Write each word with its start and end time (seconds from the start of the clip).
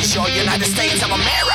is 0.00 0.14
United 0.28 0.64
States 0.64 1.02
of 1.02 1.10
America. 1.10 1.49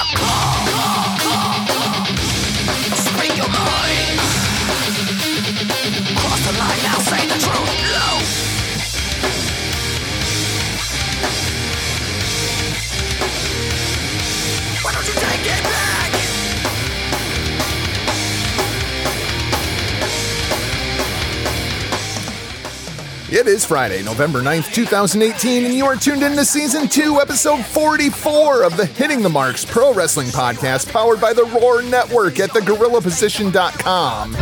It 23.45 23.49
is 23.49 23.63
Friday, 23.63 24.01
November 24.01 24.41
9th, 24.41 24.73
2018, 24.73 25.65
and 25.65 25.73
you 25.75 25.85
are 25.85 25.95
tuned 25.95 26.23
in 26.23 26.31
to 26.31 26.43
Season 26.43 26.87
2, 26.87 27.21
Episode 27.21 27.63
44 27.63 28.63
of 28.63 28.75
the 28.75 28.87
Hitting 28.87 29.21
the 29.21 29.29
Marks 29.29 29.63
Pro 29.63 29.93
Wrestling 29.93 30.29
Podcast, 30.29 30.91
powered 30.91 31.21
by 31.21 31.31
the 31.31 31.45
Roar 31.45 31.83
Network 31.83 32.39
at 32.39 32.49
thegorillaposition.com. 32.49 34.33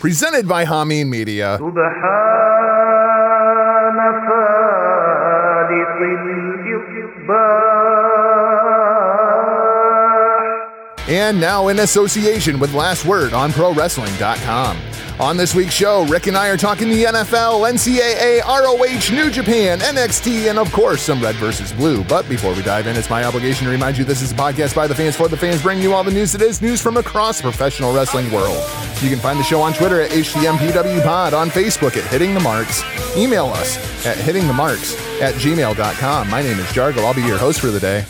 Presented 0.00 0.48
by 0.48 0.64
Hameen 0.64 1.06
Media. 1.06 1.58
And 11.30 11.40
now 11.40 11.68
in 11.68 11.78
association 11.78 12.58
with 12.58 12.74
Last 12.74 13.04
Word 13.04 13.34
on 13.34 13.52
ProWrestling.com. 13.52 14.76
On 15.20 15.36
this 15.36 15.54
week's 15.54 15.74
show, 15.74 16.04
Rick 16.06 16.26
and 16.26 16.36
I 16.36 16.48
are 16.48 16.56
talking 16.56 16.90
the 16.90 17.04
NFL, 17.04 17.70
NCAA, 17.70 18.42
ROH, 18.42 19.14
New 19.14 19.30
Japan, 19.30 19.78
NXT, 19.78 20.50
and 20.50 20.58
of 20.58 20.72
course, 20.72 21.02
some 21.02 21.22
red 21.22 21.36
versus 21.36 21.72
blue. 21.72 22.02
But 22.02 22.28
before 22.28 22.52
we 22.52 22.62
dive 22.62 22.88
in, 22.88 22.96
it's 22.96 23.08
my 23.08 23.22
obligation 23.22 23.66
to 23.66 23.70
remind 23.70 23.96
you 23.96 24.02
this 24.02 24.22
is 24.22 24.32
a 24.32 24.34
podcast 24.34 24.74
by 24.74 24.88
the 24.88 24.94
fans 24.96 25.14
for 25.14 25.28
the 25.28 25.36
fans, 25.36 25.62
bringing 25.62 25.84
you 25.84 25.94
all 25.94 26.02
the 26.02 26.10
news 26.10 26.32
that 26.32 26.42
is 26.42 26.60
news 26.60 26.82
from 26.82 26.96
across 26.96 27.36
the 27.36 27.44
professional 27.44 27.94
wrestling 27.94 28.28
world. 28.32 28.68
You 29.00 29.08
can 29.08 29.20
find 29.20 29.38
the 29.38 29.44
show 29.44 29.60
on 29.60 29.72
Twitter 29.72 30.00
at 30.00 30.10
HTMPWPod, 30.10 31.32
on 31.32 31.48
Facebook 31.48 31.96
at 31.96 32.10
Hitting 32.10 32.34
the 32.34 32.40
Marks. 32.40 32.82
Email 33.16 33.46
us 33.50 33.76
at 34.04 34.16
hittingthemarks 34.16 35.20
at 35.20 35.34
gmail.com. 35.34 36.28
My 36.28 36.42
name 36.42 36.58
is 36.58 36.66
Jargo. 36.66 37.04
I'll 37.04 37.14
be 37.14 37.22
your 37.22 37.38
host 37.38 37.60
for 37.60 37.68
the 37.68 37.78
day. 37.78 38.04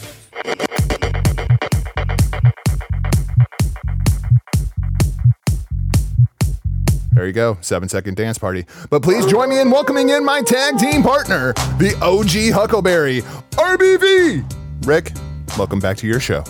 There 7.21 7.27
you 7.27 7.35
go, 7.35 7.59
seven 7.61 7.87
second 7.87 8.17
dance 8.17 8.39
party. 8.39 8.65
But 8.89 9.03
please 9.03 9.27
join 9.27 9.51
me 9.51 9.61
in 9.61 9.71
welcoming 9.71 10.09
in 10.09 10.25
my 10.25 10.41
tag 10.41 10.79
team 10.79 11.03
partner, 11.03 11.53
the 11.77 11.95
OG 12.01 12.55
Huckleberry, 12.55 13.21
RBV. 13.59 14.87
Rick, 14.87 15.13
welcome 15.59 15.81
back 15.81 15.99
to 15.99 16.07
your 16.07 16.19
show. 16.19 16.43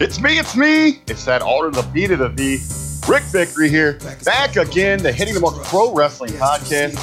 It's 0.00 0.20
me, 0.20 0.40
it's 0.40 0.56
me. 0.56 1.02
It's 1.06 1.24
that 1.26 1.40
order 1.40 1.70
the 1.70 1.88
beat 1.92 2.10
of 2.10 2.18
the 2.18 2.30
V. 2.30 2.83
Rick 3.06 3.24
Vickery 3.24 3.68
here, 3.68 3.98
back 4.24 4.56
again, 4.56 5.02
the 5.02 5.12
Hitting 5.12 5.34
the 5.34 5.40
Mark 5.40 5.62
Pro 5.64 5.94
Wrestling 5.94 6.30
Podcast. 6.32 6.94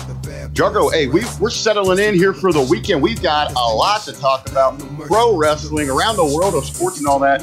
Jargo, 0.54 0.92
hey, 0.92 1.08
we, 1.08 1.22
we're 1.40 1.52
settling 1.52 2.00
in 2.00 2.16
here 2.16 2.34
for 2.34 2.52
the 2.52 2.62
weekend. 2.62 3.04
We've 3.04 3.22
got 3.22 3.52
a 3.52 3.60
lot 3.60 4.02
to 4.06 4.14
talk 4.14 4.50
about 4.50 4.80
pro 5.02 5.38
wrestling 5.38 5.92
around 5.92 6.16
the 6.16 6.26
world 6.26 6.56
of 6.56 6.66
sports 6.66 6.98
and 6.98 7.08
all 7.08 7.20
that. 7.20 7.42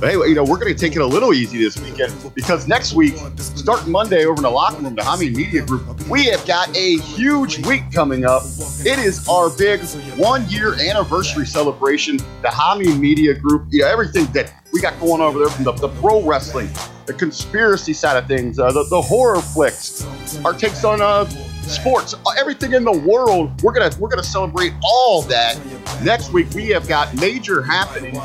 But 0.00 0.10
hey, 0.10 0.16
you 0.16 0.34
know, 0.34 0.42
we're 0.42 0.58
going 0.58 0.74
to 0.74 0.78
take 0.78 0.96
it 0.96 1.02
a 1.02 1.06
little 1.06 1.32
easy 1.32 1.58
this 1.58 1.80
weekend 1.80 2.12
because 2.34 2.66
next 2.66 2.94
week, 2.94 3.14
starting 3.38 3.92
Monday 3.92 4.24
over 4.24 4.38
in 4.38 4.42
the 4.42 4.50
locker 4.50 4.82
room, 4.82 4.96
the 4.96 5.02
Hami 5.02 5.32
Media 5.34 5.64
Group, 5.64 6.08
we 6.08 6.24
have 6.26 6.44
got 6.46 6.74
a 6.76 6.96
huge 6.98 7.64
week 7.64 7.84
coming 7.92 8.24
up. 8.24 8.42
It 8.84 8.98
is 8.98 9.28
our 9.28 9.50
big 9.50 9.82
one 10.18 10.48
year 10.48 10.74
anniversary 10.74 11.46
celebration, 11.46 12.16
the 12.16 12.48
Hami 12.48 12.98
Media 12.98 13.34
Group. 13.34 13.68
You 13.70 13.82
know, 13.82 13.88
everything 13.88 14.26
that 14.32 14.52
we 14.72 14.80
got 14.80 14.98
going 15.00 15.20
over 15.20 15.38
there 15.38 15.48
from 15.48 15.64
the, 15.64 15.72
the 15.72 15.88
pro 16.00 16.22
wrestling, 16.22 16.70
the 17.06 17.14
conspiracy 17.14 17.92
side 17.92 18.16
of 18.16 18.26
things, 18.26 18.58
uh, 18.58 18.70
the, 18.72 18.84
the 18.84 19.00
horror 19.00 19.40
flicks, 19.40 20.06
our 20.44 20.52
takes 20.52 20.84
on 20.84 21.00
uh, 21.00 21.24
sports, 21.70 22.14
everything 22.38 22.72
in 22.72 22.84
the 22.84 22.92
world. 22.92 23.62
We're 23.62 23.72
gonna 23.72 23.90
we're 23.98 24.08
gonna 24.08 24.22
celebrate 24.22 24.72
all 24.82 25.22
that 25.22 25.58
next 26.02 26.32
week. 26.32 26.50
We 26.54 26.68
have 26.68 26.86
got 26.88 27.14
major 27.16 27.62
happenings, 27.62 28.16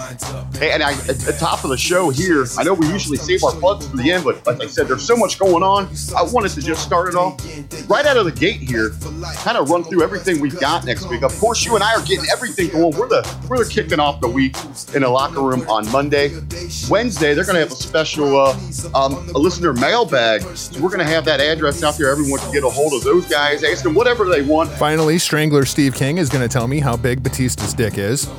and 0.62 0.84
I, 0.84 0.94
at 0.94 1.20
the 1.20 1.36
top 1.40 1.64
of 1.64 1.70
the 1.70 1.78
show 1.78 2.10
here, 2.10 2.46
I 2.58 2.64
know 2.64 2.74
we 2.74 2.88
usually 2.88 3.18
save 3.18 3.44
our 3.44 3.54
plugs 3.54 3.88
for 3.88 3.98
the 3.98 4.12
end, 4.12 4.24
but 4.24 4.46
like 4.46 4.62
I 4.62 4.68
said, 4.68 4.88
there's 4.88 5.06
so 5.06 5.16
much 5.16 5.40
going 5.40 5.64
on. 5.64 5.90
I 6.16 6.24
wanted 6.24 6.50
to 6.52 6.62
just 6.62 6.84
start 6.84 7.10
it 7.10 7.16
off 7.16 7.42
right 7.90 8.06
out 8.06 8.18
of 8.18 8.26
the 8.26 8.32
gate 8.32 8.62
here, 8.62 8.92
kind 9.36 9.58
of 9.58 9.70
run 9.70 9.84
through 9.84 10.04
everything 10.04 10.40
we've 10.40 10.60
got 10.60 10.86
next 10.86 11.10
week. 11.10 11.24
Of 11.24 11.38
course, 11.40 11.66
you 11.66 11.76
and 11.76 11.84
I 11.84 11.94
are 11.96 12.06
getting 12.06 12.26
everything 12.32 12.70
going. 12.70 12.98
We're 12.98 13.08
the 13.08 13.38
we're 13.50 13.64
the 13.64 13.70
kicking 13.70 14.00
off 14.00 14.22
the 14.22 14.30
week 14.30 14.56
in 14.94 15.02
the 15.02 15.10
locker 15.10 15.42
room 15.42 15.68
on 15.70 15.90
Monday. 15.92 16.30
Wednesday, 16.90 17.34
they're 17.34 17.46
to 17.56 17.60
have 17.62 17.72
a 17.72 17.76
special 17.76 18.38
uh, 18.38 18.58
um, 18.94 19.14
a 19.30 19.38
listener 19.38 19.74
mailbag. 19.74 20.42
So 20.56 20.82
we're 20.82 20.90
to 20.96 21.06
have 21.06 21.26
that 21.26 21.40
address 21.40 21.84
out 21.84 21.98
there. 21.98 22.10
Everyone 22.10 22.40
can 22.40 22.52
get 22.52 22.64
a 22.64 22.70
hold 22.70 22.94
of 22.94 23.04
those 23.04 23.26
guys, 23.26 23.35
ask 23.36 23.84
them 23.84 23.94
whatever 23.94 24.26
they 24.26 24.42
want. 24.42 24.72
Finally, 24.72 25.20
Strangler 25.20 25.66
Steve 25.66 25.94
King 25.94 26.18
is 26.18 26.30
going 26.30 26.42
to 26.42 26.52
tell 26.52 26.68
me 26.68 26.80
how 26.80 26.96
big 26.96 27.22
Batista's 27.22 27.74
dick 27.74 27.98
is. 27.98 28.30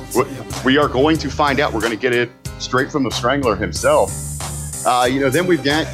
We 0.65 0.77
are 0.77 0.87
going 0.87 1.17
to 1.19 1.29
find 1.29 1.59
out. 1.59 1.73
We're 1.73 1.81
going 1.81 1.91
to 1.93 1.97
get 1.99 2.13
it 2.13 2.29
straight 2.59 2.91
from 2.91 3.03
the 3.03 3.11
Strangler 3.11 3.55
himself. 3.55 4.11
Uh, 4.85 5.05
you 5.05 5.19
know, 5.19 5.29
then 5.29 5.47
we've 5.47 5.63
got 5.63 5.87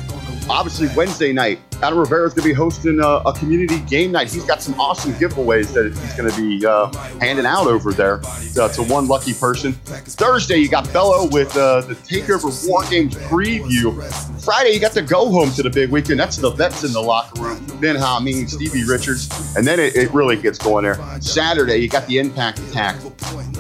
obviously 0.50 0.90
Wednesday 0.96 1.34
night. 1.34 1.59
Adam 1.83 1.99
Rivera 1.99 2.25
is 2.25 2.33
going 2.33 2.44
to 2.44 2.49
be 2.49 2.53
hosting 2.53 3.01
a, 3.01 3.07
a 3.25 3.33
community 3.33 3.81
game 3.81 4.13
night. 4.13 4.31
He's 4.31 4.45
got 4.45 4.61
some 4.61 4.79
awesome 4.79 5.11
giveaways 5.16 5.73
that 5.73 5.94
he's 5.94 6.13
going 6.13 6.31
to 6.31 6.38
be 6.38 6.66
uh, 6.66 6.88
handing 7.19 7.45
out 7.45 7.67
over 7.67 7.91
there 7.91 8.21
uh, 8.57 8.69
to 8.69 8.83
one 8.83 9.09
lucky 9.09 9.33
person. 9.33 9.73
Thursday, 9.73 10.55
you 10.55 10.69
got 10.69 10.91
Bello 10.94 11.27
with 11.27 11.55
uh, 11.57 11.81
the 11.81 11.95
Takeover 11.95 12.69
War 12.69 12.85
Games 12.89 13.16
preview. 13.16 14.01
Friday, 14.45 14.69
you 14.69 14.79
got 14.79 14.94
to 14.94 15.01
go 15.01 15.29
home 15.29 15.51
to 15.51 15.63
the 15.63 15.69
big 15.69 15.89
weekend. 15.89 16.21
That's 16.21 16.38
the 16.38 16.51
vets 16.51 16.85
in 16.85 16.94
the 16.94 17.01
locker 17.01 17.41
room. 17.41 17.66
Ben 17.81 17.97
Hameen, 17.97 18.50
Stevie 18.50 18.85
Richards, 18.85 19.53
and 19.57 19.67
then 19.67 19.77
it, 19.77 19.94
it 19.97 20.09
really 20.13 20.38
gets 20.38 20.57
going 20.57 20.85
there. 20.85 20.95
Saturday, 21.19 21.79
you 21.79 21.89
got 21.89 22.07
the 22.07 22.17
Impact 22.17 22.59
Attack. 22.59 22.95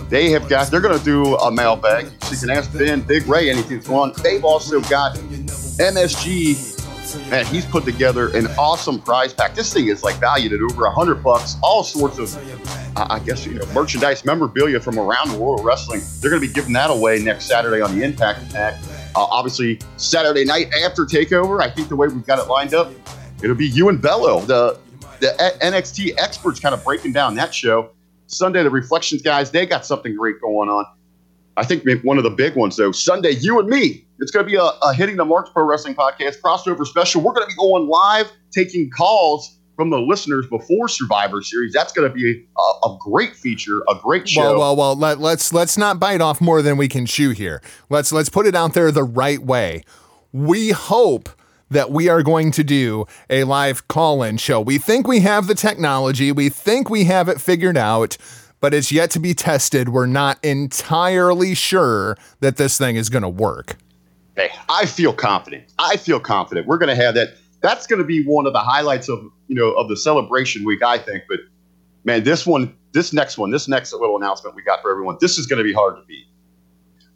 They 0.07 0.29
have 0.29 0.47
got. 0.47 0.71
They're 0.71 0.79
going 0.79 0.97
to 0.97 1.03
do 1.03 1.35
a 1.35 1.51
mailbag. 1.51 2.07
So 2.21 2.31
you 2.31 2.37
can 2.37 2.51
ask 2.51 2.71
Ben, 2.71 3.01
Big 3.01 3.27
Ray, 3.27 3.49
anything 3.49 3.81
going 3.81 4.11
on. 4.11 4.23
They've 4.23 4.45
also 4.45 4.79
got 4.81 5.17
MSG. 5.17 6.72
Man, 7.29 7.45
he's 7.45 7.65
put 7.65 7.85
together 7.85 8.35
an 8.35 8.47
awesome 8.57 8.99
prize 8.99 9.33
pack. 9.33 9.53
This 9.55 9.71
thing 9.71 9.87
is 9.87 10.03
like 10.03 10.15
valued 10.15 10.53
at 10.53 10.61
over 10.61 10.85
a 10.85 10.91
hundred 10.91 11.23
bucks. 11.23 11.55
All 11.61 11.83
sorts 11.83 12.17
of, 12.17 12.35
I 12.97 13.19
guess, 13.19 13.45
you 13.45 13.53
know, 13.53 13.65
merchandise, 13.73 14.25
memorabilia 14.25 14.79
from 14.79 14.97
around 14.97 15.29
the 15.29 15.37
world 15.37 15.59
of 15.59 15.65
wrestling. 15.65 16.01
They're 16.19 16.31
going 16.31 16.41
to 16.41 16.47
be 16.47 16.53
giving 16.53 16.73
that 16.73 16.89
away 16.89 17.19
next 17.19 17.45
Saturday 17.45 17.81
on 17.81 17.97
the 17.97 18.03
Impact 18.03 18.41
Attack. 18.43 18.81
Uh, 19.15 19.23
obviously, 19.23 19.79
Saturday 19.97 20.43
night 20.43 20.73
after 20.83 21.05
Takeover. 21.05 21.61
I 21.61 21.69
think 21.69 21.89
the 21.89 21.95
way 21.95 22.07
we've 22.07 22.25
got 22.25 22.39
it 22.39 22.47
lined 22.49 22.73
up, 22.73 22.91
it'll 23.43 23.55
be 23.55 23.67
you 23.67 23.89
and 23.89 24.01
Bello, 24.01 24.39
the 24.41 24.79
the 25.19 25.57
NXT 25.61 26.15
experts, 26.17 26.59
kind 26.59 26.75
of 26.75 26.83
breaking 26.83 27.13
down 27.13 27.35
that 27.35 27.53
show. 27.53 27.91
Sunday, 28.27 28.63
the 28.63 28.69
Reflections 28.69 29.21
guys, 29.21 29.51
they 29.51 29.65
got 29.65 29.85
something 29.85 30.15
great 30.15 30.41
going 30.41 30.69
on. 30.69 30.85
I 31.55 31.63
think 31.63 31.85
one 32.03 32.17
of 32.17 32.23
the 32.23 32.31
big 32.31 32.55
ones, 32.55 32.75
though, 32.77 32.91
Sunday, 32.91 33.31
you 33.31 33.59
and 33.59 33.69
me. 33.69 34.05
It's 34.23 34.31
going 34.31 34.45
to 34.45 34.49
be 34.49 34.55
a, 34.55 34.63
a 34.63 34.93
Hitting 34.93 35.17
the 35.17 35.25
Marks 35.25 35.49
Pro 35.49 35.65
Wrestling 35.65 35.95
Podcast 35.95 36.39
crossover 36.39 36.85
special. 36.85 37.21
We're 37.21 37.33
going 37.33 37.45
to 37.45 37.53
be 37.53 37.57
going 37.57 37.89
live, 37.89 38.31
taking 38.51 38.89
calls 38.89 39.59
from 39.75 39.89
the 39.89 39.99
listeners 39.99 40.47
before 40.47 40.87
Survivor 40.87 41.41
Series. 41.41 41.73
That's 41.73 41.91
going 41.91 42.07
to 42.07 42.13
be 42.15 42.45
a, 42.57 42.87
a 42.87 42.97
great 43.01 43.35
feature, 43.35 43.81
a 43.89 43.95
great 44.01 44.29
show. 44.29 44.57
Well, 44.57 44.59
well, 44.59 44.75
well. 44.77 44.95
Let, 44.95 45.19
let's 45.19 45.51
let's 45.51 45.77
not 45.77 45.99
bite 45.99 46.21
off 46.21 46.39
more 46.39 46.61
than 46.61 46.77
we 46.77 46.87
can 46.87 47.05
chew 47.05 47.31
here. 47.31 47.61
Let's 47.89 48.13
let's 48.13 48.29
put 48.29 48.47
it 48.47 48.55
out 48.55 48.73
there 48.73 48.93
the 48.93 49.03
right 49.03 49.43
way. 49.43 49.83
We 50.31 50.69
hope 50.69 51.27
that 51.69 51.91
we 51.91 52.07
are 52.07 52.23
going 52.23 52.51
to 52.51 52.63
do 52.63 53.05
a 53.29 53.43
live 53.43 53.89
call-in 53.89 54.37
show. 54.37 54.61
We 54.61 54.77
think 54.77 55.05
we 55.05 55.19
have 55.19 55.47
the 55.47 55.55
technology. 55.55 56.31
We 56.31 56.47
think 56.47 56.89
we 56.89 57.03
have 57.05 57.27
it 57.27 57.41
figured 57.41 57.75
out, 57.75 58.15
but 58.61 58.73
it's 58.73 58.89
yet 58.89 59.11
to 59.11 59.19
be 59.19 59.33
tested. 59.33 59.89
We're 59.89 60.05
not 60.05 60.39
entirely 60.45 61.55
sure 61.55 62.15
that 62.39 62.55
this 62.55 62.77
thing 62.77 62.95
is 62.95 63.09
going 63.09 63.23
to 63.23 63.29
work. 63.29 63.75
Hey, 64.35 64.49
I 64.67 64.85
feel 64.85 65.13
confident. 65.13 65.71
I 65.77 65.97
feel 65.97 66.19
confident. 66.19 66.67
We're 66.67 66.77
going 66.77 66.95
to 66.95 67.01
have 67.03 67.15
that. 67.15 67.35
That's 67.61 67.87
going 67.87 67.99
to 67.99 68.05
be 68.05 68.25
one 68.25 68.45
of 68.45 68.53
the 68.53 68.59
highlights 68.59 69.07
of 69.09 69.19
you 69.47 69.55
know 69.55 69.71
of 69.71 69.89
the 69.89 69.97
celebration 69.97 70.65
week, 70.65 70.81
I 70.83 70.97
think. 70.97 71.23
But 71.29 71.39
man, 72.03 72.23
this 72.23 72.45
one, 72.45 72.75
this 72.93 73.13
next 73.13 73.37
one, 73.37 73.51
this 73.51 73.67
next 73.67 73.93
little 73.93 74.17
announcement 74.17 74.55
we 74.55 74.63
got 74.63 74.81
for 74.81 74.91
everyone, 74.91 75.17
this 75.21 75.37
is 75.37 75.45
going 75.45 75.59
to 75.59 75.63
be 75.63 75.73
hard 75.73 75.95
to 75.95 76.01
beat. 76.07 76.25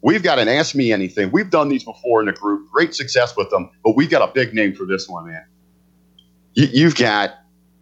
We've 0.02 0.24
got 0.24 0.38
an 0.40 0.48
Ask 0.48 0.75
Me 0.75 0.92
Anything. 0.92 1.31
We've 1.31 1.50
done 1.50 1.69
these 1.69 1.84
before 1.84 2.19
in 2.19 2.28
the 2.28 2.34
group, 2.34 2.69
great 2.72 2.94
success 2.94 3.36
with 3.36 3.50
them, 3.50 3.72
but 3.84 3.96
we've 3.96 4.10
got 4.10 4.28
a 4.28 4.31
big 4.31 4.54
name 4.54 4.75
for 4.75 4.86
this 4.86 5.10
one, 5.10 5.28
man. 5.28 5.44
You, 6.54 6.68
you've 6.72 6.96
got 6.96 7.34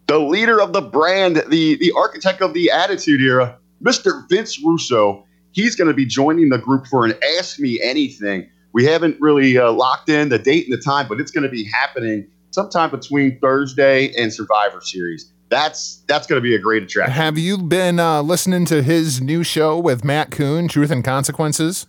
the 0.07 0.19
leader 0.19 0.61
of 0.61 0.71
the 0.71 0.81
brand, 0.81 1.43
the 1.49 1.75
the 1.77 1.91
architect 1.95 2.41
of 2.41 2.53
the 2.53 2.71
Attitude 2.71 3.21
Era, 3.21 3.57
Mr. 3.83 4.27
Vince 4.29 4.59
Russo. 4.63 5.25
He's 5.51 5.75
going 5.75 5.87
to 5.87 5.93
be 5.93 6.05
joining 6.05 6.49
the 6.49 6.57
group 6.57 6.87
for 6.87 7.05
an 7.05 7.13
Ask 7.37 7.59
Me 7.59 7.79
Anything. 7.81 8.49
We 8.75 8.83
haven't 8.83 9.15
really 9.21 9.57
uh, 9.57 9.71
locked 9.71 10.09
in 10.09 10.27
the 10.27 10.37
date 10.37 10.65
and 10.65 10.73
the 10.73 10.81
time, 10.81 11.07
but 11.07 11.21
it's 11.21 11.31
going 11.31 11.45
to 11.45 11.49
be 11.49 11.63
happening 11.63 12.27
sometime 12.51 12.91
between 12.91 13.39
Thursday 13.39 14.13
and 14.17 14.33
Survivor 14.33 14.81
Series. 14.81 15.31
That's 15.47 16.03
that's 16.07 16.27
going 16.27 16.35
to 16.35 16.43
be 16.43 16.55
a 16.55 16.59
great 16.59 16.83
attraction. 16.83 17.13
Have 17.13 17.37
you 17.37 17.57
been 17.57 18.01
uh, 18.01 18.21
listening 18.21 18.65
to 18.65 18.83
his 18.83 19.21
new 19.21 19.43
show 19.43 19.79
with 19.79 20.03
Matt 20.03 20.29
Coon, 20.29 20.67
Truth 20.67 20.91
and 20.91 21.05
Consequences? 21.05 21.87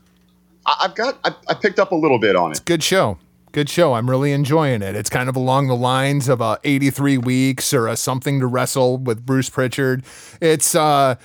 I, 0.64 0.76
I've 0.82 0.94
got 0.94 1.18
I, 1.24 1.34
I 1.48 1.54
picked 1.54 1.80
up 1.80 1.90
a 1.90 1.96
little 1.96 2.20
bit 2.20 2.36
on 2.36 2.50
it. 2.50 2.58
it's 2.58 2.60
Good 2.60 2.84
show. 2.84 3.18
Good 3.50 3.68
show. 3.68 3.94
I'm 3.94 4.08
really 4.08 4.30
enjoying 4.30 4.80
it. 4.80 4.94
It's 4.94 5.10
kind 5.10 5.28
of 5.28 5.34
along 5.34 5.66
the 5.66 5.74
lines 5.74 6.28
of 6.28 6.40
a 6.40 6.60
83 6.62 7.18
weeks 7.18 7.74
or 7.74 7.88
a 7.88 7.96
something 7.96 8.38
to 8.38 8.46
wrestle 8.46 8.96
with 8.96 9.26
Bruce 9.26 9.50
Prichard. 9.50 10.04
It's 10.40 10.76
uh 10.76 11.16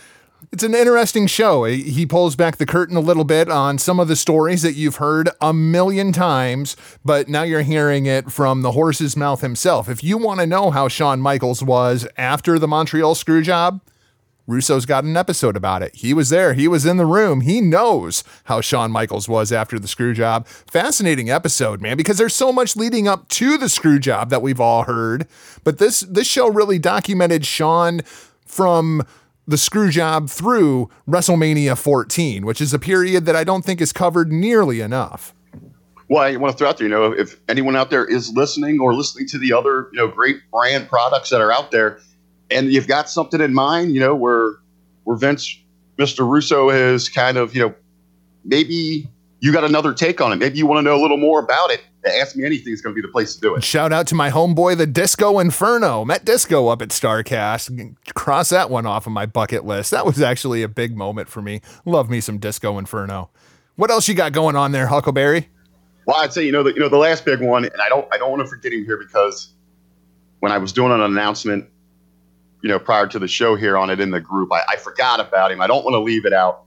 it's 0.52 0.64
an 0.64 0.76
interesting 0.76 1.28
show. 1.28 1.64
He 1.64 2.06
pulls 2.06 2.36
back 2.36 2.58
the 2.58 2.66
curtain 2.66 2.98
a 2.98 3.02
little 3.02 3.24
bit 3.24 3.50
on 3.50 3.78
some 3.78 4.00
of 4.00 4.08
the 4.08 4.16
stories 4.16 4.62
that 4.64 4.74
you've 4.74 4.98
heard 4.98 5.30
a 5.40 5.54
million 5.54 6.12
times, 6.12 6.76
but 7.06 7.30
now 7.30 7.44
you're 7.44 7.62
hearing 7.62 8.06
it 8.06 8.32
from 8.32 8.62
the 8.62 8.72
horse's 8.72 9.16
mouth 9.16 9.42
himself. 9.42 9.88
If 9.88 10.04
you 10.04 10.18
want 10.18 10.40
to 10.40 10.48
know 10.48 10.72
how 10.72 10.88
Shawn 10.88 11.22
Michaels 11.22 11.64
was 11.64 12.08
after 12.18 12.60
the 12.60 12.68
Montreal 12.68 13.16
screw 13.16 13.42
job, 13.42 13.82
Russo's 14.48 14.86
got 14.86 15.04
an 15.04 15.16
episode 15.16 15.56
about 15.56 15.84
it. 15.84 15.96
He 15.96 16.14
was 16.14 16.30
there. 16.30 16.54
He 16.54 16.68
was 16.68 16.86
in 16.86 16.98
the 16.98 17.06
room. 17.06 17.42
He 17.42 17.62
knows 17.62 18.24
how 18.46 18.60
Shawn 18.60 18.92
Michaels 18.92 19.30
was 19.30 19.52
after 19.52 19.80
the 19.80 19.88
screw 19.88 20.14
job. 20.14 20.48
Fascinating 20.48 21.30
episode, 21.30 21.80
man, 21.80 21.96
because 21.96 22.18
there's 22.18 22.36
so 22.36 22.52
much 22.52 22.76
leading 22.76 23.08
up 23.08 23.30
to 23.30 23.58
the 23.58 23.70
screw 23.70 24.00
job 24.00 24.30
that 24.30 24.42
we've 24.42 24.60
all 24.60 24.84
heard. 24.84 25.28
But 25.64 25.78
this 25.78 26.02
this 26.02 26.28
show 26.28 26.50
really 26.50 26.80
documented 26.80 27.46
Shawn 27.46 28.02
from 28.46 29.06
the 29.48 29.58
screw 29.58 29.90
job 29.90 30.30
through 30.30 30.90
WrestleMania 31.08 31.78
14, 31.78 32.46
which 32.46 32.62
is 32.62 32.74
a 32.74 32.80
period 32.80 33.26
that 33.26 33.36
I 33.36 33.44
don't 33.44 33.66
think 33.66 33.82
is 33.82 33.92
covered 33.92 34.32
nearly 34.32 34.82
enough. 34.82 35.34
Well, 36.10 36.24
I 36.24 36.36
want 36.36 36.52
to 36.52 36.58
throw 36.58 36.68
out 36.68 36.78
there, 36.78 36.88
you 36.88 36.94
know, 36.94 37.12
if 37.12 37.40
anyone 37.48 37.76
out 37.76 37.90
there 37.90 38.06
is 38.06 38.32
listening 38.34 38.80
or 38.80 38.94
listening 38.94 39.28
to 39.30 39.38
the 39.38 39.54
other, 39.54 39.90
you 39.94 39.98
know, 39.98 40.08
great 40.08 40.42
brand 40.52 40.90
products 40.90 41.30
that 41.30 41.40
are 41.40 41.52
out 41.52 41.72
there, 41.72 42.00
and 42.50 42.72
you've 42.72 42.88
got 42.88 43.10
something 43.10 43.40
in 43.40 43.54
mind, 43.54 43.94
you 43.94 44.00
know, 44.02 44.14
where 44.14 44.56
where 45.06 45.16
Vince, 45.16 45.58
Mr. 45.98 46.30
Russo 46.30 46.70
has 46.70 47.08
kind 47.08 47.38
of, 47.38 47.56
you 47.56 47.62
know, 47.62 47.74
maybe 48.44 49.08
you 49.40 49.54
got 49.54 49.64
another 49.64 49.94
take 49.94 50.22
on 50.22 50.34
it. 50.34 50.36
Maybe 50.36 50.58
you 50.58 50.68
want 50.68 50.80
to 50.80 50.82
know 50.84 50.96
a 50.96 51.02
little 51.02 51.18
more 51.18 51.40
about 51.40 51.72
it. 51.72 51.82
Ask 52.04 52.36
me 52.36 52.46
anything 52.46 52.74
is 52.74 52.82
going 52.82 52.96
to 52.96 53.02
be 53.02 53.06
the 53.06 53.12
place 53.12 53.36
to 53.36 53.42
do 53.42 53.56
it. 53.56 53.64
Shout 53.64 53.94
out 53.94 54.08
to 54.08 54.16
my 54.16 54.32
homeboy, 54.32 54.78
the 54.78 54.88
Disco 54.88 55.38
Inferno. 55.38 56.04
Met 56.04 56.26
Disco 56.26 56.68
up 56.68 56.82
at 56.82 56.90
Starcast. 56.90 57.96
Cross 58.16 58.50
that 58.50 58.72
one 58.72 58.88
off 58.88 59.06
of 59.06 59.14
my 59.14 59.28
bucket 59.28 59.66
list. 59.66 59.92
That 59.92 60.06
was 60.06 60.20
actually 60.20 60.64
a 60.64 60.68
big 60.68 60.98
moment 60.98 61.30
for 61.30 61.42
me. 61.42 61.62
Love 61.86 62.10
me 62.10 62.20
some 62.20 62.40
Disco 62.40 62.80
Inferno. 62.80 63.30
What 63.76 63.92
else 63.92 64.08
you 64.08 64.16
got 64.16 64.32
going 64.34 64.56
on 64.56 64.72
there, 64.72 64.88
Huckleberry? 64.88 65.50
Well, 66.06 66.18
I'd 66.18 66.34
say 66.34 66.44
you 66.44 66.52
know 66.52 66.64
the 66.64 66.74
you 66.74 66.80
know 66.80 66.90
the 66.90 66.98
last 66.98 67.24
big 67.24 67.42
one, 67.42 67.66
and 67.66 67.82
I 67.82 67.88
don't 67.88 68.08
I 68.12 68.18
don't 68.18 68.32
want 68.32 68.42
to 68.42 68.48
forget 68.48 68.74
him 68.74 68.84
here 68.84 68.98
because 68.98 69.54
when 70.40 70.52
I 70.52 70.58
was 70.58 70.74
doing 70.74 70.92
an 70.92 71.02
announcement, 71.02 71.70
you 72.62 72.70
know, 72.70 72.80
prior 72.80 73.08
to 73.08 73.20
the 73.20 73.28
show 73.28 73.56
here 73.56 73.78
on 73.78 73.90
it 73.90 74.00
in 74.00 74.12
the 74.12 74.20
group, 74.20 74.52
I, 74.52 74.62
I 74.70 74.76
forgot 74.78 75.20
about 75.20 75.52
him. 75.52 75.62
I 75.62 75.68
don't 75.68 75.84
want 75.84 75.94
to 75.94 76.00
leave 76.00 76.26
it 76.26 76.34
out. 76.34 76.64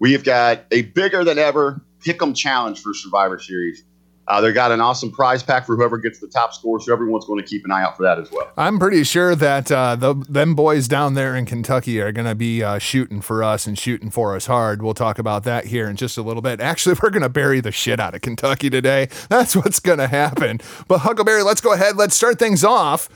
We've 0.00 0.24
got 0.24 0.64
a 0.70 0.82
bigger 0.82 1.24
than 1.24 1.38
ever 1.38 1.80
Pick'em 2.00 2.36
challenge 2.36 2.80
for 2.82 2.92
Survivor 2.92 3.38
Series. 3.38 3.84
Uh, 4.26 4.40
they 4.40 4.52
got 4.52 4.72
an 4.72 4.80
awesome 4.80 5.10
prize 5.10 5.42
pack 5.42 5.66
for 5.66 5.76
whoever 5.76 5.98
gets 5.98 6.18
the 6.18 6.26
top 6.26 6.54
score, 6.54 6.80
so 6.80 6.92
everyone's 6.92 7.26
going 7.26 7.40
to 7.40 7.46
keep 7.46 7.64
an 7.64 7.70
eye 7.70 7.82
out 7.82 7.96
for 7.96 8.02
that 8.02 8.18
as 8.18 8.30
well. 8.30 8.50
I'm 8.56 8.78
pretty 8.78 9.04
sure 9.04 9.34
that 9.34 9.70
uh, 9.70 9.96
the 9.96 10.14
them 10.14 10.54
boys 10.54 10.88
down 10.88 11.14
there 11.14 11.36
in 11.36 11.44
Kentucky 11.44 12.00
are 12.00 12.12
going 12.12 12.26
to 12.26 12.34
be 12.34 12.62
uh, 12.62 12.78
shooting 12.78 13.20
for 13.20 13.42
us 13.42 13.66
and 13.66 13.78
shooting 13.78 14.10
for 14.10 14.34
us 14.34 14.46
hard. 14.46 14.82
We'll 14.82 14.94
talk 14.94 15.18
about 15.18 15.44
that 15.44 15.66
here 15.66 15.88
in 15.88 15.96
just 15.96 16.16
a 16.16 16.22
little 16.22 16.42
bit. 16.42 16.60
Actually, 16.60 16.96
we're 17.02 17.10
going 17.10 17.22
to 17.22 17.28
bury 17.28 17.60
the 17.60 17.72
shit 17.72 18.00
out 18.00 18.14
of 18.14 18.22
Kentucky 18.22 18.70
today. 18.70 19.08
That's 19.28 19.54
what's 19.54 19.80
going 19.80 19.98
to 19.98 20.08
happen. 20.08 20.60
But 20.88 20.98
Huckleberry, 20.98 21.42
let's 21.42 21.60
go 21.60 21.72
ahead. 21.72 21.96
Let's 21.96 22.16
start 22.16 22.38
things 22.38 22.64
off. 22.64 23.08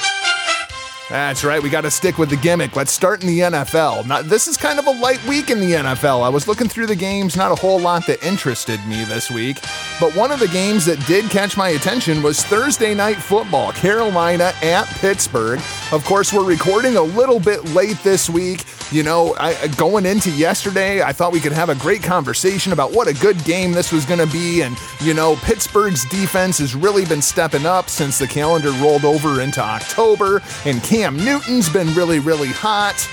That's 1.09 1.43
right. 1.43 1.63
We 1.63 1.71
got 1.71 1.83
to 1.83 1.91
stick 1.91 2.19
with 2.19 2.29
the 2.29 2.37
gimmick. 2.37 2.77
Let's 2.77 2.93
start 2.93 3.23
in 3.23 3.29
the 3.29 3.41
NFL. 3.41 4.07
Now, 4.07 4.21
this 4.21 4.47
is 4.47 4.59
kind 4.59 4.79
of 4.79 4.87
a 4.87 4.91
light 4.91 5.25
week 5.27 5.49
in 5.49 5.59
the 5.59 5.73
NFL. 5.73 6.23
I 6.23 6.29
was 6.29 6.47
looking 6.47 6.69
through 6.69 6.87
the 6.87 6.97
games, 6.97 7.35
not 7.35 7.51
a 7.51 7.55
whole 7.55 7.81
lot 7.81 8.07
that 8.09 8.23
interested 8.23 8.79
me 8.87 9.05
this 9.05 9.31
week, 9.31 9.57
but 10.01 10.15
one 10.15 10.31
of 10.31 10.39
the 10.39 10.49
games 10.49 10.85
that 10.85 11.05
did 11.07 11.31
catch 11.31 11.57
my 11.57 11.71
attention 11.71 12.23
was 12.23 12.43
Thursday 12.45 12.95
night 12.95 13.17
football, 13.17 13.73
Carolina 13.73 14.53
at 14.63 14.85
Pittsburgh. 14.87 15.61
Of 15.93 16.05
course, 16.05 16.31
we're 16.31 16.45
recording 16.45 16.97
a 16.97 17.03
little 17.03 17.41
bit 17.41 17.65
late 17.71 17.97
this 18.03 18.29
week. 18.29 18.65
You 18.91 19.03
know, 19.03 19.35
I, 19.39 19.69
going 19.77 20.07
into 20.07 20.31
yesterday, 20.31 21.03
I 21.03 21.13
thought 21.13 21.33
we 21.33 21.41
could 21.41 21.53
have 21.53 21.69
a 21.69 21.75
great 21.75 22.03
conversation 22.03 22.73
about 22.73 22.93
what 22.93 23.07
a 23.07 23.15
good 23.15 23.43
game 23.45 23.73
this 23.73 23.93
was 23.93 24.07
going 24.07 24.21
to 24.21 24.33
be. 24.33 24.63
And, 24.63 24.79
you 25.01 25.13
know, 25.13 25.37
Pittsburgh's 25.37 26.07
defense 26.07 26.59
has 26.59 26.75
really 26.75 27.05
been 27.05 27.21
stepping 27.21 27.67
up 27.67 27.91
since 27.91 28.19
the 28.19 28.27
calendar 28.27 28.71
rolled 28.73 29.05
over 29.05 29.43
into 29.43 29.61
October. 29.61 30.43
And 30.65 30.83
Cam 30.99 31.17
Newton's 31.17 31.69
been 31.69 31.95
really, 31.95 32.19
really 32.19 32.49
hot. 32.49 33.09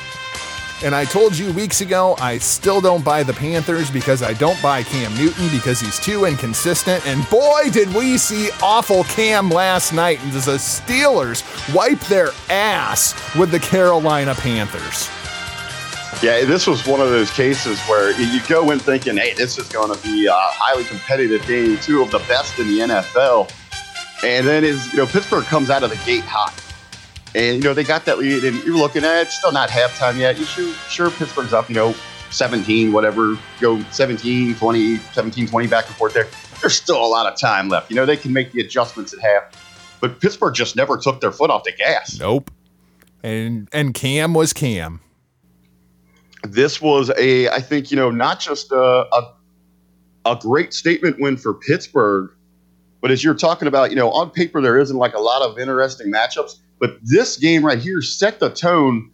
And 0.84 0.96
I 0.96 1.06
told 1.06 1.38
you 1.38 1.54
weeks 1.54 1.82
ago, 1.82 2.16
I 2.20 2.40
still 2.40 2.82
don't 2.82 3.06
buy 3.06 3.22
the 3.22 3.32
Panthers 3.32 3.92
because 3.92 4.24
I 4.24 4.34
don't 4.34 4.60
buy 4.60 4.82
Cam 4.82 5.16
Newton 5.16 5.50
because 5.52 5.82
he's 5.82 6.00
too 6.00 6.26
inconsistent. 6.26 7.06
And 7.06 7.30
boy, 7.30 7.70
did 7.72 7.94
we 7.94 8.18
see 8.18 8.50
awful 8.64 9.04
Cam 9.04 9.52
last 9.52 9.94
night 9.94 10.20
as 10.34 10.48
the 10.48 10.54
Steelers 10.54 11.44
wipe 11.76 12.00
their 12.08 12.30
ass 12.50 13.14
with 13.38 13.52
the 13.52 13.60
Carolina 13.60 14.34
Panthers. 14.34 15.08
Yeah, 16.24 16.44
this 16.44 16.66
was 16.66 16.88
one 16.88 17.02
of 17.02 17.10
those 17.10 17.30
cases 17.30 17.80
where 17.82 18.20
you 18.20 18.42
go 18.48 18.72
in 18.72 18.80
thinking, 18.80 19.16
hey, 19.16 19.36
this 19.36 19.60
is 19.60 19.70
going 19.70 19.96
to 19.96 20.02
be 20.02 20.26
a 20.26 20.34
highly 20.34 20.86
competitive 20.86 21.46
game, 21.46 21.78
two 21.78 22.02
of 22.02 22.10
the 22.10 22.18
best 22.28 22.58
in 22.58 22.66
the 22.66 22.80
NFL. 22.80 23.54
And 24.24 24.48
then 24.48 24.64
is 24.64 24.92
you 24.92 24.98
know 24.98 25.06
Pittsburgh 25.06 25.44
comes 25.44 25.70
out 25.70 25.84
of 25.84 25.92
the 25.92 25.98
gate 25.98 26.24
hot. 26.24 26.65
And, 27.36 27.58
you 27.58 27.64
know, 27.64 27.74
they 27.74 27.84
got 27.84 28.06
that 28.06 28.18
lead, 28.18 28.46
and 28.46 28.64
you're 28.64 28.78
looking 28.78 29.04
at 29.04 29.24
it, 29.24 29.30
still 29.30 29.52
not 29.52 29.68
halftime 29.68 30.18
yet. 30.18 30.40
You 30.40 30.46
sure, 30.46 30.74
sure 30.88 31.10
Pittsburgh's 31.10 31.52
up, 31.52 31.68
you 31.68 31.76
know, 31.76 31.94
17, 32.30 32.94
whatever, 32.94 33.38
go 33.60 33.82
17, 33.92 34.56
20, 34.56 34.98
17, 34.98 35.48
20 35.48 35.68
back 35.68 35.86
and 35.88 35.96
forth 35.98 36.14
there. 36.14 36.28
There's 36.62 36.76
still 36.76 37.04
a 37.04 37.06
lot 37.06 37.32
of 37.32 37.38
time 37.38 37.68
left. 37.68 37.90
You 37.90 37.98
know, 37.98 38.06
they 38.06 38.16
can 38.16 38.32
make 38.32 38.54
the 38.54 38.62
adjustments 38.62 39.14
at 39.14 39.20
half. 39.20 39.98
But 40.00 40.22
Pittsburgh 40.22 40.54
just 40.54 40.78
never 40.78 40.98
took 40.98 41.20
their 41.20 41.34
foot 41.34 41.50
off 41.50 41.66
the 41.66 41.74
gas. 41.74 42.18
Nope. 42.18 42.52
And 43.22 43.68
and 43.74 43.94
Cam 43.94 44.34
was 44.34 44.54
Cam. 44.54 45.02
This 46.44 46.82
was 46.82 47.12
a, 47.18 47.50
I 47.50 47.60
think, 47.60 47.92
you 47.92 47.98
know, 47.98 48.12
not 48.12 48.40
just 48.40 48.72
a, 48.72 48.78
a, 48.78 49.34
a 50.26 50.36
great 50.40 50.74
statement 50.74 51.20
win 51.20 51.36
for 51.36 51.54
Pittsburgh, 51.54 52.32
but 53.02 53.12
as 53.12 53.24
you're 53.24 53.34
talking 53.34 53.68
about, 53.68 53.90
you 53.90 53.96
know, 53.96 54.12
on 54.12 54.30
paper, 54.30 54.62
there 54.62 54.78
isn't 54.78 54.96
like 54.96 55.16
a 55.16 55.20
lot 55.20 55.42
of 55.42 55.58
interesting 55.58 56.12
matchups 56.12 56.60
but 56.80 56.98
this 57.02 57.38
game 57.38 57.66
right 57.66 57.80
here 57.80 58.02
set 58.02 58.40
the 58.40 58.50
tone 58.50 59.12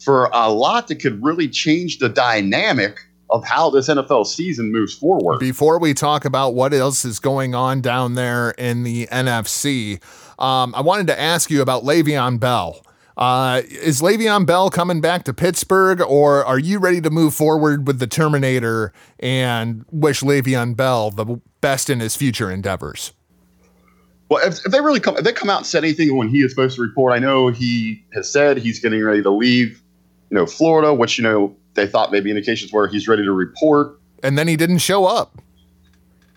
for 0.00 0.28
a 0.32 0.50
lot 0.50 0.88
that 0.88 0.96
could 0.96 1.22
really 1.22 1.48
change 1.48 1.98
the 1.98 2.08
dynamic 2.08 2.98
of 3.30 3.44
how 3.44 3.70
this 3.70 3.88
NFL 3.88 4.26
season 4.26 4.70
moves 4.70 4.94
forward. 4.94 5.38
Before 5.38 5.78
we 5.78 5.94
talk 5.94 6.24
about 6.24 6.54
what 6.54 6.74
else 6.74 7.04
is 7.04 7.18
going 7.18 7.54
on 7.54 7.80
down 7.80 8.14
there 8.14 8.50
in 8.52 8.82
the 8.82 9.06
NFC, 9.06 10.02
um, 10.38 10.74
I 10.74 10.82
wanted 10.82 11.06
to 11.08 11.18
ask 11.18 11.50
you 11.50 11.62
about 11.62 11.82
Le'Veon 11.82 12.38
Bell. 12.38 12.82
Uh, 13.16 13.62
is 13.66 14.00
Le'Veon 14.00 14.46
Bell 14.46 14.70
coming 14.70 15.00
back 15.00 15.24
to 15.24 15.34
Pittsburgh, 15.34 16.00
or 16.00 16.44
are 16.44 16.58
you 16.58 16.78
ready 16.78 17.00
to 17.00 17.10
move 17.10 17.34
forward 17.34 17.86
with 17.86 17.98
the 17.98 18.06
Terminator 18.06 18.92
and 19.18 19.84
wish 19.90 20.22
Le'Veon 20.22 20.76
Bell 20.76 21.10
the 21.10 21.40
best 21.60 21.90
in 21.90 22.00
his 22.00 22.16
future 22.16 22.50
endeavors? 22.50 23.12
Well, 24.32 24.40
if, 24.48 24.64
if, 24.64 24.72
they 24.72 24.80
really 24.80 24.98
come, 24.98 25.18
if 25.18 25.24
they 25.24 25.32
come 25.34 25.50
out 25.50 25.58
and 25.58 25.66
said 25.66 25.84
anything 25.84 26.16
when 26.16 26.26
he 26.26 26.40
is 26.40 26.52
supposed 26.52 26.76
to 26.76 26.80
report, 26.80 27.12
I 27.12 27.18
know 27.18 27.48
he 27.48 28.02
has 28.14 28.32
said 28.32 28.56
he's 28.56 28.78
getting 28.78 29.04
ready 29.04 29.22
to 29.22 29.28
leave, 29.28 29.82
you 30.30 30.34
know, 30.38 30.46
Florida, 30.46 30.94
which 30.94 31.18
you 31.18 31.24
know 31.24 31.54
they 31.74 31.86
thought 31.86 32.10
maybe 32.10 32.30
indications 32.30 32.72
where 32.72 32.88
he's 32.88 33.06
ready 33.06 33.24
to 33.24 33.32
report. 33.32 34.00
And 34.22 34.38
then 34.38 34.48
he 34.48 34.56
didn't 34.56 34.78
show 34.78 35.04
up. 35.04 35.36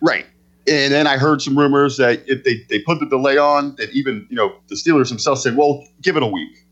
Right. 0.02 0.26
And 0.68 0.92
then 0.92 1.08
I 1.08 1.16
heard 1.16 1.42
some 1.42 1.58
rumors 1.58 1.96
that 1.96 2.22
if 2.28 2.44
they, 2.44 2.66
they 2.68 2.80
put 2.80 3.00
the 3.00 3.06
delay 3.06 3.38
on, 3.38 3.78
that 3.78 3.90
even, 3.92 4.28
you 4.30 4.36
know, 4.36 4.54
the 4.68 4.76
Steelers 4.76 5.08
themselves 5.08 5.42
said, 5.42 5.56
well, 5.56 5.88
give 6.02 6.18
it 6.18 6.24
a 6.24 6.28
week. 6.28 6.66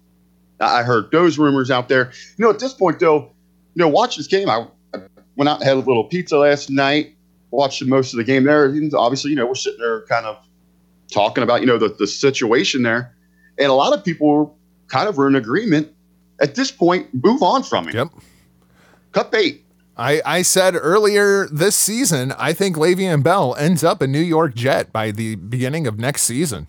I 0.60 0.84
heard 0.84 1.10
those 1.12 1.38
rumors 1.38 1.72
out 1.72 1.88
there. 1.88 2.12
You 2.36 2.44
know, 2.44 2.50
at 2.50 2.60
this 2.60 2.74
point, 2.74 3.00
though, 3.00 3.32
you 3.76 3.80
know, 3.82 3.88
watch 3.88 4.18
this 4.18 4.28
game. 4.28 4.50
I, 4.50 4.68
I 4.94 5.00
went 5.38 5.48
out 5.48 5.62
and 5.62 5.64
had 5.64 5.78
a 5.78 5.80
little 5.80 6.04
pizza 6.04 6.38
last 6.38 6.70
night, 6.70 7.16
watched 7.52 7.82
most 7.86 8.12
of 8.12 8.18
the 8.18 8.26
game 8.26 8.44
there. 8.44 8.66
And 8.66 8.94
obviously, 8.94 9.30
you 9.30 9.38
know, 9.38 9.46
we're 9.46 9.56
sitting 9.56 9.80
there 9.80 10.02
kind 10.08 10.26
of 10.26 10.38
talking 11.14 11.44
about 11.44 11.62
you 11.62 11.68
know 11.68 11.78
the, 11.78 11.90
the 11.90 12.08
situation 12.08 12.84
there 12.84 13.16
and 13.58 13.68
a 13.68 13.74
lot 13.74 13.94
of 13.94 14.04
people 14.04 14.58
kind 14.88 15.08
of 15.08 15.18
were 15.18 15.28
in 15.28 15.36
agreement 15.36 15.94
at 16.42 16.56
this 16.56 16.72
point 16.72 17.08
move 17.24 17.42
on 17.42 17.64
from 17.64 17.88
him 17.88 17.96
yep 17.96 18.08
cut 19.12 19.32
bait 19.32 19.64
I, 19.96 20.22
I 20.26 20.42
said 20.42 20.76
earlier 20.76 21.48
this 21.48 21.76
season, 21.76 22.34
I 22.40 22.54
think 22.54 22.78
Le'Veon 22.78 23.22
Bell 23.22 23.56
ends 23.60 23.84
up 23.84 24.02
a 24.02 24.08
New 24.08 24.20
York 24.20 24.56
Jet 24.56 24.92
by 24.92 25.12
the 25.12 25.36
beginning 25.36 25.86
of 25.86 26.00
next 26.00 26.24
season. 26.24 26.68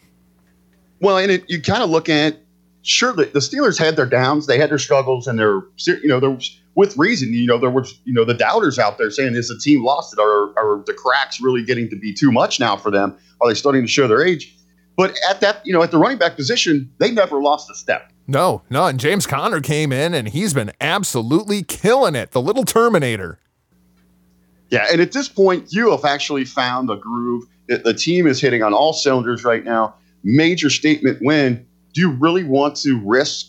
Well, 1.00 1.16
and 1.16 1.30
it, 1.30 1.44
you 1.48 1.62
kind 1.62 1.82
of 1.82 1.88
look 1.88 2.10
at 2.10 2.38
sure 2.82 3.12
the, 3.12 3.24
the 3.24 3.40
Steelers 3.40 3.78
had 3.78 3.96
their 3.96 4.06
downs, 4.06 4.46
they 4.46 4.58
had 4.58 4.70
their 4.70 4.78
struggles, 4.78 5.26
and 5.26 5.38
their 5.38 5.62
you 5.86 6.06
know 6.08 6.20
there 6.20 6.30
was 6.30 6.60
with 6.74 6.96
reason. 6.96 7.32
You 7.32 7.46
know 7.46 7.58
there 7.58 7.70
was 7.70 7.98
you 8.04 8.12
know 8.12 8.24
the 8.24 8.34
doubters 8.34 8.78
out 8.78 8.98
there 8.98 9.10
saying 9.10 9.34
is 9.34 9.48
the 9.48 9.58
team 9.58 9.84
lost 9.84 10.12
it? 10.12 10.20
Are 10.20 10.82
the 10.86 10.94
cracks 10.94 11.40
really 11.40 11.64
getting 11.64 11.88
to 11.90 11.96
be 11.96 12.12
too 12.12 12.30
much 12.30 12.60
now 12.60 12.76
for 12.76 12.90
them? 12.90 13.16
Are 13.40 13.48
they 13.48 13.54
starting 13.54 13.82
to 13.82 13.88
show 13.88 14.08
their 14.08 14.22
age? 14.22 14.56
But 14.96 15.16
at 15.28 15.40
that, 15.40 15.60
you 15.64 15.72
know, 15.72 15.82
at 15.82 15.90
the 15.90 15.98
running 15.98 16.18
back 16.18 16.36
position, 16.36 16.92
they 16.98 17.10
never 17.10 17.42
lost 17.42 17.70
a 17.70 17.74
step. 17.74 18.12
No, 18.26 18.62
no. 18.70 18.86
And 18.86 18.98
James 18.98 19.26
Conner 19.26 19.60
came 19.60 19.92
in 19.92 20.14
and 20.14 20.28
he's 20.28 20.54
been 20.54 20.72
absolutely 20.80 21.62
killing 21.62 22.14
it. 22.14 22.30
The 22.30 22.40
little 22.40 22.64
Terminator. 22.64 23.38
Yeah. 24.70 24.86
And 24.90 25.00
at 25.00 25.12
this 25.12 25.28
point, 25.28 25.72
you 25.72 25.90
have 25.90 26.04
actually 26.04 26.44
found 26.44 26.90
a 26.90 26.96
groove. 26.96 27.44
The 27.66 27.94
team 27.94 28.26
is 28.26 28.40
hitting 28.40 28.62
on 28.62 28.72
all 28.72 28.92
cylinders 28.92 29.44
right 29.44 29.64
now. 29.64 29.94
Major 30.22 30.70
statement 30.70 31.18
win. 31.20 31.66
Do 31.92 32.00
you 32.00 32.12
really 32.12 32.44
want 32.44 32.76
to 32.76 33.00
risk 33.04 33.46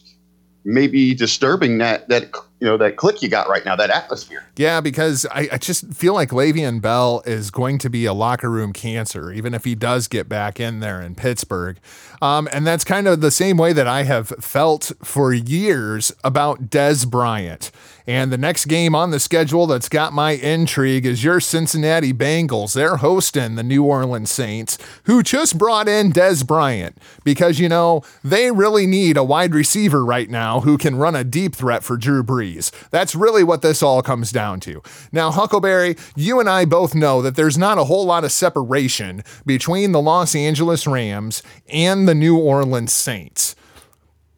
maybe 0.65 1.13
disturbing 1.13 1.77
that 1.77 2.09
that 2.09 2.31
you 2.59 2.67
know 2.67 2.77
that 2.77 2.95
click 2.95 3.21
you 3.21 3.27
got 3.27 3.49
right 3.49 3.65
now, 3.65 3.75
that 3.75 3.89
atmosphere. 3.89 4.45
Yeah, 4.55 4.79
because 4.79 5.25
I, 5.31 5.49
I, 5.51 5.57
just 5.57 5.93
feel 5.93 6.13
like 6.13 6.29
Le'Veon 6.29 6.81
Bell 6.81 7.21
is 7.25 7.51
going 7.51 7.77
to 7.79 7.89
be 7.89 8.05
a 8.05 8.13
locker 8.13 8.49
room 8.49 8.71
cancer, 8.71 9.31
even 9.31 9.53
if 9.53 9.65
he 9.65 9.75
does 9.75 10.07
get 10.07 10.29
back 10.29 10.59
in 10.59 10.79
there 10.79 11.01
in 11.01 11.15
Pittsburgh. 11.15 11.77
Um, 12.21 12.47
and 12.53 12.65
that's 12.65 12.85
kind 12.85 13.07
of 13.07 13.19
the 13.19 13.31
same 13.31 13.57
way 13.57 13.73
that 13.73 13.87
I 13.87 14.03
have 14.03 14.29
felt 14.39 14.93
for 15.03 15.33
years 15.33 16.13
about 16.23 16.69
Dez 16.69 17.07
Bryant. 17.07 17.71
And 18.07 18.31
the 18.31 18.37
next 18.37 18.65
game 18.65 18.93
on 18.93 19.09
the 19.11 19.19
schedule 19.19 19.65
that's 19.65 19.89
got 19.89 20.13
my 20.13 20.31
intrigue 20.31 21.05
is 21.05 21.23
your 21.23 21.39
Cincinnati 21.39 22.13
Bengals. 22.13 22.73
They're 22.73 22.97
hosting 22.97 23.55
the 23.55 23.63
New 23.63 23.83
Orleans 23.83 24.29
Saints, 24.29 24.77
who 25.05 25.23
just 25.23 25.57
brought 25.57 25.87
in 25.87 26.11
Dez 26.11 26.45
Bryant 26.45 26.97
because, 27.23 27.59
you 27.59 27.67
know, 27.67 28.03
they 28.23 28.51
really 28.51 28.85
need 28.85 29.17
a 29.17 29.23
wide 29.23 29.55
receiver 29.55 30.05
right 30.05 30.29
now 30.29 30.61
who 30.61 30.77
can 30.77 30.95
run 30.95 31.15
a 31.15 31.23
deep 31.23 31.55
threat 31.55 31.83
for 31.83 31.97
Drew 31.97 32.23
Brees. 32.23 32.44
That's 32.91 33.15
really 33.15 33.43
what 33.43 33.61
this 33.61 33.81
all 33.81 34.01
comes 34.01 34.31
down 34.31 34.59
to. 34.61 34.81
Now, 35.11 35.31
Huckleberry, 35.31 35.95
you 36.15 36.39
and 36.39 36.49
I 36.49 36.65
both 36.65 36.95
know 36.95 37.21
that 37.21 37.35
there's 37.35 37.57
not 37.57 37.77
a 37.77 37.85
whole 37.85 38.05
lot 38.05 38.23
of 38.23 38.31
separation 38.31 39.23
between 39.45 39.91
the 39.91 40.01
Los 40.01 40.35
Angeles 40.35 40.87
Rams 40.87 41.43
and 41.67 42.07
the 42.07 42.15
New 42.15 42.37
Orleans 42.37 42.93
Saints. 42.93 43.55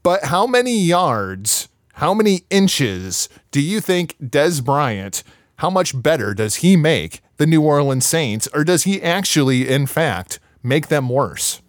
But 0.03 0.25
how 0.25 0.47
many 0.47 0.77
yards 0.77 1.67
how 1.97 2.13
many 2.13 2.41
inches 2.51 3.27
do 3.49 3.59
you 3.59 3.81
think 3.81 4.15
Dez 4.21 4.63
Bryant, 4.63 5.23
how 5.55 5.71
much 5.71 5.99
better 5.99 6.35
does 6.35 6.57
he 6.57 6.75
make 6.75 7.21
the 7.37 7.47
New 7.47 7.63
Orleans 7.63 8.05
Saints, 8.05 8.47
or 8.53 8.63
does 8.63 8.83
he 8.83 9.01
actually, 9.01 9.67
in 9.67 9.87
fact, 9.87 10.39
make 10.61 10.89
them 10.89 11.09
worse? 11.09 11.59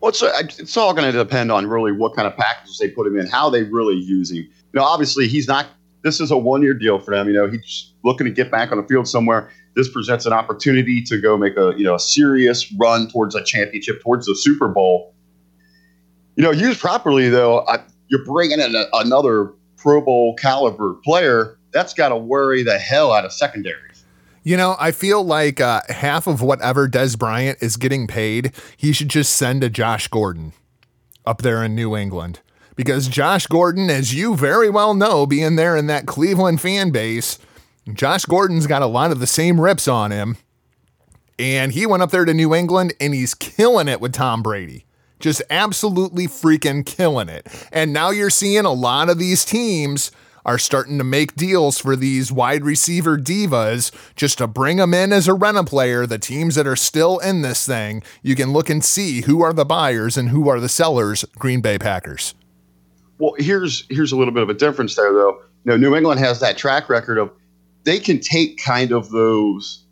Well, 0.00 0.08
it's, 0.08 0.22
uh, 0.22 0.32
it's 0.38 0.74
all 0.74 0.94
going 0.94 1.12
to 1.12 1.18
depend 1.18 1.52
on 1.52 1.66
really 1.66 1.92
what 1.92 2.16
kind 2.16 2.26
of 2.26 2.34
packages 2.34 2.78
they 2.78 2.88
put 2.88 3.06
him 3.06 3.18
in, 3.18 3.26
how 3.26 3.50
they 3.50 3.64
really 3.64 3.96
use 3.96 4.30
him. 4.32 4.48
You 4.72 4.80
know, 4.80 4.84
obviously, 4.84 5.28
he's 5.28 5.48
not. 5.48 5.66
This 6.02 6.20
is 6.20 6.30
a 6.30 6.36
one-year 6.36 6.74
deal 6.74 6.98
for 6.98 7.14
them. 7.14 7.26
You 7.26 7.34
know, 7.34 7.48
he's 7.48 7.92
looking 8.04 8.26
to 8.26 8.32
get 8.32 8.50
back 8.50 8.72
on 8.72 8.78
the 8.80 8.86
field 8.86 9.06
somewhere. 9.06 9.50
This 9.76 9.90
presents 9.90 10.24
an 10.24 10.32
opportunity 10.32 11.02
to 11.02 11.20
go 11.20 11.36
make 11.36 11.56
a 11.56 11.72
you 11.76 11.84
know 11.84 11.94
a 11.94 12.00
serious 12.00 12.72
run 12.74 13.08
towards 13.08 13.34
a 13.34 13.44
championship, 13.44 14.02
towards 14.02 14.26
the 14.26 14.34
Super 14.34 14.68
Bowl. 14.68 15.14
You 16.36 16.44
know, 16.44 16.50
used 16.50 16.80
properly 16.80 17.28
though, 17.28 17.66
I, 17.66 17.80
you're 18.08 18.24
bringing 18.24 18.60
in 18.60 18.74
a, 18.74 18.84
another 18.94 19.52
Pro 19.76 20.00
Bowl 20.00 20.34
caliber 20.36 20.94
player, 21.04 21.58
that's 21.72 21.94
got 21.94 22.10
to 22.10 22.16
worry 22.16 22.62
the 22.62 22.78
hell 22.78 23.12
out 23.12 23.24
of 23.24 23.32
secondaries. 23.32 24.04
You 24.42 24.56
know, 24.56 24.76
I 24.78 24.90
feel 24.90 25.22
like 25.22 25.60
uh, 25.60 25.82
half 25.88 26.26
of 26.26 26.40
whatever 26.42 26.88
Dez 26.88 27.18
Bryant 27.18 27.58
is 27.60 27.76
getting 27.76 28.06
paid, 28.06 28.52
he 28.76 28.92
should 28.92 29.08
just 29.08 29.34
send 29.34 29.60
to 29.60 29.70
Josh 29.70 30.08
Gordon 30.08 30.52
up 31.26 31.42
there 31.42 31.62
in 31.62 31.74
New 31.74 31.96
England. 31.96 32.40
Because 32.80 33.08
Josh 33.08 33.46
Gordon, 33.46 33.90
as 33.90 34.14
you 34.14 34.34
very 34.34 34.70
well 34.70 34.94
know, 34.94 35.26
being 35.26 35.56
there 35.56 35.76
in 35.76 35.86
that 35.88 36.06
Cleveland 36.06 36.62
fan 36.62 36.92
base, 36.92 37.38
Josh 37.92 38.24
Gordon's 38.24 38.66
got 38.66 38.80
a 38.80 38.86
lot 38.86 39.10
of 39.10 39.20
the 39.20 39.26
same 39.26 39.60
rips 39.60 39.86
on 39.86 40.10
him. 40.10 40.38
And 41.38 41.72
he 41.72 41.84
went 41.84 42.02
up 42.02 42.10
there 42.10 42.24
to 42.24 42.32
New 42.32 42.54
England 42.54 42.94
and 42.98 43.12
he's 43.12 43.34
killing 43.34 43.86
it 43.86 44.00
with 44.00 44.14
Tom 44.14 44.42
Brady 44.42 44.86
just 45.18 45.42
absolutely 45.50 46.26
freaking 46.26 46.86
killing 46.86 47.28
it. 47.28 47.46
And 47.70 47.92
now 47.92 48.08
you're 48.08 48.30
seeing 48.30 48.64
a 48.64 48.72
lot 48.72 49.10
of 49.10 49.18
these 49.18 49.44
teams 49.44 50.10
are 50.46 50.56
starting 50.56 50.96
to 50.96 51.04
make 51.04 51.34
deals 51.34 51.78
for 51.78 51.94
these 51.94 52.32
wide 52.32 52.64
receiver 52.64 53.18
divas 53.18 53.92
just 54.16 54.38
to 54.38 54.46
bring 54.46 54.78
them 54.78 54.94
in 54.94 55.12
as 55.12 55.28
a 55.28 55.34
rental 55.34 55.64
player. 55.64 56.06
The 56.06 56.18
teams 56.18 56.54
that 56.54 56.66
are 56.66 56.76
still 56.76 57.18
in 57.18 57.42
this 57.42 57.66
thing, 57.66 58.02
you 58.22 58.34
can 58.34 58.54
look 58.54 58.70
and 58.70 58.82
see 58.82 59.20
who 59.20 59.42
are 59.42 59.52
the 59.52 59.66
buyers 59.66 60.16
and 60.16 60.30
who 60.30 60.48
are 60.48 60.58
the 60.58 60.70
sellers. 60.70 61.26
Green 61.38 61.60
Bay 61.60 61.76
Packers. 61.76 62.34
Well, 63.20 63.34
here's 63.38 63.84
here's 63.90 64.12
a 64.12 64.16
little 64.16 64.32
bit 64.32 64.42
of 64.42 64.48
a 64.48 64.54
difference 64.54 64.96
there, 64.96 65.12
though. 65.12 65.40
You 65.64 65.72
know, 65.72 65.76
New 65.76 65.94
England 65.94 66.20
has 66.20 66.40
that 66.40 66.56
track 66.56 66.88
record 66.88 67.18
of 67.18 67.30
they 67.84 67.98
can 67.98 68.18
take 68.18 68.58
kind 68.58 68.92
of 68.92 69.10
those. 69.10 69.84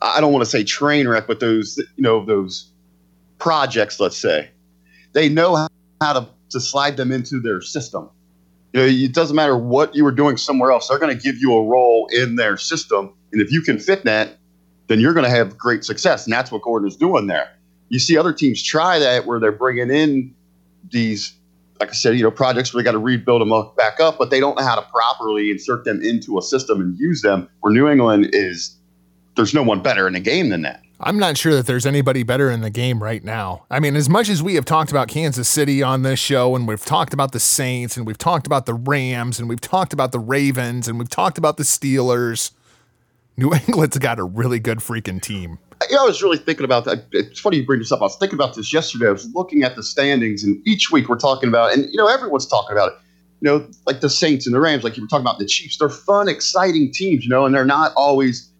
I 0.00 0.20
don't 0.20 0.32
want 0.32 0.44
to 0.44 0.50
say 0.50 0.62
train 0.62 1.08
wreck, 1.08 1.26
but 1.26 1.40
those 1.40 1.76
you 1.76 2.02
know 2.02 2.24
those 2.24 2.70
projects, 3.38 3.98
let's 3.98 4.16
say, 4.16 4.50
they 5.12 5.28
know 5.28 5.68
how 6.00 6.12
to, 6.12 6.28
to 6.50 6.60
slide 6.60 6.96
them 6.96 7.10
into 7.10 7.40
their 7.40 7.60
system. 7.60 8.08
You 8.72 8.80
know, 8.80 8.86
it 8.86 9.12
doesn't 9.12 9.34
matter 9.34 9.56
what 9.56 9.94
you 9.94 10.04
were 10.04 10.12
doing 10.12 10.36
somewhere 10.36 10.70
else; 10.70 10.88
they're 10.88 10.98
going 10.98 11.16
to 11.16 11.22
give 11.22 11.36
you 11.38 11.54
a 11.54 11.64
role 11.64 12.08
in 12.12 12.36
their 12.36 12.56
system, 12.56 13.12
and 13.32 13.42
if 13.42 13.50
you 13.50 13.62
can 13.62 13.80
fit 13.80 14.04
that, 14.04 14.38
then 14.86 15.00
you're 15.00 15.14
going 15.14 15.24
to 15.24 15.30
have 15.30 15.58
great 15.58 15.84
success. 15.84 16.24
And 16.24 16.32
that's 16.32 16.52
what 16.52 16.62
Gordon 16.62 16.88
is 16.88 16.96
doing 16.96 17.26
there. 17.26 17.50
You 17.88 17.98
see 17.98 18.16
other 18.16 18.32
teams 18.32 18.62
try 18.62 18.98
that 19.00 19.26
where 19.26 19.40
they're 19.40 19.52
bringing 19.52 19.90
in 19.90 20.34
these, 20.90 21.32
like 21.80 21.90
I 21.90 21.92
said, 21.92 22.16
you 22.16 22.22
know, 22.22 22.30
projects 22.30 22.72
where 22.72 22.82
they 22.82 22.84
got 22.84 22.92
to 22.92 22.98
rebuild 22.98 23.40
them 23.40 23.52
up, 23.52 23.76
back 23.76 24.00
up, 24.00 24.18
but 24.18 24.30
they 24.30 24.40
don't 24.40 24.56
know 24.56 24.64
how 24.64 24.76
to 24.76 24.82
properly 24.82 25.50
insert 25.50 25.84
them 25.84 26.00
into 26.02 26.38
a 26.38 26.42
system 26.42 26.80
and 26.80 26.98
use 26.98 27.22
them. 27.22 27.48
Where 27.60 27.72
New 27.72 27.88
England 27.88 28.30
is, 28.32 28.76
there's 29.36 29.54
no 29.54 29.62
one 29.62 29.82
better 29.82 30.06
in 30.06 30.12
the 30.12 30.20
game 30.20 30.50
than 30.50 30.62
that. 30.62 30.80
I'm 31.00 31.18
not 31.18 31.36
sure 31.36 31.54
that 31.54 31.66
there's 31.66 31.86
anybody 31.86 32.22
better 32.22 32.50
in 32.50 32.60
the 32.60 32.70
game 32.70 33.02
right 33.02 33.22
now. 33.22 33.64
I 33.68 33.80
mean, 33.80 33.96
as 33.96 34.08
much 34.08 34.28
as 34.28 34.42
we 34.42 34.54
have 34.54 34.64
talked 34.64 34.90
about 34.90 35.08
Kansas 35.08 35.48
City 35.48 35.82
on 35.82 36.02
this 36.02 36.20
show, 36.20 36.54
and 36.54 36.68
we've 36.68 36.84
talked 36.84 37.12
about 37.12 37.32
the 37.32 37.40
Saints, 37.40 37.96
and 37.96 38.06
we've 38.06 38.18
talked 38.18 38.46
about 38.46 38.66
the 38.66 38.74
Rams, 38.74 39.40
and 39.40 39.48
we've 39.48 39.60
talked 39.60 39.92
about 39.92 40.12
the 40.12 40.20
Ravens, 40.20 40.86
and 40.86 40.98
we've 40.98 41.08
talked 41.08 41.36
about 41.36 41.56
the 41.56 41.64
Steelers, 41.64 42.52
New 43.36 43.52
England's 43.68 43.98
got 43.98 44.18
a 44.18 44.24
really 44.24 44.60
good 44.60 44.78
freaking 44.78 45.20
team. 45.20 45.58
You 45.88 45.96
know, 45.96 46.04
I 46.04 46.06
was 46.06 46.22
really 46.22 46.38
thinking 46.38 46.64
about 46.64 46.84
that. 46.84 47.06
It's 47.12 47.40
funny 47.40 47.58
you 47.58 47.66
bring 47.66 47.80
this 47.80 47.92
up. 47.92 48.00
I 48.00 48.04
was 48.04 48.16
thinking 48.16 48.38
about 48.38 48.54
this 48.54 48.72
yesterday. 48.72 49.08
I 49.08 49.12
was 49.12 49.28
looking 49.34 49.62
at 49.62 49.76
the 49.76 49.82
standings, 49.82 50.44
and 50.44 50.66
each 50.66 50.90
week 50.90 51.08
we're 51.08 51.18
talking 51.18 51.48
about, 51.48 51.72
and 51.72 51.84
you 51.90 51.96
know, 51.96 52.06
everyone's 52.06 52.46
talking 52.46 52.72
about 52.72 52.92
it. 52.92 52.98
You 53.40 53.50
know, 53.50 53.70
like 53.86 54.00
the 54.00 54.08
Saints 54.08 54.46
and 54.46 54.54
the 54.54 54.60
Rams, 54.60 54.84
like 54.84 54.96
you 54.96 55.02
were 55.02 55.08
talking 55.08 55.24
about 55.24 55.38
the 55.38 55.46
Chiefs. 55.46 55.76
They're 55.78 55.88
fun, 55.88 56.28
exciting 56.28 56.92
teams, 56.92 57.24
you 57.24 57.30
know, 57.30 57.44
and 57.44 57.54
they're 57.54 57.64
not 57.64 57.92
always 57.96 58.50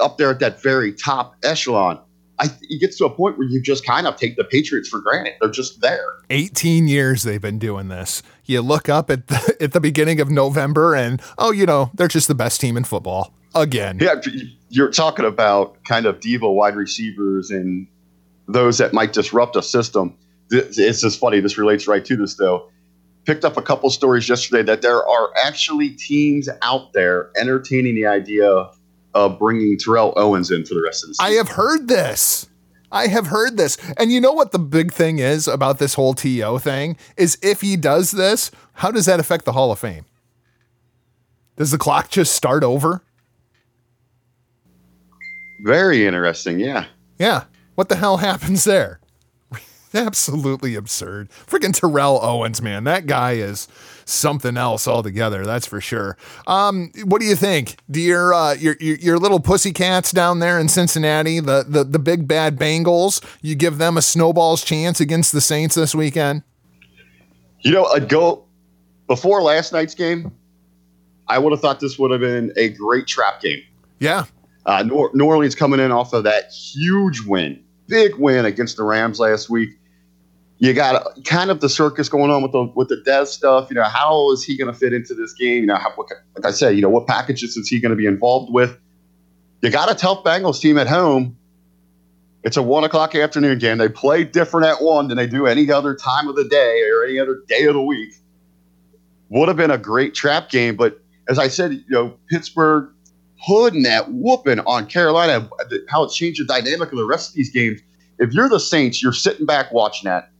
up 0.00 0.18
there 0.18 0.30
at 0.30 0.40
that 0.40 0.60
very 0.62 0.92
top 0.92 1.36
echelon. 1.42 1.98
I, 2.38 2.46
it 2.62 2.80
gets 2.80 2.98
to 2.98 3.04
a 3.04 3.10
point 3.10 3.38
where 3.38 3.46
you 3.46 3.62
just 3.62 3.86
kind 3.86 4.06
of 4.06 4.16
take 4.16 4.36
the 4.36 4.44
Patriots 4.44 4.88
for 4.88 5.00
granted. 5.00 5.34
They're 5.40 5.50
just 5.50 5.80
there. 5.80 6.04
18 6.30 6.88
years 6.88 7.22
they've 7.22 7.40
been 7.40 7.58
doing 7.58 7.88
this. 7.88 8.22
You 8.44 8.62
look 8.62 8.88
up 8.88 9.10
at 9.10 9.28
the, 9.28 9.56
at 9.60 9.72
the 9.72 9.80
beginning 9.80 10.20
of 10.20 10.28
November 10.28 10.94
and, 10.94 11.22
oh, 11.38 11.52
you 11.52 11.66
know, 11.66 11.90
they're 11.94 12.08
just 12.08 12.28
the 12.28 12.34
best 12.34 12.60
team 12.60 12.76
in 12.76 12.84
football 12.84 13.32
again. 13.54 13.98
Yeah, 14.00 14.14
you're 14.68 14.90
talking 14.90 15.24
about 15.24 15.82
kind 15.84 16.06
of 16.06 16.20
diva 16.20 16.50
wide 16.50 16.76
receivers 16.76 17.50
and 17.50 17.86
those 18.48 18.78
that 18.78 18.92
might 18.92 19.12
disrupt 19.12 19.56
a 19.56 19.62
system. 19.62 20.16
It's 20.50 21.00
just 21.00 21.18
funny. 21.18 21.40
This 21.40 21.56
relates 21.56 21.86
right 21.86 22.04
to 22.04 22.16
this, 22.16 22.34
though. 22.34 22.70
Picked 23.24 23.44
up 23.44 23.56
a 23.56 23.62
couple 23.62 23.88
stories 23.90 24.28
yesterday 24.28 24.62
that 24.64 24.82
there 24.82 25.06
are 25.06 25.30
actually 25.36 25.90
teams 25.90 26.48
out 26.60 26.92
there 26.92 27.30
entertaining 27.36 27.94
the 27.94 28.06
idea 28.06 28.70
of 29.14 29.38
bringing 29.38 29.78
Terrell 29.78 30.12
Owens 30.16 30.50
in 30.50 30.64
for 30.64 30.74
the 30.74 30.82
rest 30.82 31.04
of 31.04 31.08
the 31.08 31.14
season. 31.14 31.32
I 31.32 31.36
have 31.36 31.50
heard 31.50 31.88
this. 31.88 32.48
I 32.90 33.06
have 33.06 33.28
heard 33.28 33.56
this. 33.56 33.78
And 33.96 34.12
you 34.12 34.20
know 34.20 34.32
what 34.32 34.52
the 34.52 34.58
big 34.58 34.92
thing 34.92 35.18
is 35.18 35.48
about 35.48 35.78
this 35.78 35.94
whole 35.94 36.14
TO 36.14 36.58
thing 36.58 36.96
is 37.16 37.38
if 37.42 37.60
he 37.60 37.76
does 37.76 38.10
this, 38.10 38.50
how 38.74 38.90
does 38.90 39.06
that 39.06 39.20
affect 39.20 39.44
the 39.44 39.52
Hall 39.52 39.72
of 39.72 39.78
Fame? 39.78 40.04
Does 41.56 41.70
the 41.70 41.78
clock 41.78 42.10
just 42.10 42.34
start 42.34 42.64
over? 42.64 43.02
Very 45.62 46.06
interesting, 46.06 46.58
yeah. 46.58 46.86
Yeah. 47.18 47.44
What 47.76 47.88
the 47.88 47.96
hell 47.96 48.18
happens 48.18 48.64
there? 48.64 49.00
Absolutely 49.94 50.74
absurd. 50.74 51.30
Freaking 51.30 51.72
Terrell 51.72 52.18
Owens, 52.22 52.60
man. 52.60 52.84
That 52.84 53.06
guy 53.06 53.32
is 53.32 53.68
something 54.04 54.56
else 54.56 54.88
altogether. 54.88 55.46
That's 55.46 55.66
for 55.66 55.80
sure. 55.80 56.16
Um, 56.48 56.90
what 57.04 57.20
do 57.20 57.26
you 57.26 57.36
think? 57.36 57.76
Do 57.88 58.00
your, 58.00 58.34
uh, 58.34 58.54
your, 58.54 58.76
your 58.80 58.96
your 58.96 59.18
little 59.18 59.38
pussycats 59.38 60.10
down 60.10 60.40
there 60.40 60.58
in 60.58 60.68
Cincinnati, 60.68 61.38
the, 61.38 61.64
the 61.66 61.84
the 61.84 61.98
big 62.00 62.26
bad 62.26 62.58
Bengals, 62.58 63.24
you 63.40 63.54
give 63.54 63.78
them 63.78 63.96
a 63.96 64.02
snowball's 64.02 64.64
chance 64.64 65.00
against 65.00 65.32
the 65.32 65.40
Saints 65.40 65.76
this 65.76 65.94
weekend? 65.94 66.42
You 67.60 67.70
know, 67.70 67.84
I'd 67.86 68.08
go 68.08 68.44
before 69.06 69.42
last 69.42 69.72
night's 69.72 69.94
game. 69.94 70.32
I 71.28 71.38
would 71.38 71.52
have 71.52 71.60
thought 71.60 71.78
this 71.78 71.98
would 71.98 72.10
have 72.10 72.20
been 72.20 72.52
a 72.56 72.70
great 72.70 73.06
trap 73.06 73.40
game. 73.40 73.62
Yeah. 74.00 74.24
Uh, 74.64 74.82
New, 74.84 75.10
New 75.14 75.24
Orleans 75.24 75.54
coming 75.54 75.80
in 75.80 75.90
off 75.90 76.12
of 76.12 76.24
that 76.24 76.52
huge 76.52 77.22
win, 77.22 77.62
big 77.88 78.14
win 78.16 78.44
against 78.44 78.76
the 78.76 78.84
Rams 78.84 79.18
last 79.18 79.50
week 79.50 79.70
you 80.62 80.72
got 80.74 81.24
kind 81.24 81.50
of 81.50 81.58
the 81.58 81.68
circus 81.68 82.08
going 82.08 82.30
on 82.30 82.40
with 82.40 82.52
the 82.52 82.62
with 82.76 82.86
the 82.86 83.02
Dez 83.04 83.26
stuff. 83.26 83.68
You 83.68 83.74
know, 83.74 83.82
how 83.82 84.30
is 84.30 84.44
he 84.44 84.56
going 84.56 84.72
to 84.72 84.78
fit 84.78 84.92
into 84.92 85.12
this 85.12 85.32
game? 85.32 85.62
You 85.62 85.66
know, 85.66 85.74
how, 85.74 85.92
like 85.98 86.44
I 86.44 86.52
said, 86.52 86.76
you 86.76 86.82
know, 86.82 86.88
what 86.88 87.08
packages 87.08 87.56
is 87.56 87.66
he 87.66 87.80
going 87.80 87.90
to 87.90 87.96
be 87.96 88.06
involved 88.06 88.52
with? 88.52 88.78
You 89.60 89.70
got 89.70 89.90
a 89.90 89.94
tough 89.96 90.22
Bengals 90.22 90.60
team 90.60 90.78
at 90.78 90.86
home. 90.86 91.36
It's 92.44 92.56
a 92.56 92.62
one 92.62 92.84
o'clock 92.84 93.16
afternoon 93.16 93.58
game. 93.58 93.78
They 93.78 93.88
play 93.88 94.22
different 94.22 94.68
at 94.68 94.80
one 94.80 95.08
than 95.08 95.16
they 95.16 95.26
do 95.26 95.48
any 95.48 95.68
other 95.68 95.96
time 95.96 96.28
of 96.28 96.36
the 96.36 96.44
day 96.44 96.80
or 96.88 97.04
any 97.04 97.18
other 97.18 97.42
day 97.48 97.64
of 97.64 97.74
the 97.74 97.82
week. 97.82 98.14
Would 99.30 99.48
have 99.48 99.56
been 99.56 99.72
a 99.72 99.78
great 99.78 100.14
trap 100.14 100.48
game, 100.48 100.76
but 100.76 101.02
as 101.28 101.40
I 101.40 101.48
said, 101.48 101.72
you 101.72 101.82
know, 101.88 102.16
Pittsburgh 102.30 102.91
putting 103.46 103.82
that 103.82 104.10
whooping 104.10 104.60
on 104.60 104.86
Carolina, 104.86 105.48
how 105.88 106.04
it 106.04 106.10
changed 106.10 106.40
the 106.40 106.44
dynamic 106.44 106.92
of 106.92 106.98
the 106.98 107.04
rest 107.04 107.30
of 107.30 107.34
these 107.34 107.50
games. 107.50 107.80
If 108.18 108.32
you're 108.32 108.48
the 108.48 108.60
Saints, 108.60 109.02
you're 109.02 109.12
sitting 109.12 109.46
back 109.46 109.72
watching 109.72 110.08
that, 110.08 110.30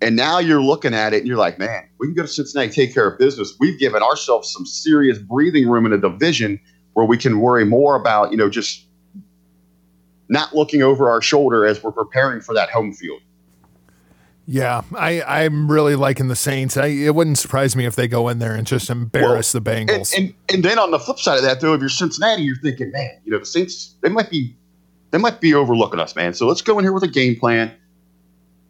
and 0.00 0.16
now 0.16 0.38
you're 0.38 0.62
looking 0.62 0.94
at 0.94 1.12
it 1.12 1.18
and 1.18 1.26
you're 1.26 1.36
like, 1.36 1.58
man, 1.58 1.88
we 1.98 2.06
can 2.06 2.14
go 2.14 2.22
to 2.22 2.28
Cincinnati, 2.28 2.70
take 2.70 2.94
care 2.94 3.06
of 3.06 3.18
business. 3.18 3.54
We've 3.60 3.78
given 3.78 4.02
ourselves 4.02 4.52
some 4.52 4.66
serious 4.66 5.18
breathing 5.18 5.68
room 5.68 5.86
in 5.86 5.92
a 5.92 5.98
division 5.98 6.58
where 6.94 7.06
we 7.06 7.16
can 7.16 7.40
worry 7.40 7.64
more 7.64 7.96
about, 7.96 8.30
you 8.30 8.36
know, 8.36 8.50
just 8.50 8.86
not 10.28 10.54
looking 10.54 10.82
over 10.82 11.10
our 11.10 11.22
shoulder 11.22 11.66
as 11.66 11.82
we're 11.82 11.92
preparing 11.92 12.40
for 12.40 12.54
that 12.54 12.70
home 12.70 12.92
field. 12.92 13.20
Yeah, 14.46 14.82
I, 14.96 15.22
I'm 15.22 15.70
really 15.70 15.94
liking 15.94 16.28
the 16.28 16.36
Saints. 16.36 16.76
I, 16.76 16.86
it 16.86 17.14
wouldn't 17.14 17.38
surprise 17.38 17.76
me 17.76 17.86
if 17.86 17.94
they 17.94 18.08
go 18.08 18.28
in 18.28 18.40
there 18.40 18.54
and 18.54 18.66
just 18.66 18.90
embarrass 18.90 19.54
well, 19.54 19.62
the 19.62 19.70
Bengals. 19.70 20.14
And, 20.16 20.26
and, 20.26 20.34
and 20.52 20.64
then 20.64 20.78
on 20.78 20.90
the 20.90 20.98
flip 20.98 21.18
side 21.18 21.36
of 21.38 21.44
that, 21.44 21.60
though, 21.60 21.74
if 21.74 21.80
you're 21.80 21.88
Cincinnati, 21.88 22.42
you're 22.42 22.56
thinking, 22.56 22.90
man, 22.90 23.20
you 23.24 23.30
know, 23.30 23.38
the 23.38 23.46
Saints 23.46 23.94
they 24.00 24.08
might 24.08 24.30
be 24.30 24.56
they 25.12 25.18
might 25.18 25.40
be 25.40 25.54
overlooking 25.54 26.00
us, 26.00 26.16
man. 26.16 26.34
So 26.34 26.46
let's 26.48 26.62
go 26.62 26.78
in 26.78 26.84
here 26.84 26.92
with 26.92 27.04
a 27.04 27.08
game 27.08 27.38
plan. 27.38 27.72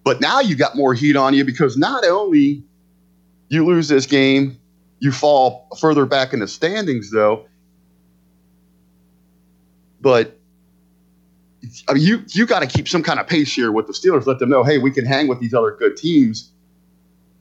But 0.05 0.21
now 0.21 0.41
you 0.41 0.57
got 0.57 0.77
more 0.77 0.93
heat 0.93 1.17
on 1.17 1.33
you 1.33 1.45
because 1.45 1.77
not 1.77 2.05
only 2.05 2.65
you 3.49 3.65
lose 3.65 3.89
this 3.89 4.07
game, 4.07 4.59
you 4.99 5.13
fall 5.13 5.69
further 5.81 6.05
back 6.05 6.33
in 6.33 6.41
the 6.41 6.49
standings, 6.49 7.11
though. 7.11 7.47
But 10.01 10.39
I 11.89 11.95
mean, 11.95 12.03
you 12.03 12.25
you 12.29 12.47
got 12.47 12.61
to 12.61 12.67
keep 12.67 12.89
some 12.89 13.03
kind 13.03 13.21
of 13.21 13.27
pace 13.27 13.55
here 13.55 13.71
with 13.71 13.87
the 13.87 13.93
Steelers. 13.93 14.27
Let 14.27 14.39
them 14.39 14.49
know, 14.49 14.65
hey, 14.65 14.79
we 14.79 14.91
can 14.91 15.07
hang 15.07 15.29
with 15.29 15.41
these 15.41 15.55
other 15.55 15.73
good 15.73 15.97
teams, 15.97 16.51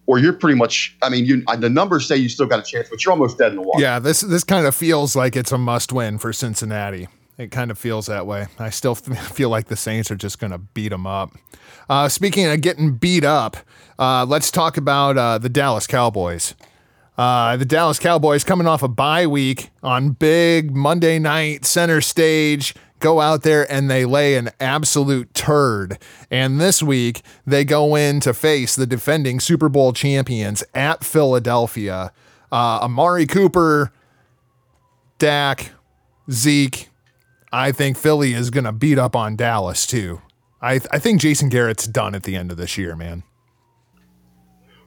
or 0.05 0.19
you're 0.19 0.33
pretty 0.33 0.57
much. 0.57 0.95
I 1.01 1.09
mean, 1.09 1.25
you 1.25 1.43
the 1.57 1.69
numbers 1.69 2.07
say 2.07 2.17
you 2.17 2.29
still 2.29 2.45
got 2.45 2.59
a 2.59 2.63
chance, 2.63 2.87
but 2.89 3.03
you're 3.03 3.11
almost 3.11 3.37
dead 3.37 3.51
in 3.51 3.55
the 3.55 3.63
water. 3.63 3.81
Yeah, 3.81 3.99
this 3.99 4.21
this 4.21 4.43
kind 4.43 4.67
of 4.67 4.75
feels 4.75 5.15
like 5.15 5.35
it's 5.35 5.51
a 5.51 5.57
must 5.57 5.91
win 5.91 6.17
for 6.17 6.31
Cincinnati. 6.33 7.07
It 7.37 7.49
kind 7.49 7.71
of 7.71 7.79
feels 7.79 8.05
that 8.05 8.27
way. 8.27 8.47
I 8.59 8.69
still 8.69 8.95
feel 8.95 9.49
like 9.49 9.67
the 9.67 9.75
Saints 9.75 10.11
are 10.11 10.15
just 10.15 10.39
going 10.39 10.51
to 10.51 10.59
beat 10.59 10.89
them 10.89 11.07
up. 11.07 11.31
Uh, 11.89 12.07
speaking 12.07 12.45
of 12.45 12.61
getting 12.61 12.93
beat 12.93 13.23
up, 13.23 13.57
uh, 13.97 14.25
let's 14.25 14.51
talk 14.51 14.77
about 14.77 15.17
uh, 15.17 15.37
the 15.39 15.49
Dallas 15.49 15.87
Cowboys. 15.87 16.53
Uh, 17.17 17.57
the 17.57 17.65
Dallas 17.65 17.99
Cowboys 17.99 18.43
coming 18.43 18.67
off 18.67 18.83
a 18.83 18.87
bye 18.87 19.27
week 19.27 19.69
on 19.83 20.11
big 20.11 20.75
Monday 20.75 21.19
night 21.19 21.65
center 21.65 22.01
stage 22.01 22.73
go 23.01 23.19
out 23.19 23.43
there 23.43 23.69
and 23.69 23.89
they 23.89 24.05
lay 24.05 24.35
an 24.35 24.51
absolute 24.59 25.33
turd. 25.33 25.97
And 26.29 26.61
this 26.61 26.81
week, 26.81 27.21
they 27.45 27.65
go 27.65 27.95
in 27.95 28.21
to 28.21 28.33
face 28.33 28.75
the 28.75 28.87
defending 28.87 29.39
Super 29.41 29.67
Bowl 29.67 29.91
champions 29.91 30.63
at 30.73 31.03
Philadelphia. 31.03 32.13
Uh, 32.51 32.79
Amari 32.81 33.25
Cooper, 33.25 33.91
Dak, 35.17 35.71
Zeke. 36.29 36.89
I 37.51 37.73
think 37.73 37.97
Philly 37.97 38.33
is 38.33 38.49
going 38.49 38.63
to 38.63 38.71
beat 38.71 38.97
up 38.97 39.15
on 39.15 39.35
Dallas 39.35 39.85
too. 39.85 40.21
I, 40.61 40.75
I 40.91 40.99
think 40.99 41.19
Jason 41.19 41.49
Garrett's 41.49 41.87
done 41.87 42.15
at 42.15 42.23
the 42.23 42.35
end 42.35 42.51
of 42.51 42.57
this 42.57 42.77
year, 42.77 42.95
man. 42.95 43.23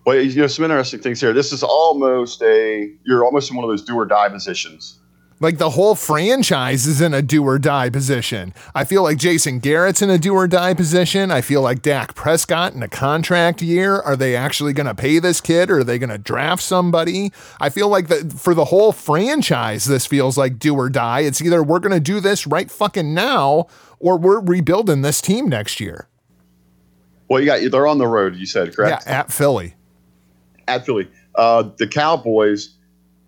Well, 0.06 0.20
you 0.20 0.40
know, 0.40 0.46
some 0.46 0.64
interesting 0.64 1.00
things 1.00 1.20
here. 1.20 1.32
This 1.32 1.52
is 1.52 1.62
almost 1.62 2.42
a, 2.42 2.90
you're 3.04 3.24
almost 3.24 3.50
in 3.50 3.56
one 3.56 3.64
of 3.64 3.70
those 3.70 3.82
do 3.82 3.96
or 3.96 4.06
die 4.06 4.28
positions 4.28 5.00
like 5.40 5.58
the 5.58 5.70
whole 5.70 5.94
franchise 5.94 6.86
is 6.86 7.00
in 7.00 7.12
a 7.12 7.22
do 7.22 7.44
or 7.44 7.58
die 7.58 7.90
position. 7.90 8.54
I 8.74 8.84
feel 8.84 9.02
like 9.02 9.18
Jason 9.18 9.58
Garrett's 9.58 10.02
in 10.02 10.10
a 10.10 10.18
do 10.18 10.34
or 10.34 10.46
die 10.46 10.74
position. 10.74 11.30
I 11.30 11.40
feel 11.40 11.60
like 11.60 11.82
Dak 11.82 12.14
Prescott 12.14 12.72
in 12.72 12.82
a 12.82 12.88
contract 12.88 13.60
year. 13.60 14.00
Are 14.00 14.16
they 14.16 14.36
actually 14.36 14.72
going 14.72 14.86
to 14.86 14.94
pay 14.94 15.18
this 15.18 15.40
kid 15.40 15.70
or 15.70 15.78
are 15.80 15.84
they 15.84 15.98
going 15.98 16.10
to 16.10 16.18
draft 16.18 16.62
somebody? 16.62 17.32
I 17.60 17.68
feel 17.68 17.88
like 17.88 18.08
that 18.08 18.32
for 18.32 18.54
the 18.54 18.66
whole 18.66 18.92
franchise, 18.92 19.84
this 19.84 20.06
feels 20.06 20.38
like 20.38 20.58
do 20.58 20.74
or 20.74 20.88
die. 20.88 21.20
It's 21.20 21.42
either 21.42 21.62
we're 21.62 21.80
going 21.80 21.92
to 21.92 22.00
do 22.00 22.20
this 22.20 22.46
right 22.46 22.70
fucking 22.70 23.12
now 23.12 23.66
or 23.98 24.16
we're 24.16 24.40
rebuilding 24.40 25.02
this 25.02 25.20
team 25.20 25.48
next 25.48 25.80
year. 25.80 26.08
Well, 27.28 27.40
you 27.40 27.46
got 27.46 27.70
they're 27.70 27.86
on 27.86 27.98
the 27.98 28.06
road. 28.06 28.36
You 28.36 28.46
said 28.46 28.74
correct. 28.76 29.04
Yeah, 29.06 29.20
at 29.20 29.32
Philly. 29.32 29.74
At 30.68 30.86
Philly, 30.86 31.08
uh, 31.34 31.70
the 31.78 31.86
Cowboys 31.86 32.74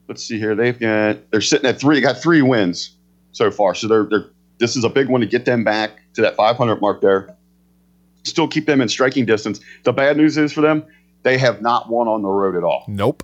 let's 0.09 0.23
see 0.23 0.39
here. 0.39 0.55
They've 0.55 0.79
got 0.79 1.31
they're 1.31 1.41
sitting 1.41 1.69
at 1.69 1.79
three. 1.79 1.97
They 1.97 2.01
got 2.01 2.21
three 2.21 2.43
wins 2.43 2.97
so 3.33 3.51
far. 3.51 3.75
So 3.75 3.89
they're 3.89 4.05
they're 4.05 4.27
this 4.59 4.77
is 4.77 4.85
a 4.85 4.89
big 4.89 5.09
one 5.09 5.21
to 5.21 5.27
get 5.27 5.45
them 5.45 5.65
back 5.65 6.01
to 6.15 6.23
that 6.23 6.37
500 6.37 6.81
mark 6.81 7.01
there. 7.01 7.35
Still 8.25 8.49
keep 8.49 8.67
them 8.67 8.81
in 8.81 8.89
striking 8.89 9.27
distance. 9.27 9.61
The 9.85 9.93
bad 9.93 10.17
news 10.17 10.37
is 10.39 10.53
for 10.53 10.61
them, 10.61 10.85
they 11.23 11.39
have 11.39 11.61
not 11.61 11.91
won 11.91 12.09
on 12.09 12.23
the 12.23 12.29
road 12.29 12.57
at 12.57 12.65
all. 12.65 12.85
Nope. 12.89 13.23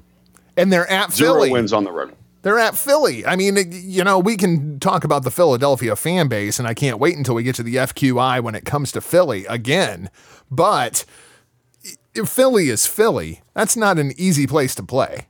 And 0.56 0.72
they're 0.72 0.90
at 0.90 1.12
Zero 1.12 1.34
Philly. 1.34 1.50
wins 1.50 1.72
on 1.72 1.84
the 1.84 1.92
road. 1.92 2.14
They're 2.42 2.58
at 2.58 2.76
Philly. 2.76 3.24
I 3.24 3.36
mean, 3.36 3.56
you 3.70 4.04
know, 4.04 4.18
we 4.18 4.36
can 4.36 4.78
talk 4.80 5.04
about 5.04 5.22
the 5.22 5.30
Philadelphia 5.30 5.96
fan 5.96 6.28
base, 6.28 6.58
and 6.58 6.68
I 6.68 6.74
can't 6.74 6.98
wait 6.98 7.16
until 7.16 7.36
we 7.36 7.44
get 7.44 7.54
to 7.56 7.62
the 7.62 7.76
FQI 7.76 8.42
when 8.42 8.54
it 8.54 8.64
comes 8.64 8.92
to 8.92 9.00
Philly 9.00 9.46
again. 9.46 10.10
But 10.50 11.04
Philly 12.26 12.68
is 12.68 12.86
Philly. 12.86 13.40
That's 13.54 13.76
not 13.76 13.98
an 13.98 14.12
easy 14.16 14.46
place 14.46 14.74
to 14.74 14.82
play 14.82 15.28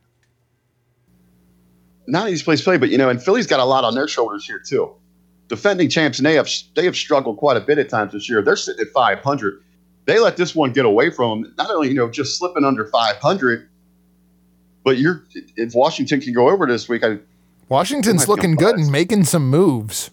not 2.07 2.27
an 2.27 2.33
easy 2.33 2.45
place 2.45 2.61
to 2.61 2.65
play, 2.65 2.79
but 2.79 2.91
you 2.91 2.99
know, 2.99 3.09
and 3.09 3.23
Philly's 3.23 3.47
got 3.47 3.61
a 3.61 3.65
lot 3.65 3.85
on 3.85 3.95
their 3.95 4.09
shoulders 4.09 4.45
here 4.47 4.59
too. 4.59 4.93
Defending 5.49 5.89
champs, 5.89 6.19
and 6.19 6.27
they 6.27 6.35
have 6.35 6.49
they 6.75 6.85
have 6.85 6.97
struggled 6.97 7.37
quite 7.37 7.57
a 7.57 7.61
bit 7.61 7.79
at 7.79 7.89
times 7.89 8.13
this 8.13 8.29
year. 8.29 8.43
They're 8.43 8.57
sitting 8.57 8.87
at 8.87 8.93
500. 8.93 9.63
They 10.07 10.19
let 10.19 10.37
this 10.37 10.55
one 10.55 10.73
get 10.73 10.85
away 10.85 11.11
from 11.11 11.43
them. 11.43 11.55
Not 11.59 11.71
only 11.71 11.89
you 11.89 11.95
know 11.95 12.11
just 12.11 12.39
slipping 12.39 12.65
under 12.65 12.87
500, 12.87 13.69
but 14.85 14.99
you're 14.99 15.25
if 15.57 15.75
Washington 15.75 16.21
can 16.21 16.33
go 16.33 16.49
over 16.49 16.67
this 16.67 16.89
week, 16.89 17.05
I 17.05 17.19
Washington's 17.69 18.29
looking 18.29 18.55
good 18.55 18.77
and 18.77 18.91
making 18.91 19.25
some 19.25 19.49
moves. 19.49 20.11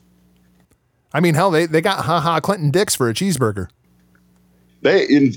I 1.14 1.20
mean, 1.20 1.34
hell, 1.34 1.52
they 1.52 1.66
they 1.66 1.82
got 1.82 2.06
Ha 2.06 2.20
Ha 2.20 2.40
Clinton-Dix 2.40 2.96
for 2.96 3.10
a 3.10 3.14
cheeseburger. 3.14 3.70
They 4.82 5.06
in 5.06 5.34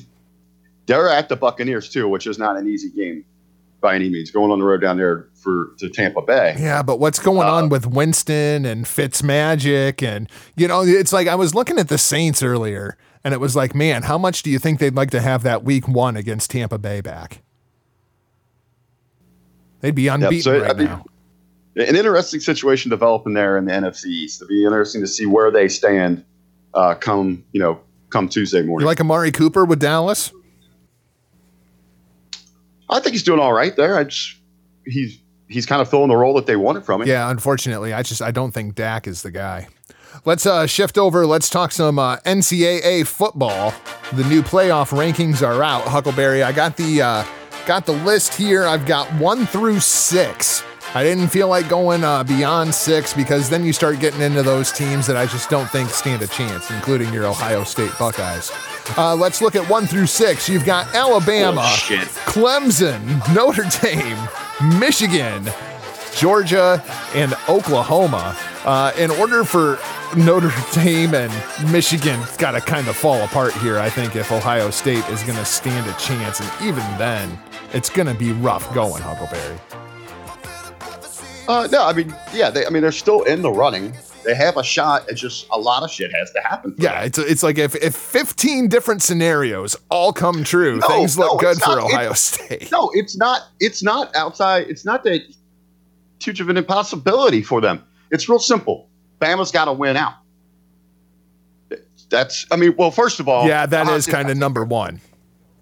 they're 0.87 1.09
at 1.09 1.29
the 1.29 1.37
Buccaneers 1.37 1.89
too, 1.89 2.09
which 2.09 2.27
is 2.27 2.39
not 2.39 2.57
an 2.57 2.69
easy 2.69 2.91
game 2.91 3.25
by 3.83 3.95
any 3.95 4.09
means. 4.09 4.31
Going 4.31 4.51
on 4.51 4.59
the 4.59 4.65
road 4.65 4.81
down 4.81 4.97
there 4.97 5.29
for 5.35 5.75
to 5.79 5.91
Tampa 5.91 6.23
Bay. 6.23 6.57
Yeah, 6.59 6.83
but 6.83 6.99
what's 6.99 7.19
going 7.19 7.47
uh, 7.47 7.53
on 7.53 7.69
with 7.69 7.87
Winston 7.87 8.65
and 8.65 8.87
Fitzmagic 8.87 10.03
and 10.03 10.31
you 10.57 10.67
know, 10.67 10.83
it's 10.83 11.13
like 11.13 11.29
I 11.29 11.35
was 11.35 11.55
looking 11.55 11.79
at 11.79 11.89
the 11.89 11.99
Saints 11.99 12.43
earlier 12.43 12.97
and 13.25 13.35
it 13.35 13.41
was 13.41 13.55
like, 13.55 13.75
man, 13.75 14.05
how 14.05 14.17
much 14.17 14.43
do 14.43 14.51
you 14.51 14.59
think 14.59 14.79
they'd 14.79 14.95
like 14.95 15.11
to 15.11 15.21
have 15.21 15.43
that 15.43 15.63
week 15.65 15.87
one 15.87 16.17
against 16.17 16.51
Tampa 16.51 16.79
Bay 16.79 17.03
back? 17.03 17.43
They'd 19.81 19.95
be 19.95 20.09
unbeaten 20.09 20.35
yep, 20.37 20.43
so, 20.43 20.61
right 20.61 20.77
mean, 20.77 20.87
now. 20.87 21.05
An 21.77 21.97
interesting 21.97 22.41
situation 22.41 22.91
developing 22.91 23.35
there 23.35 23.59
in 23.59 23.65
the 23.65 23.73
NFC 23.73 24.07
East. 24.07 24.41
It'd 24.41 24.49
be 24.49 24.65
interesting 24.65 25.01
to 25.01 25.09
see 25.09 25.27
where 25.27 25.51
they 25.51 25.69
stand 25.69 26.25
uh, 26.75 26.95
come, 26.95 27.45
you 27.53 27.61
know, 27.61 27.81
come 28.11 28.29
Tuesday 28.29 28.63
morning. 28.63 28.85
You 28.85 28.87
like 28.87 29.01
Amari 29.01 29.33
Cooper 29.33 29.65
with 29.65 29.81
Dallas? 29.81 30.33
I 32.93 33.01
think 33.01 33.13
he's 33.15 33.23
doing 33.23 33.41
all 33.41 33.53
right 33.53 33.75
there. 33.77 33.97
I 33.97 34.05
just 34.05 34.37
he's 34.85 35.19
he's 35.49 35.67
kind 35.67 35.83
of 35.83 35.89
filling 35.89 36.09
the 36.09 36.17
role 36.17 36.35
that 36.35 36.47
they 36.47 36.57
wanted 36.57 36.85
from 36.85 37.03
him. 37.03 37.09
Yeah, 37.09 37.31
unfortunately, 37.31 37.93
I 37.93 38.03
just 38.03 38.23
I 38.23 38.31
don't 38.31 38.53
think 38.53 38.75
Dak 38.75 39.07
is 39.07 39.23
the 39.23 39.31
guy. 39.31 39.69
Let's 40.25 40.45
uh, 40.45 40.67
shift 40.67 40.99
over. 40.99 41.27
Let's 41.27 41.49
talk 41.49 41.73
some 41.73 41.99
uh, 41.99 42.19
NCAA 42.19 43.07
football. 43.07 43.73
The 44.13 44.25
new 44.25 44.43
playoff 44.43 44.91
rankings 44.91 45.47
are 45.47 45.63
out. 45.63 45.85
Huckleberry, 45.85 46.43
I 46.43 46.53
got 46.53 46.77
the 46.77 47.03
uh, 47.03 47.25
got 47.67 47.87
the 47.87 47.93
list 47.93 48.35
here. 48.35 48.65
I've 48.65 48.87
got 48.87 49.09
one 49.15 49.47
through 49.47 49.81
six. 49.81 50.63
I 50.95 51.03
didn't 51.03 51.29
feel 51.29 51.49
like 51.49 51.71
going 51.71 52.05
uh, 52.05 52.23
beyond 52.23 52.75
six 52.75 53.15
because 53.15 53.49
then 53.49 53.65
you 53.65 53.73
start 53.73 53.99
getting 53.99 54.21
into 54.21 54.43
those 54.43 54.71
teams 54.71 55.07
that 55.07 55.17
I 55.17 55.25
just 55.25 55.49
don't 55.49 55.69
think 55.71 55.89
stand 55.89 56.21
a 56.21 56.27
chance, 56.27 56.71
including 56.71 57.13
your 57.15 57.25
Ohio 57.27 57.65
State 57.65 57.93
Buckeyes. 57.99 58.53
Uh, 58.99 59.15
let's 59.15 59.41
look 59.41 59.57
at 59.57 59.67
one 59.71 59.87
through 59.87 60.07
six. 60.07 60.51
You've 60.51 60.67
got 60.67 60.95
Alabama, 60.95 61.63
Clemson, 62.27 63.03
Notre 63.35 63.65
Dame, 63.81 64.19
Michigan, 64.79 65.49
Georgia, 66.15 66.83
and 67.15 67.35
Oklahoma. 67.49 68.37
Uh, 68.65 68.93
in 68.99 69.11
order 69.13 69.45
for 69.45 69.79
Notre 70.15 70.53
Dame 70.75 71.15
and 71.15 71.33
Michigan 71.73 72.21
it's 72.21 72.37
got 72.37 72.51
to 72.51 72.61
kind 72.61 72.87
of 72.89 72.97
fall 72.97 73.23
apart 73.23 73.55
here, 73.55 73.79
I 73.79 73.89
think, 73.89 74.15
if 74.15 74.31
Ohio 74.31 74.69
State 74.69 75.09
is 75.09 75.23
going 75.23 75.39
to 75.39 75.45
stand 75.47 75.89
a 75.89 75.95
chance. 75.99 76.39
And 76.41 76.51
even 76.61 76.85
then, 76.99 77.39
it's 77.73 77.89
going 77.89 78.09
to 78.09 78.15
be 78.15 78.33
rough 78.33 78.73
going, 78.75 79.03
Huckleberry. 79.03 79.59
Uh, 81.49 81.69
no, 81.71 81.85
I 81.85 81.93
mean, 81.93 82.15
yeah, 82.33 82.51
they, 82.51 82.65
I 82.67 82.71
mean, 82.71 82.83
they're 82.83 82.93
still 82.93 83.23
in 83.23 83.43
the 83.43 83.51
running. 83.51 83.93
They 84.25 84.35
have 84.35 84.57
a 84.57 84.63
shot. 84.63 85.09
It's 85.09 85.21
just 85.21 85.47
a 85.51 85.59
lot 85.59 85.83
of 85.83 85.91
shit 85.91 86.13
has 86.13 86.31
to 86.33 86.41
happen. 86.41 86.75
yeah, 86.79 87.01
them. 87.01 87.07
it's 87.07 87.19
it's 87.19 87.43
like 87.43 87.59
if, 87.59 87.75
if 87.75 87.97
15 87.97 88.69
different 88.69 89.03
scenarios 89.03 89.75
all 89.91 90.13
come 90.13 90.45
true, 90.45 90.77
no, 90.77 90.87
things 90.87 91.19
look 91.19 91.33
no, 91.33 91.39
good 91.39 91.61
for 91.61 91.77
not, 91.77 91.79
Ohio 91.85 92.13
State. 92.13 92.71
No, 92.71 92.91
it's 92.95 93.17
not. 93.17 93.49
It's 93.59 93.83
not 93.83 94.15
outside. 94.15 94.69
It's 94.69 94.85
not 94.85 95.03
that 95.05 95.23
huge 96.21 96.41
of 96.41 96.49
an 96.49 96.57
impossibility 96.57 97.43
for 97.43 97.61
them. 97.61 97.85
It's 98.11 98.29
real 98.29 98.39
simple. 98.39 98.89
Bama's 99.21 99.51
got 99.51 99.65
to 99.67 99.73
win 99.73 99.97
out. 99.97 100.15
That's, 102.11 102.47
I 102.51 102.57
mean, 102.57 102.75
well, 102.77 102.91
first 102.91 103.21
of 103.21 103.29
all, 103.29 103.49
Yeah, 103.49 103.65
that 103.67 103.89
is 103.89 104.07
kind 104.07 104.31
of 104.31 104.37
number 104.37 104.65
one. 104.65 105.01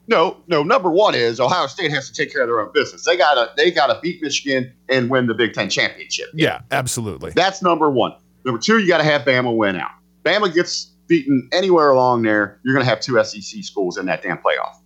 No, 0.07 0.39
no. 0.49 0.63
Number 0.63 0.91
one 0.91 1.15
is 1.15 1.39
Ohio 1.39 1.67
State 1.67 1.93
has 1.93 2.11
to 2.11 2.15
take 2.15 2.33
care 2.33 2.43
of 2.43 2.49
their 2.49 2.61
own 2.61 2.73
business. 2.73 3.05
They 3.05 3.17
gotta, 3.17 3.53
they 3.57 3.71
gotta 3.71 3.99
beat 4.03 4.23
Michigan 4.23 4.73
and 4.89 5.09
win 5.09 5.27
the 5.27 5.35
Big 5.35 5.53
Ten 5.53 5.71
championship. 5.71 6.29
Yeah, 6.35 6.63
absolutely. 6.71 7.31
That's 7.31 7.63
number 7.63 7.91
one. 7.91 8.15
Number 8.45 8.61
two, 8.61 8.79
you 8.79 8.89
got 8.89 8.99
to 8.99 9.05
have 9.05 9.23
Bama 9.23 9.55
win 9.55 9.77
out. 9.77 9.91
Bama 10.25 10.53
gets 10.53 10.91
beaten 11.11 11.49
anywhere 11.53 11.91
along 11.91 12.23
there, 12.23 12.59
you're 12.65 12.73
going 12.73 12.85
to 12.85 12.89
have 12.89 13.01
two 13.01 13.23
SEC 13.23 13.65
schools 13.65 13.99
in 13.99 14.07
that 14.07 14.23
damn 14.23 14.39
playoff. 14.39 14.77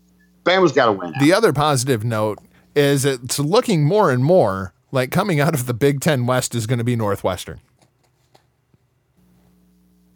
Bama's 0.43 0.73
got 0.73 0.87
to 0.87 0.93
win 0.93 1.15
out. 1.15 1.21
The 1.21 1.33
other 1.33 1.53
positive 1.53 2.03
note 2.03 2.39
is 2.75 3.05
it's 3.05 3.39
looking 3.39 3.85
more 3.85 4.11
and 4.11 4.25
more 4.25 4.73
like 4.91 5.11
coming 5.11 5.39
out 5.39 5.55
of 5.55 5.67
the 5.67 5.75
Big 5.75 6.01
Ten 6.01 6.27
West 6.27 6.55
is 6.55 6.67
going 6.67 6.79
to 6.79 6.85
be 6.85 6.97
Northwestern. 6.97 7.61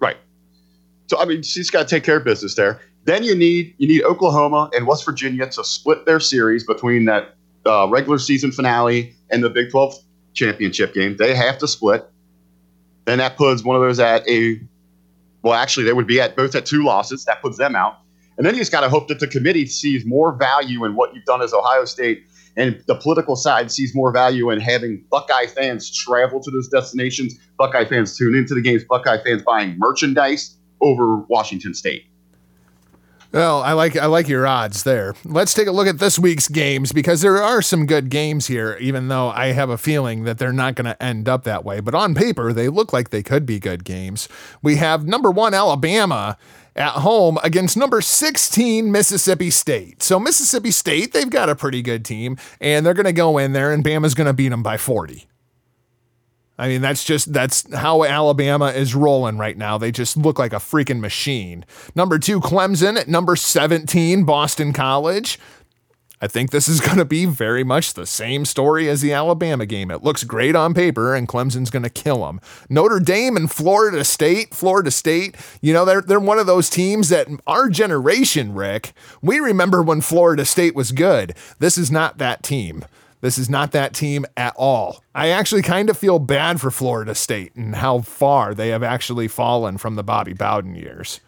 right. 0.01 0.17
So 1.07 1.21
I 1.21 1.27
mean, 1.27 1.43
she's 1.43 1.71
got 1.71 1.87
to 1.87 1.95
take 1.95 2.05
care 2.05 2.17
of 2.17 2.25
business 2.25 2.55
there. 2.55 2.81
Then 3.05 3.25
you 3.25 3.35
need 3.35 3.75
you 3.79 3.89
need 3.89 4.03
Oklahoma 4.03 4.71
and 4.75 4.87
West 4.87 5.05
Virginia 5.05 5.49
to 5.51 5.65
split 5.65 6.05
their 6.07 6.21
series 6.21 6.65
between 6.65 7.07
that 7.07 7.35
uh, 7.67 7.89
regular 7.89 8.19
season 8.19 8.53
finale 8.53 9.15
and 9.31 9.43
the 9.43 9.51
Big 9.51 9.71
12 9.71 9.95
championship 10.35 10.95
game. 10.95 11.17
They 11.17 11.35
have 11.35 11.59
to 11.59 11.69
split. 11.69 12.09
Then 13.07 13.19
that 13.19 13.37
puts 13.37 13.65
one 13.65 13.77
of 13.77 13.83
those 13.83 13.99
at 13.99 14.29
a 14.29 14.61
well, 15.43 15.55
actually, 15.55 15.85
they 15.85 15.93
would 15.93 16.07
be 16.07 16.21
at 16.21 16.37
both 16.37 16.55
at 16.55 16.67
two 16.67 16.85
losses. 16.85 17.25
That 17.25 17.41
puts 17.41 17.59
them 17.59 17.77
out. 17.77 17.99
And 18.37 18.47
then 18.47 18.55
you 18.55 18.61
just 18.61 18.73
got 18.73 18.83
to 18.83 18.89
hope 18.89 19.09
that 19.09 19.21
the 19.21 19.27
committee 19.27 19.67
sees 19.67 20.05
more 20.05 20.33
value 20.33 20.85
in 20.85 20.95
what 20.95 21.15
you've 21.15 21.25
done 21.25 21.43
as 21.43 21.53
Ohio 21.53 21.85
State, 21.85 22.25
and 22.57 22.83
the 22.87 22.95
political 22.95 23.37
side 23.37 23.71
sees 23.71 23.95
more 23.95 24.13
value 24.13 24.51
in 24.51 24.61
having 24.61 25.05
Buckeye 25.11 25.47
fans 25.47 25.91
travel 25.91 26.41
to 26.41 26.51
those 26.51 26.69
destinations, 26.69 27.35
Buckeye 27.57 27.85
fans 27.85 28.17
tune 28.17 28.35
into 28.35 28.55
the 28.55 28.61
games, 28.61 28.85
Buckeye 28.85 29.23
fans 29.23 29.43
buying 29.43 29.77
merchandise 29.79 30.57
over 30.81 31.17
Washington 31.29 31.75
State. 31.75 32.05
Well, 33.31 33.61
I 33.61 33.73
like 33.75 33.95
I 33.95 34.07
like 34.07 34.27
your 34.27 34.47
odds 34.47 34.85
there. 34.85 35.15
Let's 35.23 35.53
take 35.53 35.67
a 35.67 35.73
look 35.73 35.87
at 35.87 35.99
this 35.99 36.19
week's 36.19 36.49
games 36.49 36.93
because 36.93 37.21
there 37.21 37.43
are 37.43 37.61
some 37.61 37.85
good 37.85 38.09
games 38.09 38.47
here, 38.47 38.79
even 38.81 39.09
though 39.09 39.29
I 39.29 39.49
have 39.49 39.69
a 39.69 39.77
feeling 39.77 40.25
that 40.25 40.39
they're 40.39 40.51
not 40.51 40.77
going 40.77 40.87
to 40.87 41.03
end 41.03 41.29
up 41.29 41.45
that 41.45 41.63
way. 41.63 41.81
But 41.81 41.95
on 41.95 42.15
paper, 42.15 42.55
they 42.55 42.69
look 42.71 42.95
like 42.95 43.11
they 43.11 43.23
could 43.23 43.45
be 43.45 43.61
good 43.61 43.85
games. 43.85 44.31
We 44.63 44.77
have 44.77 45.07
number 45.07 45.31
one 45.31 45.53
Alabama 45.53 46.39
at 46.75 46.93
home 46.93 47.39
against 47.45 47.77
number 47.77 48.01
16 48.01 48.91
Mississippi 48.91 49.51
State. 49.51 50.03
So 50.03 50.19
Mississippi 50.19 50.71
State, 50.71 51.13
they've 51.13 51.29
got 51.29 51.51
a 51.51 51.57
pretty 51.57 51.83
good 51.83 52.07
team, 52.07 52.39
and 52.63 52.87
they're 52.87 52.95
going 52.95 53.05
to 53.05 53.13
go 53.13 53.37
in 53.37 53.53
there, 53.53 53.73
and 53.73 53.85
Bama's 53.85 54.15
going 54.15 54.29
to 54.29 54.33
beat 54.33 54.49
them 54.49 54.63
by 54.63 54.79
40. 54.79 55.27
I 56.59 56.69
mean, 56.69 56.81
that's 56.81 57.05
just 57.05 57.33
that's 57.33 57.73
how 57.73 58.03
Alabama 58.03 58.67
is 58.67 58.95
rolling 58.95 59.39
right 59.39 59.57
now. 59.57 59.79
They 59.79 59.93
just 59.93 60.17
look 60.17 60.39
like 60.39 60.53
a 60.53 60.57
freaking 60.57 60.99
machine. 60.99 61.65
Number 61.95 62.19
two, 62.19 62.41
Clemson 62.41 62.99
at 62.99 63.07
number 63.07 63.37
17, 63.37 64.25
Boston 64.25 64.73
College. 64.73 65.39
I 66.21 66.27
think 66.27 66.51
this 66.51 66.67
is 66.67 66.81
going 66.87 66.99
to 66.99 67.05
be 67.05 67.27
very 67.27 67.63
much 67.63 67.95
the 67.95 68.07
same 68.07 68.45
story 68.45 68.89
as 68.89 69.01
the 69.01 69.13
Alabama 69.13 69.67
game. 69.67 69.91
It 69.91 70.03
looks 70.03 70.25
great 70.25 70.57
on 70.57 70.75
paper, 70.75 71.15
and 71.15 71.29
Clemson's 71.29 71.71
going 71.71 71.85
to 71.85 71.91
kill 71.91 72.27
them. 72.27 72.41
Notre 72.69 72.99
Dame 72.99 73.37
and 73.37 73.51
Florida 73.51 74.05
State. 74.05 74.53
Florida 74.53 74.91
State, 74.91 75.37
you 75.61 75.73
know, 75.73 75.85
they're, 75.85 76.03
they're 76.03 76.19
one 76.19 76.41
of 76.41 76.47
those 76.47 76.69
teams 76.69 77.09
that 77.11 77.29
our 77.47 77.69
generation, 77.69 78.53
Rick, 78.53 78.93
we 79.23 79.39
remember 79.39 79.83
when 79.83 80.01
Florida 80.01 80.45
State 80.45 80.75
was 80.75 80.93
good. 80.93 81.35
This 81.61 81.79
is 81.79 81.91
not 81.91 82.19
that 82.19 82.43
team. 82.43 82.85
This 83.21 83.39
is 83.39 83.51
not 83.51 83.73
that 83.73 83.95
team 83.95 84.27
at 84.37 84.55
all. 84.57 85.03
I 85.15 85.29
actually 85.29 85.63
kind 85.63 85.91
of 85.91 85.99
feel 85.99 86.19
bad 86.19 86.61
for 86.61 86.71
Florida 86.71 87.15
State 87.15 87.55
and 87.57 87.75
how 87.75 88.01
far 88.01 88.55
they 88.55 88.69
have 88.69 88.83
actually 88.83 89.27
fallen 89.29 89.77
from 89.77 89.97
the 89.97 90.05
Bobby 90.05 90.35
Bowden 90.35 90.75
years. 90.75 91.21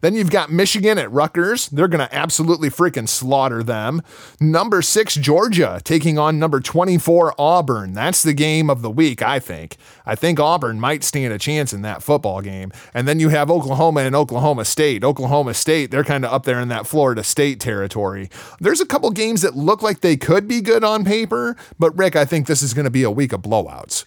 Then 0.00 0.14
you've 0.14 0.30
got 0.30 0.50
Michigan 0.50 0.98
at 0.98 1.10
Rutgers. 1.10 1.68
They're 1.68 1.88
going 1.88 2.06
to 2.06 2.14
absolutely 2.14 2.70
freaking 2.70 3.08
slaughter 3.08 3.62
them. 3.62 4.02
Number 4.40 4.82
six, 4.82 5.14
Georgia 5.14 5.80
taking 5.84 6.18
on 6.18 6.38
number 6.38 6.60
24, 6.60 7.34
Auburn. 7.38 7.92
That's 7.92 8.22
the 8.22 8.32
game 8.32 8.70
of 8.70 8.82
the 8.82 8.90
week, 8.90 9.22
I 9.22 9.38
think. 9.38 9.76
I 10.06 10.14
think 10.14 10.38
Auburn 10.38 10.80
might 10.80 11.04
stand 11.04 11.32
a 11.32 11.38
chance 11.38 11.72
in 11.72 11.82
that 11.82 12.02
football 12.02 12.40
game. 12.40 12.72
And 12.94 13.08
then 13.08 13.20
you 13.20 13.28
have 13.30 13.50
Oklahoma 13.50 14.00
and 14.00 14.14
Oklahoma 14.14 14.64
State. 14.64 15.04
Oklahoma 15.04 15.54
State, 15.54 15.90
they're 15.90 16.04
kind 16.04 16.24
of 16.24 16.32
up 16.32 16.44
there 16.44 16.60
in 16.60 16.68
that 16.68 16.86
Florida 16.86 17.24
State 17.24 17.60
territory. 17.60 18.30
There's 18.60 18.80
a 18.80 18.86
couple 18.86 19.10
games 19.10 19.42
that 19.42 19.56
look 19.56 19.82
like 19.82 20.00
they 20.00 20.16
could 20.16 20.46
be 20.46 20.60
good 20.60 20.84
on 20.84 21.04
paper, 21.04 21.56
but 21.78 21.96
Rick, 21.96 22.16
I 22.16 22.24
think 22.24 22.46
this 22.46 22.62
is 22.62 22.74
going 22.74 22.84
to 22.84 22.90
be 22.90 23.02
a 23.02 23.10
week 23.10 23.32
of 23.32 23.42
blowouts. 23.42 24.04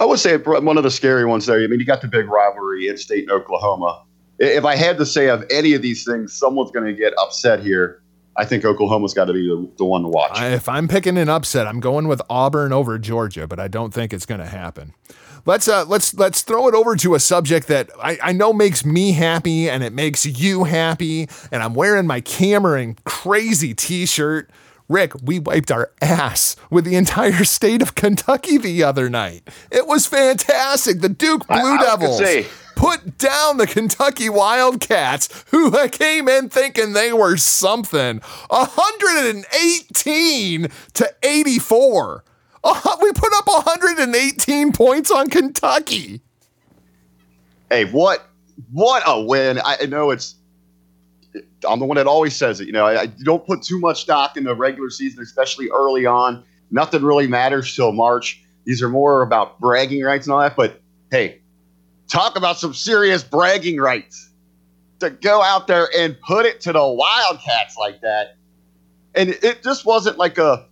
I 0.00 0.04
would 0.04 0.18
say 0.18 0.36
one 0.36 0.76
of 0.76 0.84
the 0.84 0.90
scary 0.90 1.24
ones 1.24 1.46
there. 1.46 1.60
I 1.60 1.66
mean, 1.66 1.80
you 1.80 1.86
got 1.86 2.02
the 2.02 2.08
big 2.08 2.28
rivalry 2.28 2.88
in 2.88 2.96
state 2.96 3.22
and 3.22 3.32
Oklahoma. 3.32 4.04
If 4.38 4.64
I 4.64 4.76
had 4.76 4.98
to 4.98 5.06
say 5.06 5.28
of 5.28 5.44
any 5.50 5.74
of 5.74 5.82
these 5.82 6.04
things, 6.04 6.32
someone's 6.32 6.70
going 6.70 6.86
to 6.86 6.92
get 6.92 7.12
upset 7.18 7.60
here. 7.60 8.00
I 8.36 8.44
think 8.44 8.64
Oklahoma's 8.64 9.14
got 9.14 9.24
to 9.24 9.32
be 9.32 9.48
the, 9.48 9.68
the 9.78 9.84
one 9.84 10.02
to 10.02 10.08
watch. 10.08 10.30
I- 10.38 10.50
If 10.50 10.68
I'm 10.68 10.86
picking 10.86 11.18
an 11.18 11.28
upset, 11.28 11.66
I'm 11.66 11.80
going 11.80 12.06
with 12.06 12.22
Auburn 12.30 12.72
over 12.72 12.96
Georgia, 12.98 13.48
but 13.48 13.58
I 13.58 13.66
don't 13.66 13.92
think 13.92 14.12
it's 14.12 14.26
going 14.26 14.38
to 14.40 14.46
happen. 14.46 14.94
Let's 15.46 15.66
uh, 15.66 15.84
let's 15.86 16.12
let's 16.14 16.42
throw 16.42 16.68
it 16.68 16.74
over 16.74 16.94
to 16.96 17.14
a 17.14 17.20
subject 17.20 17.68
that 17.68 17.88
I, 18.02 18.18
I 18.22 18.32
know 18.32 18.52
makes 18.52 18.84
me 18.84 19.12
happy 19.12 19.70
and 19.70 19.82
it 19.82 19.92
makes 19.94 20.26
you 20.26 20.64
happy, 20.64 21.28
and 21.50 21.62
I'm 21.62 21.74
wearing 21.74 22.06
my 22.06 22.20
Cameron 22.20 22.96
crazy 23.04 23.72
T-shirt. 23.72 24.50
Rick, 24.88 25.12
we 25.22 25.38
wiped 25.38 25.70
our 25.70 25.90
ass 26.02 26.56
with 26.70 26.84
the 26.84 26.96
entire 26.96 27.44
state 27.44 27.82
of 27.82 27.94
Kentucky 27.94 28.58
the 28.58 28.82
other 28.84 29.08
night. 29.08 29.48
It 29.70 29.86
was 29.86 30.06
fantastic. 30.06 31.00
The 31.00 31.08
Duke 31.08 31.46
Blue 31.46 31.56
I 31.56 31.62
gonna 31.62 31.82
Devils. 31.84 32.18
Put 32.78 33.18
down 33.18 33.56
the 33.56 33.66
Kentucky 33.66 34.30
Wildcats, 34.30 35.44
who 35.50 35.72
came 35.88 36.28
in 36.28 36.48
thinking 36.48 36.92
they 36.92 37.12
were 37.12 37.36
something. 37.36 38.20
118 38.48 40.68
to 40.94 41.14
84. 41.22 42.24
Uh, 42.62 42.96
we 43.02 43.12
put 43.12 43.32
up 43.34 43.46
118 43.46 44.72
points 44.72 45.10
on 45.10 45.28
Kentucky. 45.28 46.20
hey, 47.70 47.84
what 47.86 48.24
what 48.72 49.02
a 49.06 49.20
win! 49.20 49.58
I 49.58 49.78
I 49.82 49.86
know 49.86 50.10
it's. 50.10 50.36
I'm 51.68 51.80
the 51.80 51.84
one 51.84 51.96
that 51.96 52.06
always 52.06 52.36
says 52.36 52.60
it. 52.60 52.66
You 52.66 52.72
know, 52.72 52.86
I, 52.86 53.02
I 53.02 53.06
don't 53.06 53.44
put 53.44 53.62
too 53.62 53.80
much 53.80 54.02
stock 54.02 54.36
in 54.36 54.44
the 54.44 54.54
regular 54.54 54.90
season, 54.90 55.20
especially 55.22 55.68
early 55.70 56.06
on. 56.06 56.44
Nothing 56.70 57.02
really 57.02 57.26
matters 57.26 57.74
till 57.74 57.90
March. 57.92 58.40
These 58.64 58.82
are 58.82 58.88
more 58.88 59.22
about 59.22 59.58
bragging 59.60 60.02
rights 60.02 60.26
and 60.26 60.34
all 60.34 60.40
that. 60.40 60.56
But 60.56 60.80
hey, 61.10 61.40
talk 62.08 62.36
about 62.36 62.58
some 62.58 62.74
serious 62.74 63.22
bragging 63.22 63.78
rights 63.78 64.30
to 65.00 65.10
go 65.10 65.42
out 65.42 65.66
there 65.66 65.88
and 65.96 66.20
put 66.20 66.46
it 66.46 66.60
to 66.62 66.72
the 66.72 66.84
Wildcats 66.84 67.76
like 67.76 68.00
that. 68.00 68.36
And 69.14 69.30
it 69.30 69.62
just 69.62 69.84
wasn't 69.84 70.18
like 70.18 70.38
a 70.38 70.66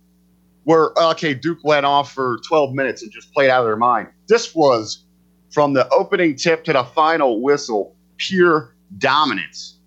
where 0.63 0.91
okay, 0.97 1.33
Duke 1.33 1.63
went 1.63 1.85
off 1.85 2.11
for 2.11 2.39
12 2.45 2.73
minutes 2.73 3.01
and 3.01 3.11
just 3.11 3.33
played 3.33 3.49
out 3.49 3.61
of 3.61 3.67
their 3.67 3.77
mind. 3.77 4.09
This 4.27 4.53
was 4.53 5.05
from 5.49 5.73
the 5.73 5.87
opening 5.89 6.35
tip 6.35 6.65
to 6.65 6.73
the 6.73 6.83
final 6.83 7.41
whistle, 7.41 7.95
pure 8.17 8.75
dominance. 8.97 9.77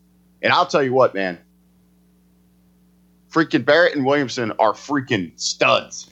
And 0.43 0.53
I'll 0.53 0.67
tell 0.67 0.83
you 0.83 0.95
what, 0.95 1.15
man. 1.15 1.39
Freaking 3.31 3.65
Barrett 3.65 3.95
and 3.95 4.07
Williamson 4.07 4.53
are 4.53 4.73
freaking 4.73 5.39
studs. 5.39 6.11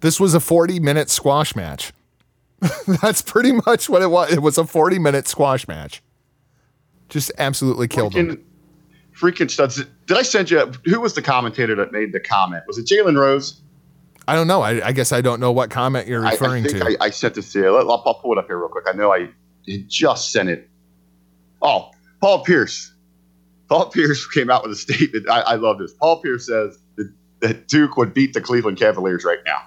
This 0.00 0.18
was 0.18 0.34
a 0.34 0.40
40 0.40 0.80
minute 0.80 1.10
squash 1.10 1.54
match. 1.54 1.92
That's 3.02 3.22
pretty 3.22 3.52
much 3.52 3.88
what 3.88 4.02
it 4.02 4.10
was. 4.10 4.32
It 4.32 4.42
was 4.42 4.58
a 4.58 4.64
40 4.64 4.98
minute 4.98 5.28
squash 5.28 5.68
match. 5.68 6.02
Just 7.08 7.30
absolutely 7.38 7.88
killed 7.88 8.12
them. 8.12 8.44
Freaking, 9.16 9.46
freaking 9.46 9.50
studs. 9.50 9.76
Did 10.06 10.16
I 10.16 10.22
send 10.22 10.50
you? 10.50 10.70
Who 10.84 11.00
was 11.00 11.14
the 11.14 11.22
commentator 11.22 11.74
that 11.76 11.92
made 11.92 12.12
the 12.12 12.20
comment? 12.20 12.64
Was 12.66 12.78
it 12.78 12.86
Jalen 12.86 13.18
Rose? 13.18 13.60
I 14.26 14.34
don't 14.34 14.46
know. 14.46 14.60
I, 14.60 14.88
I 14.88 14.92
guess 14.92 15.10
I 15.10 15.22
don't 15.22 15.40
know 15.40 15.50
what 15.52 15.70
comment 15.70 16.06
you're 16.06 16.20
referring 16.20 16.64
I, 16.66 16.68
think 16.68 16.84
to. 16.84 16.96
I, 17.00 17.06
I 17.06 17.10
sent 17.10 17.34
this 17.34 17.50
to 17.52 17.60
you. 17.60 17.70
Let- 17.70 17.86
I'll, 17.86 18.02
I'll 18.04 18.14
pull 18.14 18.32
it 18.32 18.38
up 18.38 18.46
here 18.46 18.58
real 18.58 18.68
quick. 18.68 18.84
I 18.86 18.92
know 18.92 19.12
I 19.12 19.30
just 19.86 20.32
sent 20.32 20.50
it. 20.50 20.68
Oh, 21.62 21.90
Paul 22.20 22.44
Pierce. 22.44 22.92
Paul 23.68 23.86
Pierce 23.86 24.26
came 24.26 24.50
out 24.50 24.62
with 24.62 24.72
a 24.72 24.76
statement. 24.76 25.28
I, 25.30 25.40
I 25.40 25.54
love 25.54 25.78
this. 25.78 25.92
Paul 25.94 26.20
Pierce 26.20 26.46
says 26.46 26.78
that, 26.96 27.12
that 27.40 27.68
Duke 27.68 27.96
would 27.96 28.12
beat 28.12 28.34
the 28.34 28.40
Cleveland 28.40 28.78
Cavaliers 28.78 29.24
right 29.24 29.40
now. 29.46 29.62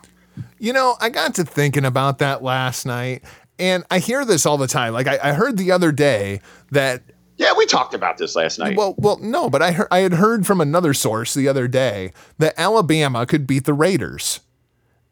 You 0.60 0.74
know, 0.74 0.96
I 1.00 1.10
got 1.10 1.36
to 1.36 1.44
thinking 1.44 1.86
about 1.86 2.20
that 2.20 2.44
last 2.44 2.86
night, 2.86 3.24
and 3.60 3.84
I 3.92 4.00
hear 4.00 4.26
this 4.26 4.46
all 4.46 4.58
the 4.58 4.68
time. 4.68 4.94
Like 4.94 5.08
I, 5.08 5.20
I 5.22 5.34
heard 5.34 5.58
the 5.58 5.72
other 5.72 5.92
day 5.92 6.42
that 6.72 7.02
Yeah, 7.38 7.54
we 7.58 7.66
talked 7.66 7.94
about 7.94 8.18
this 8.18 8.36
last 8.36 8.60
night. 8.60 8.78
well, 8.78 8.96
well, 8.98 9.18
no, 9.18 9.50
but 9.50 9.62
I 9.62 9.72
heard, 9.72 9.88
I 9.92 10.00
had 10.00 10.14
heard 10.14 10.46
from 10.48 10.62
another 10.62 10.94
source 10.94 11.34
the 11.34 11.48
other 11.48 11.68
day 11.68 12.14
that 12.38 12.54
Alabama 12.58 13.26
could 13.26 13.46
beat 13.48 13.66
the 13.66 13.74
Raiders. 13.74 14.40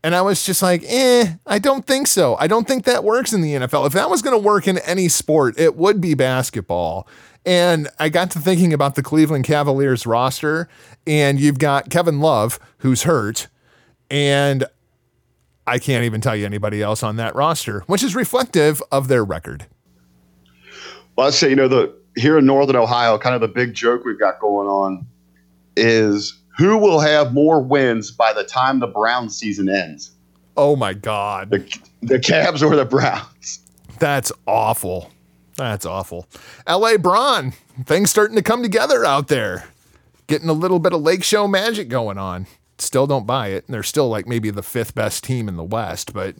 And 0.02 0.16
I 0.16 0.22
was 0.22 0.46
just 0.46 0.62
like, 0.62 0.82
eh, 0.88 1.34
I 1.46 1.60
don't 1.60 1.86
think 1.86 2.08
so. 2.08 2.38
I 2.40 2.48
don't 2.48 2.66
think 2.66 2.86
that 2.86 3.04
works 3.04 3.34
in 3.34 3.42
the 3.42 3.56
NFL. 3.56 3.86
If 3.86 3.92
that 3.94 4.10
was 4.10 4.22
going 4.22 4.34
to 4.34 4.48
work 4.48 4.66
in 4.66 4.78
any 4.80 5.10
sport, 5.10 5.60
it 5.60 5.76
would 5.76 6.00
be 6.00 6.14
basketball. 6.14 7.06
And 7.46 7.90
I 8.00 8.08
got 8.08 8.32
to 8.32 8.40
thinking 8.40 8.72
about 8.72 8.96
the 8.96 9.04
Cleveland 9.04 9.44
Cavaliers 9.44 10.06
roster, 10.06 10.70
and 11.06 11.38
you've 11.38 11.60
got 11.60 11.90
Kevin 11.90 12.22
Love, 12.22 12.60
who's 12.78 13.04
hurt, 13.04 13.48
and 14.10 14.64
I 15.70 15.78
can't 15.78 16.04
even 16.04 16.20
tell 16.20 16.36
you 16.36 16.48
anybody 16.48 16.82
else 16.82 17.04
on 17.04 17.18
that 17.18 17.36
roster, 17.36 17.82
which 17.82 18.02
is 18.02 18.16
reflective 18.16 18.82
of 18.92 19.08
their 19.08 19.24
record. 19.24 19.68
Well, 21.16 21.28
I 21.28 21.30
say, 21.30 21.52
you 21.52 21.56
know, 21.56 21.68
the 21.68 21.96
here 22.16 22.40
in 22.40 22.48
Northern 22.48 22.76
Ohio, 22.76 23.20
kind 23.20 23.36
of 23.36 23.42
the 23.42 23.48
big 23.48 23.76
joke 23.76 24.04
we've 24.04 24.20
got 24.20 24.40
going 24.40 24.68
on 24.68 25.06
is 25.78 26.40
who 26.58 26.76
will 26.78 27.00
have 27.00 27.34
more 27.34 27.62
wins 27.62 28.10
by 28.10 28.34
the 28.34 28.44
time 28.44 28.80
the 28.80 28.88
Brown 28.88 29.30
season 29.30 29.70
ends? 29.70 30.12
Oh 30.58 30.76
my 30.76 30.94
God. 30.94 31.52
The, 31.52 31.60
the 32.02 32.18
Cavs 32.18 32.64
or 32.64 32.76
the 32.76 32.86
Browns? 32.86 33.60
That's 34.00 34.32
awful. 34.48 35.12
That's 35.56 35.86
awful. 35.86 36.26
LeBron, 36.66 37.54
things 37.86 38.10
starting 38.10 38.36
to 38.38 38.42
come 38.42 38.64
together 38.64 39.06
out 39.06 39.28
there. 39.28 39.66
Getting 40.26 40.50
a 40.50 40.54
little 40.54 40.80
bit 40.80 40.94
of 40.94 41.02
Lake 41.02 41.24
Show 41.24 41.48
magic 41.48 41.90
going 41.90 42.18
on. 42.18 42.48
Still 42.82 43.08
don't 43.08 43.26
buy 43.28 43.50
it. 43.50 43.66
And 43.68 43.74
they're 43.74 43.84
still 43.84 44.10
like 44.10 44.28
maybe 44.28 44.50
the 44.50 44.64
fifth 44.64 44.96
best 44.96 45.24
team 45.24 45.48
in 45.48 45.56
the 45.58 45.64
West, 45.64 46.14
but 46.14 46.36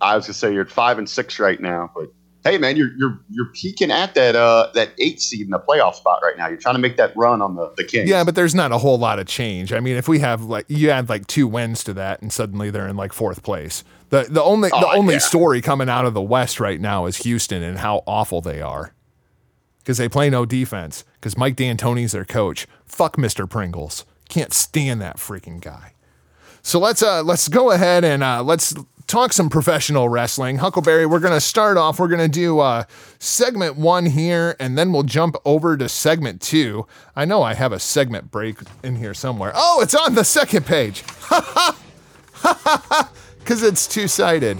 I 0.00 0.16
was 0.16 0.26
gonna 0.26 0.34
say 0.34 0.52
you're 0.52 0.64
at 0.64 0.70
five 0.70 0.98
and 0.98 1.08
six 1.08 1.38
right 1.38 1.60
now, 1.60 1.90
but 1.94 2.12
hey 2.44 2.56
man, 2.58 2.76
you're 2.76 2.90
you're 2.96 3.20
you're 3.30 3.50
peaking 3.52 3.90
at 3.90 4.14
that 4.14 4.34
uh 4.36 4.68
that 4.74 4.90
eight 4.98 5.20
seed 5.20 5.42
in 5.42 5.50
the 5.50 5.58
playoff 5.58 5.94
spot 5.94 6.20
right 6.22 6.36
now. 6.36 6.48
You're 6.48 6.56
trying 6.58 6.74
to 6.76 6.80
make 6.80 6.96
that 6.96 7.16
run 7.16 7.42
on 7.42 7.54
the 7.56 7.72
the 7.76 7.84
Kings. 7.84 8.08
Yeah, 8.08 8.24
but 8.24 8.34
there's 8.34 8.54
not 8.54 8.72
a 8.72 8.78
whole 8.78 8.98
lot 8.98 9.18
of 9.18 9.26
change. 9.26 9.72
I 9.72 9.80
mean, 9.80 9.96
if 9.96 10.08
we 10.08 10.18
have 10.20 10.44
like 10.44 10.64
you 10.68 10.90
add 10.90 11.08
like 11.08 11.26
two 11.26 11.46
wins 11.46 11.84
to 11.84 11.92
that, 11.94 12.22
and 12.22 12.32
suddenly 12.32 12.70
they're 12.70 12.88
in 12.88 12.96
like 12.96 13.12
fourth 13.12 13.42
place. 13.42 13.84
The 14.10 14.26
the 14.28 14.42
only 14.42 14.70
Oh, 14.72 14.80
the 14.80 14.88
only 14.88 15.14
yeah. 15.14 15.20
story 15.20 15.60
coming 15.60 15.88
out 15.88 16.04
of 16.06 16.14
the 16.14 16.22
West 16.22 16.60
right 16.60 16.80
now 16.80 17.06
is 17.06 17.18
Houston 17.18 17.62
and 17.62 17.78
how 17.78 18.02
awful 18.06 18.40
they 18.40 18.60
are. 18.60 18.94
Because 19.80 19.98
they 19.98 20.08
play 20.08 20.28
no 20.28 20.44
defense. 20.44 21.04
Because 21.14 21.36
Mike 21.38 21.56
D'Antoni's 21.56 22.12
their 22.12 22.24
coach. 22.26 22.66
Fuck 22.84 23.16
Mr. 23.16 23.48
Pringles. 23.48 24.04
Can't 24.28 24.52
stand 24.52 25.00
that 25.00 25.16
freaking 25.16 25.60
guy. 25.60 25.94
So 26.62 26.78
let's 26.78 27.02
uh 27.02 27.22
let's 27.22 27.48
go 27.48 27.70
ahead 27.70 28.04
and 28.04 28.22
uh 28.22 28.42
let's 28.42 28.74
talk 29.06 29.32
some 29.32 29.48
professional 29.48 30.08
wrestling. 30.08 30.58
Huckleberry, 30.58 31.06
we're 31.06 31.20
gonna 31.20 31.40
start 31.40 31.76
off. 31.76 31.98
We're 31.98 32.08
gonna 32.08 32.28
do 32.28 32.58
uh 32.60 32.84
segment 33.18 33.76
one 33.76 34.06
here, 34.06 34.54
and 34.60 34.76
then 34.76 34.92
we'll 34.92 35.02
jump 35.02 35.36
over 35.44 35.76
to 35.76 35.88
segment 35.88 36.42
two. 36.42 36.86
I 37.16 37.24
know 37.24 37.42
I 37.42 37.54
have 37.54 37.72
a 37.72 37.78
segment 37.78 38.30
break 38.30 38.58
in 38.82 38.96
here 38.96 39.14
somewhere. 39.14 39.52
Oh, 39.54 39.80
it's 39.80 39.94
on 39.94 40.14
the 40.14 40.24
second 40.24 40.66
page. 40.66 41.02
Ha 42.40 42.52
ha 42.64 42.82
ha 42.88 43.12
Because 43.40 43.62
it's 43.64 43.86
two 43.88 44.06
sided. 44.06 44.58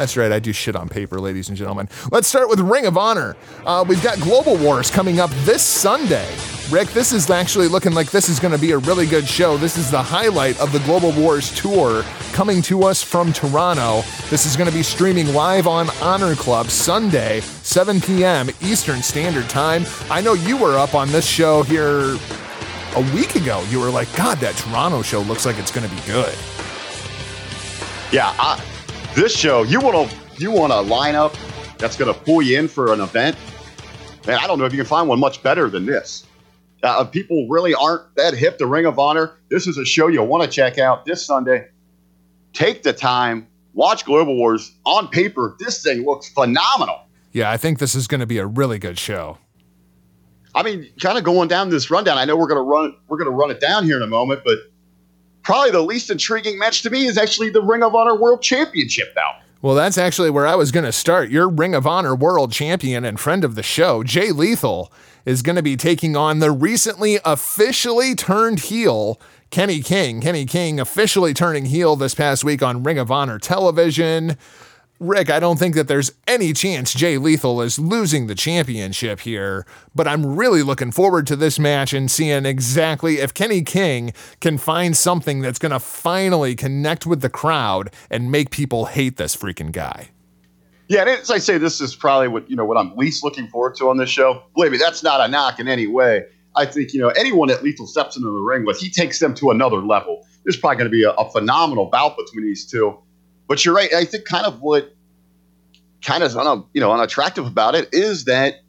That's 0.00 0.16
right, 0.16 0.32
I 0.32 0.38
do 0.38 0.54
shit 0.54 0.76
on 0.76 0.88
paper, 0.88 1.20
ladies 1.20 1.50
and 1.50 1.58
gentlemen. 1.58 1.86
Let's 2.10 2.26
start 2.26 2.48
with 2.48 2.58
Ring 2.58 2.86
of 2.86 2.96
Honor. 2.96 3.36
Uh, 3.66 3.84
we've 3.86 4.02
got 4.02 4.18
Global 4.18 4.56
Wars 4.56 4.90
coming 4.90 5.20
up 5.20 5.28
this 5.44 5.62
Sunday. 5.62 6.26
Rick, 6.70 6.88
this 6.88 7.12
is 7.12 7.28
actually 7.28 7.68
looking 7.68 7.92
like 7.92 8.10
this 8.10 8.30
is 8.30 8.40
going 8.40 8.54
to 8.54 8.58
be 8.58 8.70
a 8.70 8.78
really 8.78 9.04
good 9.04 9.28
show. 9.28 9.58
This 9.58 9.76
is 9.76 9.90
the 9.90 10.02
highlight 10.02 10.58
of 10.58 10.72
the 10.72 10.78
Global 10.78 11.12
Wars 11.12 11.54
tour 11.54 12.02
coming 12.32 12.62
to 12.62 12.84
us 12.84 13.02
from 13.02 13.30
Toronto. 13.30 14.00
This 14.30 14.46
is 14.46 14.56
going 14.56 14.70
to 14.70 14.74
be 14.74 14.82
streaming 14.82 15.34
live 15.34 15.66
on 15.66 15.90
Honor 16.00 16.34
Club 16.34 16.70
Sunday, 16.70 17.40
7 17.40 18.00
p.m. 18.00 18.48
Eastern 18.62 19.02
Standard 19.02 19.50
Time. 19.50 19.84
I 20.08 20.22
know 20.22 20.32
you 20.32 20.56
were 20.56 20.78
up 20.78 20.94
on 20.94 21.08
this 21.12 21.26
show 21.26 21.62
here 21.62 22.16
a 22.96 23.12
week 23.14 23.34
ago. 23.34 23.62
You 23.68 23.80
were 23.80 23.90
like, 23.90 24.10
God, 24.16 24.38
that 24.38 24.56
Toronto 24.56 25.02
show 25.02 25.20
looks 25.20 25.44
like 25.44 25.58
it's 25.58 25.70
going 25.70 25.86
to 25.86 25.94
be 25.94 26.00
good. 26.06 26.34
Yeah, 28.12 28.34
I, 28.38 28.60
this 29.14 29.36
show 29.36 29.62
you 29.62 29.80
want 29.80 30.10
to 30.10 30.16
you 30.38 30.50
want 30.50 30.72
a 30.72 30.76
lineup 30.76 31.36
that's 31.78 31.96
going 31.96 32.12
to 32.12 32.18
pull 32.20 32.42
you 32.42 32.58
in 32.58 32.68
for 32.68 32.92
an 32.92 33.00
event. 33.00 33.36
Man, 34.26 34.38
I 34.38 34.46
don't 34.46 34.58
know 34.58 34.64
if 34.64 34.72
you 34.72 34.78
can 34.78 34.86
find 34.86 35.08
one 35.08 35.18
much 35.18 35.42
better 35.42 35.68
than 35.68 35.86
this. 35.86 36.26
Uh, 36.82 37.04
people 37.04 37.46
really 37.48 37.74
aren't 37.74 38.14
that 38.16 38.34
hip 38.34 38.58
to 38.58 38.66
Ring 38.66 38.86
of 38.86 38.98
Honor. 38.98 39.32
This 39.48 39.66
is 39.66 39.76
a 39.76 39.84
show 39.84 40.08
you'll 40.08 40.26
want 40.26 40.44
to 40.44 40.48
check 40.48 40.78
out 40.78 41.04
this 41.04 41.24
Sunday. 41.24 41.68
Take 42.52 42.82
the 42.82 42.92
time, 42.92 43.46
watch 43.74 44.04
Global 44.04 44.36
Wars 44.36 44.74
on 44.84 45.08
paper. 45.08 45.56
This 45.58 45.82
thing 45.82 46.04
looks 46.04 46.28
phenomenal. 46.30 47.00
Yeah, 47.32 47.50
I 47.50 47.56
think 47.56 47.78
this 47.78 47.94
is 47.94 48.06
going 48.06 48.20
to 48.20 48.26
be 48.26 48.38
a 48.38 48.46
really 48.46 48.78
good 48.78 48.98
show. 48.98 49.38
I 50.54 50.62
mean, 50.62 50.88
kind 51.00 51.16
of 51.16 51.24
going 51.24 51.48
down 51.48 51.70
this 51.70 51.90
rundown. 51.90 52.18
I 52.18 52.24
know 52.24 52.36
we're 52.36 52.48
gonna 52.48 52.62
run 52.62 52.96
we're 53.06 53.18
gonna 53.18 53.30
run 53.30 53.52
it 53.52 53.60
down 53.60 53.84
here 53.84 53.96
in 53.96 54.02
a 54.02 54.08
moment, 54.08 54.42
but 54.44 54.58
probably 55.50 55.72
the 55.72 55.82
least 55.82 56.08
intriguing 56.10 56.56
match 56.60 56.80
to 56.82 56.90
me 56.90 57.06
is 57.06 57.18
actually 57.18 57.50
the 57.50 57.60
Ring 57.60 57.82
of 57.82 57.92
Honor 57.92 58.14
World 58.14 58.40
Championship 58.40 59.12
bout. 59.16 59.42
Well, 59.62 59.74
that's 59.74 59.98
actually 59.98 60.30
where 60.30 60.46
I 60.46 60.54
was 60.54 60.70
going 60.70 60.84
to 60.84 60.92
start. 60.92 61.28
Your 61.28 61.48
Ring 61.48 61.74
of 61.74 61.88
Honor 61.88 62.14
World 62.14 62.52
Champion 62.52 63.04
and 63.04 63.18
friend 63.18 63.42
of 63.42 63.56
the 63.56 63.62
show, 63.64 64.04
Jay 64.04 64.30
Lethal, 64.30 64.92
is 65.24 65.42
going 65.42 65.56
to 65.56 65.62
be 65.62 65.76
taking 65.76 66.14
on 66.14 66.38
the 66.38 66.52
recently 66.52 67.18
officially 67.24 68.14
turned 68.14 68.60
heel, 68.60 69.20
Kenny 69.50 69.80
King. 69.80 70.20
Kenny 70.20 70.46
King 70.46 70.78
officially 70.78 71.34
turning 71.34 71.64
heel 71.64 71.96
this 71.96 72.14
past 72.14 72.44
week 72.44 72.62
on 72.62 72.84
Ring 72.84 72.98
of 72.98 73.10
Honor 73.10 73.40
television. 73.40 74.36
Rick, 75.00 75.30
I 75.30 75.40
don't 75.40 75.58
think 75.58 75.74
that 75.76 75.88
there's 75.88 76.12
any 76.28 76.52
chance 76.52 76.92
Jay 76.92 77.16
Lethal 77.16 77.62
is 77.62 77.78
losing 77.78 78.26
the 78.26 78.34
championship 78.34 79.20
here, 79.20 79.64
but 79.94 80.06
I'm 80.06 80.36
really 80.36 80.62
looking 80.62 80.92
forward 80.92 81.26
to 81.28 81.36
this 81.36 81.58
match 81.58 81.94
and 81.94 82.10
seeing 82.10 82.44
exactly 82.44 83.16
if 83.16 83.32
Kenny 83.32 83.62
King 83.62 84.12
can 84.40 84.58
find 84.58 84.94
something 84.94 85.40
that's 85.40 85.58
going 85.58 85.72
to 85.72 85.80
finally 85.80 86.54
connect 86.54 87.06
with 87.06 87.22
the 87.22 87.30
crowd 87.30 87.90
and 88.10 88.30
make 88.30 88.50
people 88.50 88.84
hate 88.84 89.16
this 89.16 89.34
freaking 89.34 89.72
guy. 89.72 90.10
Yeah, 90.88 91.00
and 91.00 91.08
as 91.08 91.30
I 91.30 91.38
say, 91.38 91.56
this 91.56 91.80
is 91.80 91.96
probably 91.96 92.28
what 92.28 92.50
you 92.50 92.56
know 92.56 92.66
what 92.66 92.76
I'm 92.76 92.94
least 92.94 93.24
looking 93.24 93.48
forward 93.48 93.76
to 93.76 93.88
on 93.88 93.96
this 93.96 94.10
show. 94.10 94.42
Believe 94.54 94.72
me, 94.72 94.76
that's 94.76 95.02
not 95.02 95.26
a 95.26 95.28
knock 95.28 95.58
in 95.58 95.66
any 95.66 95.86
way. 95.86 96.24
I 96.56 96.66
think 96.66 96.92
you 96.92 97.00
know 97.00 97.08
anyone 97.10 97.48
that 97.48 97.62
Lethal 97.62 97.86
steps 97.86 98.16
into 98.16 98.28
the 98.28 98.40
ring 98.40 98.66
with, 98.66 98.78
he 98.78 98.90
takes 98.90 99.18
them 99.18 99.32
to 99.36 99.50
another 99.50 99.78
level. 99.78 100.26
There's 100.44 100.58
probably 100.58 100.76
going 100.76 100.90
to 100.90 100.94
be 100.94 101.04
a, 101.04 101.12
a 101.12 101.30
phenomenal 101.30 101.86
bout 101.86 102.18
between 102.18 102.44
these 102.44 102.66
two. 102.66 102.98
But 103.50 103.64
you're 103.64 103.74
right. 103.74 103.92
I 103.92 104.04
think 104.04 104.26
kind 104.26 104.46
of 104.46 104.60
what 104.60 104.94
kind 106.02 106.22
of 106.22 106.36
un, 106.36 106.64
you 106.72 106.80
know 106.80 106.92
unattractive 106.92 107.48
about 107.48 107.74
it 107.74 107.88
is 107.92 108.26
that 108.26 108.60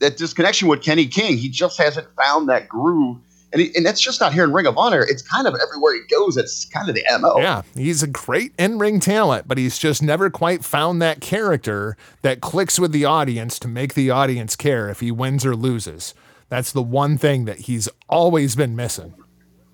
that 0.00 0.16
disconnection 0.16 0.66
with 0.66 0.82
Kenny 0.82 1.06
King. 1.06 1.36
He 1.36 1.48
just 1.48 1.78
hasn't 1.78 2.08
found 2.16 2.48
that 2.48 2.68
groove. 2.68 3.18
And, 3.52 3.62
he, 3.62 3.70
and 3.76 3.86
that's 3.86 4.00
just 4.00 4.20
not 4.20 4.32
here 4.32 4.42
in 4.42 4.52
Ring 4.52 4.66
of 4.66 4.76
Honor. 4.76 5.06
It's 5.08 5.22
kind 5.22 5.46
of 5.46 5.54
everywhere 5.54 5.94
he 5.94 6.00
goes. 6.10 6.36
It's 6.36 6.64
kind 6.64 6.88
of 6.88 6.96
the 6.96 7.04
MO. 7.20 7.38
Yeah, 7.38 7.62
he's 7.76 8.02
a 8.02 8.08
great 8.08 8.52
in 8.58 8.80
ring 8.80 8.98
talent, 8.98 9.46
but 9.46 9.56
he's 9.56 9.78
just 9.78 10.02
never 10.02 10.30
quite 10.30 10.64
found 10.64 11.00
that 11.00 11.20
character 11.20 11.96
that 12.22 12.40
clicks 12.40 12.80
with 12.80 12.90
the 12.90 13.04
audience 13.04 13.60
to 13.60 13.68
make 13.68 13.94
the 13.94 14.10
audience 14.10 14.56
care 14.56 14.88
if 14.88 14.98
he 14.98 15.12
wins 15.12 15.46
or 15.46 15.54
loses. 15.54 16.12
That's 16.48 16.72
the 16.72 16.82
one 16.82 17.18
thing 17.18 17.44
that 17.44 17.60
he's 17.60 17.88
always 18.08 18.56
been 18.56 18.74
missing. 18.74 19.14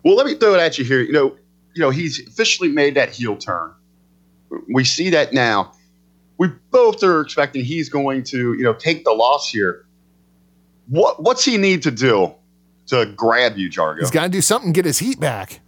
Well, 0.04 0.16
let 0.16 0.26
me 0.26 0.34
throw 0.34 0.52
it 0.52 0.60
at 0.60 0.76
you 0.76 0.84
here. 0.84 1.00
You 1.00 1.12
know, 1.12 1.36
you 1.74 1.80
know, 1.80 1.88
he's 1.88 2.20
officially 2.28 2.68
made 2.68 2.94
that 2.96 3.08
heel 3.08 3.34
turn. 3.34 3.72
We 4.68 4.84
see 4.84 5.10
that 5.10 5.32
now. 5.32 5.72
We 6.38 6.48
both 6.70 7.02
are 7.02 7.20
expecting 7.20 7.64
he's 7.64 7.88
going 7.88 8.22
to, 8.24 8.54
you 8.54 8.62
know, 8.62 8.74
take 8.74 9.04
the 9.04 9.12
loss 9.12 9.50
here. 9.50 9.86
What 10.88 11.22
what's 11.22 11.44
he 11.44 11.56
need 11.58 11.82
to 11.82 11.90
do 11.90 12.34
to 12.86 13.06
grab 13.16 13.56
you, 13.58 13.68
Jargo? 13.68 14.00
He's 14.00 14.10
got 14.10 14.24
to 14.24 14.28
do 14.28 14.40
something, 14.40 14.72
get 14.72 14.84
his 14.84 14.98
heat 14.98 15.20
back. 15.20 15.60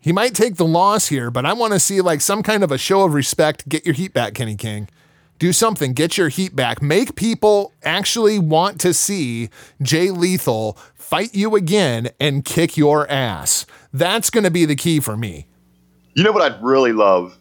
He 0.00 0.12
might 0.12 0.34
take 0.34 0.56
the 0.56 0.64
loss 0.64 1.08
here, 1.08 1.30
but 1.30 1.44
I 1.44 1.52
want 1.52 1.72
to 1.72 1.80
see 1.80 2.00
like 2.00 2.20
some 2.20 2.42
kind 2.42 2.62
of 2.62 2.70
a 2.70 2.78
show 2.78 3.02
of 3.02 3.14
respect. 3.14 3.68
Get 3.68 3.84
your 3.84 3.94
heat 3.94 4.12
back, 4.12 4.34
Kenny 4.34 4.54
King. 4.54 4.88
Do 5.38 5.52
something, 5.52 5.92
get 5.92 6.18
your 6.18 6.28
heat 6.28 6.56
back. 6.56 6.82
Make 6.82 7.14
people 7.14 7.72
actually 7.84 8.38
want 8.38 8.80
to 8.80 8.92
see 8.92 9.50
Jay 9.80 10.10
Lethal 10.10 10.76
fight 10.94 11.34
you 11.34 11.54
again 11.54 12.10
and 12.18 12.44
kick 12.44 12.76
your 12.76 13.08
ass. 13.08 13.64
That's 13.92 14.30
going 14.30 14.44
to 14.44 14.50
be 14.50 14.64
the 14.64 14.74
key 14.76 14.98
for 14.98 15.16
me. 15.16 15.46
You 16.14 16.24
know 16.24 16.32
what 16.32 16.42
I'd 16.42 16.62
really 16.62 16.92
love 16.92 17.37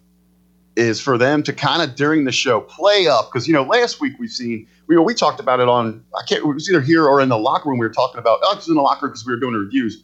is 0.77 1.01
for 1.01 1.17
them 1.17 1.43
to 1.43 1.53
kind 1.53 1.81
of 1.81 1.95
during 1.95 2.23
the 2.23 2.31
show 2.31 2.61
play 2.61 3.07
up 3.07 3.29
because 3.31 3.47
you 3.47 3.53
know 3.53 3.63
last 3.63 3.99
week 3.99 4.13
we've 4.19 4.31
seen 4.31 4.67
we 4.87 4.97
we 4.97 5.13
talked 5.13 5.39
about 5.39 5.59
it 5.59 5.67
on 5.67 6.03
I 6.17 6.23
can't 6.25 6.43
it 6.43 6.47
was 6.47 6.69
either 6.69 6.81
here 6.81 7.05
or 7.05 7.19
in 7.19 7.29
the 7.29 7.37
locker 7.37 7.69
room 7.69 7.79
we 7.79 7.87
were 7.87 7.93
talking 7.93 8.19
about 8.19 8.39
oh, 8.43 8.53
it 8.53 8.57
was 8.57 8.67
in 8.67 8.75
the 8.75 8.81
locker 8.81 9.05
room 9.05 9.11
because 9.11 9.25
we 9.25 9.33
were 9.33 9.39
doing 9.39 9.55
reviews. 9.55 10.03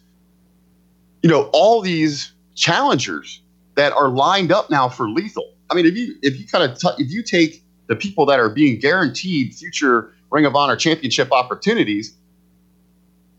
You 1.22 1.30
know 1.30 1.48
all 1.52 1.80
these 1.80 2.32
challengers 2.54 3.40
that 3.76 3.92
are 3.92 4.08
lined 4.08 4.52
up 4.52 4.70
now 4.70 4.88
for 4.88 5.08
lethal. 5.08 5.54
I 5.70 5.74
mean 5.74 5.86
if 5.86 5.96
you 5.96 6.16
if 6.22 6.38
you 6.38 6.46
kind 6.46 6.70
of 6.70 6.78
t- 6.78 7.02
if 7.02 7.10
you 7.10 7.22
take 7.22 7.62
the 7.86 7.96
people 7.96 8.26
that 8.26 8.40
are 8.40 8.48
being 8.48 8.78
guaranteed 8.78 9.54
future 9.54 10.12
Ring 10.34 10.46
of 10.46 10.56
Honor 10.56 10.74
championship 10.74 11.30
opportunities. 11.30 12.16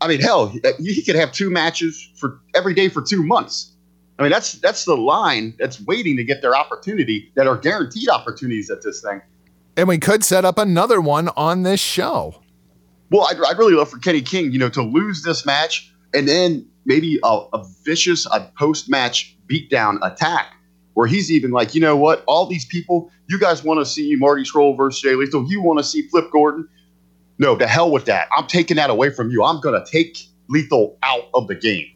I 0.00 0.08
mean, 0.08 0.20
hell, 0.20 0.48
he 0.78 1.02
could 1.02 1.14
have 1.14 1.32
two 1.32 1.50
matches 1.50 2.10
for 2.16 2.40
every 2.54 2.72
day 2.72 2.88
for 2.88 3.02
two 3.02 3.22
months. 3.22 3.75
I 4.18 4.22
mean, 4.22 4.32
that's 4.32 4.52
that's 4.54 4.84
the 4.84 4.96
line 4.96 5.54
that's 5.58 5.80
waiting 5.80 6.16
to 6.16 6.24
get 6.24 6.40
their 6.40 6.56
opportunity 6.56 7.30
that 7.34 7.46
are 7.46 7.56
guaranteed 7.56 8.08
opportunities 8.08 8.70
at 8.70 8.82
this 8.82 9.02
thing. 9.02 9.20
And 9.76 9.88
we 9.88 9.98
could 9.98 10.24
set 10.24 10.44
up 10.44 10.58
another 10.58 11.00
one 11.00 11.28
on 11.36 11.62
this 11.62 11.80
show. 11.80 12.42
Well, 13.10 13.28
I'd, 13.30 13.36
I'd 13.46 13.58
really 13.58 13.74
love 13.74 13.90
for 13.90 13.98
Kenny 13.98 14.22
King, 14.22 14.52
you 14.52 14.58
know, 14.58 14.70
to 14.70 14.82
lose 14.82 15.22
this 15.22 15.44
match 15.44 15.92
and 16.14 16.26
then 16.26 16.66
maybe 16.86 17.18
a, 17.22 17.40
a 17.52 17.64
vicious 17.84 18.26
a 18.26 18.50
post 18.58 18.88
match 18.88 19.36
beatdown 19.48 19.98
attack 20.02 20.54
where 20.94 21.06
he's 21.06 21.30
even 21.30 21.50
like, 21.50 21.74
you 21.74 21.80
know 21.80 21.94
what, 21.94 22.24
all 22.26 22.46
these 22.46 22.64
people, 22.64 23.10
you 23.28 23.38
guys 23.38 23.62
want 23.62 23.78
to 23.78 23.84
see 23.84 24.16
Marty 24.16 24.42
Scurll 24.44 24.74
versus 24.76 25.02
Jay 25.02 25.14
Lethal, 25.14 25.46
you 25.46 25.60
want 25.60 25.78
to 25.78 25.84
see 25.84 26.08
Flip 26.08 26.24
Gordon. 26.32 26.66
No, 27.38 27.54
to 27.54 27.66
hell 27.66 27.90
with 27.90 28.06
that. 28.06 28.28
I'm 28.34 28.46
taking 28.46 28.78
that 28.78 28.88
away 28.88 29.10
from 29.10 29.30
you. 29.30 29.44
I'm 29.44 29.60
going 29.60 29.78
to 29.78 29.90
take 29.90 30.18
Lethal 30.48 30.96
out 31.02 31.28
of 31.34 31.48
the 31.48 31.54
game. 31.54 31.86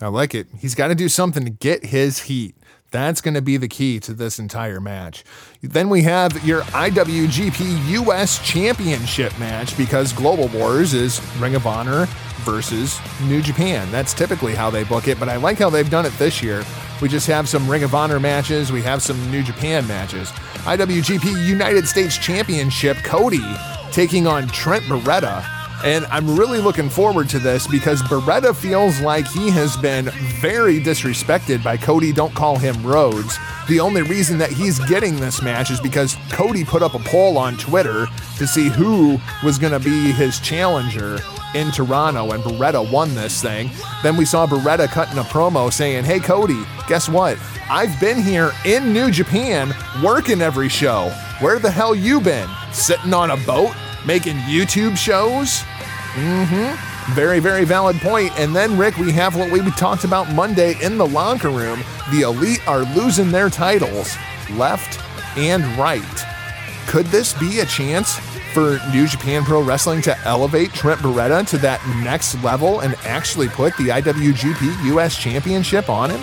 I 0.00 0.08
like 0.08 0.34
it. 0.34 0.46
He's 0.58 0.74
got 0.74 0.88
to 0.88 0.94
do 0.94 1.08
something 1.08 1.44
to 1.44 1.50
get 1.50 1.86
his 1.86 2.20
heat. 2.20 2.54
That's 2.90 3.20
going 3.20 3.34
to 3.34 3.42
be 3.42 3.58
the 3.58 3.68
key 3.68 4.00
to 4.00 4.14
this 4.14 4.38
entire 4.38 4.80
match. 4.80 5.22
Then 5.62 5.90
we 5.90 6.02
have 6.02 6.42
your 6.44 6.62
IWGP 6.62 7.88
US 7.88 8.38
Championship 8.46 9.38
match 9.38 9.76
because 9.76 10.12
Global 10.12 10.48
Wars 10.48 10.94
is 10.94 11.20
Ring 11.36 11.54
of 11.54 11.66
Honor 11.66 12.06
versus 12.44 12.98
New 13.24 13.42
Japan. 13.42 13.90
That's 13.90 14.14
typically 14.14 14.54
how 14.54 14.70
they 14.70 14.84
book 14.84 15.06
it, 15.06 15.20
but 15.20 15.28
I 15.28 15.36
like 15.36 15.58
how 15.58 15.68
they've 15.68 15.90
done 15.90 16.06
it 16.06 16.12
this 16.12 16.42
year. 16.42 16.64
We 17.02 17.08
just 17.08 17.26
have 17.26 17.46
some 17.48 17.68
Ring 17.70 17.82
of 17.82 17.94
Honor 17.94 18.18
matches, 18.18 18.72
we 18.72 18.80
have 18.82 19.02
some 19.02 19.30
New 19.30 19.42
Japan 19.42 19.86
matches. 19.86 20.30
IWGP 20.64 21.46
United 21.46 21.86
States 21.86 22.16
Championship, 22.16 22.96
Cody 23.04 23.44
taking 23.92 24.26
on 24.26 24.48
Trent 24.48 24.84
Beretta. 24.84 25.57
And 25.84 26.06
I'm 26.06 26.36
really 26.36 26.58
looking 26.58 26.88
forward 26.88 27.28
to 27.30 27.38
this 27.38 27.66
because 27.68 28.02
Beretta 28.02 28.54
feels 28.54 29.00
like 29.00 29.28
he 29.28 29.48
has 29.50 29.76
been 29.76 30.06
very 30.40 30.80
disrespected 30.80 31.62
by 31.62 31.76
Cody. 31.76 32.12
Don't 32.12 32.34
call 32.34 32.56
him 32.56 32.84
Rhodes. 32.84 33.38
The 33.68 33.78
only 33.78 34.02
reason 34.02 34.38
that 34.38 34.50
he's 34.50 34.78
getting 34.80 35.16
this 35.16 35.40
match 35.40 35.70
is 35.70 35.78
because 35.80 36.16
Cody 36.30 36.64
put 36.64 36.82
up 36.82 36.94
a 36.94 36.98
poll 37.00 37.38
on 37.38 37.56
Twitter 37.58 38.06
to 38.38 38.46
see 38.46 38.68
who 38.68 39.20
was 39.44 39.58
going 39.58 39.72
to 39.72 39.78
be 39.78 40.10
his 40.10 40.40
challenger 40.40 41.18
in 41.54 41.70
Toronto, 41.70 42.32
and 42.32 42.42
Beretta 42.42 42.90
won 42.90 43.14
this 43.14 43.40
thing. 43.40 43.70
Then 44.02 44.16
we 44.16 44.24
saw 44.24 44.46
Beretta 44.46 44.88
cutting 44.88 45.18
a 45.18 45.22
promo 45.22 45.72
saying, 45.72 46.04
Hey, 46.04 46.18
Cody, 46.18 46.62
guess 46.88 47.08
what? 47.08 47.38
I've 47.70 47.98
been 48.00 48.20
here 48.20 48.50
in 48.64 48.92
New 48.92 49.10
Japan 49.10 49.72
working 50.02 50.40
every 50.40 50.68
show. 50.68 51.10
Where 51.40 51.58
the 51.58 51.70
hell 51.70 51.94
you 51.94 52.20
been? 52.20 52.48
Sitting 52.72 53.14
on 53.14 53.30
a 53.30 53.36
boat? 53.38 53.74
Making 54.06 54.36
YouTube 54.38 54.96
shows? 54.96 55.60
Mm-hmm. 56.14 57.14
Very, 57.14 57.40
very 57.40 57.64
valid 57.64 57.96
point. 57.96 58.38
And 58.38 58.54
then, 58.54 58.76
Rick, 58.76 58.98
we 58.98 59.12
have 59.12 59.34
what 59.36 59.50
we 59.50 59.60
talked 59.72 60.04
about 60.04 60.32
Monday 60.32 60.74
in 60.82 60.98
the 60.98 61.06
locker 61.06 61.48
room. 61.48 61.80
The 62.12 62.22
elite 62.22 62.66
are 62.68 62.82
losing 62.94 63.30
their 63.30 63.48
titles 63.50 64.16
left 64.50 65.00
and 65.36 65.64
right. 65.78 66.02
Could 66.86 67.06
this 67.06 67.32
be 67.34 67.60
a 67.60 67.66
chance 67.66 68.18
for 68.52 68.80
New 68.92 69.06
Japan 69.06 69.44
Pro 69.44 69.62
Wrestling 69.62 70.00
to 70.02 70.18
elevate 70.20 70.72
Trent 70.72 71.00
Beretta 71.00 71.46
to 71.48 71.58
that 71.58 71.80
next 72.02 72.42
level 72.42 72.80
and 72.80 72.94
actually 73.04 73.48
put 73.48 73.76
the 73.76 73.88
IWGP 73.88 74.94
US 74.94 75.16
Championship 75.16 75.88
on 75.88 76.10
him? 76.10 76.20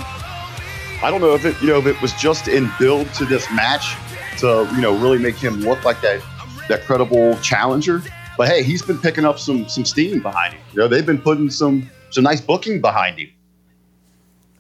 I 1.03 1.09
don't 1.11 1.21
know 1.21 1.33
if 1.33 1.45
it, 1.45 1.59
you 1.61 1.67
know, 1.67 1.77
if 1.77 1.85
it 1.85 2.01
was 2.01 2.13
just 2.13 2.47
in 2.47 2.71
build 2.79 3.13
to 3.15 3.25
this 3.25 3.49
match 3.51 3.95
to, 4.39 4.67
you 4.75 4.81
know, 4.81 4.97
really 4.97 5.19
make 5.19 5.35
him 5.35 5.61
look 5.61 5.83
like 5.83 6.01
that 6.01 6.21
that 6.67 6.81
credible 6.83 7.37
challenger. 7.39 8.01
But 8.37 8.49
hey, 8.49 8.63
he's 8.63 8.81
been 8.81 8.97
picking 8.97 9.25
up 9.25 9.39
some 9.39 9.67
some 9.69 9.85
steam 9.85 10.21
behind 10.21 10.53
him. 10.53 10.61
You 10.73 10.79
know, 10.79 10.87
they've 10.87 11.05
been 11.05 11.21
putting 11.21 11.49
some 11.49 11.89
some 12.09 12.23
nice 12.23 12.41
booking 12.41 12.81
behind 12.81 13.19
him. 13.19 13.29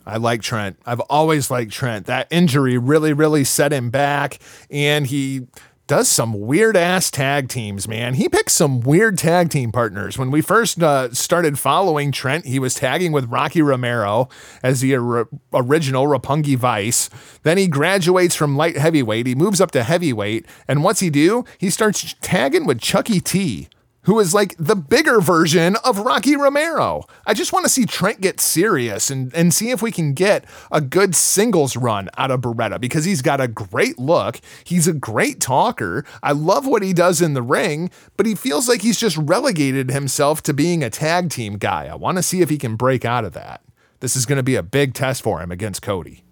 I 0.05 0.17
like 0.17 0.41
Trent. 0.41 0.77
I've 0.85 0.99
always 1.01 1.49
liked 1.49 1.71
Trent. 1.71 2.05
That 2.05 2.27
injury 2.29 2.77
really, 2.77 3.11
really 3.11 3.43
set 3.43 3.73
him 3.73 3.89
back, 3.89 4.39
and 4.69 5.07
he 5.07 5.47
does 5.87 6.09
some 6.09 6.39
weird 6.39 6.75
ass 6.75 7.11
tag 7.11 7.47
teams, 7.47 7.87
man. 7.87 8.15
He 8.15 8.27
picks 8.27 8.53
some 8.53 8.79
weird 8.81 9.17
tag 9.17 9.49
team 9.49 9.71
partners. 9.71 10.17
When 10.17 10.31
we 10.31 10.41
first 10.41 10.81
uh, 10.81 11.13
started 11.13 11.59
following 11.59 12.11
Trent, 12.11 12.45
he 12.45 12.57
was 12.57 12.73
tagging 12.73 13.11
with 13.11 13.29
Rocky 13.29 13.61
Romero 13.61 14.27
as 14.63 14.81
the 14.81 14.95
or- 14.95 15.29
original 15.53 16.07
Roppongi 16.07 16.57
Vice. 16.57 17.09
Then 17.43 17.57
he 17.57 17.67
graduates 17.67 18.35
from 18.35 18.57
light 18.57 18.77
heavyweight, 18.77 19.27
he 19.27 19.35
moves 19.35 19.61
up 19.61 19.71
to 19.71 19.83
heavyweight, 19.83 20.45
and 20.67 20.83
what's 20.83 21.01
he 21.01 21.09
do? 21.09 21.45
He 21.57 21.69
starts 21.69 22.15
tagging 22.21 22.65
with 22.65 22.81
Chuckie 22.81 23.19
T 23.19 23.69
who 24.05 24.19
is 24.19 24.33
like 24.33 24.55
the 24.57 24.75
bigger 24.75 25.19
version 25.19 25.75
of 25.83 25.99
Rocky 25.99 26.35
Romero. 26.35 27.03
I 27.25 27.33
just 27.33 27.53
want 27.53 27.65
to 27.65 27.69
see 27.69 27.85
Trent 27.85 28.21
get 28.21 28.39
serious 28.39 29.09
and, 29.09 29.33
and 29.33 29.53
see 29.53 29.71
if 29.71 29.81
we 29.81 29.91
can 29.91 30.13
get 30.13 30.45
a 30.71 30.81
good 30.81 31.15
singles 31.15 31.75
run 31.75 32.09
out 32.17 32.31
of 32.31 32.41
Beretta 32.41 32.79
because 32.79 33.05
he's 33.05 33.21
got 33.21 33.41
a 33.41 33.47
great 33.47 33.99
look. 33.99 34.39
He's 34.63 34.87
a 34.87 34.93
great 34.93 35.39
talker. 35.39 36.05
I 36.23 36.31
love 36.31 36.65
what 36.65 36.83
he 36.83 36.93
does 36.93 37.21
in 37.21 37.33
the 37.33 37.41
ring, 37.41 37.89
but 38.17 38.25
he 38.25 38.35
feels 38.35 38.69
like 38.69 38.81
he's 38.81 38.99
just 38.99 39.17
relegated 39.17 39.91
himself 39.91 40.41
to 40.43 40.53
being 40.53 40.83
a 40.83 40.89
tag 40.89 41.29
team 41.29 41.57
guy. 41.57 41.87
I 41.87 41.95
want 41.95 42.17
to 42.17 42.23
see 42.23 42.41
if 42.41 42.49
he 42.49 42.57
can 42.57 42.75
break 42.75 43.05
out 43.05 43.25
of 43.25 43.33
that. 43.33 43.61
This 43.99 44.15
is 44.15 44.25
going 44.25 44.37
to 44.37 44.43
be 44.43 44.55
a 44.55 44.63
big 44.63 44.93
test 44.93 45.23
for 45.23 45.41
him 45.41 45.51
against 45.51 45.81
Cody. 45.81 46.23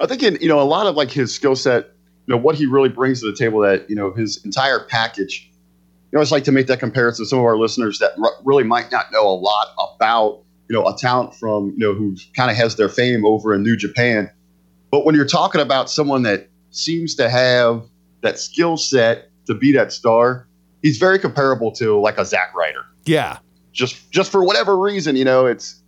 I 0.00 0.06
think 0.06 0.22
in 0.22 0.36
you 0.40 0.48
know 0.48 0.60
a 0.60 0.64
lot 0.64 0.86
of 0.86 0.96
like 0.96 1.10
his 1.10 1.32
skill 1.32 1.54
set, 1.54 1.90
you 2.26 2.34
know 2.34 2.40
what 2.40 2.56
he 2.56 2.66
really 2.66 2.88
brings 2.88 3.20
to 3.20 3.30
the 3.30 3.36
table 3.36 3.60
that 3.60 3.88
you 3.88 3.96
know 3.96 4.12
his 4.12 4.44
entire 4.44 4.80
package 4.80 5.51
you 6.12 6.18
know, 6.18 6.22
it's 6.22 6.30
like 6.30 6.44
to 6.44 6.52
make 6.52 6.66
that 6.66 6.78
comparison 6.78 7.24
to 7.24 7.28
some 7.28 7.38
of 7.38 7.44
our 7.46 7.56
listeners 7.56 7.98
that 8.00 8.12
r- 8.22 8.34
really 8.44 8.64
might 8.64 8.92
not 8.92 9.10
know 9.12 9.26
a 9.26 9.32
lot 9.32 9.68
about, 9.96 10.42
you 10.68 10.76
know, 10.76 10.86
a 10.86 10.94
talent 10.96 11.34
from, 11.34 11.70
you 11.70 11.78
know, 11.78 11.94
who 11.94 12.16
kind 12.36 12.50
of 12.50 12.56
has 12.56 12.76
their 12.76 12.90
fame 12.90 13.24
over 13.24 13.54
in 13.54 13.62
New 13.62 13.76
Japan. 13.76 14.30
But 14.90 15.06
when 15.06 15.14
you're 15.14 15.26
talking 15.26 15.62
about 15.62 15.90
someone 15.90 16.22
that 16.24 16.50
seems 16.70 17.14
to 17.14 17.30
have 17.30 17.84
that 18.20 18.38
skill 18.38 18.76
set 18.76 19.30
to 19.46 19.54
be 19.54 19.72
that 19.72 19.90
star, 19.90 20.46
he's 20.82 20.98
very 20.98 21.18
comparable 21.18 21.72
to 21.72 21.98
like 21.98 22.18
a 22.18 22.26
Zack 22.26 22.54
Ryder. 22.54 22.84
Yeah. 23.06 23.38
Just 23.72 24.10
just 24.10 24.30
for 24.30 24.44
whatever 24.44 24.76
reason, 24.78 25.16
you 25.16 25.24
know, 25.24 25.46
it's 25.46 25.76
it 25.76 25.81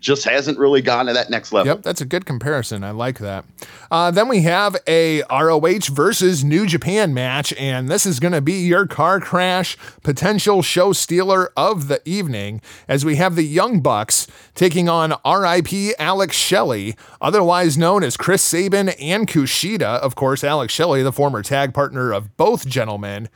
just 0.00 0.24
hasn't 0.24 0.58
really 0.58 0.82
gone 0.82 1.06
to 1.06 1.12
that 1.12 1.30
next 1.30 1.52
level. 1.52 1.72
Yep, 1.72 1.82
that's 1.82 2.00
a 2.00 2.04
good 2.04 2.26
comparison. 2.26 2.84
I 2.84 2.90
like 2.90 3.18
that. 3.18 3.44
Uh, 3.90 4.10
then 4.10 4.28
we 4.28 4.42
have 4.42 4.76
a 4.86 5.22
ROH 5.30 5.90
versus 5.92 6.44
New 6.44 6.66
Japan 6.66 7.14
match, 7.14 7.52
and 7.54 7.88
this 7.88 8.06
is 8.06 8.20
going 8.20 8.32
to 8.32 8.40
be 8.40 8.66
your 8.66 8.86
car 8.86 9.20
crash 9.20 9.76
potential 10.02 10.62
show 10.62 10.92
stealer 10.92 11.50
of 11.56 11.88
the 11.88 12.00
evening, 12.04 12.60
as 12.88 13.04
we 13.04 13.16
have 13.16 13.36
the 13.36 13.44
Young 13.44 13.80
Bucks 13.80 14.26
taking 14.54 14.88
on 14.88 15.14
RIP 15.24 15.94
Alex 15.98 16.36
Shelley, 16.36 16.96
otherwise 17.20 17.78
known 17.78 18.02
as 18.02 18.16
Chris 18.16 18.42
Sabin 18.42 18.90
and 18.90 19.28
Kushida. 19.28 19.98
Of 20.00 20.14
course, 20.14 20.44
Alex 20.44 20.72
Shelley, 20.72 21.02
the 21.02 21.12
former 21.12 21.42
tag 21.42 21.72
partner 21.72 22.12
of 22.12 22.36
both 22.36 22.66
gentlemen. 22.66 23.28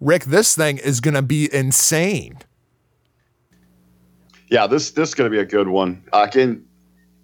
Rick, 0.00 0.24
this 0.24 0.56
thing 0.56 0.78
is 0.78 1.00
going 1.00 1.14
to 1.14 1.22
be 1.22 1.52
insane 1.54 2.38
yeah, 4.52 4.66
this 4.66 4.90
this 4.90 5.08
is 5.08 5.14
going 5.14 5.30
to 5.30 5.34
be 5.34 5.40
a 5.40 5.46
good 5.46 5.68
one. 5.68 6.04
Uh, 6.12 6.26
again, 6.28 6.62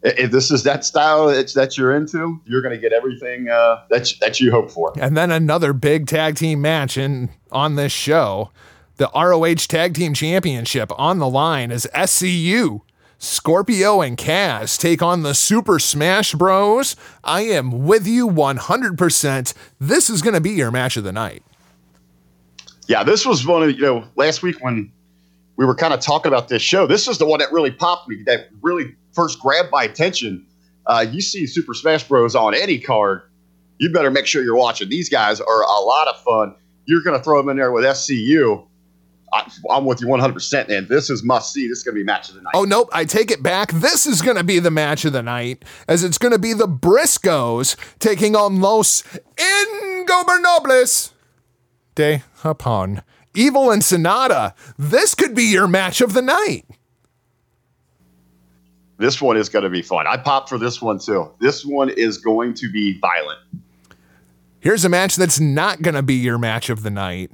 if 0.02 0.30
this 0.30 0.50
is 0.50 0.62
that 0.62 0.82
style 0.82 1.26
that, 1.26 1.52
that 1.52 1.76
you're 1.76 1.94
into, 1.94 2.40
you're 2.46 2.62
going 2.62 2.74
to 2.74 2.80
get 2.80 2.94
everything 2.94 3.50
uh, 3.50 3.82
that 3.90 4.10
that 4.22 4.40
you 4.40 4.50
hope 4.50 4.70
for. 4.70 4.94
And 4.98 5.14
then 5.14 5.30
another 5.30 5.74
big 5.74 6.06
tag 6.06 6.36
team 6.36 6.62
match 6.62 6.96
in 6.96 7.28
on 7.52 7.76
this 7.76 7.92
show, 7.92 8.50
the 8.96 9.10
ROH 9.14 9.66
Tag 9.68 9.92
Team 9.92 10.14
Championship 10.14 10.90
on 10.98 11.18
the 11.18 11.28
line 11.28 11.70
is 11.70 11.86
SCU. 11.94 12.80
Scorpio 13.18 14.00
and 14.00 14.16
Kaz 14.16 14.78
take 14.78 15.02
on 15.02 15.22
the 15.22 15.34
Super 15.34 15.78
Smash 15.78 16.34
Bros. 16.34 16.96
I 17.24 17.42
am 17.42 17.84
with 17.84 18.06
you 18.06 18.28
100%. 18.28 19.54
This 19.80 20.08
is 20.08 20.22
going 20.22 20.34
to 20.34 20.40
be 20.40 20.50
your 20.50 20.70
match 20.70 20.96
of 20.96 21.02
the 21.02 21.12
night. 21.12 21.42
Yeah, 22.86 23.02
this 23.02 23.26
was 23.26 23.44
one 23.44 23.64
of, 23.64 23.72
you 23.72 23.82
know, 23.82 24.04
last 24.14 24.42
week 24.42 24.62
when 24.62 24.92
we 25.58 25.66
were 25.66 25.74
kind 25.74 25.92
of 25.92 26.00
talking 26.00 26.32
about 26.32 26.48
this 26.48 26.62
show. 26.62 26.86
This 26.86 27.08
is 27.08 27.18
the 27.18 27.26
one 27.26 27.40
that 27.40 27.52
really 27.52 27.72
popped 27.72 28.08
me, 28.08 28.22
that 28.26 28.48
really 28.62 28.94
first 29.12 29.40
grabbed 29.40 29.70
my 29.72 29.82
attention. 29.82 30.46
Uh, 30.86 31.04
you 31.10 31.20
see 31.20 31.46
Super 31.46 31.74
Smash 31.74 32.04
Bros. 32.04 32.36
on 32.36 32.54
any 32.54 32.78
card, 32.78 33.22
you 33.78 33.92
better 33.92 34.10
make 34.10 34.24
sure 34.24 34.42
you're 34.42 34.56
watching. 34.56 34.88
These 34.88 35.08
guys 35.08 35.40
are 35.40 35.62
a 35.62 35.80
lot 35.80 36.06
of 36.06 36.22
fun. 36.22 36.54
You're 36.86 37.02
going 37.02 37.18
to 37.18 37.22
throw 37.22 37.38
them 37.38 37.48
in 37.50 37.56
there 37.56 37.72
with 37.72 37.84
SCU. 37.84 38.64
I, 39.32 39.50
am 39.70 39.84
with 39.84 40.00
you 40.00 40.06
100%, 40.06 40.68
man. 40.68 40.86
This 40.88 41.10
is 41.10 41.24
must 41.24 41.52
see. 41.52 41.68
This 41.68 41.78
is 41.78 41.84
going 41.84 41.96
to 41.96 42.00
be 42.00 42.04
match 42.04 42.28
of 42.30 42.36
the 42.36 42.42
night. 42.42 42.52
Oh, 42.54 42.64
nope. 42.64 42.88
I 42.92 43.04
take 43.04 43.30
it 43.30 43.42
back. 43.42 43.72
This 43.72 44.06
is 44.06 44.22
going 44.22 44.36
to 44.36 44.44
be 44.44 44.60
the 44.60 44.70
match 44.70 45.04
of 45.04 45.12
the 45.12 45.22
night, 45.22 45.64
as 45.88 46.04
it's 46.04 46.18
going 46.18 46.32
to 46.32 46.38
be 46.38 46.52
the 46.54 46.68
Briscoes 46.68 47.76
taking 47.98 48.36
on 48.36 48.60
Los 48.60 49.02
Ingobernables 49.36 51.10
de 51.96 52.22
Japón. 52.42 53.02
Evil 53.38 53.70
and 53.70 53.82
Sanada. 53.82 54.52
This 54.76 55.14
could 55.14 55.32
be 55.32 55.44
your 55.44 55.68
match 55.68 56.00
of 56.00 56.12
the 56.12 56.22
night. 56.22 56.64
This 58.98 59.22
one 59.22 59.36
is 59.36 59.48
going 59.48 59.62
to 59.62 59.70
be 59.70 59.80
fun. 59.80 60.08
I 60.08 60.16
popped 60.16 60.48
for 60.48 60.58
this 60.58 60.82
one 60.82 60.98
too. 60.98 61.30
This 61.40 61.64
one 61.64 61.88
is 61.88 62.18
going 62.18 62.54
to 62.54 62.70
be 62.70 62.98
violent. 62.98 63.38
Here's 64.58 64.84
a 64.84 64.88
match 64.88 65.14
that's 65.14 65.38
not 65.38 65.82
going 65.82 65.94
to 65.94 66.02
be 66.02 66.14
your 66.14 66.36
match 66.36 66.68
of 66.68 66.82
the 66.82 66.90
night. 66.90 67.30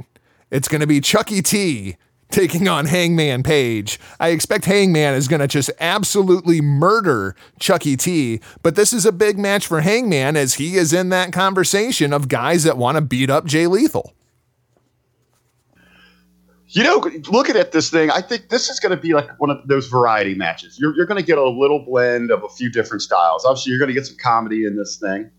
It's 0.50 0.68
going 0.68 0.82
to 0.82 0.86
be 0.86 1.00
Chuckie 1.00 1.40
T 1.40 1.96
taking 2.31 2.68
on 2.68 2.85
Hangman 2.85 3.42
Page. 3.42 3.98
I 4.20 4.29
expect 4.29 4.66
Hangman 4.66 5.14
is 5.14 5.26
going 5.26 5.40
to 5.40 5.48
just 5.48 5.70
absolutely 5.81 6.60
murder 6.60 7.35
Chuckie 7.58 7.96
T, 7.96 8.40
but 8.62 8.76
this 8.76 8.92
is 8.92 9.06
a 9.06 9.12
big 9.12 9.38
match 9.38 9.66
for 9.66 9.81
Hangman 9.81 10.37
as 10.37 10.54
he 10.54 10.76
is 10.76 10.92
in 10.92 11.08
that 11.08 11.33
conversation 11.33 12.12
of 12.12 12.29
guys 12.29 12.64
that 12.64 12.76
want 12.76 12.96
to 12.96 13.00
beat 13.00 13.31
up 13.31 13.46
Jay 13.46 13.66
Lethal. 13.66 14.12
You 16.75 16.83
know, 16.83 16.98
looking 17.31 17.54
at 17.54 17.70
this 17.70 17.88
thing, 17.88 18.10
I 18.10 18.20
think 18.20 18.48
this 18.48 18.68
is 18.68 18.81
going 18.81 18.90
to 18.90 19.00
be 19.00 19.14
like 19.14 19.29
one 19.38 19.48
of 19.48 19.66
those 19.68 19.87
variety 19.87 20.35
matches. 20.35 20.77
You're, 20.77 20.94
you're 20.96 21.06
going 21.06 21.20
to 21.20 21.27
get 21.27 21.38
a 21.38 21.48
little 21.48 21.79
blend 21.79 22.33
of 22.33 22.42
a 22.42 22.48
few 22.48 22.68
different 22.68 23.02
styles. 23.02 23.44
Obviously, 23.44 23.70
you're 23.70 23.79
going 23.79 23.90
to 23.90 23.94
get 23.94 24.06
some 24.06 24.16
comedy 24.20 24.64
in 24.64 24.77
this 24.77 24.96
thing. 24.96 25.31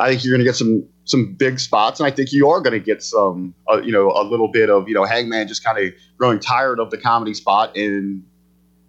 I 0.00 0.08
think 0.08 0.24
you're 0.24 0.32
going 0.32 0.44
to 0.44 0.44
get 0.44 0.56
some 0.56 0.84
some 1.04 1.34
big 1.34 1.60
spots, 1.60 2.00
and 2.00 2.06
I 2.06 2.10
think 2.10 2.32
you 2.32 2.48
are 2.50 2.60
going 2.60 2.78
to 2.78 2.84
get 2.84 3.02
some, 3.02 3.54
uh, 3.70 3.80
you 3.80 3.92
know, 3.92 4.10
a 4.10 4.22
little 4.22 4.48
bit 4.48 4.68
of 4.68 4.88
you 4.88 4.94
know 4.94 5.04
Hangman 5.04 5.46
just 5.46 5.62
kind 5.62 5.78
of 5.78 5.92
growing 6.18 6.40
tired 6.40 6.80
of 6.80 6.90
the 6.90 6.98
comedy 6.98 7.34
spot 7.34 7.76
and 7.76 8.24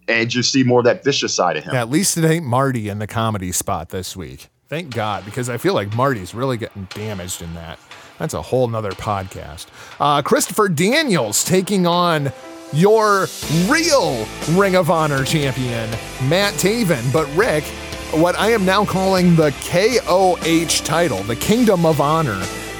and 0.07 0.33
you 0.33 0.41
see 0.41 0.63
more 0.63 0.79
of 0.79 0.85
that 0.85 1.03
vicious 1.03 1.35
side 1.35 1.55
of 1.55 1.63
him. 1.63 1.73
Yeah, 1.73 1.81
at 1.81 1.89
least 1.89 2.17
it 2.17 2.25
ain't 2.25 2.45
Marty 2.45 2.89
in 2.89 2.97
the 2.97 3.07
comedy 3.07 3.51
spot 3.51 3.89
this 3.89 4.17
week. 4.17 4.49
Thank 4.67 4.93
God, 4.93 5.23
because 5.23 5.49
I 5.49 5.57
feel 5.57 5.73
like 5.73 5.95
Marty's 5.95 6.33
really 6.33 6.57
getting 6.57 6.87
damaged 6.93 7.41
in 7.41 7.53
that. 7.53 7.79
That's 8.19 8.33
a 8.33 8.41
whole 8.41 8.67
nother 8.67 8.91
podcast. 8.91 9.67
Uh, 9.99 10.21
Christopher 10.21 10.69
Daniels 10.69 11.43
taking 11.43 11.87
on 11.87 12.31
your 12.73 13.27
real 13.67 14.27
Ring 14.51 14.75
of 14.75 14.91
Honor 14.91 15.23
champion, 15.23 15.89
Matt 16.27 16.53
Taven. 16.55 17.11
But 17.11 17.33
Rick, 17.35 17.63
what 18.11 18.37
I 18.37 18.51
am 18.51 18.65
now 18.65 18.85
calling 18.85 19.35
the 19.35 19.51
KOH 19.69 20.83
title, 20.85 21.23
the 21.23 21.35
Kingdom 21.37 21.85
of 21.85 22.01
Honor, 22.01 22.39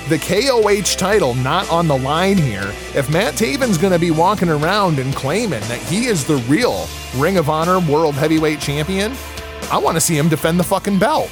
the 0.10 0.20
KOH 0.20 0.98
title 0.98 1.36
not 1.36 1.70
on 1.72 1.88
the 1.88 1.98
line 1.98 2.38
here. 2.38 2.74
If 2.94 3.10
Matt 3.10 3.36
Taven's 3.36 3.78
going 3.78 3.94
to 3.94 4.00
be 4.00 4.12
walking 4.12 4.50
around 4.50 5.00
and 5.00 5.16
claiming 5.16 5.62
that 5.62 5.80
he 5.84 6.06
is 6.06 6.26
the 6.26 6.38
real 6.48 6.88
Ring 7.16 7.38
of 7.38 7.50
Honor 7.50 7.80
World 7.80 8.16
Heavyweight 8.16 8.60
Champion, 8.60 9.14
I 9.72 9.78
want 9.78 9.96
to 9.96 10.02
see 10.02 10.18
him 10.18 10.28
defend 10.28 10.60
the 10.60 10.64
fucking 10.64 11.00
belt. 11.00 11.32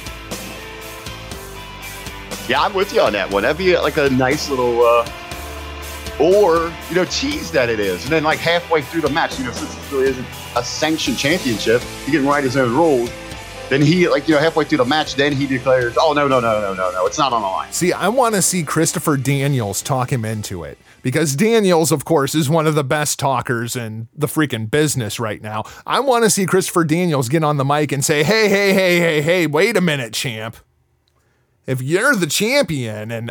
Yeah, 2.48 2.62
I'm 2.62 2.72
with 2.72 2.94
you 2.94 3.02
on 3.02 3.12
that 3.12 3.30
one. 3.30 3.42
That'd 3.42 3.58
be 3.58 3.76
like 3.76 3.98
a 3.98 4.08
nice 4.08 4.48
little, 4.48 4.82
uh, 4.82 5.06
or 6.18 6.72
you 6.88 6.96
know, 6.96 7.04
tease 7.04 7.50
that 7.52 7.68
it 7.68 7.78
is, 7.78 8.02
and 8.04 8.12
then 8.12 8.24
like 8.24 8.38
halfway 8.38 8.80
through 8.80 9.02
the 9.02 9.10
match, 9.10 9.38
you 9.38 9.44
know, 9.44 9.52
since 9.52 9.74
this 9.74 9.92
really 9.92 10.08
isn't 10.08 10.26
a 10.56 10.64
sanctioned 10.64 11.18
championship, 11.18 11.82
he 12.06 12.12
can 12.12 12.26
write 12.26 12.44
his 12.44 12.56
own 12.56 12.74
rules. 12.74 13.10
Then 13.68 13.82
he, 13.82 14.08
like, 14.08 14.26
you 14.26 14.34
know, 14.34 14.40
halfway 14.40 14.64
through 14.64 14.78
the 14.78 14.86
match, 14.86 15.14
then 15.14 15.30
he 15.30 15.46
declares, 15.46 15.94
oh, 16.00 16.14
no, 16.14 16.26
no, 16.26 16.40
no, 16.40 16.58
no, 16.58 16.72
no, 16.72 16.90
no, 16.90 17.06
it's 17.06 17.18
not 17.18 17.34
on 17.34 17.42
the 17.42 17.48
line. 17.48 17.70
See, 17.70 17.92
I 17.92 18.08
want 18.08 18.34
to 18.34 18.40
see 18.40 18.62
Christopher 18.62 19.18
Daniels 19.18 19.82
talk 19.82 20.10
him 20.10 20.24
into 20.24 20.64
it 20.64 20.78
because 21.02 21.36
Daniels, 21.36 21.92
of 21.92 22.06
course, 22.06 22.34
is 22.34 22.48
one 22.48 22.66
of 22.66 22.74
the 22.74 22.82
best 22.82 23.18
talkers 23.18 23.76
in 23.76 24.08
the 24.16 24.26
freaking 24.26 24.70
business 24.70 25.20
right 25.20 25.42
now. 25.42 25.64
I 25.86 26.00
want 26.00 26.24
to 26.24 26.30
see 26.30 26.46
Christopher 26.46 26.84
Daniels 26.84 27.28
get 27.28 27.44
on 27.44 27.58
the 27.58 27.64
mic 27.64 27.92
and 27.92 28.02
say, 28.02 28.24
hey, 28.24 28.48
hey, 28.48 28.72
hey, 28.72 28.98
hey, 29.00 29.20
hey, 29.20 29.46
wait 29.46 29.76
a 29.76 29.82
minute, 29.82 30.14
champ. 30.14 30.56
If 31.68 31.82
you're 31.82 32.14
the 32.14 32.26
champion 32.26 33.10
and 33.10 33.30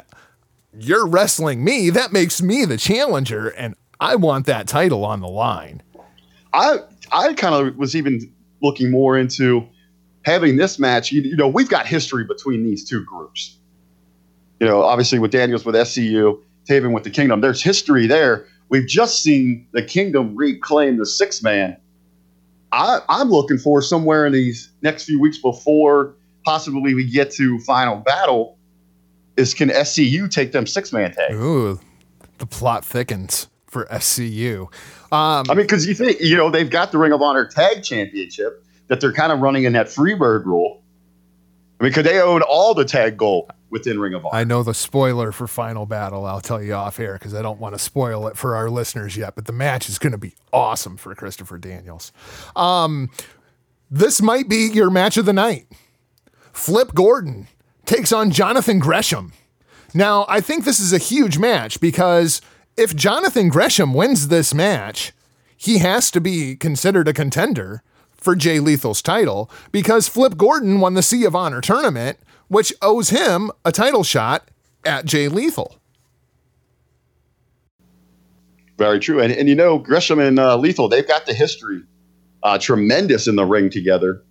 you're 0.78 1.08
wrestling 1.08 1.64
me, 1.64 1.90
that 1.90 2.14
makes 2.14 2.40
me 2.40 2.66
the 2.66 2.78
challenger, 2.78 3.50
and 3.50 3.76
I 4.00 4.16
want 4.16 4.46
that 4.46 4.68
title 4.68 5.04
on 5.04 5.22
the 5.22 5.28
line. 5.28 5.82
I 6.54 6.78
I 7.12 7.34
kind 7.34 7.56
of 7.56 7.76
was 7.78 7.96
even 7.96 8.32
looking 8.62 8.92
more 8.92 9.18
into 9.18 9.68
having 10.24 10.58
this 10.58 10.78
match, 10.78 11.12
you, 11.12 11.22
you, 11.22 11.36
know, 11.36 11.48
we've 11.48 11.70
got 11.70 11.88
history 11.88 12.26
between 12.26 12.64
these 12.64 12.88
two 12.88 13.04
groups. 13.06 13.58
You 14.60 14.68
know, 14.68 14.84
obviously 14.84 15.20
with 15.20 15.32
Daniels 15.32 15.66
with 15.66 15.74
SCU, 15.74 16.40
Taven 16.70 16.94
with 16.94 17.06
the 17.06 17.10
Kingdom, 17.10 17.42
there's 17.42 17.64
history 17.64 18.06
there. 18.06 18.46
We've 18.70 18.88
just 18.88 19.24
seen 19.24 19.66
the 19.72 19.82
Kingdom 19.82 20.36
reclaim 20.36 20.98
the 20.98 21.06
six 21.06 21.42
man. 21.42 21.78
I, 22.72 23.00
I'm 23.10 23.30
looking 23.30 23.58
for 23.58 23.82
somewhere 23.82 24.28
in 24.28 24.34
these 24.34 24.70
next 24.84 25.06
few 25.06 25.20
weeks 25.20 25.38
before 25.38 26.17
possibly 26.48 26.94
we 26.94 27.04
get 27.04 27.30
to 27.30 27.60
final 27.60 27.98
battle 27.98 28.58
is 29.36 29.54
can 29.54 29.68
SCU 29.68 30.32
take 30.32 30.54
them 30.54 30.66
six 30.66 30.94
man 30.94 31.12
tag? 31.12 31.34
Ooh, 31.34 31.78
the 32.38 32.46
plot 32.46 32.86
thickens 32.86 33.50
for 33.66 33.86
SCU. 33.88 34.62
Um, 34.62 34.70
I 35.12 35.44
mean, 35.50 35.58
because 35.58 35.86
you 35.86 35.94
think 35.94 36.22
you 36.22 36.38
know 36.38 36.50
they've 36.50 36.70
got 36.70 36.94
the 36.94 37.00
Ring 37.00 37.12
of 37.12 37.22
Honor 37.22 37.46
Tag 37.46 37.84
Championship 37.84 38.64
that 38.88 39.02
they're 39.02 39.12
kind 39.12 39.34
of 39.34 39.40
running 39.40 39.66
in 39.66 39.74
that 39.74 39.88
Freebird 39.88 40.46
rule. 40.46 40.82
I 41.82 41.84
mean, 41.84 41.92
could 41.92 42.06
they 42.06 42.22
own 42.22 42.42
all 42.44 42.74
the 42.74 42.86
tag 42.86 43.18
gold 43.18 43.52
within 43.70 44.00
Ring 44.00 44.14
of 44.14 44.26
Honor? 44.26 44.34
I 44.34 44.46
know 44.46 44.64
the 44.64 44.74
spoiler 44.74 45.34
for 45.34 45.48
Final 45.48 45.86
Battle. 45.86 46.26
I'll 46.26 46.40
tell 46.40 46.64
you 46.64 46.76
off 46.76 46.98
air 46.98 47.16
because 47.16 47.34
I 47.34 47.42
don't 47.42 47.60
want 47.60 47.76
to 47.76 47.80
spoil 47.80 48.26
it 48.28 48.38
for 48.38 48.56
our 48.56 48.70
listeners 48.70 49.18
yet. 49.18 49.36
But 49.36 49.48
the 49.48 49.54
match 49.54 49.90
is 49.90 50.00
going 50.00 50.14
to 50.14 50.18
be 50.18 50.34
awesome 50.54 50.96
for 50.96 51.14
Christopher 51.14 51.58
Daniels. 51.58 52.14
Um, 52.56 53.10
this 53.92 54.22
might 54.22 54.48
be 54.48 54.70
your 54.74 54.90
match 54.90 55.18
of 55.18 55.26
the 55.26 55.34
night. 55.34 55.68
Flip 56.58 56.94
Gordon 56.94 57.48
takes 57.86 58.12
on 58.12 58.32
Jonathan 58.32 58.80
Gresham. 58.80 59.32
Now, 59.94 60.26
I 60.28 60.42
think 60.42 60.66
this 60.66 60.82
is 60.82 60.92
a 60.92 60.98
huge 60.98 61.38
match 61.38 61.80
because 61.80 62.42
if 62.76 62.96
Jonathan 62.96 63.48
Gresham 63.48 63.94
wins 63.94 64.28
this 64.28 64.54
match, 64.54 65.14
he 65.56 65.78
has 65.78 66.12
to 66.12 66.20
be 66.20 66.56
considered 66.58 67.08
a 67.08 67.14
contender 67.14 67.84
for 68.12 68.36
Jay 68.36 68.60
Lethal's 68.60 69.02
title 69.02 69.50
because 69.72 70.10
Flip 70.10 70.36
Gordon 70.36 70.82
won 70.82 70.96
the 70.96 71.04
Sea 71.04 71.24
of 71.26 71.36
Honor 71.36 71.62
tournament, 71.62 72.18
which 72.50 72.74
owes 72.82 73.12
him 73.12 73.52
a 73.64 73.72
title 73.72 74.04
shot 74.04 74.50
at 74.84 75.06
Jay 75.06 75.30
Lethal. 75.30 75.78
Very 78.78 79.00
true. 79.00 79.22
And, 79.22 79.32
and 79.32 79.48
you 79.48 79.56
know, 79.56 79.78
Gresham 79.78 80.20
and 80.20 80.38
uh, 80.38 80.58
Lethal, 80.58 80.90
they've 80.90 81.08
got 81.08 81.28
the 81.28 81.34
history 81.36 81.84
uh, 82.44 82.58
tremendous 82.58 83.28
in 83.28 83.36
the 83.36 83.46
ring 83.46 83.70
together. 83.70 84.24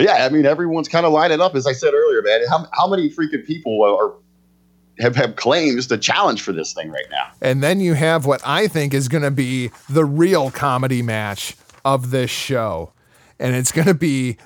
But 0.00 0.08
yeah, 0.08 0.24
I 0.24 0.30
mean, 0.30 0.46
everyone's 0.46 0.88
kind 0.88 1.04
of 1.04 1.12
lining 1.12 1.42
up, 1.42 1.54
as 1.54 1.66
I 1.66 1.72
said 1.72 1.92
earlier, 1.92 2.22
man. 2.22 2.40
How, 2.48 2.66
how 2.72 2.88
many 2.88 3.10
freaking 3.10 3.46
people 3.46 3.82
uh, 3.82 3.94
are 3.94 4.14
have, 4.98 5.14
have 5.14 5.36
claims 5.36 5.86
to 5.88 5.98
challenge 5.98 6.40
for 6.40 6.52
this 6.52 6.72
thing 6.72 6.90
right 6.90 7.04
now? 7.10 7.26
And 7.42 7.62
then 7.62 7.80
you 7.80 7.92
have 7.92 8.24
what 8.24 8.40
I 8.42 8.66
think 8.66 8.94
is 8.94 9.08
going 9.08 9.24
to 9.24 9.30
be 9.30 9.70
the 9.90 10.06
real 10.06 10.50
comedy 10.50 11.02
match 11.02 11.54
of 11.84 12.12
this 12.12 12.30
show. 12.30 12.94
And 13.38 13.54
it's 13.54 13.72
going 13.72 13.88
to 13.88 13.94
be 13.94 14.38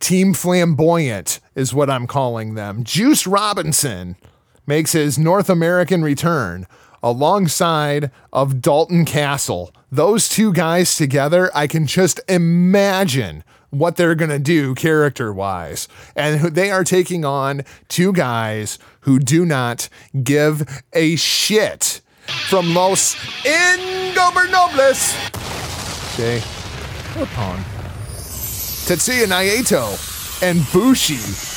Team 0.00 0.34
Flamboyant, 0.34 1.38
is 1.54 1.72
what 1.72 1.88
I'm 1.88 2.08
calling 2.08 2.54
them. 2.54 2.82
Juice 2.82 3.28
Robinson 3.28 4.16
makes 4.66 4.90
his 4.90 5.20
North 5.20 5.48
American 5.48 6.02
return 6.02 6.66
alongside 7.00 8.10
of 8.32 8.60
Dalton 8.60 9.04
Castle. 9.04 9.72
Those 9.92 10.28
two 10.28 10.52
guys 10.52 10.96
together, 10.96 11.48
I 11.54 11.68
can 11.68 11.86
just 11.86 12.18
imagine 12.28 13.44
what 13.70 13.96
they're 13.96 14.14
going 14.14 14.30
to 14.30 14.38
do 14.38 14.74
character 14.74 15.32
wise. 15.32 15.88
And 16.14 16.54
they 16.54 16.70
are 16.70 16.84
taking 16.84 17.24
on 17.24 17.62
two 17.88 18.12
guys 18.12 18.78
who 19.00 19.18
do 19.18 19.44
not 19.44 19.88
give 20.22 20.82
a 20.92 21.16
shit 21.16 22.00
from 22.48 22.74
Los 22.74 23.14
Ingobernables. 23.44 25.14
Okay. 26.14 26.38
Upon 27.20 27.58
Tetsuya 28.86 29.26
Naito 29.26 30.42
and 30.42 30.66
Bushi. 30.72 31.55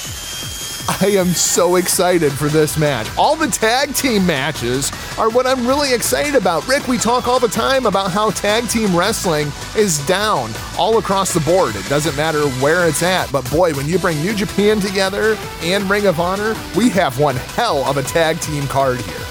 I 1.01 1.09
am 1.09 1.27
so 1.27 1.75
excited 1.75 2.31
for 2.31 2.47
this 2.47 2.75
match. 2.75 3.07
All 3.15 3.35
the 3.35 3.47
tag 3.47 3.93
team 3.93 4.25
matches 4.25 4.91
are 5.19 5.29
what 5.29 5.45
I'm 5.45 5.67
really 5.67 5.93
excited 5.93 6.33
about. 6.33 6.67
Rick, 6.67 6.87
we 6.87 6.97
talk 6.97 7.27
all 7.27 7.39
the 7.39 7.47
time 7.47 7.85
about 7.85 8.09
how 8.09 8.31
tag 8.31 8.67
team 8.69 8.95
wrestling 8.95 9.51
is 9.77 10.03
down 10.07 10.49
all 10.79 10.97
across 10.97 11.31
the 11.31 11.41
board. 11.41 11.75
It 11.75 11.87
doesn't 11.89 12.15
matter 12.17 12.41
where 12.59 12.87
it's 12.87 13.03
at, 13.03 13.31
but 13.31 13.49
boy, 13.51 13.73
when 13.73 13.85
you 13.87 13.99
bring 13.99 14.19
New 14.21 14.33
Japan 14.33 14.79
together 14.79 15.37
and 15.61 15.87
Ring 15.87 16.07
of 16.07 16.19
Honor, 16.19 16.55
we 16.75 16.89
have 16.89 17.19
one 17.19 17.35
hell 17.35 17.85
of 17.85 17.97
a 17.97 18.03
tag 18.03 18.39
team 18.39 18.65
card 18.65 18.99
here. 18.99 19.25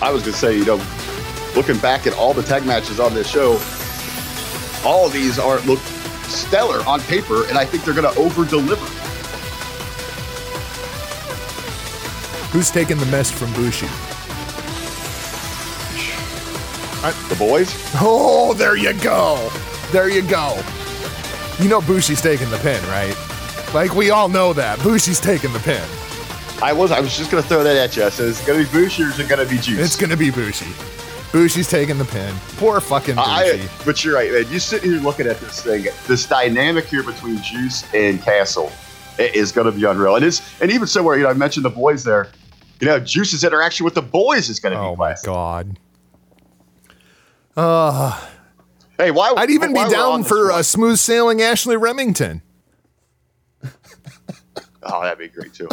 I 0.00 0.10
was 0.10 0.22
going 0.22 0.32
to 0.32 0.38
say, 0.38 0.56
you 0.56 0.64
know, 0.64 0.82
looking 1.54 1.76
back 1.76 2.06
at 2.06 2.14
all 2.14 2.32
the 2.32 2.42
tag 2.42 2.64
matches 2.64 3.00
on 3.00 3.12
this 3.12 3.28
show, 3.28 3.60
all 4.82 5.06
of 5.06 5.12
these 5.12 5.38
are 5.38 5.60
look 5.60 5.80
stellar 6.28 6.82
on 6.86 7.00
paper, 7.02 7.46
and 7.48 7.58
I 7.58 7.66
think 7.66 7.84
they're 7.84 7.92
going 7.92 8.10
to 8.10 8.18
over 8.18 8.46
deliver. 8.46 8.86
Who's 12.54 12.70
taking 12.70 12.98
the 12.98 13.06
mess 13.06 13.32
from 13.32 13.52
Bushi? 13.54 13.88
The 17.28 17.34
boys? 17.36 17.74
Oh, 17.96 18.54
there 18.54 18.76
you 18.76 18.92
go. 19.00 19.50
There 19.90 20.08
you 20.08 20.22
go. 20.22 20.62
You 21.58 21.68
know 21.68 21.80
Bushi's 21.80 22.22
taking 22.22 22.48
the 22.50 22.58
pin, 22.58 22.80
right? 22.84 23.16
Like 23.74 23.96
we 23.96 24.10
all 24.10 24.28
know 24.28 24.52
that. 24.52 24.80
Bushi's 24.84 25.18
taking 25.18 25.52
the 25.52 25.58
pin. 25.58 25.82
I 26.62 26.72
was 26.72 26.92
I 26.92 27.00
was 27.00 27.18
just 27.18 27.28
gonna 27.28 27.42
throw 27.42 27.64
that 27.64 27.76
at 27.76 27.96
you. 27.96 28.08
So 28.08 28.22
it's 28.22 28.46
gonna 28.46 28.62
be 28.62 28.70
Bushi 28.70 29.02
or 29.02 29.06
is 29.08 29.18
it 29.18 29.28
gonna 29.28 29.46
be 29.46 29.58
Juice? 29.58 29.80
It's 29.80 29.96
gonna 29.96 30.16
be 30.16 30.30
Bushi. 30.30 30.70
Bushi's 31.32 31.68
taking 31.68 31.98
the 31.98 32.04
pin. 32.04 32.32
Poor 32.58 32.80
fucking 32.80 33.16
Bushi. 33.16 33.28
I, 33.28 33.68
but 33.84 34.04
you're 34.04 34.14
right, 34.14 34.30
man. 34.30 34.44
You 34.48 34.60
sitting 34.60 34.92
here 34.92 35.00
looking 35.00 35.26
at 35.26 35.40
this 35.40 35.60
thing, 35.60 35.86
this 36.06 36.24
dynamic 36.24 36.84
here 36.84 37.02
between 37.02 37.42
Juice 37.42 37.84
and 37.92 38.22
Castle 38.22 38.70
is 39.18 39.52
going 39.52 39.66
to 39.66 39.72
be 39.72 39.84
unreal. 39.84 40.16
And 40.16 40.24
it's 40.24 40.60
and 40.60 40.70
even 40.70 40.86
somewhere, 40.86 41.16
you 41.16 41.24
know, 41.24 41.30
I 41.30 41.34
mentioned 41.34 41.64
the 41.64 41.70
boys 41.70 42.04
there. 42.04 42.28
You 42.80 42.88
know, 42.88 42.98
Juice's 43.00 43.44
interaction 43.44 43.84
with 43.84 43.94
the 43.94 44.02
boys 44.02 44.48
is 44.48 44.60
going 44.60 44.74
to 44.74 44.80
be. 44.80 44.84
Oh 44.84 44.96
my 44.96 45.14
god. 45.22 45.78
Uh, 47.56 48.20
hey, 48.98 49.10
why? 49.10 49.32
I'd 49.36 49.50
even 49.50 49.72
why 49.72 49.84
be 49.84 49.90
down 49.90 50.24
for 50.24 50.50
a 50.50 50.64
smooth 50.64 50.98
sailing 50.98 51.40
Ashley 51.40 51.76
Remington. 51.76 52.42
oh, 54.82 55.02
that'd 55.02 55.18
be 55.18 55.28
great 55.28 55.54
too. 55.54 55.68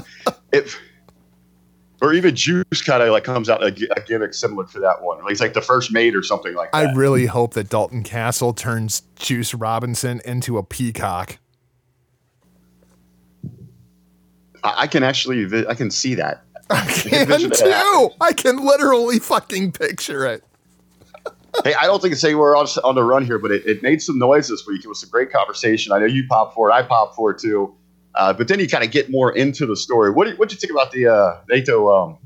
if 0.52 0.80
or 2.02 2.14
even 2.14 2.36
Juice 2.36 2.82
kind 2.84 3.04
of 3.04 3.10
like 3.10 3.24
comes 3.24 3.48
out 3.50 3.64
a, 3.64 3.68
a, 3.68 4.02
gimmick 4.02 4.34
similar 4.34 4.66
to 4.66 4.80
that 4.80 5.04
one. 5.04 5.20
Like 5.20 5.30
he's 5.30 5.42
like 5.42 5.54
the 5.54 5.62
first 5.62 5.94
mate 5.94 6.16
or 6.16 6.24
something 6.24 6.56
like 6.56 6.72
that. 6.72 6.78
I 6.90 6.94
really 6.94 7.28
hope 7.28 7.54
that 7.54 7.70
Dalton 7.70 8.04
Castle 8.04 8.54
turns 8.54 9.04
Juice 9.16 9.54
Robinson 9.54 10.20
into 10.26 10.58
a 10.58 10.64
peacock. 10.64 11.38
I, 14.64 14.74
I 14.78 14.88
can 14.88 15.04
actually, 15.04 15.68
I 15.68 15.76
can 15.76 15.92
see 15.92 16.16
that. 16.16 16.44
I 16.72 16.86
can, 16.86 17.32
I 17.32 17.38
can 17.38 17.50
too. 17.52 18.10
I 18.20 18.34
can 18.34 18.66
literally 18.66 19.20
fucking 19.20 19.72
picture 19.74 20.26
it 20.26 20.44
hey, 21.64 21.74
I 21.74 21.84
don't 21.84 22.02
think 22.02 22.14
it's 22.14 22.24
anywhere 22.24 22.56
on, 22.56 22.68
on 22.84 22.96
the 22.96 23.04
run 23.04 23.26
here, 23.26 23.38
but 23.38 23.52
it, 23.52 23.66
it 23.66 23.84
made 23.84 24.02
some 24.02 24.18
noise 24.18 24.48
this 24.48 24.66
week. 24.68 24.84
It 24.84 24.88
was 24.88 25.04
a 25.04 25.08
great 25.08 25.32
conversation. 25.32 25.92
I 25.92 26.00
know 26.00 26.06
you 26.06 26.26
popped 26.28 26.56
for 26.56 26.70
it. 26.70 26.74
I 26.74 26.84
popped 26.84 27.16
for 27.16 27.32
it 27.32 27.40
too. 27.40 27.76
Uh, 28.16 28.34
but 28.34 28.48
then 28.48 28.60
you 28.60 28.68
kind 28.68 28.84
of 28.84 28.92
get 28.92 29.10
more 29.10 29.36
into 29.36 29.66
the 29.66 29.76
story. 29.76 30.12
What 30.12 30.26
do 30.26 30.32
you, 30.32 30.60
think 30.60 30.72
about 30.72 30.92
the 30.92 31.08
uh, 31.08 31.42
Naito 31.50 32.10
um, 32.10 32.18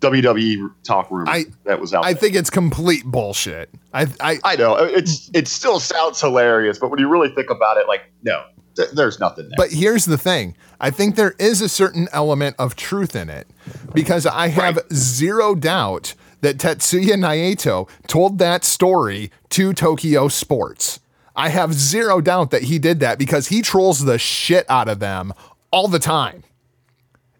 WWE 0.00 0.70
talk 0.82 1.10
room 1.10 1.26
I- 1.28 1.46
that 1.64 1.80
was 1.80 1.94
out? 1.94 2.04
I 2.04 2.12
there? 2.12 2.20
think 2.20 2.36
it's 2.36 2.50
complete 2.50 3.04
bullshit. 3.04 3.70
I, 3.94 4.06
I, 4.20 4.38
I 4.44 4.56
know 4.56 4.76
it's 4.76 5.30
it 5.32 5.48
still 5.48 5.80
sounds 5.80 6.20
hilarious, 6.20 6.78
but 6.78 6.90
when 6.90 7.00
you 7.00 7.08
really 7.08 7.30
think 7.30 7.48
about 7.48 7.78
it, 7.78 7.88
like 7.88 8.02
no, 8.22 8.44
th- 8.76 8.90
there's 8.92 9.18
nothing 9.20 9.44
there. 9.48 9.54
But 9.56 9.70
here's 9.72 10.04
the 10.04 10.18
thing. 10.18 10.54
I 10.80 10.90
think 10.90 11.16
there 11.16 11.34
is 11.38 11.60
a 11.60 11.68
certain 11.68 12.08
element 12.12 12.56
of 12.58 12.76
truth 12.76 13.16
in 13.16 13.28
it 13.30 13.46
because 13.94 14.26
I 14.26 14.48
have 14.48 14.76
Right. 14.76 14.92
zero 14.92 15.54
doubt 15.54 16.14
that 16.42 16.58
Tetsuya 16.58 17.14
Naito 17.14 17.88
told 18.06 18.38
that 18.38 18.64
story 18.64 19.30
to 19.50 19.72
Tokyo 19.72 20.28
Sports. 20.28 21.00
I 21.34 21.48
have 21.50 21.74
zero 21.74 22.20
doubt 22.20 22.50
that 22.50 22.64
he 22.64 22.78
did 22.78 23.00
that 23.00 23.18
because 23.18 23.48
he 23.48 23.62
trolls 23.62 24.04
the 24.04 24.18
shit 24.18 24.64
out 24.68 24.88
of 24.88 25.00
them 25.00 25.32
all 25.70 25.88
the 25.88 25.98
time. 25.98 26.44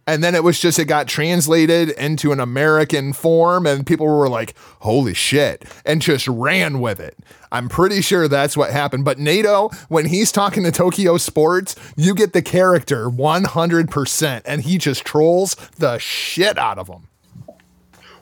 And 0.07 0.23
then 0.23 0.35
it 0.37 0.45
was 0.45 0.61
just, 0.61 0.79
it 0.79 0.85
got 0.85 1.09
translated 1.09 1.91
into 1.91 2.31
an 2.31 2.39
American 2.39 3.13
form, 3.13 3.67
and 3.67 3.85
people 3.85 4.07
were 4.07 4.29
like, 4.29 4.55
holy 4.81 5.15
shit, 5.15 5.65
and 5.85 6.01
just 6.01 6.29
ran 6.29 6.81
with 6.81 7.01
it. 7.01 7.19
I'm 7.51 7.69
pretty 7.69 8.03
sure 8.03 8.29
that's 8.29 8.57
what 8.57 8.71
happened. 8.71 9.05
But 9.05 9.19
Naito, 9.19 9.75
when 9.89 10.07
he's 10.07 10.31
talking 10.31 10.63
to 10.65 10.71
Tokyo 10.71 11.17
Sports, 11.17 11.75
you 11.97 12.15
get 12.15 12.33
the 12.35 12.43
character 12.43 13.09
100%, 13.09 14.43
and 14.45 14.63
he 14.63 14.79
just 14.79 15.05
trolls 15.05 15.55
the 15.79 15.99
shit 15.99 16.57
out 16.57 16.79
of 16.79 16.87
them. 16.87 17.09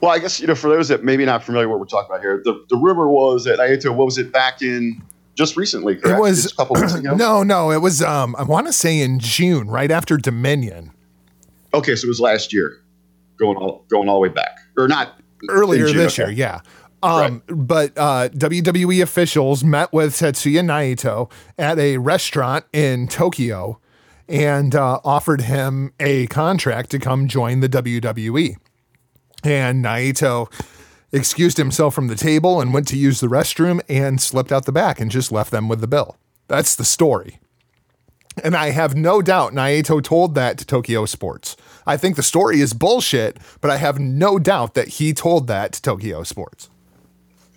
well, 0.01 0.11
I 0.11 0.19
guess 0.19 0.41
you 0.41 0.47
know 0.47 0.55
for 0.55 0.69
those 0.69 0.89
that 0.89 1.05
maybe 1.05 1.25
not 1.25 1.43
familiar 1.45 1.69
with 1.69 1.75
what 1.75 1.81
we're 1.81 1.87
talking 1.87 2.11
about 2.11 2.21
here, 2.23 2.41
the 2.45 2.65
the 2.71 2.77
rumor 2.77 3.09
was 3.09 3.45
that 3.45 3.59
Naito 3.59 3.95
what 3.95 4.05
was 4.07 4.19
it 4.19 4.33
back 4.33 4.63
in 4.63 5.03
just 5.35 5.57
recently? 5.57 5.97
Correct? 5.97 6.19
It 6.19 6.21
was 6.21 6.43
Just 6.43 6.55
a 6.55 6.57
couple 6.57 6.77
weeks 6.81 6.95
ago. 6.95 7.15
no, 7.17 7.43
no, 7.43 7.71
it 7.73 7.79
was, 7.81 8.03
um, 8.03 8.37
I 8.39 8.43
want 8.45 8.67
to 8.69 8.73
say 8.73 9.01
in 9.01 9.19
June, 9.19 9.69
right 9.69 9.91
after 9.91 10.17
Dominion. 10.17 10.93
Okay, 11.75 11.97
so 11.97 12.07
it 12.07 12.09
was 12.09 12.21
last 12.21 12.53
year, 12.53 12.83
going 13.39 13.57
all 13.57 13.85
going 13.89 14.09
all 14.09 14.17
the 14.17 14.21
way 14.21 14.29
back, 14.29 14.59
or 14.77 14.89
not 14.89 15.21
earlier 15.49 15.89
June, 15.89 15.97
this 15.97 16.19
okay. 16.19 16.31
year, 16.31 16.39
yeah. 16.39 16.61
Um, 17.03 17.43
But 17.47 17.93
uh, 17.99 18.31
WWE 18.31 19.03
officials 19.03 19.63
met 19.63 19.93
with 19.93 20.15
Tetsuya 20.15 20.63
Naito 20.63 21.31
at 21.59 21.79
a 21.79 21.99
restaurant 21.99 22.65
in 22.73 23.09
Tokyo 23.09 23.79
and 24.27 24.75
uh, 24.75 25.01
offered 25.05 25.43
him 25.43 25.93
a 26.01 26.27
contract 26.29 26.91
to 26.93 26.99
come 26.99 27.29
join 27.29 27.61
the 27.61 27.69
WWE. 27.69 28.57
And 29.43 29.85
Naito 29.85 30.51
excused 31.13 31.59
himself 31.59 31.95
from 31.95 32.09
the 32.09 32.15
table 32.15 32.61
and 32.61 32.73
went 32.73 32.89
to 32.89 32.97
use 32.97 33.21
the 33.21 33.27
restroom 33.27 33.81
and 33.87 34.21
slipped 34.21 34.51
out 34.51 34.65
the 34.65 34.73
back 34.73 34.99
and 34.99 35.11
just 35.11 35.31
left 35.31 35.51
them 35.51 35.69
with 35.69 35.81
the 35.83 35.87
bill. 35.87 36.17
That's 36.49 36.75
the 36.75 36.85
story. 36.85 37.39
And 38.43 38.57
I 38.57 38.71
have 38.71 38.97
no 38.97 39.23
doubt 39.23 39.53
Naito 39.53 40.03
told 40.03 40.35
that 40.35 40.59
to 40.59 40.67
Tokyo 40.67 41.07
Sports. 41.07 41.57
I 41.87 41.97
think 41.97 42.17
the 42.17 42.23
story 42.23 42.61
is 42.61 42.73
bullshit, 42.73 43.39
but 43.61 43.71
I 43.71 43.77
have 43.77 43.99
no 43.99 44.39
doubt 44.39 44.75
that 44.75 44.89
he 44.89 45.13
told 45.13 45.47
that 45.47 45.73
to 45.75 45.83
Tokyo 45.83 46.23
Sports. 46.25 46.69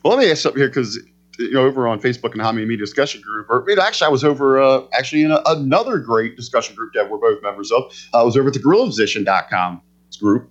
Well, 0.03 0.15
let 0.15 0.23
me 0.23 0.29
ask 0.29 0.41
something 0.41 0.59
here 0.59 0.69
because 0.69 0.99
you 1.39 1.51
know 1.51 1.65
over 1.65 1.87
on 1.87 1.99
Facebook 1.99 2.33
and 2.33 2.37
Many 2.37 2.65
Media 2.65 2.77
discussion 2.77 3.21
group, 3.21 3.49
or 3.49 3.65
actually 3.81 4.05
I 4.05 4.09
was 4.09 4.23
over 4.23 4.61
uh, 4.61 4.83
actually 4.93 5.23
in 5.23 5.31
a, 5.31 5.41
another 5.47 5.97
great 5.97 6.35
discussion 6.35 6.75
group 6.75 6.93
that 6.93 7.09
we're 7.09 7.17
both 7.17 7.41
members 7.41 7.71
of. 7.71 7.91
I 8.13 8.23
was 8.23 8.37
over 8.37 8.49
at 8.49 8.53
the 8.53 8.59
GorillaPosition.com 8.59 9.81
group 10.19 10.49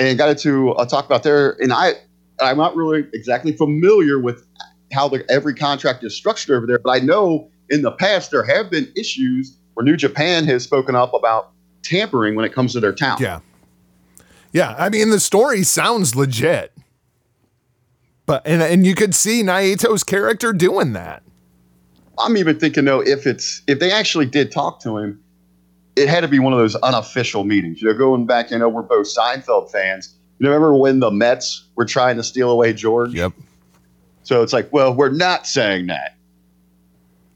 and 0.00 0.18
got 0.18 0.30
into 0.30 0.72
a 0.72 0.86
talk 0.86 1.04
about 1.04 1.22
there. 1.22 1.52
And 1.62 1.72
I 1.72 1.94
I'm 2.40 2.56
not 2.56 2.74
really 2.74 3.06
exactly 3.12 3.52
familiar 3.52 4.18
with 4.18 4.46
how 4.92 5.08
the, 5.08 5.24
every 5.30 5.54
contract 5.54 6.02
is 6.02 6.16
structured 6.16 6.56
over 6.56 6.66
there, 6.66 6.78
but 6.78 6.90
I 6.90 6.98
know 6.98 7.50
in 7.70 7.82
the 7.82 7.92
past 7.92 8.30
there 8.30 8.44
have 8.44 8.70
been 8.70 8.92
issues 8.96 9.56
where 9.74 9.84
New 9.84 9.96
Japan 9.96 10.44
has 10.44 10.64
spoken 10.64 10.94
up 10.94 11.14
about 11.14 11.52
tampering 11.82 12.34
when 12.34 12.44
it 12.44 12.52
comes 12.52 12.72
to 12.74 12.80
their 12.80 12.92
talent. 12.92 13.20
Yeah. 13.20 13.40
Yeah. 14.52 14.74
I 14.76 14.88
mean, 14.88 15.10
the 15.10 15.20
story 15.20 15.62
sounds 15.62 16.14
legit. 16.14 16.72
But, 18.26 18.42
and, 18.46 18.62
and 18.62 18.86
you 18.86 18.94
could 18.94 19.14
see 19.14 19.42
Naito's 19.42 20.04
character 20.04 20.52
doing 20.52 20.92
that. 20.92 21.22
I'm 22.18 22.36
even 22.36 22.58
thinking 22.58 22.84
though, 22.84 23.00
if 23.00 23.26
it's 23.26 23.62
if 23.66 23.78
they 23.78 23.90
actually 23.90 24.26
did 24.26 24.52
talk 24.52 24.80
to 24.80 24.98
him, 24.98 25.20
it 25.96 26.08
had 26.08 26.20
to 26.20 26.28
be 26.28 26.38
one 26.38 26.52
of 26.52 26.58
those 26.58 26.76
unofficial 26.76 27.44
meetings. 27.44 27.80
You 27.80 27.88
know, 27.88 27.94
going 27.98 28.26
back, 28.26 28.50
you 28.50 28.58
know, 28.58 28.68
we're 28.68 28.82
both 28.82 29.06
Seinfeld 29.06 29.70
fans. 29.70 30.14
You 30.38 30.44
know, 30.44 30.50
remember 30.50 30.74
when 30.74 31.00
the 31.00 31.10
Mets 31.10 31.66
were 31.76 31.84
trying 31.84 32.16
to 32.16 32.22
steal 32.22 32.50
away 32.50 32.72
George? 32.72 33.14
Yep. 33.14 33.32
So 34.22 34.42
it's 34.42 34.52
like, 34.52 34.72
well, 34.72 34.94
we're 34.94 35.10
not 35.10 35.46
saying 35.46 35.86
that. 35.88 36.16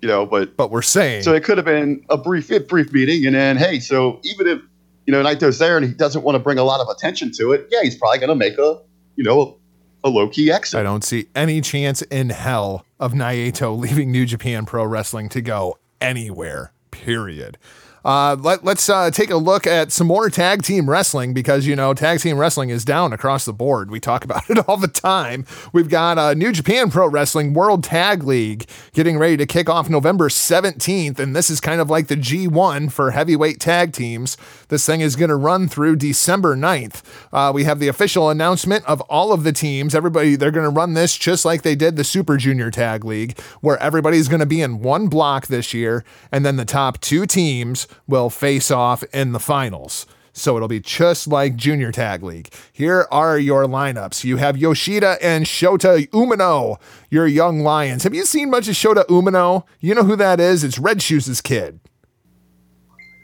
You 0.05 0.11
know, 0.11 0.27
but 0.27 0.55
But 0.55 0.71
we're 0.71 0.83
saying, 0.83 1.23
so 1.23 1.33
it 1.33 1.45
could 1.45 1.57
have 1.57 1.65
been 1.65 2.05
a 2.11 2.19
brief 2.19 2.51
a 2.51 2.61
brief 2.61 2.93
meeting, 2.93 3.25
and 3.25 3.35
then 3.35 3.57
hey, 3.57 3.81
so 3.81 4.21
even 4.23 4.47
if 4.47 4.61
you 5.07 5.13
know 5.13 5.23
Naito's 5.23 5.59
there 5.59 5.79
and 5.79 5.87
he 5.87 5.95
doesn't 5.95 6.23
want 6.23 6.35
to 6.35 6.39
bring 6.39 6.59
a 6.59 6.63
lot 6.63 6.79
of 6.81 6.89
attention 6.95 7.33
to 7.39 7.53
it, 7.53 7.69
yeah, 7.71 7.79
he's 7.83 7.97
probably 7.97 8.19
going 8.19 8.29
to 8.29 8.35
make 8.35 8.59
a 8.59 8.83
you 9.17 9.25
know 9.25 9.57
a 10.05 10.11
low 10.11 10.29
key 10.29 10.53
exit. 10.53 10.79
I 10.79 10.83
don't 10.83 11.03
see 11.03 11.29
any 11.35 11.63
chance 11.63 12.03
in 12.03 12.29
hell 12.29 12.85
of 13.01 13.15
Naito 13.15 13.79
leaving 13.79 14.13
New 14.13 14.27
Japan 14.27 14.67
Pro 14.67 14.85
Wrestling 14.85 15.31
to 15.31 15.41
go 15.41 15.79
anywhere, 16.03 16.75
period. 16.91 17.57
Uh, 18.05 18.37
let, 18.39 18.65
let's 18.65 18.89
uh, 18.89 19.11
take 19.11 19.31
a 19.31 19.37
look 19.37 19.67
at 19.67 19.91
some 19.91 20.07
more 20.07 20.29
tag 20.29 20.63
team 20.63 20.91
wrestling 20.91 21.33
because, 21.33 21.67
you 21.67 21.75
know, 21.75 21.95
tag 21.95 22.21
team 22.21 22.37
wrestling 22.37 22.69
is 22.69 22.85
down 22.85 23.13
across 23.13 23.45
the 23.45 23.53
board. 23.53 23.91
We 23.91 24.01
talk 24.01 24.25
about 24.25 24.49
it 24.51 24.69
all 24.69 24.77
the 24.77 24.89
time. 24.89 25.47
We've 25.73 25.89
got 25.89 26.19
uh, 26.19 26.35
New 26.35 26.53
Japan 26.53 26.91
Pro 26.91 27.09
Wrestling 27.09 27.55
World 27.55 27.83
Tag 27.83 28.25
League 28.25 28.67
getting 28.93 29.17
ready 29.19 29.37
to 29.39 29.47
kick 29.47 29.69
off 29.69 29.89
November 29.89 30.29
17th. 30.29 31.19
And 31.19 31.35
this 31.35 31.49
is 31.49 31.61
kind 31.61 31.81
of 31.81 31.89
like 31.89 32.09
the 32.09 32.17
G1 32.17 32.93
for 32.93 33.13
heavyweight 33.13 33.61
tag 33.61 33.93
teams. 33.93 34.37
This 34.69 34.85
thing 34.85 35.01
is 35.01 35.17
going 35.17 35.31
to 35.31 35.37
run 35.37 35.69
through 35.69 35.97
December 35.97 36.57
9th. 36.57 37.03
Uh, 37.33 37.53
we 37.55 37.65
have 37.65 37.79
the 37.79 37.89
official 37.89 38.29
announcement 38.29 38.85
of 38.87 39.01
all 39.03 39.33
of 39.33 39.45
the 39.45 39.53
teams. 39.53 39.95
Everybody, 39.95 40.37
they're 40.37 40.51
going 40.51 40.65
to 40.65 40.71
run 40.71 40.95
this 40.95 41.17
just 41.17 41.45
like 41.45 41.63
they 41.63 41.75
did 41.75 41.97
the 41.97 42.05
Super 42.05 42.37
Junior 42.37 42.71
Tag 42.71 43.05
League, 43.05 43.39
where 43.61 43.79
everybody's 43.79 44.29
going 44.29 44.41
to 44.41 44.47
be 44.47 44.61
in 44.61 44.81
one 44.81 45.09
block 45.09 45.47
this 45.47 45.73
year. 45.73 46.05
And 46.31 46.45
then 46.45 46.57
the 46.57 46.65
top 46.65 47.01
two 47.01 47.27
teams 47.27 47.87
will 48.07 48.31
face 48.31 48.71
off 48.71 49.03
in 49.13 49.33
the 49.33 49.41
finals. 49.41 50.07
So 50.37 50.57
it'll 50.57 50.69
be 50.69 50.81
just 50.81 51.29
like 51.29 51.55
Junior 51.55 51.93
Tag 51.93 52.25
League. 52.25 52.53
Here 52.73 53.07
are 53.13 53.39
your 53.39 53.67
lineups. 53.67 54.25
You 54.25 54.37
have 54.39 54.57
Yoshida 54.57 55.17
and 55.23 55.47
Shota 55.47 56.09
Umino, 56.11 56.81
your 57.09 57.29
young 57.29 57.61
lions. 57.61 58.03
Have 58.03 58.15
you 58.15 58.25
seen 58.25 58.51
much 58.51 58.67
of 58.67 58.75
Shota 58.75 59.07
Umino? 59.07 59.63
You 59.79 59.95
know 59.95 60.03
who 60.03 60.17
that 60.17 60.41
is? 60.41 60.65
It's 60.65 60.79
Red 60.79 61.01
Shoes' 61.01 61.41
kid. 61.41 61.79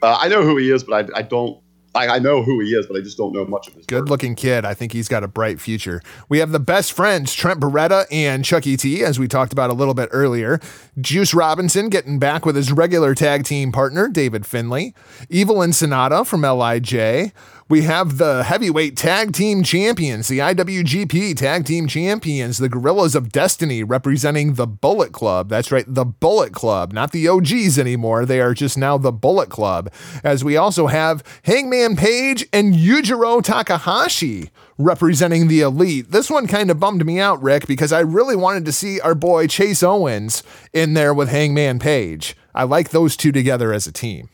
Uh, 0.01 0.17
I 0.19 0.29
know 0.29 0.41
who 0.43 0.55
he 0.55 0.71
is, 0.71 0.85
but 0.85 1.11
I, 1.13 1.19
I 1.19 1.21
don't. 1.21 1.61
I, 1.93 2.07
I 2.07 2.19
know 2.19 2.41
who 2.41 2.59
he 2.61 2.69
is, 2.69 2.87
but 2.87 2.95
I 2.97 3.01
just 3.01 3.17
don't 3.17 3.33
know 3.33 3.45
much 3.45 3.67
of 3.67 3.73
his. 3.73 3.85
Good 3.85 4.09
looking 4.09 4.35
kid. 4.35 4.63
I 4.63 4.73
think 4.73 4.93
he's 4.93 5.07
got 5.09 5.23
a 5.23 5.27
bright 5.27 5.59
future. 5.59 6.01
We 6.29 6.39
have 6.39 6.51
the 6.51 6.59
best 6.59 6.93
friends, 6.93 7.33
Trent 7.33 7.59
Beretta 7.59 8.05
and 8.11 8.45
Chuckie 8.45 8.77
T, 8.77 9.03
as 9.03 9.19
we 9.19 9.27
talked 9.27 9.51
about 9.51 9.69
a 9.69 9.73
little 9.73 9.93
bit 9.93 10.07
earlier. 10.11 10.59
Juice 10.99 11.33
Robinson 11.33 11.89
getting 11.89 12.17
back 12.17 12.45
with 12.45 12.55
his 12.55 12.71
regular 12.71 13.13
tag 13.13 13.43
team 13.43 13.71
partner, 13.71 14.07
David 14.07 14.45
Finlay. 14.45 14.93
Evil 15.29 15.61
and 15.61 15.73
Sanada 15.73 16.25
from 16.25 16.41
LIJ. 16.41 17.33
We 17.71 17.83
have 17.83 18.17
the 18.17 18.43
heavyweight 18.43 18.97
tag 18.97 19.31
team 19.31 19.63
champions, 19.63 20.27
the 20.27 20.39
IWGP 20.39 21.37
tag 21.37 21.63
team 21.63 21.87
champions, 21.87 22.57
the 22.57 22.67
Guerrillas 22.67 23.15
of 23.15 23.31
Destiny, 23.31 23.81
representing 23.81 24.55
the 24.55 24.67
Bullet 24.67 25.13
Club. 25.13 25.47
That's 25.47 25.71
right, 25.71 25.85
the 25.87 26.03
Bullet 26.03 26.51
Club, 26.51 26.91
not 26.91 27.13
the 27.13 27.29
OGs 27.29 27.79
anymore. 27.79 28.25
They 28.25 28.41
are 28.41 28.53
just 28.53 28.77
now 28.77 28.97
the 28.97 29.13
Bullet 29.13 29.47
Club. 29.47 29.89
As 30.21 30.43
we 30.43 30.57
also 30.57 30.87
have 30.87 31.23
Hangman 31.43 31.95
Page 31.95 32.45
and 32.51 32.73
Yujiro 32.73 33.41
Takahashi 33.41 34.49
representing 34.77 35.47
the 35.47 35.61
Elite. 35.61 36.11
This 36.11 36.29
one 36.29 36.47
kind 36.47 36.71
of 36.71 36.77
bummed 36.77 37.05
me 37.05 37.21
out, 37.21 37.41
Rick, 37.41 37.67
because 37.67 37.93
I 37.93 38.01
really 38.01 38.35
wanted 38.35 38.65
to 38.65 38.73
see 38.73 38.99
our 38.99 39.15
boy 39.15 39.47
Chase 39.47 39.81
Owens 39.81 40.43
in 40.73 40.93
there 40.93 41.13
with 41.13 41.29
Hangman 41.29 41.79
Page. 41.79 42.35
I 42.53 42.63
like 42.63 42.89
those 42.89 43.15
two 43.15 43.31
together 43.31 43.71
as 43.71 43.87
a 43.87 43.93
team. 43.93 44.27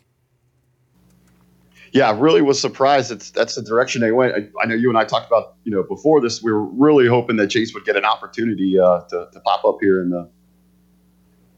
Yeah, 1.97 2.15
really 2.17 2.41
was 2.41 2.59
surprised. 2.59 3.11
That's 3.11 3.31
that's 3.31 3.55
the 3.55 3.61
direction 3.61 4.01
they 4.01 4.11
went. 4.11 4.33
I, 4.33 4.63
I 4.63 4.65
know 4.65 4.75
you 4.75 4.89
and 4.89 4.97
I 4.97 5.03
talked 5.03 5.27
about 5.27 5.55
you 5.63 5.71
know 5.71 5.83
before 5.83 6.21
this. 6.21 6.41
We 6.41 6.51
were 6.51 6.65
really 6.65 7.07
hoping 7.07 7.37
that 7.37 7.47
Chase 7.47 7.73
would 7.73 7.85
get 7.85 7.95
an 7.95 8.05
opportunity 8.05 8.79
uh, 8.79 9.01
to, 9.01 9.29
to 9.31 9.39
pop 9.41 9.65
up 9.65 9.77
here 9.81 10.01
in 10.01 10.09
the 10.09 10.29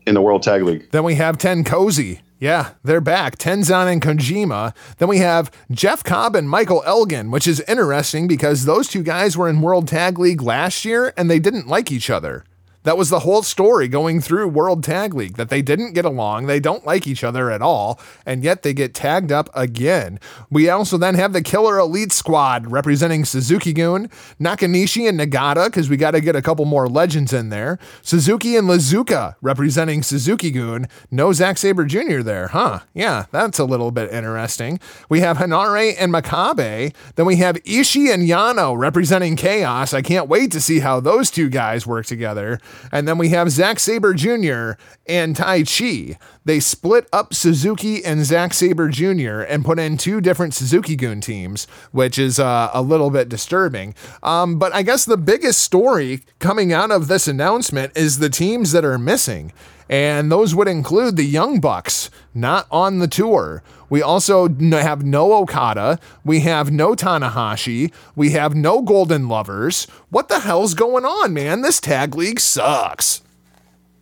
in 0.08 0.16
the 0.16 0.22
World 0.22 0.44
Tag 0.44 0.64
League. 0.64 0.90
Then 0.92 1.04
we 1.04 1.16
have 1.16 1.38
TenKoji. 1.38 2.22
Yeah, 2.40 2.72
they're 2.84 3.02
back. 3.02 3.38
Tenzan 3.38 3.92
and 3.92 4.02
Kojima. 4.02 4.74
Then 4.98 5.10
we 5.10 5.18
have 5.18 5.52
Jeff 5.72 6.04
Cobb 6.06 6.38
and 6.38 6.50
Michael 6.50 6.82
Elgin, 6.86 7.32
which 7.32 7.46
is 7.46 7.60
interesting 7.68 8.28
because 8.28 8.64
those 8.64 8.88
two 8.88 9.04
guys 9.04 9.36
were 9.36 9.50
in 9.50 9.60
World 9.60 9.90
Tag 9.90 10.18
League 10.18 10.42
last 10.42 10.86
year 10.86 11.14
and 11.18 11.30
they 11.30 11.40
didn't 11.40 11.68
like 11.68 11.92
each 11.92 12.10
other. 12.10 12.46
That 12.84 12.98
was 12.98 13.10
the 13.10 13.20
whole 13.20 13.44
story 13.44 13.88
going 13.88 14.22
through 14.22 14.48
World 14.48 14.84
Tag 14.84 15.14
League 15.14 15.36
that 15.36 15.50
they 15.50 15.62
didn't 15.62 15.94
get 15.94 16.06
along, 16.06 16.46
they 16.46 16.60
don't 16.60 16.86
like 16.86 17.08
each 17.08 17.24
other 17.24 17.52
at 17.52 17.62
all, 17.62 18.00
and 18.26 18.44
yet 18.44 18.64
they 18.64 18.74
get 18.74 18.94
tagged 18.94 19.32
up 19.32 19.50
again. 19.54 20.20
We 20.50 20.70
also 20.70 20.98
then 20.98 21.16
have 21.16 21.34
the 21.34 21.42
Killer 21.42 21.78
Elite 21.78 22.14
Squad 22.14 22.72
representing 22.72 23.26
Suzuki 23.26 23.74
Gun, 23.74 24.10
Nakanishi 24.40 25.10
and 25.10 25.20
Nagata 25.20 25.66
because 25.66 25.90
we 25.90 25.98
got 25.98 26.12
to 26.12 26.22
get 26.22 26.36
a 26.36 26.42
couple 26.42 26.66
more 26.66 26.88
legends 26.88 27.34
in 27.34 27.50
there. 27.50 27.80
Suzuki 28.02 28.56
and 28.56 28.70
Iizuka 28.70 29.36
representing 29.42 30.02
Suzuki 30.02 30.52
Gun. 30.52 30.88
No 31.12 31.34
Zack 31.34 31.58
Sabre 31.58 31.86
Jr. 31.86 32.22
there, 32.22 32.48
huh? 32.48 32.80
Yeah, 32.94 33.26
that's 33.32 33.60
a 33.60 33.66
little 33.66 33.92
bit 33.92 34.12
interesting. 34.12 34.80
We 35.10 35.20
have 35.20 35.38
Henare 35.38 35.96
and 36.00 36.14
Makabe. 36.14 36.94
Then 37.16 37.26
we 37.26 37.38
have 37.38 37.56
Ishii 37.64 38.14
and 38.14 38.24
Yano 38.24 38.78
representing 38.78 39.36
Chaos. 39.36 39.94
I 39.94 40.02
can't 40.02 40.30
wait 40.30 40.52
to 40.52 40.62
see 40.62 40.80
how 40.80 41.00
those 41.00 41.30
two 41.30 41.50
guys 41.50 41.86
work 41.86 42.06
together. 42.06 42.60
And 42.92 43.08
then 43.08 43.18
we 43.18 43.30
have 43.30 43.50
Zack 43.52 43.80
Sabre 43.80 44.14
Jr. 44.14 44.74
and 45.08 45.36
Taichi. 45.36 46.18
They 46.46 46.60
split 46.60 47.08
up 47.14 47.34
Suzuki 47.34 48.04
and 48.04 48.26
Zack 48.26 48.54
Sabre 48.54 48.90
Jr. 48.90 49.42
and 49.42 49.66
put 49.66 49.80
in 49.80 49.98
two 49.98 50.22
different 50.22 50.54
Suzuki 50.54 50.96
Gun 50.96 51.22
teams, 51.22 51.68
which 51.92 52.18
is 52.18 52.40
uh, 52.40 52.72
a 52.74 52.82
little 52.82 53.10
bit 53.10 53.30
disturbing. 53.30 53.94
Um, 54.24 54.58
but 54.58 54.74
I 54.74 54.82
guess 54.82 55.06
the 55.06 55.18
biggest 55.18 55.62
story 55.62 56.22
coming 56.40 56.74
out 56.74 56.92
of 56.92 57.08
this 57.08 57.28
announcement 57.28 57.96
is 57.96 58.20
the 58.20 58.30
teams 58.30 58.72
that 58.72 58.86
are 58.86 58.98
missing. 58.98 59.52
And 59.90 60.32
those 60.32 60.54
would 60.54 60.68
include 60.68 61.16
the 61.16 61.24
Young 61.24 61.60
Bucks, 61.60 62.12
not 62.36 62.68
on 62.70 63.00
the 63.00 63.08
tour. 63.08 63.64
We 63.90 64.04
also 64.04 64.48
have 64.48 65.04
no 65.04 65.34
Okada. 65.34 66.00
We 66.24 66.42
have 66.42 66.72
no 66.72 66.94
Tanahashi. 66.94 67.92
We 68.16 68.30
have 68.32 68.54
no 68.54 68.84
Golden 68.84 69.28
Lovers. 69.28 69.88
What 70.10 70.30
the 70.30 70.42
hell's 70.42 70.76
going 70.76 71.06
on, 71.06 71.34
man? 71.34 71.62
This 71.62 71.82
tag 71.82 72.14
league 72.16 72.40
sucks. 72.40 73.24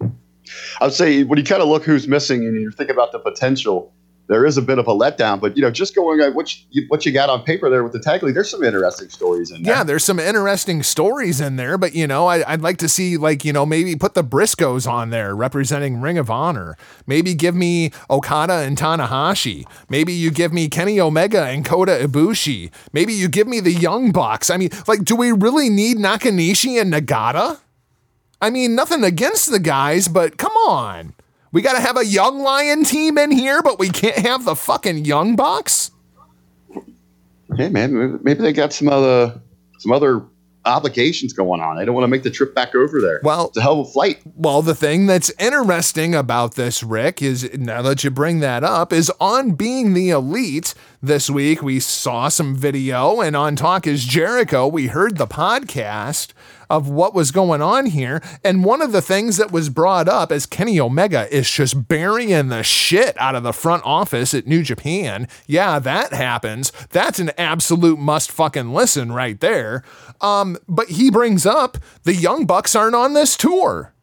I 0.01 0.85
would 0.85 0.93
say 0.93 1.23
when 1.23 1.39
you 1.39 1.45
kind 1.45 1.61
of 1.61 1.69
look 1.69 1.83
who's 1.83 2.07
missing 2.07 2.45
and 2.45 2.59
you 2.59 2.69
think 2.71 2.89
about 2.89 3.13
the 3.13 3.19
potential, 3.19 3.93
there 4.27 4.45
is 4.45 4.57
a 4.57 4.61
bit 4.61 4.77
of 4.77 4.87
a 4.87 4.93
letdown. 4.93 5.39
But 5.39 5.55
you 5.55 5.61
know, 5.61 5.71
just 5.71 5.95
going 5.95 6.19
at 6.21 6.33
what 6.33 6.55
you, 6.71 6.83
what 6.89 7.05
you 7.05 7.11
got 7.11 7.29
on 7.29 7.43
paper 7.43 7.69
there 7.69 7.83
with 7.83 7.93
the 7.93 7.99
tag 7.99 8.23
league, 8.23 8.35
there's 8.35 8.49
some 8.49 8.63
interesting 8.63 9.09
stories 9.09 9.51
in 9.51 9.63
there. 9.63 9.75
Yeah, 9.75 9.83
there's 9.83 10.03
some 10.03 10.19
interesting 10.19 10.83
stories 10.83 11.41
in 11.41 11.55
there. 11.55 11.77
But 11.77 11.95
you 11.95 12.07
know, 12.07 12.27
I, 12.27 12.51
would 12.51 12.61
like 12.61 12.77
to 12.77 12.89
see 12.89 13.17
like 13.17 13.43
you 13.45 13.53
know 13.53 13.65
maybe 13.65 13.95
put 13.95 14.13
the 14.13 14.23
Briscoes 14.23 14.89
on 14.89 15.09
there 15.09 15.35
representing 15.35 16.01
Ring 16.01 16.17
of 16.17 16.29
Honor. 16.29 16.77
Maybe 17.05 17.33
give 17.33 17.55
me 17.55 17.91
Okada 18.09 18.59
and 18.59 18.77
Tanahashi. 18.77 19.65
Maybe 19.89 20.13
you 20.13 20.31
give 20.31 20.53
me 20.53 20.67
Kenny 20.67 20.99
Omega 20.99 21.43
and 21.45 21.65
Kota 21.65 21.99
Ibushi. 22.01 22.71
Maybe 22.93 23.13
you 23.13 23.27
give 23.27 23.47
me 23.47 23.59
the 23.59 23.73
Young 23.73 24.11
Bucks. 24.11 24.49
I 24.49 24.57
mean, 24.57 24.69
like, 24.87 25.03
do 25.03 25.15
we 25.15 25.31
really 25.31 25.69
need 25.69 25.97
Nakanishi 25.97 26.79
and 26.79 26.93
Nagata? 26.93 27.59
I 28.41 28.49
mean, 28.49 28.75
nothing 28.75 29.03
against 29.03 29.49
the 29.49 29.59
guys, 29.59 30.07
but 30.07 30.37
come 30.37 30.53
on. 30.53 31.13
We 31.51 31.61
got 31.61 31.73
to 31.73 31.81
have 31.81 31.97
a 31.97 32.05
young 32.05 32.39
lion 32.39 32.83
team 32.83 33.17
in 33.17 33.31
here, 33.31 33.61
but 33.61 33.79
we 33.79 33.89
can't 33.89 34.17
have 34.17 34.45
the 34.45 34.55
fucking 34.55 35.05
young 35.05 35.35
bucks. 35.35 35.91
Hey 37.55 37.69
man, 37.69 38.19
maybe 38.23 38.41
they 38.41 38.51
got 38.51 38.73
some 38.73 38.89
other 38.89 39.39
some 39.79 39.91
other 39.91 40.23
obligations 40.67 41.33
going 41.33 41.61
on. 41.61 41.77
They 41.77 41.85
don't 41.85 41.95
want 41.95 42.03
to 42.03 42.09
make 42.09 42.23
the 42.23 42.29
trip 42.29 42.53
back 42.53 42.75
over 42.75 43.01
there. 43.01 43.21
Well, 43.23 43.47
it's 43.47 43.57
a 43.57 43.61
hell 43.61 43.79
of 43.79 43.87
a 43.87 43.91
flight. 43.91 44.19
Well, 44.35 44.61
the 44.61 44.75
thing 44.75 45.05
that's 45.05 45.31
interesting 45.39 46.13
about 46.13 46.55
this, 46.55 46.83
Rick, 46.83 47.21
is 47.21 47.49
now 47.57 47.81
that 47.83 48.03
you 48.03 48.11
bring 48.11 48.41
that 48.41 48.63
up, 48.63 48.91
is 48.91 49.11
on 49.19 49.51
being 49.51 49.93
the 49.93 50.09
elite 50.09 50.73
this 51.01 51.29
week, 51.29 51.61
we 51.61 51.79
saw 51.79 52.27
some 52.27 52.55
video, 52.55 53.21
and 53.21 53.35
on 53.35 53.55
Talk 53.55 53.87
is 53.87 54.03
Jericho, 54.03 54.67
we 54.67 54.87
heard 54.87 55.17
the 55.17 55.27
podcast 55.27 56.33
of 56.69 56.89
what 56.89 57.13
was 57.13 57.31
going 57.31 57.61
on 57.61 57.87
here. 57.87 58.21
And 58.43 58.63
one 58.63 58.81
of 58.81 58.91
the 58.91 59.01
things 59.01 59.37
that 59.37 59.51
was 59.51 59.69
brought 59.69 60.07
up 60.07 60.31
as 60.31 60.45
Kenny 60.45 60.79
Omega 60.79 61.33
is 61.33 61.49
just 61.49 61.87
burying 61.87 62.49
the 62.49 62.63
shit 62.63 63.19
out 63.19 63.35
of 63.35 63.43
the 63.43 63.53
front 63.53 63.83
office 63.85 64.33
at 64.33 64.47
New 64.47 64.63
Japan. 64.63 65.27
Yeah, 65.45 65.79
that 65.79 66.13
happens. 66.13 66.71
That's 66.89 67.19
an 67.19 67.31
absolute 67.37 67.99
must 67.99 68.31
fucking 68.31 68.73
listen 68.73 69.11
right 69.11 69.39
there. 69.39 69.83
Um, 70.21 70.57
but 70.67 70.89
he 70.89 71.11
brings 71.11 71.45
up 71.45 71.77
the 72.03 72.15
Young 72.15 72.45
Bucks 72.45 72.75
aren't 72.75 72.95
on 72.95 73.13
this 73.13 73.37
tour. 73.37 73.93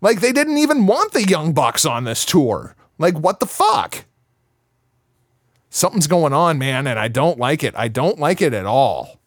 Like 0.00 0.20
they 0.20 0.32
didn't 0.32 0.58
even 0.58 0.86
want 0.86 1.12
the 1.12 1.24
Young 1.24 1.52
Bucks 1.52 1.84
on 1.84 2.04
this 2.04 2.24
tour. 2.24 2.76
Like 2.98 3.18
what 3.18 3.40
the 3.40 3.46
fuck? 3.46 4.04
Something's 5.70 6.06
going 6.06 6.32
on, 6.32 6.58
man, 6.58 6.86
and 6.86 6.98
I 6.98 7.08
don't 7.08 7.38
like 7.38 7.62
it. 7.62 7.74
I 7.76 7.88
don't 7.88 8.18
like 8.18 8.40
it 8.40 8.54
at 8.54 8.64
all. 8.64 9.20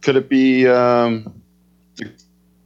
Could 0.00 0.16
it 0.16 0.28
be 0.28 0.66
um, 0.66 1.41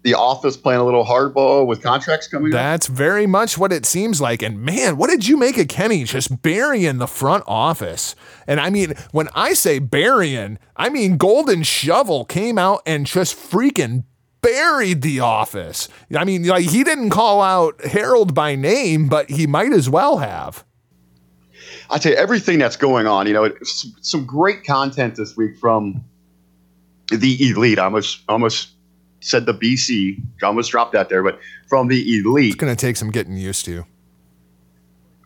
the 0.03 0.15
office 0.15 0.57
playing 0.57 0.81
a 0.81 0.85
little 0.85 1.05
hardball 1.05 1.67
with 1.67 1.83
contracts 1.83 2.29
coming 2.29 2.53
That's 2.53 2.89
up? 2.89 2.95
very 2.95 3.27
much 3.27 3.59
what 3.59 3.73
it 3.73 3.85
seems 3.85 4.21
like. 4.21 4.41
And 4.41 4.61
man, 4.63 4.97
what 4.97 5.11
did 5.11 5.27
you 5.27 5.37
make 5.37 5.59
of 5.59 5.67
Kenny 5.67 6.05
just 6.05 6.43
burying 6.43 6.99
the 6.99 7.09
front 7.09 7.43
office? 7.49 8.15
And 8.47 8.61
I 8.61 8.71
mean, 8.71 8.95
when 9.11 9.29
I 9.35 9.55
say 9.55 9.81
burying, 9.81 10.61
I 10.77 10.91
mean 10.91 11.17
Golden 11.17 11.65
Shovel 11.65 12.25
came 12.25 12.57
out 12.57 12.83
and 12.87 13.05
just 13.05 13.35
freaking 13.35 14.05
buried 14.43 15.03
the 15.03 15.19
office. 15.19 15.89
I 16.17 16.25
mean, 16.25 16.45
like 16.45 16.67
he 16.67 16.85
didn't 16.85 17.11
call 17.11 17.43
out 17.43 17.85
Harold 17.85 18.33
by 18.33 18.55
name, 18.55 19.09
but 19.09 19.29
he 19.29 19.49
might 19.49 19.73
as 19.73 19.91
well 19.91 20.19
have. 20.19 20.65
I 21.91 21.99
tell 21.99 22.13
you, 22.13 22.19
everything 22.19 22.61
that's 22.61 22.77
going 22.77 23.09
on, 23.09 23.27
you 23.27 23.33
know, 23.33 23.53
some 23.65 24.25
great 24.25 24.63
content 24.63 25.17
this 25.17 25.37
week 25.37 25.59
from 25.59 26.05
the 27.09 27.51
elite. 27.51 27.81
I 27.81 27.85
almost 27.85 28.21
almost 28.29 28.76
said 29.27 29.45
the 29.45 29.55
BC. 29.55 30.23
John 30.39 30.55
was 30.57 30.69
dropped 30.69 30.95
out 30.95 31.09
there, 31.09 31.23
but 31.23 31.39
from 31.69 31.89
the 31.89 32.19
elite. 32.19 32.53
It's 32.53 32.57
going 32.57 32.75
to 32.75 32.81
take 32.81 32.97
some 32.97 33.11
getting 33.11 33.37
used 33.37 33.65
to. 33.65 33.85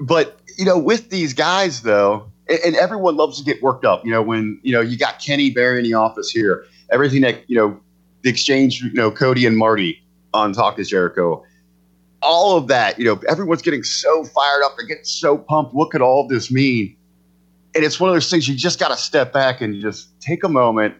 But 0.00 0.40
you 0.58 0.64
know, 0.64 0.78
with 0.78 1.10
these 1.10 1.34
guys 1.34 1.82
though, 1.82 2.30
and, 2.48 2.58
and 2.64 2.76
everyone 2.76 3.16
loves 3.16 3.38
to 3.38 3.44
get 3.44 3.62
worked 3.62 3.84
up. 3.84 4.04
You 4.04 4.10
know, 4.10 4.22
when 4.22 4.58
you 4.62 4.72
know 4.72 4.80
you 4.80 4.96
got 4.96 5.20
Kenny 5.20 5.50
Barry 5.50 5.78
in 5.78 5.84
the 5.84 5.94
office 5.94 6.30
here, 6.30 6.64
everything 6.90 7.20
that 7.22 7.48
you 7.48 7.56
know, 7.56 7.78
the 8.22 8.30
exchange. 8.30 8.82
You 8.82 8.92
know, 8.92 9.10
Cody 9.10 9.46
and 9.46 9.56
Marty 9.56 10.02
on 10.32 10.52
Talk 10.52 10.78
is 10.78 10.88
Jericho. 10.88 11.44
All 12.22 12.56
of 12.56 12.68
that, 12.68 12.98
you 12.98 13.04
know, 13.04 13.18
everyone's 13.28 13.62
getting 13.62 13.82
so 13.82 14.24
fired 14.24 14.62
up. 14.64 14.72
They're 14.76 14.86
getting 14.86 15.04
so 15.04 15.38
pumped. 15.38 15.72
What 15.74 15.90
could 15.90 16.02
all 16.02 16.28
this 16.28 16.50
mean? 16.50 16.96
And 17.74 17.82
it's 17.82 17.98
one 17.98 18.10
of 18.10 18.14
those 18.14 18.28
things 18.28 18.46
you 18.46 18.54
just 18.54 18.78
got 18.78 18.88
to 18.88 18.96
step 18.96 19.32
back 19.32 19.62
and 19.62 19.80
just 19.80 20.20
take 20.20 20.44
a 20.44 20.48
moment 20.48 20.94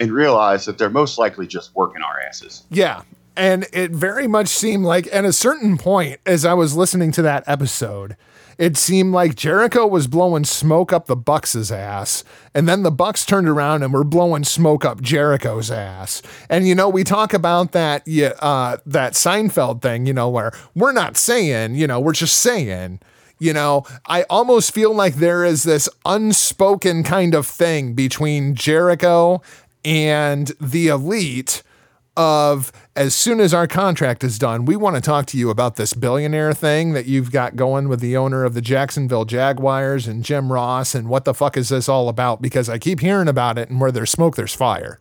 and 0.00 0.12
realize 0.12 0.64
that 0.66 0.78
they're 0.78 0.90
most 0.90 1.18
likely 1.18 1.46
just 1.46 1.74
working 1.74 2.02
our 2.02 2.20
asses. 2.20 2.64
Yeah. 2.70 3.02
And 3.36 3.66
it 3.72 3.90
very 3.90 4.26
much 4.26 4.48
seemed 4.48 4.84
like 4.84 5.08
at 5.12 5.24
a 5.24 5.32
certain 5.32 5.76
point, 5.76 6.20
as 6.24 6.44
I 6.44 6.54
was 6.54 6.76
listening 6.76 7.12
to 7.12 7.22
that 7.22 7.44
episode, 7.46 8.16
it 8.58 8.78
seemed 8.78 9.12
like 9.12 9.34
Jericho 9.34 9.86
was 9.86 10.06
blowing 10.06 10.44
smoke 10.44 10.92
up 10.92 11.06
the 11.06 11.16
Bucks' 11.16 11.70
ass, 11.70 12.24
and 12.54 12.66
then 12.66 12.82
the 12.82 12.90
Bucks 12.90 13.26
turned 13.26 13.48
around 13.48 13.82
and 13.82 13.92
were 13.92 14.04
blowing 14.04 14.44
smoke 14.44 14.84
up 14.84 15.02
Jericho's 15.02 15.70
ass. 15.70 16.22
And 16.48 16.66
you 16.66 16.74
know, 16.74 16.88
we 16.88 17.04
talk 17.04 17.34
about 17.34 17.72
that, 17.72 18.08
uh, 18.40 18.78
that 18.86 19.12
Seinfeld 19.12 19.82
thing, 19.82 20.06
you 20.06 20.14
know, 20.14 20.30
where 20.30 20.52
we're 20.74 20.92
not 20.92 21.18
saying, 21.18 21.74
you 21.74 21.86
know, 21.86 22.00
we're 22.00 22.12
just 22.12 22.38
saying. 22.38 23.00
You 23.38 23.52
know, 23.52 23.84
I 24.06 24.22
almost 24.30 24.72
feel 24.72 24.94
like 24.94 25.16
there 25.16 25.44
is 25.44 25.64
this 25.64 25.90
unspoken 26.06 27.02
kind 27.02 27.34
of 27.34 27.46
thing 27.46 27.92
between 27.92 28.54
Jericho 28.54 29.42
and 29.86 30.50
the 30.60 30.88
elite 30.88 31.62
of 32.16 32.72
as 32.96 33.14
soon 33.14 33.40
as 33.40 33.54
our 33.54 33.68
contract 33.68 34.24
is 34.24 34.38
done, 34.38 34.64
we 34.64 34.74
want 34.74 34.96
to 34.96 35.02
talk 35.02 35.26
to 35.26 35.38
you 35.38 35.48
about 35.48 35.76
this 35.76 35.92
billionaire 35.92 36.52
thing 36.52 36.92
that 36.92 37.06
you've 37.06 37.30
got 37.30 37.54
going 37.54 37.88
with 37.88 38.00
the 38.00 38.16
owner 38.16 38.44
of 38.44 38.54
the 38.54 38.60
Jacksonville 38.60 39.24
Jaguars 39.24 40.08
and 40.08 40.24
Jim 40.24 40.52
Ross 40.52 40.94
and 40.94 41.08
what 41.08 41.24
the 41.24 41.34
fuck 41.34 41.56
is 41.56 41.68
this 41.68 41.88
all 41.88 42.08
about? 42.08 42.42
Because 42.42 42.68
I 42.68 42.78
keep 42.78 43.00
hearing 43.00 43.28
about 43.28 43.58
it 43.58 43.70
and 43.70 43.80
where 43.80 43.92
there's 43.92 44.10
smoke 44.10 44.34
there's 44.34 44.54
fire 44.54 45.00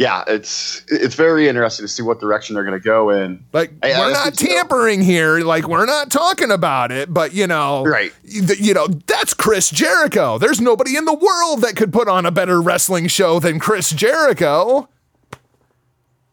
yeah, 0.00 0.24
it's 0.26 0.82
it's 0.88 1.14
very 1.14 1.46
interesting 1.46 1.84
to 1.84 1.88
see 1.88 2.02
what 2.02 2.20
direction 2.20 2.54
they're 2.54 2.64
going 2.64 2.80
to 2.80 2.82
go 2.82 3.10
in. 3.10 3.44
Like 3.52 3.74
I, 3.82 3.90
we're 3.98 4.12
not 4.12 4.32
tampering 4.32 5.02
here, 5.02 5.40
like 5.40 5.68
we're 5.68 5.84
not 5.84 6.10
talking 6.10 6.50
about 6.50 6.90
it, 6.90 7.12
but 7.12 7.34
you 7.34 7.46
know, 7.46 7.84
right? 7.84 8.10
You 8.24 8.72
know, 8.72 8.86
that's 8.86 9.34
Chris 9.34 9.68
Jericho. 9.68 10.38
There's 10.38 10.58
nobody 10.58 10.96
in 10.96 11.04
the 11.04 11.12
world 11.12 11.60
that 11.60 11.76
could 11.76 11.92
put 11.92 12.08
on 12.08 12.24
a 12.24 12.30
better 12.30 12.62
wrestling 12.62 13.08
show 13.08 13.40
than 13.40 13.58
Chris 13.58 13.90
Jericho. 13.90 14.88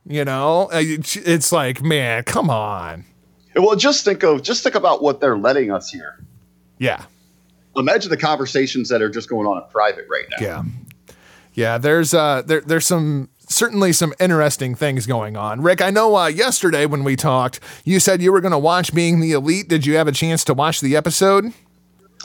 You 0.06 0.24
know, 0.24 0.70
it's 0.72 1.52
like, 1.52 1.84
man, 1.84 2.24
come 2.24 2.50
on. 2.50 3.04
Well, 3.54 3.76
just 3.76 4.06
think 4.06 4.24
of 4.24 4.44
just 4.44 4.64
think 4.64 4.76
about 4.76 5.04
what 5.04 5.20
they're 5.20 5.38
letting 5.38 5.74
us 5.74 5.92
hear. 5.92 6.24
Yeah. 6.78 7.04
Imagine 7.76 8.12
the 8.12 8.16
conversations 8.16 8.88
that 8.88 9.02
are 9.02 9.10
just 9.10 9.28
going 9.28 9.46
on 9.46 9.62
in 9.62 9.70
private 9.70 10.06
right 10.10 10.26
now. 10.32 10.38
Yeah. 10.40 10.64
Yeah, 11.54 11.80
there's 11.80 12.14
uh 12.14 12.44
there 12.44 12.62
there's 12.62 12.86
some 12.86 13.30
certainly 13.48 13.94
some 13.94 14.14
interesting 14.20 14.76
things 14.76 15.06
going 15.06 15.36
on. 15.36 15.62
Rick, 15.62 15.82
I 15.82 15.90
know 15.90 16.16
uh, 16.16 16.28
yesterday 16.28 16.86
when 16.86 17.04
we 17.04 17.16
talked, 17.16 17.60
you 17.84 18.00
said 18.00 18.22
you 18.22 18.32
were 18.32 18.42
going 18.42 18.52
to 18.52 18.58
watch 18.58 18.94
Being 18.94 19.20
the 19.20 19.32
Elite. 19.32 19.68
Did 19.68 19.86
you 19.86 19.96
have 19.96 20.08
a 20.08 20.12
chance 20.12 20.44
to 20.46 20.54
watch 20.54 20.82
the 20.82 20.96
episode? 20.96 21.54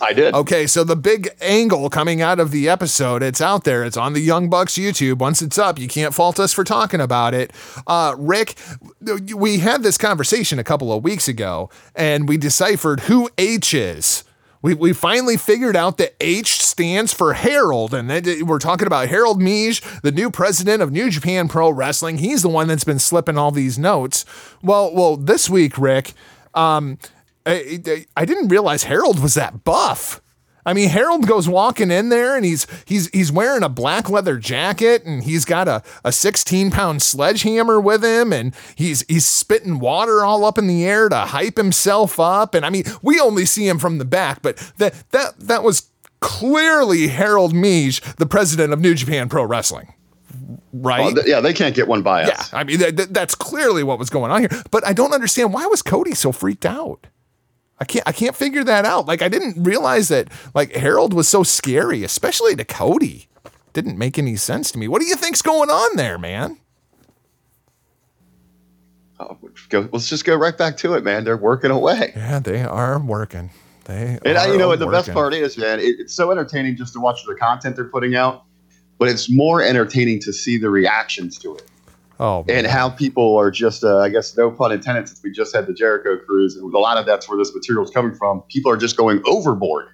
I 0.00 0.12
did. 0.12 0.34
Okay, 0.34 0.66
so 0.66 0.84
the 0.84 0.96
big 0.96 1.28
angle 1.40 1.88
coming 1.90 2.22
out 2.22 2.40
of 2.40 2.50
the 2.50 2.68
episode, 2.68 3.22
it's 3.22 3.40
out 3.40 3.64
there. 3.64 3.84
It's 3.84 3.96
on 3.96 4.14
the 4.14 4.20
Young 4.20 4.48
Bucks 4.50 4.74
YouTube. 4.74 5.18
Once 5.18 5.42
it's 5.42 5.58
up, 5.58 5.78
you 5.78 5.86
can't 5.86 6.14
fault 6.14 6.40
us 6.40 6.52
for 6.52 6.64
talking 6.64 7.00
about 7.00 7.34
it. 7.34 7.52
Uh, 7.86 8.14
Rick, 8.18 8.56
we 9.36 9.58
had 9.58 9.82
this 9.82 9.98
conversation 9.98 10.58
a 10.58 10.64
couple 10.64 10.92
of 10.92 11.04
weeks 11.04 11.28
ago, 11.28 11.70
and 11.94 12.28
we 12.28 12.36
deciphered 12.36 13.00
who 13.00 13.30
H 13.38 13.74
is. 13.74 14.24
We, 14.62 14.74
we 14.74 14.92
finally 14.92 15.36
figured 15.36 15.76
out 15.76 15.98
that 15.98 16.14
H 16.20 16.62
stands 16.62 17.12
for 17.12 17.34
Harold, 17.34 17.92
and 17.92 18.08
we're 18.46 18.60
talking 18.60 18.86
about 18.86 19.08
Harold 19.08 19.40
Meij, 19.40 20.00
the 20.02 20.12
new 20.12 20.30
president 20.30 20.82
of 20.82 20.92
New 20.92 21.10
Japan 21.10 21.48
Pro 21.48 21.70
Wrestling. 21.70 22.18
He's 22.18 22.42
the 22.42 22.48
one 22.48 22.68
that's 22.68 22.84
been 22.84 23.00
slipping 23.00 23.36
all 23.36 23.50
these 23.50 23.78
notes. 23.78 24.24
Well, 24.62 24.94
well, 24.94 25.16
this 25.16 25.50
week, 25.50 25.76
Rick, 25.76 26.14
um, 26.54 26.98
I, 27.44 28.06
I 28.16 28.24
didn't 28.24 28.48
realize 28.48 28.84
Harold 28.84 29.20
was 29.20 29.34
that 29.34 29.64
buff. 29.64 30.20
I 30.64 30.74
mean, 30.74 30.88
Harold 30.90 31.26
goes 31.26 31.48
walking 31.48 31.90
in 31.90 32.08
there 32.08 32.36
and 32.36 32.44
he's 32.44 32.66
he's 32.84 33.08
he's 33.08 33.32
wearing 33.32 33.62
a 33.62 33.68
black 33.68 34.08
leather 34.08 34.38
jacket 34.38 35.04
and 35.04 35.24
he's 35.24 35.44
got 35.44 35.66
a, 35.66 35.82
a 36.04 36.12
16 36.12 36.70
pound 36.70 37.02
sledgehammer 37.02 37.80
with 37.80 38.04
him 38.04 38.32
and 38.32 38.54
he's 38.76 39.04
he's 39.08 39.26
spitting 39.26 39.80
water 39.80 40.24
all 40.24 40.44
up 40.44 40.58
in 40.58 40.68
the 40.68 40.84
air 40.84 41.08
to 41.08 41.16
hype 41.16 41.56
himself 41.56 42.20
up. 42.20 42.54
And 42.54 42.64
I 42.64 42.70
mean, 42.70 42.84
we 43.02 43.18
only 43.18 43.44
see 43.44 43.66
him 43.66 43.78
from 43.78 43.98
the 43.98 44.04
back, 44.04 44.40
but 44.42 44.56
that 44.78 44.94
that 45.10 45.38
that 45.38 45.62
was 45.64 45.90
clearly 46.20 47.08
Harold 47.08 47.52
Meij, 47.52 48.00
the 48.16 48.26
president 48.26 48.72
of 48.72 48.80
New 48.80 48.94
Japan 48.94 49.28
Pro 49.28 49.44
Wrestling. 49.44 49.92
Right? 50.72 51.14
th- 51.14 51.26
yeah, 51.26 51.40
they 51.40 51.52
can't 51.52 51.74
get 51.74 51.88
one 51.88 52.02
by 52.02 52.22
us. 52.22 52.28
Yeah, 52.52 52.58
I 52.58 52.64
mean 52.64 52.78
that, 52.78 53.12
that's 53.12 53.34
clearly 53.34 53.82
what 53.82 53.98
was 53.98 54.10
going 54.10 54.30
on 54.30 54.40
here. 54.40 54.62
But 54.70 54.86
I 54.86 54.92
don't 54.92 55.12
understand 55.12 55.52
why 55.52 55.66
was 55.66 55.82
Cody 55.82 56.14
so 56.14 56.32
freaked 56.32 56.64
out. 56.64 57.08
I 57.82 57.84
can't 57.84 58.06
I 58.06 58.12
can't 58.12 58.36
figure 58.36 58.62
that 58.62 58.84
out. 58.84 59.06
Like 59.06 59.22
I 59.22 59.28
didn't 59.28 59.60
realize 59.60 60.06
that 60.06 60.28
like 60.54 60.70
Harold 60.76 61.12
was 61.12 61.26
so 61.26 61.42
scary, 61.42 62.04
especially 62.04 62.54
to 62.54 62.64
Cody. 62.64 63.26
Didn't 63.72 63.98
make 63.98 64.20
any 64.20 64.36
sense 64.36 64.70
to 64.70 64.78
me. 64.78 64.86
What 64.86 65.02
do 65.02 65.08
you 65.08 65.16
think's 65.16 65.42
going 65.42 65.68
on 65.68 65.96
there, 65.96 66.16
man? 66.16 66.58
Oh, 69.18 69.36
go, 69.68 69.88
let's 69.90 70.08
just 70.08 70.24
go 70.24 70.36
right 70.36 70.56
back 70.56 70.76
to 70.76 70.94
it, 70.94 71.02
man. 71.02 71.24
They're 71.24 71.36
working 71.36 71.72
away. 71.72 72.12
Yeah, 72.14 72.38
they 72.38 72.62
are 72.62 73.00
working. 73.00 73.50
They 73.86 74.16
and 74.24 74.38
I, 74.38 74.52
you 74.52 74.58
know 74.58 74.68
what 74.68 74.78
the 74.78 74.86
best 74.86 75.10
part 75.12 75.34
is, 75.34 75.58
man. 75.58 75.80
It, 75.80 75.96
it's 75.98 76.14
so 76.14 76.30
entertaining 76.30 76.76
just 76.76 76.92
to 76.92 77.00
watch 77.00 77.24
the 77.26 77.34
content 77.34 77.74
they're 77.74 77.86
putting 77.86 78.14
out, 78.14 78.44
but 78.98 79.08
it's 79.08 79.28
more 79.28 79.60
entertaining 79.60 80.20
to 80.20 80.32
see 80.32 80.56
the 80.56 80.70
reactions 80.70 81.36
to 81.40 81.56
it. 81.56 81.68
Oh, 82.20 82.44
and 82.48 82.66
how 82.66 82.90
people 82.90 83.36
are 83.36 83.50
just, 83.50 83.82
uh, 83.82 83.98
I 83.98 84.08
guess, 84.08 84.36
no 84.36 84.50
pun 84.50 84.72
intended, 84.72 85.08
since 85.08 85.22
we 85.22 85.32
just 85.32 85.54
had 85.54 85.66
the 85.66 85.72
Jericho 85.72 86.18
cruise, 86.18 86.56
and 86.56 86.72
a 86.72 86.78
lot 86.78 86.98
of 86.98 87.06
that's 87.06 87.28
where 87.28 87.38
this 87.38 87.54
material 87.54 87.84
is 87.84 87.90
coming 87.90 88.14
from. 88.14 88.42
People 88.48 88.70
are 88.70 88.76
just 88.76 88.96
going 88.96 89.22
overboard, 89.26 89.86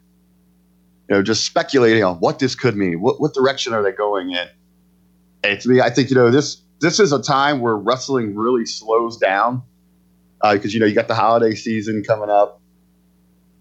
you 1.09 1.17
know, 1.17 1.23
just 1.23 1.45
speculating 1.45 2.05
on 2.05 2.17
what 2.17 2.39
this 2.39 2.55
could 2.55 2.77
mean. 2.77 3.01
What, 3.01 3.21
what 3.21 3.35
direction 3.35 3.73
are 3.73 3.83
they 3.83 3.93
going 3.93 4.31
in? 4.33 4.49
And 5.45 5.61
to 5.61 5.69
me, 5.69 5.81
I 5.81 5.91
think 5.91 6.11
you 6.11 6.17
know 6.17 6.31
this. 6.31 6.63
This 6.81 7.01
is 7.01 7.13
a 7.13 7.21
time 7.21 7.61
where 7.61 7.77
wrestling 7.77 8.37
really 8.37 8.65
slows 8.65 9.17
down 9.17 9.63
because 10.43 10.67
uh, 10.67 10.69
you 10.69 10.81
know 10.81 10.87
you 10.87 10.95
got 10.95 11.09
the 11.09 11.15
holiday 11.15 11.55
season 11.55 12.03
coming 12.07 12.31
up. 12.31 12.61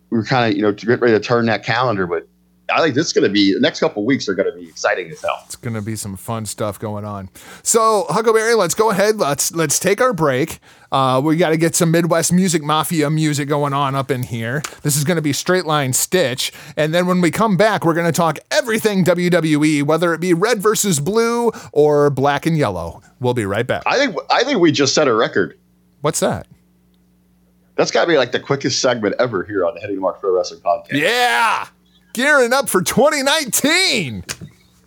We 0.09 0.19
are 0.19 0.23
kind 0.23 0.51
of 0.51 0.57
you 0.57 0.63
know 0.63 0.71
to 0.71 0.85
get 0.85 1.01
ready 1.01 1.13
to 1.13 1.19
turn 1.19 1.45
that 1.47 1.63
calendar, 1.63 2.07
but 2.07 2.27
I 2.69 2.81
think 2.81 2.95
this 2.95 3.07
is 3.07 3.13
going 3.13 3.23
to 3.23 3.29
be 3.29 3.53
the 3.53 3.61
next 3.61 3.79
couple 3.79 4.05
weeks 4.05 4.27
are 4.27 4.35
going 4.35 4.51
to 4.51 4.57
be 4.57 4.67
exciting 4.67 5.09
as 5.09 5.21
hell. 5.21 5.41
It's 5.45 5.55
going 5.55 5.73
to 5.73 5.81
be 5.81 5.95
some 5.95 6.17
fun 6.17 6.45
stuff 6.45 6.77
going 6.77 7.05
on. 7.05 7.29
So 7.63 8.05
Huckleberry, 8.09 8.55
let's 8.55 8.75
go 8.75 8.89
ahead. 8.89 9.17
Let's 9.17 9.53
let's 9.53 9.79
take 9.79 10.01
our 10.01 10.11
break. 10.11 10.59
Uh, 10.91 11.21
we 11.23 11.37
got 11.37 11.49
to 11.49 11.57
get 11.57 11.75
some 11.75 11.91
Midwest 11.91 12.33
Music 12.33 12.61
Mafia 12.61 13.09
music 13.09 13.47
going 13.47 13.73
on 13.73 13.95
up 13.95 14.11
in 14.11 14.23
here. 14.23 14.61
This 14.83 14.97
is 14.97 15.03
going 15.05 15.15
to 15.15 15.21
be 15.21 15.33
Straight 15.33 15.65
Line 15.65 15.93
Stitch, 15.93 16.51
and 16.75 16.93
then 16.93 17.07
when 17.07 17.21
we 17.21 17.31
come 17.31 17.55
back, 17.55 17.85
we're 17.85 17.93
going 17.93 18.05
to 18.05 18.11
talk 18.11 18.37
everything 18.51 19.05
WWE, 19.05 19.83
whether 19.83 20.13
it 20.13 20.19
be 20.19 20.33
red 20.33 20.61
versus 20.61 20.99
blue 20.99 21.51
or 21.71 22.09
black 22.09 22.45
and 22.45 22.57
yellow. 22.57 23.01
We'll 23.19 23.33
be 23.33 23.45
right 23.45 23.65
back. 23.65 23.83
I 23.85 23.97
think 23.97 24.15
I 24.29 24.43
think 24.43 24.59
we 24.59 24.71
just 24.73 24.93
set 24.93 25.07
a 25.07 25.13
record. 25.13 25.57
What's 26.01 26.19
that? 26.19 26.47
That's 27.75 27.91
got 27.91 28.01
to 28.01 28.07
be 28.07 28.17
like 28.17 28.31
the 28.31 28.39
quickest 28.39 28.81
segment 28.81 29.15
ever 29.19 29.43
here 29.43 29.63
on 29.65 29.75
the 29.75 29.79
Heading 29.79 29.99
Mark 29.99 30.19
Pro 30.19 30.35
Wrestling 30.35 30.61
Podcast. 30.61 30.93
Yeah 30.93 31.67
gearing 32.17 32.51
up 32.51 32.67
for 32.67 32.81
2019. 32.81 34.23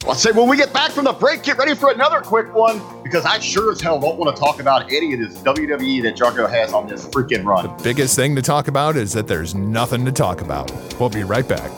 I'll 0.05 0.17
say 0.17 0.33
when 0.33 0.49
we 0.49 0.57
get 0.57 0.73
back 0.73 0.91
from 0.91 1.05
the 1.05 1.13
break, 1.13 1.45
get 1.45 1.59
ready 1.59 1.77
for 1.77 1.93
another 1.93 2.21
quick 2.21 2.53
one 2.53 2.83
because 3.05 3.25
I 3.25 3.39
sure 3.39 3.71
as 3.71 3.81
hell 3.81 4.01
don't 4.01 4.19
want 4.19 4.35
to 4.35 4.41
talk 4.41 4.59
about 4.59 4.91
any 4.91 5.15
of 5.15 5.21
this 5.21 5.39
WWE 5.39 6.03
that 6.03 6.17
Jargo 6.17 6.51
has 6.51 6.73
on 6.73 6.89
this 6.89 7.07
freaking 7.07 7.45
run. 7.45 7.77
The 7.77 7.85
biggest 7.85 8.17
thing 8.17 8.35
to 8.35 8.43
talk 8.43 8.67
about 8.67 8.97
is 8.97 9.13
that 9.13 9.29
there's 9.29 9.55
nothing 9.55 10.05
to 10.07 10.13
talk 10.13 10.41
about. 10.41 10.73
We'll 10.99 11.09
be 11.09 11.23
right 11.23 11.47
back. 11.47 11.71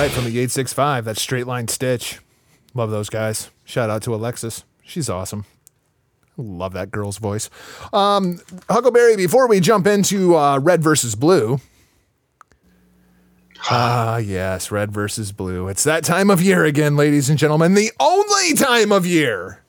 Right, 0.00 0.10
from 0.10 0.24
the 0.24 0.30
865, 0.30 1.04
that 1.04 1.18
Straight 1.18 1.46
Line 1.46 1.68
Stitch. 1.68 2.20
Love 2.72 2.90
those 2.90 3.10
guys. 3.10 3.50
Shout 3.66 3.90
out 3.90 4.02
to 4.04 4.14
Alexis. 4.14 4.64
She's 4.82 5.10
awesome. 5.10 5.44
Love 6.38 6.72
that 6.72 6.90
girl's 6.90 7.18
voice. 7.18 7.50
Um, 7.92 8.40
Huckleberry, 8.70 9.16
before 9.16 9.46
we 9.46 9.60
jump 9.60 9.86
into 9.86 10.36
uh, 10.36 10.58
red 10.58 10.82
versus 10.82 11.14
blue. 11.14 11.60
Ah, 13.70 14.16
yes, 14.16 14.70
red 14.70 14.90
versus 14.90 15.32
blue. 15.32 15.68
It's 15.68 15.84
that 15.84 16.02
time 16.02 16.30
of 16.30 16.40
year 16.40 16.64
again, 16.64 16.96
ladies 16.96 17.28
and 17.28 17.38
gentlemen. 17.38 17.74
The 17.74 17.92
only 18.00 18.54
time 18.54 18.92
of 18.92 19.04
year 19.04 19.60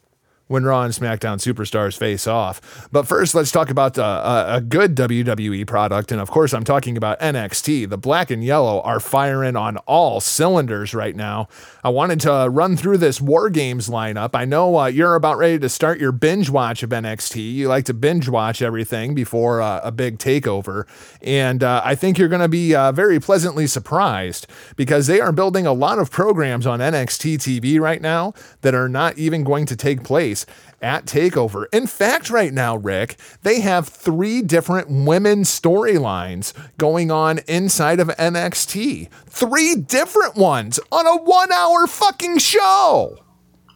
when 0.52 0.66
Raw 0.66 0.84
and 0.84 0.94
SmackDown 0.94 1.38
superstars 1.38 1.98
face 1.98 2.28
off. 2.28 2.90
But 2.92 3.08
first, 3.08 3.34
let's 3.34 3.52
talk 3.52 3.70
about 3.70 3.98
uh, 3.98 4.46
a, 4.48 4.62
good 4.62 4.96
WWE 4.96 5.66
product. 5.66 6.12
And 6.12 6.20
of 6.20 6.30
course, 6.30 6.54
I'm 6.54 6.66
talking 6.66 6.98
about 6.98 7.20
NXT. 7.22 7.90
The 7.90 7.98
black 7.98 8.30
and 8.30 8.44
yellow 8.44 8.82
are 8.82 9.00
firing 9.00 9.56
on 9.56 9.78
all 9.78 10.20
cylinders 10.20 10.94
right 10.94 11.16
now. 11.16 11.48
I 11.84 11.90
wanted 11.90 12.20
to 12.22 12.48
run 12.52 12.76
through 12.76 12.98
this 12.98 13.22
War 13.22 13.50
Games 13.50 13.90
lineup. 13.90 14.32
I 14.34 14.44
know 14.46 14.78
uh, 14.78 14.86
you're 14.88 15.16
about 15.16 15.38
ready 15.38 15.58
to 15.60 15.70
start 15.70 16.00
your 16.00 16.12
binge 16.12 16.50
watch 16.50 16.84
of 16.84 16.90
NXT. 16.90 17.54
You 17.54 17.70
like 17.70 17.86
to 17.86 17.94
binge 17.94 18.28
watch 18.28 18.62
everything 18.62 19.16
before 19.16 19.62
uh, 19.62 19.80
a 19.84 19.92
big 19.92 20.20
takeover. 20.20 20.86
And 21.22 21.64
uh, 21.64 21.82
I 21.84 21.96
think 21.96 22.18
you're 22.18 22.28
going 22.28 22.42
to 22.42 22.50
be 22.50 22.76
uh, 22.76 22.92
very 22.92 23.20
pleasantly 23.22 23.68
surprised 23.68 24.48
because 24.76 25.08
they 25.08 25.22
are 25.22 25.32
building 25.32 25.66
a 25.66 25.74
lot 25.74 25.98
of 25.98 26.12
programs 26.12 26.68
on 26.68 26.80
NXT 26.80 27.38
TV 27.38 27.80
right 27.80 28.02
now 28.02 28.34
that 28.62 28.76
are 28.76 28.90
not 28.90 29.18
even 29.18 29.44
going 29.46 29.66
to 29.66 29.76
take 29.78 30.04
place 30.04 30.41
at 30.82 31.06
TakeOver. 31.06 31.66
In 31.72 31.88
fact, 31.88 32.30
right 32.30 32.54
now, 32.54 32.76
Rick, 32.76 33.18
they 33.44 33.62
have 33.62 33.88
three 33.88 34.42
different 34.42 34.90
women 34.90 35.44
storylines 35.44 36.54
going 36.78 37.12
on 37.12 37.40
inside 37.48 38.00
of 38.00 38.08
NXT. 38.10 39.10
Three 39.28 39.76
different 39.76 40.36
ones 40.36 40.80
on 40.92 41.08
a 41.08 41.18
one 41.22 41.52
hour 41.52 41.88
fucking 41.88 42.40
show. 42.40 43.18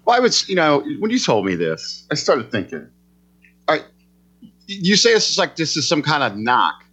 Well, 0.05 0.15
I 0.15 0.19
was, 0.19 0.47
you 0.47 0.55
know, 0.55 0.83
when 0.99 1.11
you 1.11 1.19
told 1.19 1.45
me 1.45 1.55
this, 1.55 2.05
I 2.11 2.15
started 2.15 2.51
thinking, 2.51 2.87
all 3.67 3.75
right, 3.75 3.85
you 4.67 4.95
say 4.95 5.13
this 5.13 5.29
is 5.29 5.37
like 5.37 5.55
this 5.55 5.77
is 5.77 5.87
some 5.87 6.01
kind 6.01 6.23
of 6.23 6.37
knock 6.37 6.83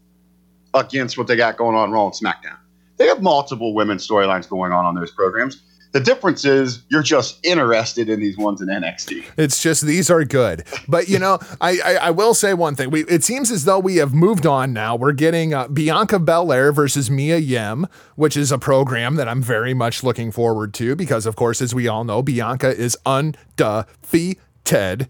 against 0.74 1.18
what 1.18 1.26
they 1.26 1.36
got 1.36 1.56
going 1.56 1.76
on 1.76 1.90
Raw 1.90 2.10
SmackDown. 2.10 2.56
They 2.96 3.06
have 3.06 3.22
multiple 3.22 3.74
women 3.74 3.98
storylines 3.98 4.48
going 4.48 4.72
on 4.72 4.84
on 4.84 4.94
those 4.94 5.10
programs. 5.10 5.62
The 5.92 6.00
difference 6.00 6.44
is 6.44 6.82
you're 6.88 7.02
just 7.02 7.38
interested 7.44 8.08
in 8.08 8.20
these 8.20 8.38
ones 8.38 8.62
in 8.62 8.68
NXT. 8.68 9.24
It's 9.36 9.62
just 9.62 9.84
these 9.84 10.10
are 10.10 10.24
good, 10.24 10.64
but 10.88 11.08
you 11.08 11.18
know, 11.18 11.38
I, 11.60 11.78
I, 11.84 11.94
I 11.94 12.10
will 12.10 12.34
say 12.34 12.54
one 12.54 12.74
thing. 12.74 12.90
We 12.90 13.04
it 13.04 13.22
seems 13.22 13.50
as 13.50 13.64
though 13.64 13.78
we 13.78 13.96
have 13.96 14.14
moved 14.14 14.46
on 14.46 14.72
now. 14.72 14.96
We're 14.96 15.12
getting 15.12 15.52
uh, 15.52 15.68
Bianca 15.68 16.18
Belair 16.18 16.72
versus 16.72 17.10
Mia 17.10 17.36
Yim, 17.36 17.86
which 18.16 18.36
is 18.36 18.50
a 18.50 18.58
program 18.58 19.16
that 19.16 19.28
I'm 19.28 19.42
very 19.42 19.74
much 19.74 20.02
looking 20.02 20.32
forward 20.32 20.72
to 20.74 20.96
because, 20.96 21.26
of 21.26 21.36
course, 21.36 21.60
as 21.60 21.74
we 21.74 21.88
all 21.88 22.04
know, 22.04 22.22
Bianca 22.22 22.74
is 22.74 22.96
undefeated. 23.04 25.08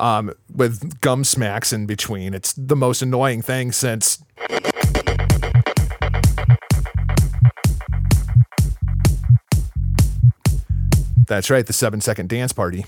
Um, 0.00 0.32
with 0.54 1.00
gum 1.00 1.24
smacks 1.24 1.72
in 1.72 1.86
between. 1.86 2.32
It's 2.32 2.52
the 2.52 2.76
most 2.76 3.02
annoying 3.02 3.42
thing 3.42 3.72
since 3.72 4.22
That's 11.28 11.50
right, 11.50 11.66
the 11.66 11.72
seven 11.72 12.00
second 12.00 12.28
dance 12.28 12.52
party. 12.52 12.84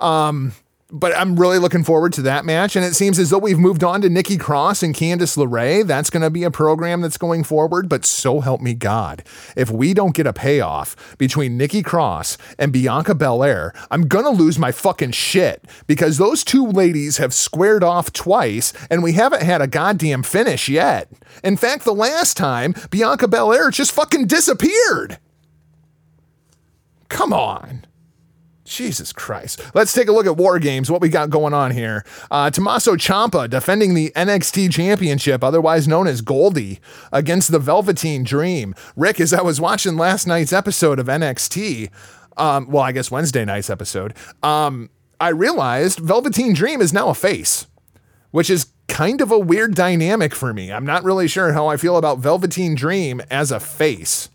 Um, 0.00 0.52
but 0.90 1.16
I'm 1.16 1.34
really 1.34 1.58
looking 1.58 1.82
forward 1.82 2.12
to 2.14 2.22
that 2.22 2.44
match. 2.44 2.76
And 2.76 2.84
it 2.84 2.94
seems 2.94 3.18
as 3.18 3.30
though 3.30 3.38
we've 3.38 3.58
moved 3.58 3.82
on 3.82 4.00
to 4.02 4.08
Nikki 4.08 4.36
Cross 4.36 4.82
and 4.82 4.94
Candice 4.94 5.36
LeRae. 5.36 5.84
That's 5.84 6.10
going 6.10 6.22
to 6.22 6.30
be 6.30 6.44
a 6.44 6.50
program 6.50 7.00
that's 7.00 7.18
going 7.18 7.42
forward. 7.42 7.88
But 7.88 8.04
so 8.04 8.40
help 8.40 8.60
me 8.60 8.74
God, 8.74 9.24
if 9.56 9.70
we 9.70 9.92
don't 9.92 10.14
get 10.14 10.26
a 10.26 10.32
payoff 10.32 11.16
between 11.18 11.56
Nikki 11.56 11.82
Cross 11.82 12.38
and 12.58 12.72
Bianca 12.72 13.14
Belair, 13.14 13.72
I'm 13.90 14.06
going 14.06 14.24
to 14.24 14.30
lose 14.30 14.58
my 14.58 14.72
fucking 14.72 15.12
shit 15.12 15.64
because 15.86 16.18
those 16.18 16.44
two 16.44 16.66
ladies 16.66 17.16
have 17.16 17.34
squared 17.34 17.82
off 17.82 18.12
twice 18.12 18.72
and 18.88 19.02
we 19.02 19.12
haven't 19.12 19.42
had 19.42 19.62
a 19.62 19.66
goddamn 19.66 20.22
finish 20.22 20.68
yet. 20.68 21.10
In 21.42 21.56
fact, 21.56 21.84
the 21.84 21.94
last 21.94 22.36
time, 22.36 22.74
Bianca 22.90 23.26
Belair 23.26 23.70
just 23.70 23.92
fucking 23.92 24.26
disappeared. 24.26 25.18
Come 27.08 27.32
on. 27.32 27.86
Jesus 28.64 29.12
Christ. 29.12 29.62
Let's 29.74 29.92
take 29.92 30.08
a 30.08 30.12
look 30.12 30.26
at 30.26 30.36
War 30.36 30.58
Games, 30.58 30.90
what 30.90 31.00
we 31.00 31.08
got 31.10 31.30
going 31.30 31.52
on 31.52 31.70
here. 31.70 32.04
Uh, 32.30 32.50
Tommaso 32.50 32.96
Ciampa 32.96 33.48
defending 33.48 33.94
the 33.94 34.10
NXT 34.16 34.72
Championship, 34.72 35.44
otherwise 35.44 35.86
known 35.86 36.06
as 36.06 36.22
Goldie, 36.22 36.80
against 37.12 37.52
the 37.52 37.58
Velveteen 37.58 38.24
Dream. 38.24 38.74
Rick, 38.96 39.20
as 39.20 39.32
I 39.32 39.42
was 39.42 39.60
watching 39.60 39.96
last 39.96 40.26
night's 40.26 40.52
episode 40.52 40.98
of 40.98 41.06
NXT, 41.06 41.90
um, 42.36 42.70
well, 42.70 42.82
I 42.82 42.92
guess 42.92 43.10
Wednesday 43.10 43.44
night's 43.44 43.70
episode, 43.70 44.14
um, 44.42 44.90
I 45.20 45.28
realized 45.28 46.00
Velveteen 46.00 46.54
Dream 46.54 46.80
is 46.80 46.92
now 46.92 47.08
a 47.08 47.14
face, 47.14 47.66
which 48.30 48.50
is 48.50 48.72
kind 48.88 49.20
of 49.20 49.30
a 49.30 49.38
weird 49.38 49.74
dynamic 49.74 50.34
for 50.34 50.52
me. 50.52 50.72
I'm 50.72 50.86
not 50.86 51.04
really 51.04 51.28
sure 51.28 51.52
how 51.52 51.66
I 51.66 51.76
feel 51.76 51.96
about 51.96 52.18
Velveteen 52.18 52.74
Dream 52.74 53.20
as 53.30 53.52
a 53.52 53.60
face. 53.60 54.30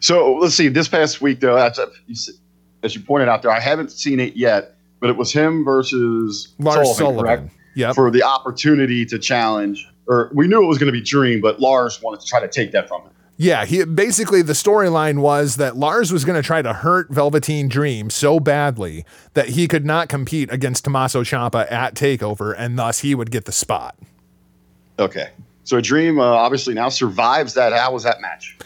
So 0.00 0.34
let's 0.36 0.54
see. 0.54 0.68
This 0.68 0.88
past 0.88 1.20
week, 1.20 1.40
though, 1.40 1.54
that's 1.54 1.78
a, 1.78 1.88
as 2.82 2.94
you 2.94 3.00
pointed 3.00 3.28
out 3.28 3.42
there, 3.42 3.50
I 3.50 3.60
haven't 3.60 3.92
seen 3.92 4.20
it 4.20 4.36
yet, 4.36 4.76
but 5.00 5.10
it 5.10 5.16
was 5.16 5.32
him 5.32 5.64
versus 5.64 6.54
Lars 6.58 6.96
Sullivan, 6.96 7.24
Sullivan. 7.24 7.50
Yep. 7.74 7.94
For 7.94 8.10
the 8.10 8.22
opportunity 8.22 9.06
to 9.06 9.18
challenge, 9.18 9.86
or 10.08 10.30
we 10.34 10.48
knew 10.48 10.62
it 10.62 10.66
was 10.66 10.78
going 10.78 10.92
to 10.92 10.98
be 10.98 11.00
Dream, 11.00 11.40
but 11.40 11.60
Lars 11.60 12.02
wanted 12.02 12.20
to 12.20 12.26
try 12.26 12.40
to 12.40 12.48
take 12.48 12.72
that 12.72 12.88
from 12.88 13.02
him. 13.02 13.10
Yeah, 13.40 13.66
he 13.66 13.84
basically 13.84 14.42
the 14.42 14.52
storyline 14.52 15.20
was 15.20 15.56
that 15.56 15.76
Lars 15.76 16.12
was 16.12 16.24
going 16.24 16.34
to 16.34 16.44
try 16.44 16.60
to 16.60 16.72
hurt 16.72 17.08
Velveteen 17.10 17.68
Dream 17.68 18.10
so 18.10 18.40
badly 18.40 19.04
that 19.34 19.50
he 19.50 19.68
could 19.68 19.86
not 19.86 20.08
compete 20.08 20.50
against 20.52 20.82
Tommaso 20.82 21.22
Ciampa 21.22 21.70
at 21.70 21.94
Takeover, 21.94 22.52
and 22.58 22.76
thus 22.76 22.98
he 22.98 23.14
would 23.14 23.30
get 23.30 23.44
the 23.44 23.52
spot. 23.52 23.96
Okay. 24.98 25.28
So 25.62 25.80
Dream 25.80 26.18
uh, 26.18 26.24
obviously 26.24 26.74
now 26.74 26.88
survives 26.88 27.54
that. 27.54 27.72
How 27.72 27.92
was 27.92 28.02
that 28.02 28.20
match? 28.20 28.58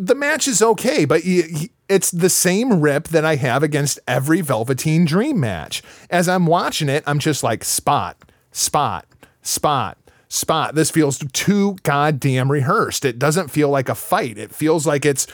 The 0.00 0.14
match 0.14 0.46
is 0.46 0.62
okay, 0.62 1.04
but 1.04 1.22
it's 1.24 2.12
the 2.12 2.30
same 2.30 2.80
rip 2.80 3.08
that 3.08 3.24
I 3.24 3.34
have 3.34 3.64
against 3.64 3.98
every 4.06 4.40
Velveteen 4.42 5.04
Dream 5.04 5.40
match. 5.40 5.82
As 6.08 6.28
I'm 6.28 6.46
watching 6.46 6.88
it, 6.88 7.02
I'm 7.04 7.18
just 7.18 7.42
like 7.42 7.64
spot, 7.64 8.16
spot, 8.52 9.06
spot, 9.42 9.98
spot. 10.28 10.76
This 10.76 10.92
feels 10.92 11.18
too 11.32 11.78
goddamn 11.82 12.52
rehearsed. 12.52 13.04
It 13.04 13.18
doesn't 13.18 13.48
feel 13.50 13.70
like 13.70 13.88
a 13.88 13.96
fight. 13.96 14.38
It 14.38 14.54
feels 14.54 14.86
like 14.86 15.04
it's 15.04 15.26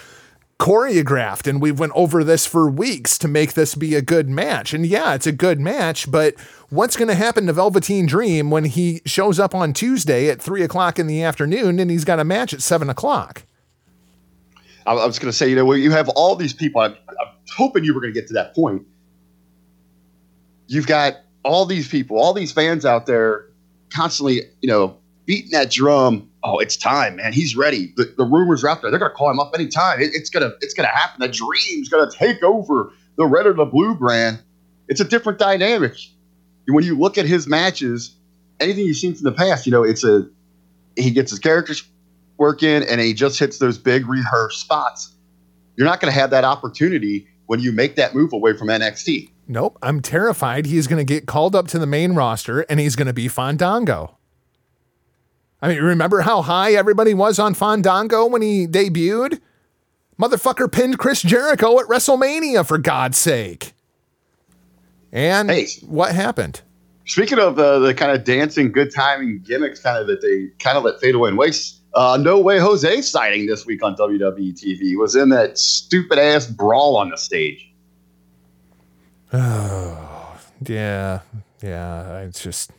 choreographed 0.58 1.46
and 1.46 1.60
we 1.60 1.70
went 1.70 1.92
over 1.94 2.24
this 2.24 2.46
for 2.46 2.70
weeks 2.70 3.18
to 3.18 3.28
make 3.28 3.52
this 3.52 3.74
be 3.74 3.94
a 3.94 4.00
good 4.00 4.30
match. 4.30 4.72
And 4.72 4.86
yeah, 4.86 5.14
it's 5.14 5.26
a 5.26 5.32
good 5.32 5.60
match, 5.60 6.10
but 6.10 6.40
what's 6.70 6.96
going 6.96 7.08
to 7.08 7.14
happen 7.14 7.46
to 7.48 7.52
Velveteen 7.52 8.06
Dream 8.06 8.50
when 8.50 8.64
he 8.64 9.02
shows 9.04 9.38
up 9.38 9.54
on 9.54 9.74
Tuesday 9.74 10.30
at 10.30 10.40
three 10.40 10.62
o'clock 10.62 10.98
in 10.98 11.06
the 11.06 11.22
afternoon 11.22 11.78
and 11.78 11.90
he's 11.90 12.06
got 12.06 12.18
a 12.18 12.24
match 12.24 12.54
at 12.54 12.62
seven 12.62 12.88
o'clock? 12.88 13.42
I, 14.86 14.92
I 14.92 15.06
was 15.06 15.18
going 15.18 15.30
to 15.30 15.36
say, 15.36 15.48
you 15.48 15.56
know, 15.56 15.72
you 15.72 15.90
have 15.90 16.08
all 16.10 16.36
these 16.36 16.52
people. 16.52 16.80
I'm, 16.80 16.92
I'm 17.08 17.28
hoping 17.56 17.84
you 17.84 17.94
were 17.94 18.00
going 18.00 18.12
to 18.12 18.18
get 18.18 18.28
to 18.28 18.34
that 18.34 18.54
point. 18.54 18.86
You've 20.66 20.86
got 20.86 21.16
all 21.44 21.66
these 21.66 21.88
people, 21.88 22.18
all 22.18 22.32
these 22.32 22.52
fans 22.52 22.84
out 22.84 23.06
there, 23.06 23.46
constantly, 23.90 24.42
you 24.60 24.68
know, 24.68 24.96
beating 25.26 25.50
that 25.52 25.70
drum. 25.70 26.30
Oh, 26.42 26.58
it's 26.58 26.76
time, 26.76 27.16
man. 27.16 27.32
He's 27.32 27.56
ready. 27.56 27.92
The, 27.96 28.12
the 28.16 28.24
rumors 28.24 28.64
are 28.64 28.68
out 28.68 28.82
there. 28.82 28.90
They're 28.90 29.00
going 29.00 29.10
to 29.10 29.16
call 29.16 29.30
him 29.30 29.40
up 29.40 29.52
anytime. 29.54 30.00
It, 30.00 30.10
it's 30.14 30.30
gonna, 30.30 30.52
it's 30.60 30.74
gonna 30.74 30.88
happen. 30.88 31.20
The 31.20 31.28
dream's 31.28 31.88
going 31.88 32.10
to 32.10 32.16
take 32.16 32.42
over 32.42 32.92
the 33.16 33.26
red 33.26 33.46
or 33.46 33.52
the 33.52 33.64
blue 33.64 33.94
brand. 33.94 34.42
It's 34.88 35.00
a 35.00 35.04
different 35.04 35.38
dynamic. 35.38 35.96
When 36.66 36.84
you 36.84 36.98
look 36.98 37.18
at 37.18 37.26
his 37.26 37.46
matches, 37.46 38.14
anything 38.60 38.86
you've 38.86 38.96
seen 38.96 39.14
from 39.14 39.24
the 39.24 39.32
past, 39.32 39.66
you 39.66 39.72
know, 39.72 39.82
it's 39.82 40.04
a 40.04 40.26
he 40.96 41.10
gets 41.10 41.30
his 41.30 41.38
characters 41.38 41.82
work 42.36 42.62
in 42.62 42.82
and 42.82 43.00
he 43.00 43.14
just 43.14 43.38
hits 43.38 43.58
those 43.58 43.78
big 43.78 44.08
rehearsed 44.08 44.60
spots. 44.60 45.14
You're 45.76 45.86
not 45.86 46.00
going 46.00 46.12
to 46.12 46.18
have 46.18 46.30
that 46.30 46.44
opportunity 46.44 47.26
when 47.46 47.60
you 47.60 47.72
make 47.72 47.96
that 47.96 48.14
move 48.14 48.32
away 48.32 48.56
from 48.56 48.68
NXT. 48.68 49.30
Nope. 49.46 49.78
I'm 49.82 50.00
terrified 50.00 50.66
he's 50.66 50.86
going 50.86 51.04
to 51.04 51.04
get 51.04 51.26
called 51.26 51.54
up 51.54 51.68
to 51.68 51.78
the 51.78 51.86
main 51.86 52.14
roster 52.14 52.60
and 52.62 52.80
he's 52.80 52.96
going 52.96 53.06
to 53.06 53.12
be 53.12 53.28
Fandango. 53.28 54.16
I 55.60 55.68
mean, 55.68 55.82
remember 55.82 56.22
how 56.22 56.42
high 56.42 56.72
everybody 56.74 57.14
was 57.14 57.38
on 57.38 57.54
Fandango 57.54 58.26
when 58.26 58.42
he 58.42 58.66
debuted? 58.66 59.40
Motherfucker 60.20 60.70
pinned 60.70 60.98
Chris 60.98 61.22
Jericho 61.22 61.78
at 61.80 61.86
WrestleMania, 61.86 62.66
for 62.66 62.78
God's 62.78 63.18
sake. 63.18 63.72
And 65.12 65.50
Hey. 65.50 65.66
what 65.86 66.14
happened? 66.14 66.60
Speaking 67.06 67.38
of 67.38 67.58
uh, 67.58 67.80
the 67.80 67.94
kind 67.94 68.12
of 68.12 68.24
dancing, 68.24 68.72
good 68.72 68.92
timing 68.94 69.40
gimmicks, 69.44 69.80
kind 69.80 69.98
of 69.98 70.06
that 70.06 70.22
they 70.22 70.48
kind 70.62 70.76
of 70.78 70.84
let 70.84 71.00
fade 71.00 71.14
away 71.14 71.28
and 71.30 71.38
waste. 71.38 71.80
Uh, 71.94 72.18
no 72.20 72.40
way, 72.40 72.58
Jose 72.58 73.02
sighting 73.02 73.46
this 73.46 73.64
week 73.64 73.82
on 73.82 73.94
WWE 73.94 74.52
TV 74.52 74.96
was 74.96 75.14
in 75.14 75.28
that 75.28 75.58
stupid 75.58 76.18
ass 76.18 76.46
brawl 76.46 76.96
on 76.96 77.10
the 77.10 77.16
stage. 77.16 77.72
Oh, 79.32 80.36
yeah, 80.66 81.20
yeah. 81.62 82.18
It's 82.20 82.42
just 82.42 82.72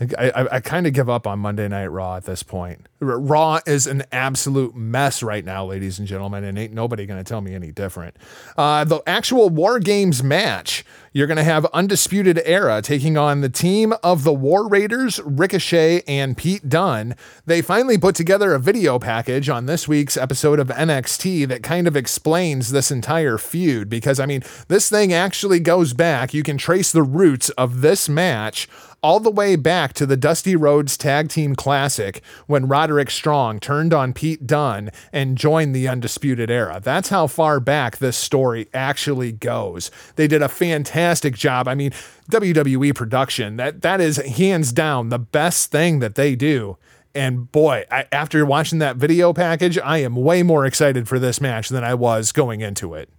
I, 0.00 0.30
I, 0.30 0.54
I 0.56 0.60
kind 0.60 0.86
of 0.86 0.92
give 0.92 1.08
up 1.08 1.26
on 1.26 1.38
Monday 1.38 1.68
Night 1.68 1.86
Raw 1.86 2.16
at 2.16 2.24
this 2.24 2.42
point. 2.42 2.88
Raw 3.00 3.60
is 3.66 3.86
an 3.86 4.04
absolute 4.10 4.74
mess 4.74 5.22
right 5.22 5.44
now, 5.44 5.66
ladies 5.66 5.98
and 5.98 6.08
gentlemen, 6.08 6.44
and 6.44 6.58
ain't 6.58 6.72
nobody 6.72 7.04
going 7.04 7.22
to 7.22 7.28
tell 7.28 7.40
me 7.40 7.54
any 7.54 7.70
different. 7.72 8.16
Uh, 8.56 8.84
the 8.84 9.02
actual 9.06 9.50
War 9.50 9.80
Games 9.80 10.22
match, 10.22 10.84
you're 11.12 11.26
going 11.26 11.36
to 11.36 11.44
have 11.44 11.66
Undisputed 11.66 12.40
Era 12.44 12.80
taking 12.80 13.18
on 13.18 13.40
the 13.40 13.48
team 13.48 13.92
of 14.02 14.24
the 14.24 14.32
War 14.32 14.68
Raiders, 14.68 15.20
Ricochet, 15.24 16.02
and 16.08 16.36
Pete 16.36 16.68
Dunne. 16.68 17.14
They 17.44 17.60
finally 17.60 17.98
put 17.98 18.14
together 18.14 18.54
a 18.54 18.60
video 18.60 18.98
package 18.98 19.48
on 19.48 19.66
this 19.66 19.86
week's 19.86 20.16
episode 20.16 20.58
of 20.58 20.68
NXT 20.68 21.48
that 21.48 21.62
kind 21.62 21.86
of 21.86 21.96
explains 21.96 22.70
this 22.70 22.90
entire 22.90 23.36
feud 23.36 23.90
because, 23.90 24.18
I 24.18 24.26
mean, 24.26 24.42
this 24.68 24.88
thing 24.88 25.12
actually 25.12 25.60
goes 25.60 25.92
back. 25.92 26.32
You 26.32 26.42
can 26.42 26.56
trace 26.56 26.92
the 26.92 27.02
roots 27.02 27.50
of 27.50 27.80
this 27.80 28.08
match 28.08 28.68
all 29.02 29.18
the 29.18 29.30
way 29.30 29.56
back 29.56 29.92
to 29.94 30.06
the 30.06 30.16
Dusty 30.16 30.54
Rhodes 30.54 30.96
Tag 30.96 31.28
Team 31.28 31.56
Classic 31.56 32.22
when 32.46 32.68
Roderick 32.68 33.10
Strong 33.10 33.60
turned 33.60 33.92
on 33.92 34.12
Pete 34.12 34.46
Dunne 34.46 34.90
and 35.12 35.36
joined 35.36 35.74
the 35.74 35.88
Undisputed 35.88 36.50
Era. 36.50 36.80
That's 36.82 37.08
how 37.08 37.26
far 37.26 37.58
back 37.58 37.98
this 37.98 38.16
story 38.16 38.68
actually 38.72 39.32
goes. 39.32 39.90
They 40.16 40.28
did 40.28 40.42
a 40.42 40.48
fantastic 40.48 41.34
job. 41.34 41.66
I 41.66 41.74
mean, 41.74 41.90
WWE 42.30 42.94
production, 42.94 43.56
that 43.56 43.82
that 43.82 44.00
is 44.00 44.18
hands 44.18 44.72
down 44.72 45.08
the 45.08 45.18
best 45.18 45.72
thing 45.72 45.98
that 45.98 46.14
they 46.14 46.36
do. 46.36 46.76
And 47.14 47.50
boy, 47.50 47.84
I, 47.90 48.06
after 48.12 48.44
watching 48.46 48.78
that 48.78 48.96
video 48.96 49.32
package, 49.32 49.78
I 49.78 49.98
am 49.98 50.14
way 50.14 50.42
more 50.42 50.64
excited 50.64 51.08
for 51.08 51.18
this 51.18 51.40
match 51.40 51.68
than 51.68 51.84
I 51.84 51.94
was 51.94 52.32
going 52.32 52.60
into 52.60 52.94
it. 52.94 53.10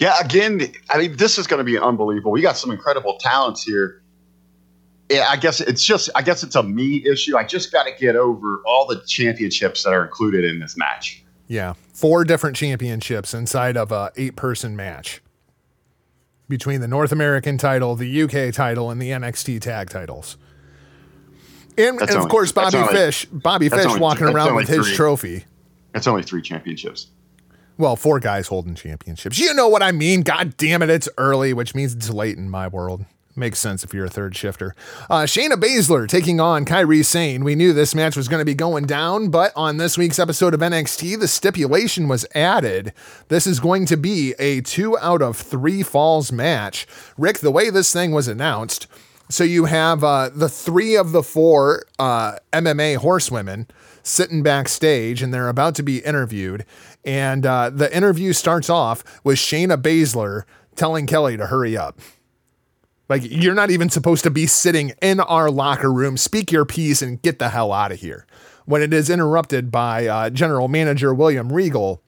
Yeah, 0.00 0.14
again, 0.18 0.72
I 0.88 0.96
mean, 0.98 1.16
this 1.16 1.36
is 1.38 1.46
going 1.46 1.58
to 1.58 1.64
be 1.64 1.78
unbelievable. 1.78 2.32
We 2.32 2.40
got 2.40 2.56
some 2.56 2.70
incredible 2.70 3.18
talents 3.18 3.62
here. 3.62 4.02
Yeah, 5.10 5.26
I 5.28 5.36
guess 5.36 5.60
it's 5.60 5.84
just, 5.84 6.08
I 6.14 6.22
guess 6.22 6.42
it's 6.42 6.56
a 6.56 6.62
me 6.62 7.04
issue. 7.06 7.36
I 7.36 7.44
just 7.44 7.70
got 7.70 7.84
to 7.84 7.92
get 8.00 8.16
over 8.16 8.62
all 8.64 8.86
the 8.86 9.02
championships 9.06 9.82
that 9.84 9.92
are 9.92 10.02
included 10.02 10.44
in 10.44 10.58
this 10.58 10.74
match. 10.76 11.22
Yeah, 11.48 11.74
four 11.92 12.24
different 12.24 12.56
championships 12.56 13.34
inside 13.34 13.76
of 13.76 13.92
a 13.92 14.10
eight-person 14.16 14.74
match 14.74 15.20
between 16.48 16.80
the 16.80 16.88
North 16.88 17.12
American 17.12 17.58
title, 17.58 17.94
the 17.94 18.22
UK 18.22 18.54
title, 18.54 18.90
and 18.90 19.02
the 19.02 19.10
NXT 19.10 19.60
tag 19.60 19.90
titles. 19.90 20.38
And, 21.76 22.00
and 22.00 22.08
of 22.10 22.16
only- 22.16 22.30
course, 22.30 22.52
Bobby 22.52 22.78
only- 22.78 22.94
Fish, 22.94 23.26
Bobby 23.26 23.68
Fish 23.68 23.84
only- 23.84 24.00
walking 24.00 24.28
around 24.28 24.54
with 24.54 24.68
his 24.68 24.90
trophy. 24.92 25.44
That's 25.92 26.06
only 26.06 26.22
three 26.22 26.40
championships. 26.40 27.08
Well, 27.80 27.96
four 27.96 28.20
guys 28.20 28.48
holding 28.48 28.74
championships. 28.74 29.38
You 29.38 29.54
know 29.54 29.66
what 29.66 29.82
I 29.82 29.90
mean? 29.90 30.20
God 30.20 30.58
damn 30.58 30.82
it, 30.82 30.90
it's 30.90 31.08
early, 31.16 31.54
which 31.54 31.74
means 31.74 31.94
it's 31.94 32.10
late 32.10 32.36
in 32.36 32.50
my 32.50 32.68
world. 32.68 33.06
Makes 33.34 33.58
sense 33.58 33.82
if 33.82 33.94
you're 33.94 34.04
a 34.04 34.10
third 34.10 34.36
shifter. 34.36 34.74
Uh, 35.08 35.22
Shayna 35.22 35.52
Baszler 35.52 36.06
taking 36.06 36.40
on 36.40 36.66
Kairi 36.66 37.02
Sane. 37.02 37.42
We 37.42 37.54
knew 37.54 37.72
this 37.72 37.94
match 37.94 38.18
was 38.18 38.28
going 38.28 38.40
to 38.40 38.44
be 38.44 38.52
going 38.52 38.84
down, 38.84 39.30
but 39.30 39.50
on 39.56 39.78
this 39.78 39.96
week's 39.96 40.18
episode 40.18 40.52
of 40.52 40.60
NXT, 40.60 41.18
the 41.20 41.26
stipulation 41.26 42.06
was 42.06 42.26
added. 42.34 42.92
This 43.28 43.46
is 43.46 43.60
going 43.60 43.86
to 43.86 43.96
be 43.96 44.34
a 44.38 44.60
two 44.60 44.98
out 44.98 45.22
of 45.22 45.38
three 45.38 45.82
falls 45.82 46.30
match. 46.30 46.86
Rick, 47.16 47.38
the 47.38 47.50
way 47.50 47.70
this 47.70 47.94
thing 47.94 48.12
was 48.12 48.28
announced, 48.28 48.88
so 49.30 49.42
you 49.42 49.64
have 49.64 50.04
uh, 50.04 50.28
the 50.28 50.50
three 50.50 50.96
of 50.96 51.12
the 51.12 51.22
four 51.22 51.84
uh, 51.98 52.32
MMA 52.52 52.96
horsewomen 52.96 53.68
sitting 54.02 54.42
backstage 54.42 55.22
and 55.22 55.32
they're 55.32 55.48
about 55.48 55.74
to 55.76 55.82
be 55.82 55.98
interviewed. 56.00 56.64
And 57.04 57.46
uh, 57.46 57.70
the 57.70 57.94
interview 57.94 58.32
starts 58.32 58.68
off 58.68 59.02
with 59.24 59.38
Shayna 59.38 59.80
Baszler 59.80 60.44
telling 60.76 61.06
Kelly 61.06 61.36
to 61.36 61.46
hurry 61.46 61.76
up. 61.76 61.98
Like, 63.08 63.22
you're 63.24 63.54
not 63.54 63.70
even 63.70 63.90
supposed 63.90 64.22
to 64.24 64.30
be 64.30 64.46
sitting 64.46 64.92
in 65.02 65.18
our 65.18 65.50
locker 65.50 65.92
room. 65.92 66.16
Speak 66.16 66.52
your 66.52 66.64
piece 66.64 67.02
and 67.02 67.20
get 67.20 67.38
the 67.38 67.48
hell 67.48 67.72
out 67.72 67.90
of 67.90 67.98
here. 67.98 68.26
When 68.66 68.82
it 68.82 68.92
is 68.92 69.10
interrupted 69.10 69.72
by 69.72 70.06
uh, 70.06 70.30
General 70.30 70.68
Manager 70.68 71.12
William 71.12 71.52
Regal, 71.52 72.02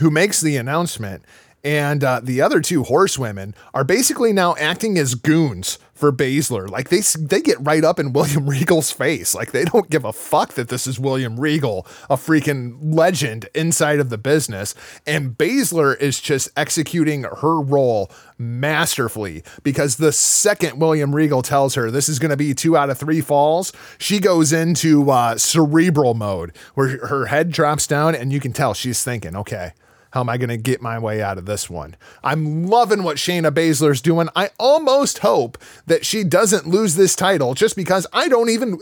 who 0.00 0.10
makes 0.10 0.40
the 0.40 0.56
announcement. 0.56 1.24
And 1.62 2.02
uh, 2.02 2.20
the 2.22 2.40
other 2.42 2.60
two 2.60 2.82
horsewomen 2.82 3.54
are 3.72 3.84
basically 3.84 4.32
now 4.32 4.54
acting 4.56 4.98
as 4.98 5.14
goons 5.14 5.78
for 5.94 6.12
Baszler. 6.12 6.68
Like 6.68 6.88
they 6.88 7.00
they 7.00 7.40
get 7.40 7.56
right 7.60 7.84
up 7.84 7.98
in 7.98 8.12
William 8.12 8.46
Regal's 8.48 8.90
face. 8.90 9.34
Like 9.34 9.52
they 9.52 9.64
don't 9.64 9.90
give 9.90 10.04
a 10.04 10.12
fuck 10.12 10.54
that 10.54 10.68
this 10.68 10.86
is 10.86 10.98
William 10.98 11.38
Regal, 11.38 11.86
a 12.10 12.16
freaking 12.16 12.78
legend 12.82 13.48
inside 13.54 14.00
of 14.00 14.10
the 14.10 14.18
business. 14.18 14.74
And 15.06 15.36
Baszler 15.38 15.98
is 15.98 16.20
just 16.20 16.50
executing 16.56 17.22
her 17.22 17.60
role 17.60 18.10
masterfully 18.38 19.44
because 19.62 19.96
the 19.96 20.12
second 20.12 20.80
William 20.80 21.14
Regal 21.14 21.42
tells 21.42 21.74
her 21.74 21.90
this 21.90 22.08
is 22.08 22.18
going 22.18 22.30
to 22.30 22.36
be 22.36 22.52
two 22.54 22.76
out 22.76 22.90
of 22.90 22.98
three 22.98 23.20
falls, 23.20 23.72
she 23.98 24.18
goes 24.18 24.52
into 24.52 25.10
uh, 25.10 25.38
cerebral 25.38 26.14
mode 26.14 26.56
where 26.74 27.06
her 27.06 27.26
head 27.26 27.50
drops 27.50 27.86
down 27.86 28.14
and 28.14 28.32
you 28.32 28.40
can 28.40 28.52
tell 28.52 28.74
she's 28.74 29.04
thinking, 29.04 29.36
okay. 29.36 29.72
How 30.14 30.20
am 30.20 30.28
I 30.28 30.36
going 30.36 30.48
to 30.48 30.56
get 30.56 30.80
my 30.80 30.96
way 30.96 31.20
out 31.20 31.38
of 31.38 31.44
this 31.44 31.68
one? 31.68 31.96
I'm 32.22 32.68
loving 32.68 33.02
what 33.02 33.16
Shayna 33.16 33.50
Baszler's 33.50 34.00
doing. 34.00 34.28
I 34.36 34.50
almost 34.60 35.18
hope 35.18 35.58
that 35.86 36.06
she 36.06 36.22
doesn't 36.22 36.68
lose 36.68 36.94
this 36.94 37.16
title 37.16 37.54
just 37.54 37.74
because 37.74 38.06
I 38.12 38.28
don't 38.28 38.48
even. 38.48 38.78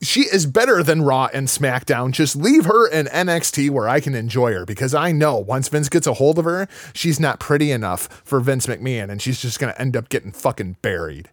She 0.00 0.22
is 0.22 0.46
better 0.46 0.82
than 0.82 1.02
Raw 1.02 1.28
and 1.34 1.48
SmackDown. 1.48 2.12
Just 2.12 2.34
leave 2.34 2.64
her 2.64 2.88
in 2.88 3.08
NXT 3.08 3.68
where 3.68 3.86
I 3.86 4.00
can 4.00 4.14
enjoy 4.14 4.54
her 4.54 4.64
because 4.64 4.94
I 4.94 5.12
know 5.12 5.36
once 5.36 5.68
Vince 5.68 5.90
gets 5.90 6.06
a 6.06 6.14
hold 6.14 6.38
of 6.38 6.46
her, 6.46 6.66
she's 6.94 7.20
not 7.20 7.38
pretty 7.38 7.70
enough 7.70 8.08
for 8.24 8.40
Vince 8.40 8.66
McMahon 8.66 9.10
and 9.10 9.20
she's 9.20 9.42
just 9.42 9.60
going 9.60 9.70
to 9.70 9.78
end 9.78 9.98
up 9.98 10.08
getting 10.08 10.32
fucking 10.32 10.78
buried. 10.80 11.28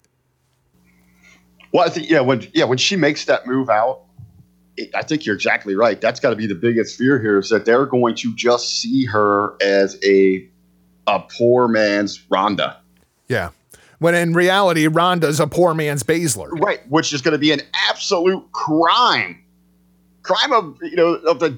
Well, 1.71 1.85
I 1.85 1.89
think 1.89 2.09
yeah, 2.09 2.19
when 2.19 2.45
yeah, 2.53 2.65
when 2.65 2.77
she 2.77 2.97
makes 2.97 3.23
that 3.25 3.47
move 3.47 3.69
out, 3.69 4.01
it, 4.79 4.95
I 4.95 5.03
think 5.03 5.25
you're 5.25 5.35
exactly 5.35 5.75
right. 5.75 5.99
That's 5.99 6.19
got 6.19 6.31
to 6.31 6.35
be 6.35 6.47
the 6.47 6.55
biggest 6.55 6.97
fear 6.97 7.19
here 7.19 7.39
is 7.39 7.49
that 7.49 7.65
they're 7.65 7.85
going 7.85 8.15
to 8.15 8.33
just 8.35 8.81
see 8.81 9.05
her 9.05 9.55
as 9.61 9.97
a 10.03 10.47
a 11.07 11.19
poor 11.37 11.67
man's 11.67 12.23
Ronda, 12.29 12.77
Yeah. 13.27 13.49
When 13.97 14.15
in 14.15 14.33
reality, 14.33 14.87
Ronda's 14.87 15.41
a 15.41 15.47
poor 15.47 15.73
man's 15.73 16.03
Baszler. 16.03 16.49
right? 16.51 16.79
Which 16.89 17.11
is 17.11 17.21
going 17.21 17.33
to 17.33 17.39
be 17.39 17.51
an 17.51 17.61
absolute 17.89 18.49
crime, 18.53 19.43
crime 20.21 20.53
of 20.53 20.77
you 20.81 20.95
know 20.95 21.15
of 21.15 21.39
the 21.39 21.57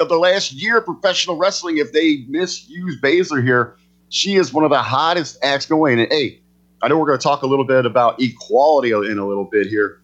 of 0.00 0.08
the 0.08 0.16
last 0.16 0.52
year 0.52 0.78
of 0.78 0.86
professional 0.86 1.36
wrestling. 1.36 1.78
If 1.78 1.92
they 1.92 2.24
misuse 2.28 3.00
Baszler 3.02 3.42
here, 3.42 3.76
she 4.08 4.36
is 4.36 4.52
one 4.52 4.64
of 4.64 4.70
the 4.70 4.82
hottest 4.82 5.38
acts 5.42 5.66
going. 5.66 6.00
And 6.00 6.10
hey, 6.10 6.40
I 6.80 6.88
know 6.88 6.98
we're 6.98 7.06
going 7.06 7.18
to 7.18 7.22
talk 7.22 7.42
a 7.42 7.46
little 7.46 7.66
bit 7.66 7.84
about 7.84 8.20
equality 8.20 8.92
in 8.92 9.18
a 9.18 9.26
little 9.26 9.48
bit 9.50 9.66
here. 9.66 10.00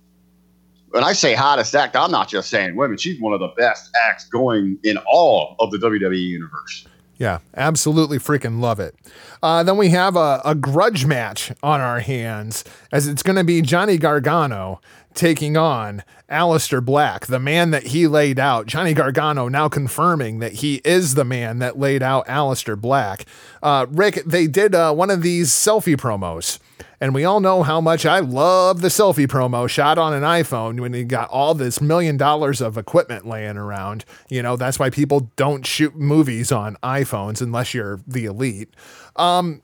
When 0.90 1.04
I 1.04 1.12
say 1.12 1.34
hottest 1.34 1.74
act, 1.74 1.94
I'm 1.94 2.10
not 2.10 2.28
just 2.28 2.50
saying 2.50 2.74
women. 2.74 2.98
She's 2.98 3.20
one 3.20 3.32
of 3.32 3.40
the 3.40 3.52
best 3.56 3.90
acts 4.08 4.24
going 4.28 4.78
in 4.82 4.98
all 5.06 5.54
of 5.60 5.70
the 5.70 5.78
WWE 5.78 6.18
universe. 6.18 6.86
Yeah, 7.16 7.40
absolutely 7.54 8.18
freaking 8.18 8.60
love 8.60 8.80
it. 8.80 8.94
Uh, 9.42 9.62
then 9.62 9.76
we 9.76 9.90
have 9.90 10.16
a, 10.16 10.40
a 10.42 10.54
grudge 10.54 11.04
match 11.04 11.52
on 11.62 11.80
our 11.80 12.00
hands 12.00 12.64
as 12.90 13.06
it's 13.06 13.22
going 13.22 13.36
to 13.36 13.44
be 13.44 13.60
Johnny 13.60 13.98
Gargano 13.98 14.80
taking 15.12 15.56
on 15.56 16.02
Aleister 16.30 16.82
Black, 16.82 17.26
the 17.26 17.38
man 17.38 17.72
that 17.72 17.88
he 17.88 18.06
laid 18.06 18.38
out. 18.38 18.66
Johnny 18.66 18.94
Gargano 18.94 19.48
now 19.48 19.68
confirming 19.68 20.38
that 20.38 20.54
he 20.54 20.76
is 20.84 21.14
the 21.14 21.24
man 21.24 21.58
that 21.58 21.78
laid 21.78 22.02
out 22.02 22.26
Aleister 22.26 22.80
Black. 22.80 23.26
Uh, 23.62 23.86
Rick, 23.90 24.22
they 24.24 24.46
did 24.46 24.74
uh, 24.74 24.94
one 24.94 25.10
of 25.10 25.22
these 25.22 25.50
selfie 25.50 25.96
promos. 25.96 26.58
And 27.00 27.14
we 27.14 27.24
all 27.24 27.40
know 27.40 27.62
how 27.62 27.80
much 27.80 28.06
I 28.06 28.20
love 28.20 28.80
the 28.80 28.88
selfie 28.88 29.26
promo 29.26 29.68
shot 29.68 29.98
on 29.98 30.12
an 30.12 30.22
iPhone 30.22 30.80
when 30.80 30.94
you 30.94 31.04
got 31.04 31.30
all 31.30 31.54
this 31.54 31.80
million 31.80 32.16
dollars 32.16 32.60
of 32.60 32.76
equipment 32.76 33.26
laying 33.26 33.56
around. 33.56 34.04
You 34.28 34.42
know, 34.42 34.56
that's 34.56 34.78
why 34.78 34.90
people 34.90 35.30
don't 35.36 35.66
shoot 35.66 35.96
movies 35.96 36.52
on 36.52 36.76
iPhones 36.82 37.40
unless 37.40 37.74
you're 37.74 38.00
the 38.06 38.26
elite. 38.26 38.70
Um, 39.16 39.62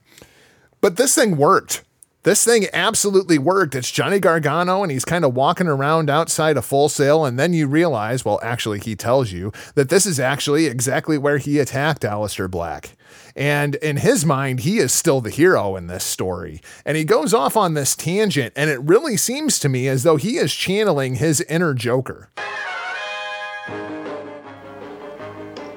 but 0.81 0.97
this 0.97 1.15
thing 1.15 1.37
worked. 1.37 1.83
This 2.27 2.45
thing 2.45 2.67
absolutely 2.73 3.39
worked. 3.39 3.77
It's 3.77 3.89
Johnny 3.89 4.19
Gargano, 4.19 4.83
and 4.83 4.91
he's 4.91 5.05
kind 5.05 5.25
of 5.25 5.35
walking 5.35 5.69
around 5.69 6.11
outside 6.11 6.57
a 6.57 6.63
full 6.63 6.89
sail. 6.89 7.25
And 7.25 7.39
then 7.39 7.53
you 7.53 7.69
realize, 7.69 8.25
well, 8.25 8.41
actually, 8.43 8.81
he 8.81 8.97
tells 8.97 9.31
you 9.31 9.53
that 9.77 9.91
this 9.91 10.07
is 10.07 10.19
actually 10.19 10.67
exactly 10.67 11.19
where 11.19 11.39
he 11.39 11.61
attacked 11.61 12.03
Aleister 12.03 12.51
Black. 12.51 12.97
And 13.37 13.75
in 13.77 13.99
his 13.99 14.25
mind, 14.25 14.61
he 14.61 14.79
is 14.79 14.93
still 14.93 15.21
the 15.21 15.31
hero 15.31 15.77
in 15.77 15.89
this 15.89 16.05
story. 16.05 16.63
And 16.87 16.97
he 16.97 17.05
goes 17.05 17.35
off 17.35 17.57
on 17.57 17.75
this 17.75 17.95
tangent, 17.95 18.55
and 18.57 18.71
it 18.71 18.81
really 18.81 19.19
seems 19.19 19.59
to 19.59 19.69
me 19.69 19.89
as 19.89 20.03
though 20.03 20.17
he 20.17 20.39
is 20.39 20.55
channeling 20.55 21.17
his 21.17 21.43
inner 21.43 21.75
Joker. 21.75 22.31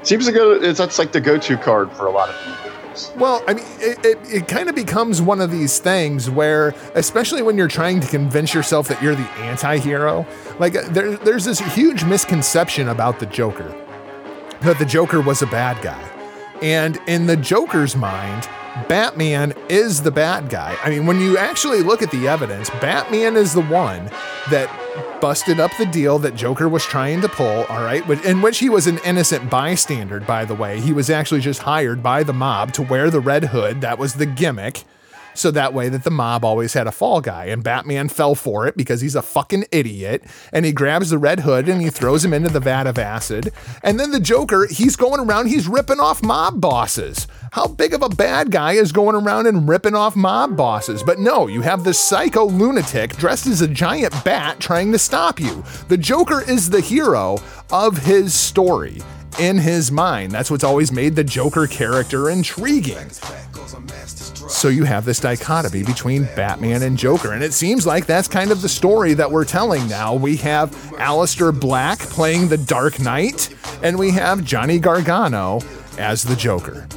Seems 0.04 0.26
like 0.26 0.36
a, 0.36 0.52
it's, 0.54 0.80
that's 0.80 0.98
like 0.98 1.12
the 1.12 1.20
go-to 1.20 1.58
card 1.58 1.92
for 1.92 2.06
a 2.08 2.12
lot 2.12 2.30
of 2.30 2.36
people. 2.36 2.72
Well, 3.18 3.44
I 3.48 3.54
mean, 3.54 3.66
it, 3.80 4.06
it, 4.06 4.18
it 4.30 4.48
kind 4.48 4.70
of 4.70 4.76
becomes 4.76 5.22
one 5.22 5.42
of 5.42 5.52
these 5.52 5.80
things 5.80 6.30
where, 6.30 6.70
especially 6.96 7.42
when 7.42 7.58
you're 7.58 7.68
trying 7.68 8.00
to 8.00 8.08
convince 8.08 8.54
yourself 8.54 8.88
that 8.88 9.02
you're 9.02 9.16
the 9.16 9.30
anti 9.40 9.78
hero, 9.78 10.26
like 10.60 10.76
uh, 10.76 10.88
there, 10.90 11.16
there's 11.18 11.46
this 11.46 11.60
huge 11.60 12.04
misconception 12.04 12.90
about 12.90 13.20
the 13.20 13.26
Joker 13.26 13.76
that 14.62 14.80
the 14.80 14.86
Joker 14.86 15.22
was 15.22 15.42
a 15.42 15.48
bad 15.48 15.82
guy. 15.82 16.19
And 16.62 17.00
in 17.08 17.28
the 17.28 17.38
Joker's 17.38 17.96
mind, 17.96 18.48
Batman 18.88 19.54
is 19.70 20.02
the 20.04 20.12
bad 20.12 20.50
guy. 20.50 20.78
I 20.84 20.90
mean, 20.90 21.06
when 21.06 21.20
you 21.20 21.38
actually 21.38 21.82
look 21.82 22.02
at 22.02 22.12
the 22.12 22.28
evidence, 22.28 22.70
Batman 22.82 23.36
is 23.36 23.54
the 23.54 23.62
one 23.64 24.10
that 24.50 24.70
busted 25.22 25.60
up 25.60 25.72
the 25.78 25.86
deal 25.86 26.20
that 26.20 26.36
Joker 26.36 26.70
was 26.70 26.84
trying 26.84 27.22
to 27.22 27.30
pull, 27.30 27.66
all 27.66 27.84
right, 27.84 28.08
in 28.26 28.42
which 28.42 28.60
he 28.60 28.70
was 28.70 28.88
an 28.88 29.00
innocent 29.06 29.50
bystander, 29.50 30.20
by 30.20 30.46
the 30.46 30.56
way. 30.56 30.80
He 30.80 30.94
was 30.94 31.10
actually 31.10 31.42
just 31.42 31.62
hired 31.62 32.02
by 32.02 32.24
the 32.24 32.34
mob 32.34 32.74
to 32.74 32.82
wear 32.82 33.10
the 33.10 33.20
red 33.20 33.46
hood. 33.46 33.82
That 33.82 33.98
was 33.98 34.14
the 34.14 34.26
gimmick 34.26 34.84
so 35.40 35.52
that 35.52 35.74
way 35.74 35.90
that 35.90 36.04
the 36.04 36.12
mob 36.12 36.44
always 36.44 36.74
had 36.74 36.86
a 36.86 36.92
fall 36.92 37.22
guy. 37.22 37.46
And 37.46 37.64
Batman 37.64 38.10
fell 38.10 38.36
for 38.36 38.68
it 38.68 38.76
because 38.76 39.02
he's 39.02 39.16
a 39.16 39.22
fucking 39.22 39.66
idiot. 39.72 40.24
And 40.52 40.66
he 40.66 40.72
grabs 40.72 41.10
the 41.10 41.18
Red 41.18 41.42
Hood 41.42 41.70
and 41.70 41.82
he 41.82 41.90
throws 41.90 42.26
him 42.26 42.34
into 42.34 42.50
the 42.50 42.60
vat 42.60 42.88
of 42.88 42.98
acid. 42.98 43.52
And 43.82 44.00
then 44.00 44.12
the 44.12 44.20
Joker, 44.20 44.68
he's 44.70 44.96
going 44.96 45.20
around, 45.20 45.48
he's 45.48 45.68
ripping 45.68 46.00
off 46.00 46.22
mob 46.22 46.60
bosses. 46.60 47.28
How 47.54 47.68
big 47.68 47.94
of 47.94 48.04
a 48.04 48.10
bad 48.10 48.52
guy 48.52 48.74
is 48.74 48.92
going 48.92 49.16
around 49.16 49.48
and 49.48 49.68
ripping 49.68 49.96
off 49.96 50.16
mob 50.16 50.58
bosses? 50.58 51.04
But 51.04 51.20
no, 51.20 51.48
you 51.48 51.62
have 51.62 51.84
this 51.84 52.00
psycho 52.00 52.46
lunatic 52.46 53.16
dressed 53.16 53.48
as 53.48 53.62
a 53.62 53.68
giant 53.68 54.14
bat 54.24 54.60
trying 54.60 54.92
to 54.92 55.00
stop 55.00 55.40
you. 55.40 55.64
The 55.88 55.98
Joker 55.98 56.42
is 56.42 56.70
the 56.70 56.82
hero 56.82 57.40
of 57.72 57.98
his 57.98 58.34
story 58.34 59.02
in 59.38 59.58
his 59.58 59.92
mind. 59.92 60.32
That's 60.32 60.50
what's 60.50 60.64
always 60.64 60.92
made 60.92 61.16
the 61.16 61.24
Joker 61.24 61.68
character 61.68 62.30
intriguing. 62.30 63.10
So 64.50 64.68
you 64.68 64.84
have 64.84 65.06
this 65.06 65.20
dichotomy 65.20 65.84
between 65.84 66.24
Batman 66.36 66.82
and 66.82 66.98
Joker, 66.98 67.34
and 67.34 67.44
it 67.44 67.54
seems 67.54 67.86
like 67.86 68.06
that's 68.06 68.28
kind 68.28 68.52
of 68.52 68.62
the 68.62 68.70
story 68.70 69.14
that 69.14 69.30
we're 69.30 69.46
telling 69.46 69.88
now. 69.88 70.16
We 70.16 70.38
have 70.38 70.72
Aleister 70.98 71.58
Black 71.58 72.00
playing 72.00 72.48
the 72.48 72.58
Dark 72.58 73.00
Knight, 73.00 73.56
and 73.84 73.98
we 73.98 74.12
have 74.12 74.44
Johnny 74.44 74.80
Gargano 74.80 75.62
as 75.98 76.24
the 76.24 76.36
Joker. 76.36 76.88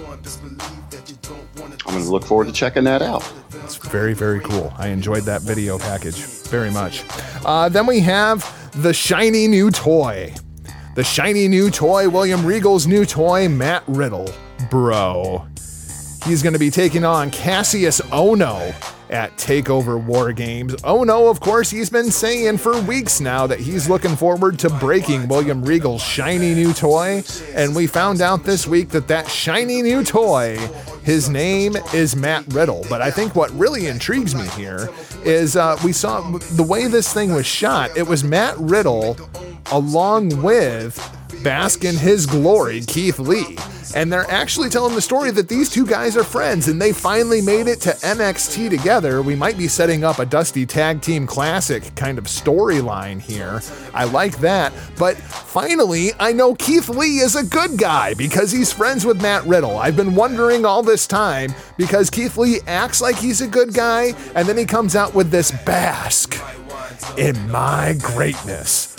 I'm 1.86 1.98
going 1.98 2.04
to 2.04 2.10
look 2.10 2.24
forward 2.24 2.46
to 2.46 2.52
checking 2.52 2.84
that 2.84 3.02
out. 3.02 3.30
It's 3.64 3.76
very, 3.76 4.14
very 4.14 4.40
cool. 4.40 4.72
I 4.78 4.88
enjoyed 4.88 5.24
that 5.24 5.42
video 5.42 5.78
package 5.78 6.16
very 6.16 6.70
much. 6.70 7.04
Uh, 7.44 7.68
then 7.68 7.86
we 7.86 8.00
have 8.00 8.80
the 8.82 8.94
shiny 8.94 9.46
new 9.46 9.70
toy. 9.70 10.34
The 10.94 11.02
shiny 11.02 11.48
new 11.48 11.70
toy, 11.70 12.06
William 12.06 12.44
Regal's 12.44 12.86
new 12.86 13.06
toy, 13.06 13.48
Matt 13.48 13.82
Riddle. 13.86 14.28
Bro. 14.68 15.46
He's 16.26 16.42
going 16.42 16.52
to 16.52 16.58
be 16.58 16.70
taking 16.70 17.02
on 17.02 17.30
Kassius 17.30 18.02
Ohno 18.10 18.74
at 19.08 19.34
TakeOver 19.38 20.04
War 20.04 20.34
Games. 20.34 20.74
Ohno, 20.82 21.30
of 21.30 21.40
course, 21.40 21.70
he's 21.70 21.88
been 21.88 22.10
saying 22.10 22.58
for 22.58 22.78
weeks 22.82 23.22
now 23.22 23.46
that 23.46 23.58
he's 23.58 23.88
looking 23.88 24.14
forward 24.14 24.58
to 24.58 24.68
breaking 24.68 25.28
William 25.28 25.64
Regal's 25.64 26.02
shiny 26.02 26.54
new 26.54 26.74
toy. 26.74 27.22
And 27.54 27.74
we 27.74 27.86
found 27.86 28.20
out 28.20 28.44
this 28.44 28.66
week 28.66 28.90
that 28.90 29.08
that 29.08 29.30
shiny 29.30 29.80
new 29.80 30.04
toy, 30.04 30.58
his 31.04 31.30
name 31.30 31.74
is 31.94 32.14
Matt 32.14 32.52
Riddle. 32.52 32.84
But 32.90 33.00
I 33.00 33.10
think 33.10 33.34
what 33.34 33.50
really 33.52 33.86
intrigues 33.86 34.34
me 34.34 34.46
here 34.48 34.90
is 35.24 35.56
uh, 35.56 35.78
we 35.82 35.94
saw 35.94 36.20
the 36.38 36.62
way 36.62 36.86
this 36.86 37.14
thing 37.14 37.32
was 37.32 37.46
shot, 37.46 37.96
it 37.96 38.06
was 38.06 38.22
Matt 38.22 38.58
Riddle 38.58 39.16
along 39.70 40.42
with 40.42 40.98
bask 41.42 41.84
in 41.84 41.96
his 41.96 42.26
glory, 42.26 42.80
Keith 42.82 43.18
Lee. 43.18 43.56
And 43.94 44.10
they're 44.10 44.30
actually 44.30 44.70
telling 44.70 44.94
the 44.94 45.02
story 45.02 45.30
that 45.32 45.48
these 45.48 45.68
two 45.68 45.86
guys 45.86 46.16
are 46.16 46.24
friends 46.24 46.68
and 46.68 46.80
they 46.80 46.92
finally 46.92 47.42
made 47.42 47.66
it 47.66 47.80
to 47.82 47.90
NXT 47.90 48.70
together. 48.70 49.20
We 49.20 49.34
might 49.34 49.58
be 49.58 49.68
setting 49.68 50.02
up 50.02 50.18
a 50.18 50.24
Dusty 50.24 50.64
Tag 50.64 51.02
Team 51.02 51.26
Classic 51.26 51.94
kind 51.94 52.16
of 52.16 52.24
storyline 52.24 53.20
here. 53.20 53.60
I 53.92 54.04
like 54.04 54.38
that. 54.38 54.72
But 54.98 55.16
finally, 55.18 56.12
I 56.18 56.32
know 56.32 56.54
Keith 56.54 56.88
Lee 56.88 57.18
is 57.18 57.36
a 57.36 57.44
good 57.44 57.76
guy 57.76 58.14
because 58.14 58.50
he's 58.50 58.72
friends 58.72 59.04
with 59.04 59.20
Matt 59.20 59.44
Riddle. 59.44 59.76
I've 59.76 59.96
been 59.96 60.14
wondering 60.14 60.64
all 60.64 60.82
this 60.82 61.06
time 61.06 61.54
because 61.76 62.08
Keith 62.08 62.38
Lee 62.38 62.60
acts 62.66 63.02
like 63.02 63.16
he's 63.16 63.42
a 63.42 63.48
good 63.48 63.74
guy 63.74 64.14
and 64.34 64.48
then 64.48 64.56
he 64.56 64.64
comes 64.64 64.96
out 64.96 65.14
with 65.14 65.30
this 65.30 65.50
bask 65.64 66.40
in 67.18 67.50
my 67.50 67.94
greatness. 68.00 68.96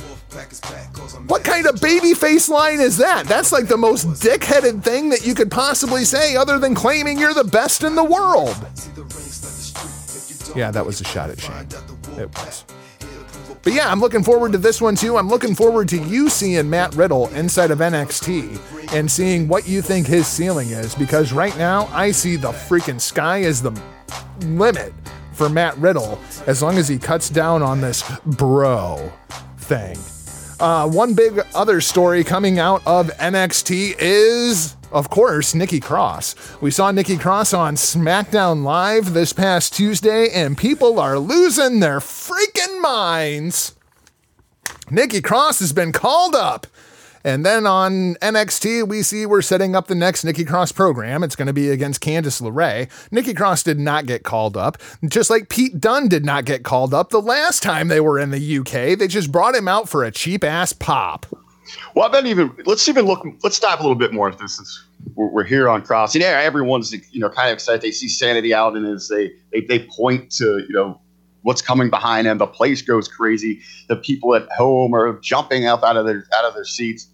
What 1.28 1.44
kind 1.44 1.66
of 1.68 1.76
babyface 1.76 2.50
line 2.50 2.80
is 2.80 2.98
that? 2.98 3.26
That's 3.28 3.52
like 3.52 3.68
the 3.68 3.78
most 3.78 4.08
dickheaded 4.08 4.84
thing 4.84 5.10
that 5.10 5.26
you 5.26 5.36
could 5.36 5.52
possibly 5.52 6.04
say, 6.04 6.36
other 6.36 6.60
than 6.60 6.76
claiming 6.76 7.20
you're 7.20 7.34
the 7.34 7.44
best 7.44 7.84
in 7.84 7.96
the 7.96 8.04
world. 8.04 8.56
Yeah, 10.56 10.72
that 10.72 10.86
was 10.86 11.02
a 11.02 11.04
shot 11.04 11.30
at 11.30 11.40
Shane. 11.40 11.68
It 12.18 12.30
was. 12.38 12.66
But 13.64 13.74
yeah, 13.74 13.90
I'm 13.90 14.02
looking 14.02 14.24
forward 14.24 14.52
to 14.52 14.58
this 14.58 14.82
one 14.82 14.96
too. 14.96 15.18
I'm 15.18 15.30
looking 15.30 15.56
forward 15.56 15.88
to 15.90 15.98
you 15.98 16.30
seeing 16.30 16.70
Matt 16.70 16.94
Riddle 16.96 17.30
inside 17.30 17.72
of 17.72 17.80
NXT 17.80 18.94
and 18.94 19.10
seeing 19.10 19.48
what 19.48 19.68
you 19.68 19.82
think 19.82 20.06
his 20.06 20.28
ceiling 20.28 20.70
is 20.70 20.94
because 20.96 21.32
right 21.32 21.58
now 21.58 21.88
I 21.88 22.12
see 22.12 22.36
the 22.36 22.52
freaking 22.52 23.00
sky 23.00 23.44
as 23.44 23.62
the 23.62 23.72
limit 24.42 24.94
for 25.32 25.48
Matt 25.48 25.78
Riddle 25.78 26.20
as 26.46 26.62
long 26.62 26.78
as 26.78 26.90
he 26.90 26.98
cuts 26.98 27.30
down 27.30 27.64
on 27.64 27.80
this 27.80 28.04
bro 28.26 29.12
thing. 29.58 29.98
Uh, 30.60 30.88
one 30.88 31.14
big 31.14 31.42
other 31.54 31.82
story 31.82 32.24
coming 32.24 32.60
out 32.60 32.82
of 32.86 33.08
NXT 33.18 33.96
is, 34.00 34.76
of 34.92 35.10
course, 35.10 35.56
Nikki 35.56 35.80
Cross. 35.80 36.36
We 36.62 36.72
saw 36.72 36.92
Nikki 36.92 37.18
Cross 37.18 37.54
on 37.54 37.76
SmackDown 37.76 38.64
Live 38.64 39.14
this 39.14 39.34
past 39.34 39.74
Tuesday, 39.74 40.30
and 40.30 40.58
people 40.58 41.00
are 41.00 41.18
losing 41.20 41.80
their 41.80 42.00
freaking 42.00 42.82
minds. 42.82 43.76
Nikki 44.90 45.22
Cross 45.22 45.60
has 45.60 45.74
been 45.74 45.92
called 45.92 46.36
up 46.36 46.68
and 47.24 47.46
then 47.46 47.66
on 47.66 48.16
NXT, 48.16 48.88
we 48.88 49.02
see 49.02 49.26
we're 49.26 49.42
setting 49.42 49.76
up 49.76 49.88
the 49.88 49.96
next 49.96 50.26
Nikki 50.26 50.44
Cross 50.44 50.74
program. 50.74 51.24
It's 51.24 51.36
going 51.36 51.48
to 51.48 51.54
be 51.54 51.70
against 51.70 52.02
Candice 52.02 52.42
LeRae. 52.42 52.90
Nikki 53.12 53.34
Cross 53.34 53.64
did 53.64 53.80
not 53.80 54.06
get 54.06 54.24
called 54.24 54.58
up, 54.58 54.78
just 55.08 55.30
like 55.30 55.48
Pete 55.48 55.80
Dunne 55.80 56.10
did 56.10 56.26
not 56.26 56.44
get 56.44 56.64
called 56.64 56.94
up 56.94 57.10
the 57.10 57.22
last 57.22 57.64
time 57.64 57.88
they 57.88 58.02
were 58.02 58.20
in 58.20 58.32
the 58.32 58.58
UK. 58.58 58.98
They 58.98 59.08
just 59.08 59.32
brought 59.32 59.56
him 59.56 59.68
out 59.68 59.88
for 59.88 60.04
a 60.04 60.12
cheap 60.12 60.44
ass 60.44 60.74
pop. 60.74 61.26
Well, 61.96 62.06
I 62.06 62.12
bet 62.12 62.26
even 62.26 62.54
let's 62.66 62.88
even 62.90 63.06
look. 63.06 63.26
Let's 63.42 63.60
dive 63.60 63.80
a 63.80 63.84
little 63.84 63.96
bit 63.96 64.14
more 64.14 64.28
into 64.28 64.40
this 64.40 64.58
since 64.58 64.86
we're, 65.16 65.28
we're 65.28 65.44
here 65.44 65.70
on 65.70 65.82
Cross. 65.82 66.16
Know, 66.16 66.26
everyone's 66.26 66.92
you 66.92 67.20
know 67.20 67.30
kind 67.30 67.50
of 67.50 67.54
excited. 67.54 67.82
They 67.82 67.92
see 67.92 68.10
Sanity 68.10 68.54
out, 68.54 68.76
and 68.76 68.86
as 68.86 69.08
they 69.08 69.32
they 69.52 69.62
they 69.62 69.88
point 69.88 70.30
to 70.34 70.60
you 70.60 70.72
know 70.74 71.00
what's 71.44 71.62
coming 71.62 71.90
behind 71.90 72.28
him. 72.28 72.38
The 72.38 72.48
place 72.48 72.82
goes 72.82 73.08
crazy. 73.08 73.62
The 73.88 73.96
people 73.96 74.36
at 74.36 74.50
home 74.52 74.94
are 74.94 75.20
jumping 75.20 75.66
up 75.66 75.84
out 75.84 75.96
of 75.96 76.06
their 76.06 76.26
out 76.36 76.46
of 76.46 76.54
their 76.54 76.66
seats 76.66 77.08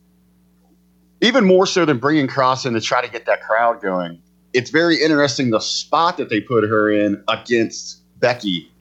even 1.21 1.45
more 1.45 1.65
so 1.65 1.85
than 1.85 1.97
bringing 1.97 2.27
Cross 2.27 2.65
in 2.65 2.73
to 2.73 2.81
try 2.81 3.01
to 3.05 3.11
get 3.11 3.25
that 3.25 3.41
crowd 3.41 3.81
going. 3.81 4.21
It's 4.53 4.69
very 4.69 5.01
interesting 5.01 5.51
the 5.51 5.59
spot 5.59 6.17
that 6.17 6.29
they 6.29 6.41
put 6.41 6.63
her 6.63 6.91
in 6.91 7.23
against 7.27 8.01
Becky. 8.19 8.71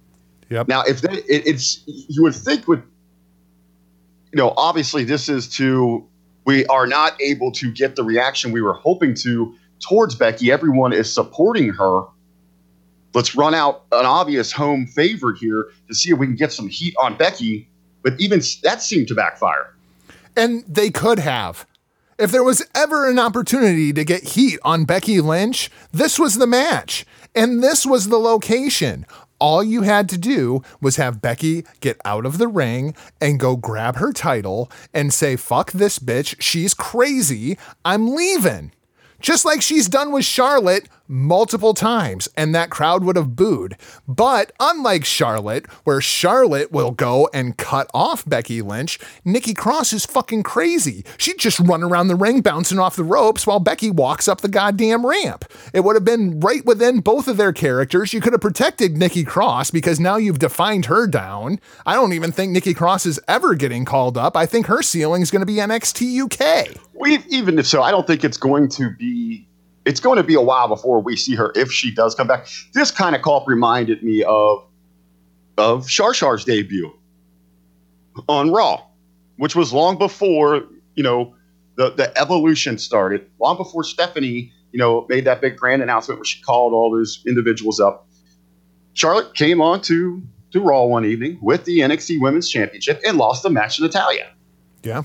Yep. 0.48 0.68
Now, 0.68 0.82
if 0.82 1.02
they, 1.02 1.12
it, 1.12 1.46
it's 1.46 1.82
you 1.86 2.22
would 2.22 2.34
think 2.34 2.66
with 2.66 2.80
you 4.32 4.36
know 4.36 4.54
obviously 4.56 5.04
this 5.04 5.28
is 5.28 5.48
to 5.56 6.06
we 6.46 6.64
are 6.66 6.86
not 6.86 7.20
able 7.20 7.52
to 7.52 7.70
get 7.70 7.96
the 7.96 8.02
reaction 8.02 8.52
we 8.52 8.62
were 8.62 8.72
hoping 8.72 9.14
to 9.16 9.54
towards 9.80 10.14
Becky. 10.14 10.50
Everyone 10.50 10.92
is 10.92 11.12
supporting 11.12 11.68
her. 11.70 12.02
Let's 13.14 13.34
run 13.34 13.54
out 13.54 13.84
an 13.92 14.06
obvious 14.06 14.52
home 14.52 14.86
favorite 14.86 15.38
here 15.38 15.66
to 15.88 15.94
see 15.94 16.10
if 16.10 16.18
we 16.18 16.26
can 16.26 16.36
get 16.36 16.52
some 16.52 16.68
heat 16.68 16.94
on 16.98 17.16
Becky. 17.16 17.68
But 18.02 18.18
even 18.18 18.40
that 18.62 18.80
seemed 18.80 19.08
to 19.08 19.14
backfire. 19.14 19.74
And 20.36 20.64
they 20.66 20.90
could 20.90 21.18
have. 21.18 21.66
If 22.18 22.32
there 22.32 22.42
was 22.42 22.66
ever 22.74 23.08
an 23.08 23.20
opportunity 23.20 23.92
to 23.92 24.04
get 24.04 24.30
heat 24.30 24.58
on 24.64 24.84
Becky 24.84 25.20
Lynch, 25.20 25.70
this 25.92 26.18
was 26.18 26.34
the 26.34 26.48
match. 26.48 27.06
And 27.32 27.62
this 27.62 27.86
was 27.86 28.08
the 28.08 28.18
location. 28.18 29.06
All 29.38 29.62
you 29.62 29.82
had 29.82 30.08
to 30.08 30.18
do 30.18 30.62
was 30.80 30.96
have 30.96 31.22
Becky 31.22 31.64
get 31.78 31.96
out 32.04 32.26
of 32.26 32.38
the 32.38 32.48
ring 32.48 32.96
and 33.20 33.38
go 33.38 33.54
grab 33.54 33.98
her 33.98 34.12
title 34.12 34.68
and 34.92 35.14
say, 35.14 35.36
fuck 35.36 35.70
this 35.70 36.00
bitch. 36.00 36.34
She's 36.40 36.74
crazy. 36.74 37.56
I'm 37.84 38.16
leaving. 38.16 38.72
Just 39.20 39.44
like 39.44 39.62
she's 39.62 39.88
done 39.88 40.10
with 40.10 40.24
Charlotte 40.24 40.88
multiple 41.08 41.74
times, 41.74 42.28
and 42.36 42.54
that 42.54 42.70
crowd 42.70 43.02
would 43.02 43.16
have 43.16 43.34
booed. 43.34 43.76
But 44.06 44.52
unlike 44.60 45.04
Charlotte, 45.04 45.66
where 45.84 46.00
Charlotte 46.00 46.70
will 46.70 46.90
go 46.90 47.28
and 47.32 47.56
cut 47.56 47.90
off 47.94 48.28
Becky 48.28 48.62
Lynch, 48.62 48.98
Nikki 49.24 49.54
Cross 49.54 49.92
is 49.92 50.06
fucking 50.06 50.42
crazy. 50.42 51.04
She'd 51.16 51.38
just 51.38 51.58
run 51.60 51.82
around 51.82 52.08
the 52.08 52.14
ring 52.14 52.42
bouncing 52.42 52.78
off 52.78 52.96
the 52.96 53.04
ropes 53.04 53.46
while 53.46 53.60
Becky 53.60 53.90
walks 53.90 54.28
up 54.28 54.42
the 54.42 54.48
goddamn 54.48 55.06
ramp. 55.06 55.44
It 55.72 55.80
would 55.80 55.96
have 55.96 56.04
been 56.04 56.40
right 56.40 56.64
within 56.64 57.00
both 57.00 57.26
of 57.26 57.36
their 57.36 57.52
characters. 57.52 58.12
You 58.12 58.20
could 58.20 58.32
have 58.32 58.42
protected 58.42 58.96
Nikki 58.96 59.24
Cross 59.24 59.70
because 59.70 59.98
now 59.98 60.16
you've 60.16 60.38
defined 60.38 60.86
her 60.86 61.06
down. 61.06 61.58
I 61.86 61.94
don't 61.94 62.12
even 62.12 62.32
think 62.32 62.52
Nikki 62.52 62.74
Cross 62.74 63.06
is 63.06 63.20
ever 63.26 63.54
getting 63.54 63.84
called 63.84 64.18
up. 64.18 64.36
I 64.36 64.46
think 64.46 64.66
her 64.66 64.82
ceiling 64.82 65.22
is 65.22 65.30
going 65.30 65.40
to 65.40 65.46
be 65.46 65.54
NXT 65.54 66.24
UK. 66.24 66.76
Even 67.28 67.58
if 67.58 67.66
so, 67.66 67.82
I 67.82 67.90
don't 67.90 68.06
think 68.06 68.24
it's 68.24 68.36
going 68.36 68.68
to 68.70 68.90
be 68.96 69.47
it's 69.88 70.00
going 70.00 70.16
to 70.18 70.22
be 70.22 70.34
a 70.34 70.40
while 70.40 70.68
before 70.68 71.00
we 71.00 71.16
see 71.16 71.34
her 71.34 71.52
if 71.54 71.72
she 71.72 71.92
does 71.92 72.14
come 72.14 72.26
back. 72.26 72.46
This 72.74 72.90
kind 72.90 73.16
of 73.16 73.22
call 73.22 73.44
reminded 73.46 74.02
me 74.02 74.22
of 74.22 74.64
of 75.56 75.88
Char 75.88 76.12
Char's 76.12 76.44
debut 76.44 76.92
on 78.28 78.52
Raw, 78.52 78.82
which 79.36 79.56
was 79.56 79.72
long 79.72 79.98
before 79.98 80.62
you 80.94 81.02
know 81.02 81.34
the 81.76 81.90
the 81.90 82.16
evolution 82.18 82.78
started, 82.78 83.28
long 83.38 83.56
before 83.56 83.82
Stephanie 83.82 84.52
you 84.72 84.78
know, 84.78 85.06
made 85.08 85.24
that 85.24 85.40
big 85.40 85.56
grand 85.56 85.82
announcement 85.82 86.18
where 86.18 86.24
she 86.24 86.42
called 86.42 86.72
all 86.72 86.90
those 86.90 87.22
individuals 87.26 87.80
up. 87.80 88.06
Charlotte 88.94 89.34
came 89.34 89.60
on 89.60 89.80
to 89.82 90.22
to 90.50 90.60
Raw 90.60 90.84
one 90.84 91.04
evening 91.04 91.38
with 91.42 91.64
the 91.64 91.80
NXT 91.80 92.20
Women's 92.20 92.48
Championship 92.48 93.00
and 93.06 93.18
lost 93.18 93.42
the 93.42 93.50
match 93.50 93.76
to 93.76 93.82
Natalya. 93.82 94.30
Yeah. 94.82 95.02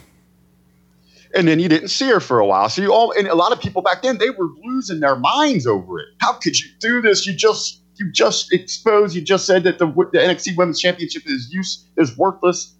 And 1.35 1.47
then 1.47 1.59
you 1.59 1.67
didn't 1.67 1.87
see 1.87 2.07
her 2.09 2.19
for 2.19 2.39
a 2.39 2.45
while. 2.45 2.69
So 2.69 2.81
you 2.81 2.93
all 2.93 3.11
and 3.11 3.27
a 3.27 3.35
lot 3.35 3.51
of 3.51 3.59
people 3.59 3.81
back 3.81 4.03
then 4.03 4.19
they 4.19 4.29
were 4.29 4.49
losing 4.63 4.99
their 4.99 5.15
minds 5.15 5.65
over 5.65 5.99
it. 5.99 6.07
How 6.19 6.33
could 6.33 6.59
you 6.59 6.67
do 6.79 7.01
this? 7.01 7.25
You 7.25 7.33
just 7.33 7.81
you 7.97 8.11
just 8.11 8.53
exposed. 8.53 9.15
You 9.15 9.21
just 9.21 9.45
said 9.45 9.63
that 9.63 9.79
the, 9.79 9.87
the 9.87 10.19
NXT 10.19 10.57
Women's 10.57 10.79
Championship 10.79 11.23
is 11.25 11.51
use 11.51 11.85
is 11.97 12.15
worthless. 12.17 12.75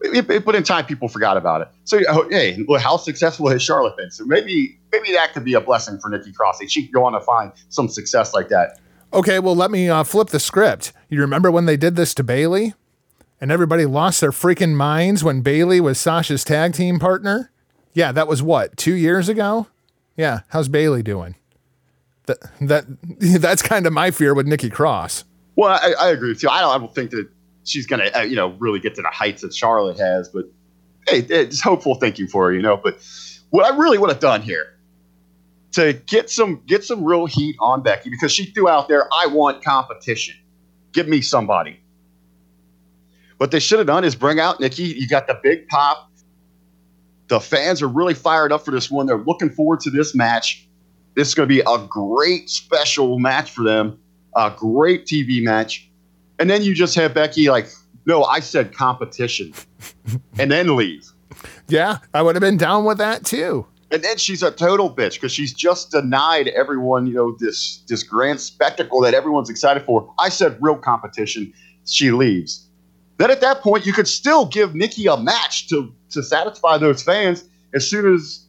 It, 0.00 0.28
it, 0.28 0.44
but 0.44 0.54
in 0.54 0.62
time, 0.64 0.84
people 0.84 1.08
forgot 1.08 1.36
about 1.36 1.62
it. 1.62 1.68
So, 1.84 2.00
oh, 2.08 2.28
hey, 2.28 2.62
how 2.78 2.98
successful 2.98 3.48
has 3.48 3.62
Charlotte 3.62 3.96
been? 3.96 4.10
So 4.10 4.24
maybe 4.24 4.78
maybe 4.92 5.12
that 5.12 5.32
could 5.32 5.44
be 5.44 5.54
a 5.54 5.60
blessing 5.60 5.98
for 5.98 6.08
Nikki 6.08 6.32
Cross. 6.32 6.60
She 6.68 6.86
could 6.86 6.92
go 6.92 7.04
on 7.04 7.12
to 7.12 7.20
find 7.20 7.52
some 7.70 7.88
success 7.88 8.34
like 8.34 8.48
that. 8.48 8.78
Okay, 9.12 9.38
well, 9.38 9.54
let 9.54 9.70
me 9.70 9.88
uh, 9.88 10.02
flip 10.02 10.28
the 10.28 10.40
script. 10.40 10.92
You 11.08 11.20
remember 11.20 11.50
when 11.50 11.66
they 11.66 11.76
did 11.76 11.94
this 11.96 12.14
to 12.14 12.24
Bayley, 12.24 12.74
and 13.40 13.50
everybody 13.50 13.86
lost 13.86 14.20
their 14.20 14.32
freaking 14.32 14.74
minds 14.74 15.22
when 15.22 15.40
Bayley 15.40 15.80
was 15.80 15.98
Sasha's 15.98 16.44
tag 16.44 16.74
team 16.74 16.98
partner? 16.98 17.50
Yeah, 17.94 18.12
that 18.12 18.28
was 18.28 18.42
what 18.42 18.76
two 18.76 18.94
years 18.94 19.28
ago. 19.28 19.68
Yeah, 20.16 20.40
how's 20.48 20.68
Bayley 20.68 21.02
doing? 21.02 21.36
That 22.26 22.38
that 22.60 22.84
that's 23.40 23.62
kind 23.62 23.86
of 23.86 23.92
my 23.92 24.10
fear 24.10 24.34
with 24.34 24.46
Nikki 24.46 24.68
Cross. 24.68 25.24
Well, 25.56 25.70
I, 25.70 25.94
I 25.98 26.10
agree 26.10 26.30
with 26.30 26.42
you. 26.42 26.48
I 26.48 26.60
don't, 26.60 26.74
I 26.74 26.78
don't 26.78 26.94
think 26.94 27.12
that 27.12 27.28
she's 27.62 27.86
going 27.86 28.00
to, 28.00 28.18
uh, 28.18 28.22
you 28.22 28.34
know, 28.34 28.48
really 28.58 28.80
get 28.80 28.96
to 28.96 29.02
the 29.02 29.10
heights 29.10 29.42
that 29.42 29.54
Charlotte 29.54 29.98
has. 29.98 30.28
But 30.28 30.46
hey, 31.06 31.18
it's 31.28 31.60
hopeful 31.60 31.94
thinking 31.94 32.26
for 32.26 32.46
her, 32.46 32.52
you 32.52 32.60
know. 32.62 32.76
But 32.76 32.98
what 33.50 33.64
I 33.64 33.76
really 33.76 33.98
would 33.98 34.10
have 34.10 34.20
done 34.20 34.42
here 34.42 34.74
to 35.72 35.92
get 35.92 36.30
some 36.30 36.62
get 36.66 36.84
some 36.84 37.04
real 37.04 37.26
heat 37.26 37.56
on 37.60 37.82
Becky 37.82 38.10
because 38.10 38.32
she 38.32 38.46
threw 38.46 38.68
out 38.68 38.88
there, 38.88 39.08
"I 39.12 39.26
want 39.28 39.64
competition. 39.64 40.36
Give 40.92 41.08
me 41.08 41.20
somebody." 41.20 41.80
What 43.38 43.50
they 43.50 43.58
should 43.60 43.78
have 43.78 43.88
done 43.88 44.04
is 44.04 44.14
bring 44.14 44.38
out 44.38 44.60
Nikki. 44.60 44.84
You 44.84 45.08
got 45.08 45.26
the 45.26 45.38
big 45.42 45.68
pop. 45.68 46.10
The 47.28 47.40
fans 47.40 47.80
are 47.82 47.88
really 47.88 48.14
fired 48.14 48.52
up 48.52 48.64
for 48.64 48.70
this 48.70 48.90
one. 48.90 49.06
They're 49.06 49.16
looking 49.16 49.50
forward 49.50 49.80
to 49.80 49.90
this 49.90 50.14
match. 50.14 50.68
This 51.14 51.28
is 51.28 51.34
going 51.34 51.48
to 51.48 51.54
be 51.54 51.60
a 51.60 51.86
great 51.88 52.50
special 52.50 53.18
match 53.18 53.50
for 53.50 53.62
them, 53.62 53.98
a 54.36 54.52
great 54.54 55.06
TV 55.06 55.42
match. 55.42 55.88
And 56.38 56.50
then 56.50 56.62
you 56.62 56.74
just 56.74 56.94
have 56.96 57.14
Becky 57.14 57.48
like, 57.48 57.68
no, 58.06 58.24
I 58.24 58.40
said 58.40 58.74
competition, 58.74 59.54
and 60.38 60.50
then 60.50 60.76
leave. 60.76 61.10
Yeah, 61.68 61.98
I 62.12 62.22
would 62.22 62.34
have 62.34 62.40
been 62.40 62.56
down 62.56 62.84
with 62.84 62.98
that 62.98 63.24
too. 63.24 63.66
And 63.90 64.02
then 64.02 64.16
she's 64.16 64.42
a 64.42 64.50
total 64.50 64.92
bitch 64.92 65.14
because 65.14 65.32
she's 65.32 65.54
just 65.54 65.92
denied 65.92 66.48
everyone, 66.48 67.06
you 67.06 67.14
know, 67.14 67.36
this 67.38 67.82
this 67.88 68.02
grand 68.02 68.40
spectacle 68.40 69.00
that 69.02 69.14
everyone's 69.14 69.48
excited 69.48 69.84
for. 69.84 70.12
I 70.18 70.30
said 70.30 70.58
real 70.60 70.76
competition. 70.76 71.52
She 71.86 72.10
leaves. 72.10 72.63
Then 73.18 73.30
at 73.30 73.40
that 73.40 73.60
point, 73.60 73.86
you 73.86 73.92
could 73.92 74.08
still 74.08 74.46
give 74.46 74.74
Nikki 74.74 75.06
a 75.06 75.16
match 75.16 75.68
to 75.68 75.92
to 76.10 76.22
satisfy 76.22 76.78
those 76.78 77.02
fans. 77.02 77.44
As 77.74 77.88
soon 77.88 78.12
as 78.12 78.44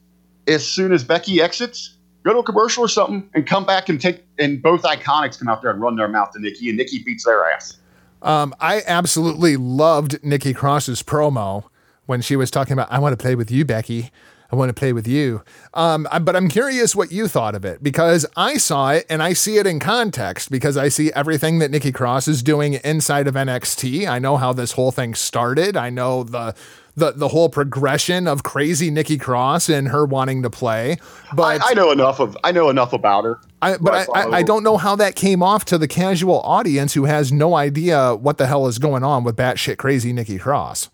as 0.48 0.66
soon 0.66 0.92
as 0.92 1.04
Becky 1.04 1.42
exits, 1.42 1.98
go 2.24 2.34
to 2.34 2.40
a 2.40 2.44
commercial 2.44 2.84
or 2.84 2.88
something, 2.88 3.30
and 3.34 3.48
come 3.48 3.66
back 3.66 3.90
and 3.90 4.00
take 4.00 4.24
and 4.40 4.62
both 4.62 4.84
iconics 4.84 5.40
come 5.40 5.48
out 5.48 5.62
there 5.62 5.72
and 5.72 5.82
run 5.82 5.96
their 5.96 6.08
mouth 6.08 6.32
to 6.32 6.40
Nikki, 6.40 6.70
and 6.70 6.78
Nikki 6.78 7.04
beats 7.04 7.26
their 7.26 7.46
ass. 7.52 7.78
Um, 8.22 8.56
I 8.60 8.82
absolutely 8.88 9.56
loved 9.56 10.24
Nikki 10.24 10.54
Cross's 10.54 11.04
promo 11.04 11.66
when 12.08 12.22
she 12.22 12.36
was 12.36 12.50
talking 12.50 12.74
about, 12.74 12.92
I 12.92 13.00
want 13.00 13.14
to 13.14 13.22
play 13.22 13.36
with 13.36 13.52
you, 13.52 13.66
Becky. 13.66 14.12
I 14.52 14.56
want 14.56 14.70
to 14.70 14.74
play 14.74 14.94
with 14.94 15.08
you. 15.08 15.44
Um, 15.74 16.08
but 16.22 16.36
I'm 16.36 16.50
curious 16.50 16.96
what 16.96 17.12
you 17.12 17.28
thought 17.28 17.56
of 17.56 17.66
it 17.66 17.82
because 17.82 18.26
I 18.38 18.58
saw 18.58 18.92
it 18.92 19.06
and 19.10 19.24
I 19.24 19.34
see 19.34 19.58
it 19.58 19.68
in 19.68 19.80
context 19.80 20.52
because 20.52 20.78
I 20.78 20.90
see 20.90 21.12
everything 21.14 21.60
that 21.60 21.72
Nikki 21.72 21.92
Cross 21.92 22.28
is 22.28 22.44
doing 22.44 22.80
inside 22.84 23.28
of 23.28 23.36
NXT. 23.36 24.08
I 24.08 24.20
know 24.20 24.38
how 24.38 24.54
this 24.54 24.74
whole 24.74 24.92
thing 24.92 25.16
started. 25.16 25.76
I 25.76 25.90
know 25.90 26.24
the 26.24 26.56
the 26.96 27.12
the 27.12 27.28
whole 27.28 27.50
progression 27.50 28.28
of 28.28 28.44
crazy 28.44 28.90
Nikki 28.90 29.18
Cross 29.18 29.70
and 29.70 29.90
her 29.90 30.06
wanting 30.06 30.44
to 30.44 30.50
play. 30.50 30.98
But 31.34 31.62
I, 31.62 31.72
I 31.72 31.74
know 31.74 31.92
enough 31.92 32.20
of 32.20 32.38
I 32.44 32.52
know 32.52 32.70
enough 32.70 32.94
about 32.94 33.26
her. 33.26 33.40
I, 33.62 33.78
but 33.78 34.08
I, 34.14 34.22
I, 34.22 34.30
I, 34.38 34.44
don't 34.44 34.64
know 34.64 34.78
how 34.78 34.96
that 34.98 35.16
came 35.16 35.42
off 35.42 35.66
to 35.66 35.78
the 35.78 35.88
casual 35.88 36.40
audience 36.42 36.94
who 36.94 37.06
has 37.06 37.32
no 37.32 37.56
idea 37.56 38.16
what 38.16 38.38
the 38.38 38.46
hell 38.46 38.68
is 38.68 38.78
going 38.78 39.04
on 39.04 39.24
with 39.24 39.36
batshit 39.36 39.78
crazy 39.78 40.14
Nikki 40.14 40.38
Cross. 40.38 40.90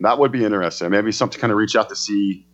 That 0.00 0.18
would 0.18 0.32
be 0.32 0.44
interesting. 0.44 0.90
Maybe 0.90 1.12
something 1.12 1.34
to 1.34 1.40
kind 1.40 1.52
of 1.52 1.56
reach 1.58 1.76
out 1.76 1.88
to 1.88 1.96
see, 1.96 2.46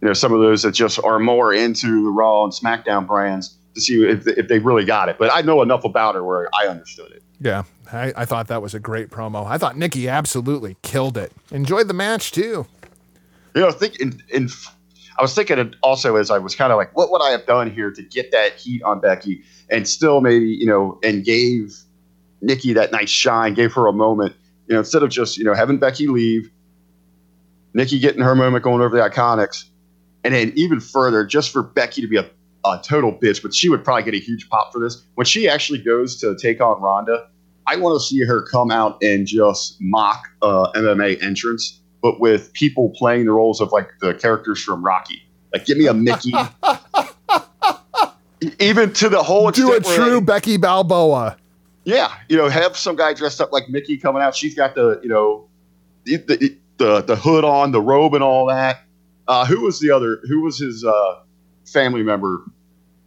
you 0.00 0.08
know, 0.08 0.12
some 0.12 0.32
of 0.32 0.40
those 0.40 0.62
that 0.62 0.72
just 0.72 1.02
are 1.02 1.18
more 1.18 1.52
into 1.52 2.04
the 2.04 2.10
Raw 2.10 2.44
and 2.44 2.52
SmackDown 2.52 3.06
brands 3.06 3.56
to 3.74 3.80
see 3.80 4.04
if, 4.04 4.26
if 4.26 4.48
they 4.48 4.58
really 4.58 4.84
got 4.84 5.08
it. 5.08 5.16
But 5.18 5.32
I 5.32 5.42
know 5.42 5.62
enough 5.62 5.84
about 5.84 6.14
her 6.14 6.24
where 6.24 6.48
I 6.54 6.68
understood 6.68 7.12
it. 7.12 7.22
Yeah, 7.40 7.64
I, 7.92 8.12
I 8.16 8.24
thought 8.24 8.48
that 8.48 8.62
was 8.62 8.74
a 8.74 8.80
great 8.80 9.10
promo. 9.10 9.46
I 9.46 9.58
thought 9.58 9.76
Nikki 9.76 10.08
absolutely 10.08 10.76
killed 10.82 11.16
it. 11.16 11.32
Enjoyed 11.50 11.88
the 11.88 11.94
match 11.94 12.32
too. 12.32 12.66
You 13.54 13.62
know, 13.62 13.70
think 13.70 14.00
in, 14.00 14.22
in 14.28 14.48
I 15.18 15.22
was 15.22 15.34
thinking 15.34 15.74
also 15.82 16.16
as 16.16 16.30
I 16.30 16.38
was 16.38 16.54
kind 16.54 16.72
of 16.72 16.78
like, 16.78 16.96
what 16.96 17.10
would 17.10 17.20
I 17.22 17.30
have 17.30 17.46
done 17.46 17.70
here 17.70 17.90
to 17.90 18.02
get 18.02 18.30
that 18.32 18.54
heat 18.54 18.82
on 18.82 19.00
Becky 19.00 19.42
and 19.70 19.86
still 19.86 20.20
maybe, 20.20 20.46
you 20.46 20.66
know, 20.66 20.98
and 21.02 21.24
gave 21.24 21.76
Nikki 22.40 22.72
that 22.72 22.92
nice 22.92 23.10
shine, 23.10 23.54
gave 23.54 23.72
her 23.74 23.86
a 23.86 23.92
moment, 23.92 24.34
you 24.66 24.74
know, 24.74 24.80
instead 24.80 25.02
of 25.02 25.10
just, 25.10 25.36
you 25.36 25.44
know, 25.44 25.54
having 25.54 25.78
Becky 25.78 26.06
leave, 26.06 26.50
Nikki 27.74 27.98
getting 27.98 28.22
her 28.22 28.34
moment 28.34 28.64
going 28.64 28.82
over 28.82 28.96
the 28.96 29.02
Iconics, 29.02 29.64
and 30.24 30.34
then 30.34 30.52
even 30.54 30.80
further, 30.80 31.24
just 31.24 31.50
for 31.50 31.62
Becky 31.62 32.00
to 32.00 32.06
be 32.06 32.16
a, 32.16 32.28
a 32.64 32.80
total 32.84 33.12
bitch, 33.12 33.42
but 33.42 33.54
she 33.54 33.68
would 33.68 33.84
probably 33.84 34.02
get 34.04 34.14
a 34.14 34.24
huge 34.24 34.48
pop 34.48 34.72
for 34.72 34.78
this. 34.78 35.02
When 35.14 35.24
she 35.24 35.48
actually 35.48 35.78
goes 35.78 36.20
to 36.20 36.36
take 36.36 36.60
on 36.60 36.80
Ronda, 36.80 37.28
I 37.66 37.76
want 37.76 38.00
to 38.00 38.06
see 38.06 38.22
her 38.24 38.42
come 38.42 38.70
out 38.70 39.02
and 39.02 39.26
just 39.26 39.80
mock 39.80 40.28
uh, 40.42 40.72
MMA 40.72 41.22
entrance, 41.22 41.80
but 42.02 42.20
with 42.20 42.52
people 42.52 42.90
playing 42.90 43.26
the 43.26 43.32
roles 43.32 43.60
of 43.60 43.72
like 43.72 43.88
the 44.00 44.14
characters 44.14 44.62
from 44.62 44.84
Rocky. 44.84 45.22
Like, 45.52 45.66
give 45.66 45.78
me 45.78 45.86
a 45.86 45.94
Mickey. 45.94 46.32
even 48.58 48.92
to 48.94 49.08
the 49.08 49.22
whole 49.22 49.50
do 49.50 49.72
a 49.72 49.80
true 49.80 50.20
Becky 50.20 50.56
Balboa. 50.56 51.36
Yeah, 51.84 52.12
you 52.28 52.36
know, 52.36 52.48
have 52.48 52.76
some 52.76 52.96
guy 52.96 53.12
dressed 53.12 53.40
up 53.40 53.52
like 53.52 53.68
Mickey 53.68 53.96
coming 53.96 54.22
out. 54.22 54.34
She's 54.36 54.54
got 54.54 54.74
the 54.74 55.00
you 55.02 55.08
know 55.08 55.48
the, 56.04 56.16
the, 56.16 56.56
the 56.82 57.02
the 57.02 57.16
hood 57.16 57.44
on, 57.44 57.72
the 57.72 57.80
robe, 57.80 58.14
and 58.14 58.22
all 58.22 58.46
that. 58.46 58.80
Uh, 59.28 59.46
who 59.46 59.60
was 59.60 59.80
the 59.80 59.90
other? 59.90 60.20
Who 60.28 60.42
was 60.42 60.58
his 60.58 60.84
uh, 60.84 61.20
family 61.64 62.02
member? 62.02 62.44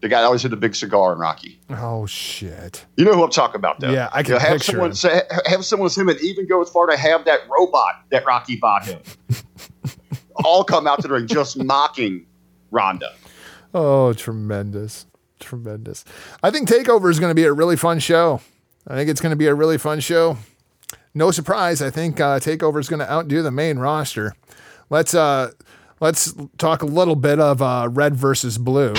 The 0.02 0.10
guy 0.10 0.22
that 0.22 0.26
always 0.26 0.43
had 0.43 0.52
the 0.52 0.57
big 0.57 0.76
cigar 0.76 1.14
in 1.14 1.19
Rocky. 1.19 1.60
Oh 1.69 2.06
shit! 2.06 2.85
You 2.95 3.06
know 3.06 3.14
who 3.14 3.23
I'm 3.23 3.31
talking 3.31 3.56
about, 3.56 3.80
though. 3.80 3.91
Yeah, 3.91 4.10
I 4.11 4.23
can 4.23 4.34
you 4.34 4.39
know, 4.39 4.39
have 4.39 4.52
picture 4.53 4.72
someone 4.72 4.89
him. 4.91 4.95
say, 4.95 5.22
have 5.45 5.65
someone 5.65 5.85
with 5.85 5.97
him, 5.97 6.10
and 6.10 6.19
even 6.22 6.47
go 6.47 6.61
as 6.61 6.69
far 6.69 6.88
to 6.88 6.97
have 6.97 7.26
that 7.26 7.41
robot 7.49 8.06
that 8.11 8.26
Rocky 8.26 8.56
bought 8.57 8.85
him. 8.85 8.99
all 10.43 10.64
come 10.64 10.88
out 10.88 11.02
to 11.02 11.07
the 11.07 11.14
ring 11.14 11.27
just 11.27 11.61
mocking 11.64 12.26
Ronda. 12.72 13.14
Oh, 13.73 14.14
tremendous. 14.14 15.06
Tremendous. 15.39 16.06
I 16.41 16.52
think 16.52 16.69
Takeover 16.69 17.10
is 17.10 17.19
going 17.19 17.31
to 17.31 17.35
be 17.35 17.43
a 17.43 17.53
really 17.53 17.76
fun 17.76 17.99
show. 17.99 18.41
I 18.88 18.95
think 18.95 19.10
it's 19.10 19.22
going 19.22 19.31
to 19.31 19.38
be 19.38 19.47
a 19.47 19.53
really 19.53 19.77
fun 19.77 19.99
show. 19.99 20.38
No 21.18 21.32
surprise, 21.32 21.82
I 21.82 21.90
think 21.90 22.20
uh, 22.20 22.40
Takeover 22.40 22.80
is 22.80 22.90
going 22.90 23.00
to 23.00 23.10
outdo 23.10 23.42
the 23.42 23.50
main 23.50 23.80
roster. 23.80 24.36
Let's 24.90 25.14
uh, 25.14 25.52
let's 26.02 26.34
talk 26.58 26.82
a 26.82 26.86
little 26.86 27.16
bit 27.16 27.40
of 27.40 27.62
uh, 27.62 27.88
red 27.90 28.16
versus 28.16 28.58
blue. 28.58 28.94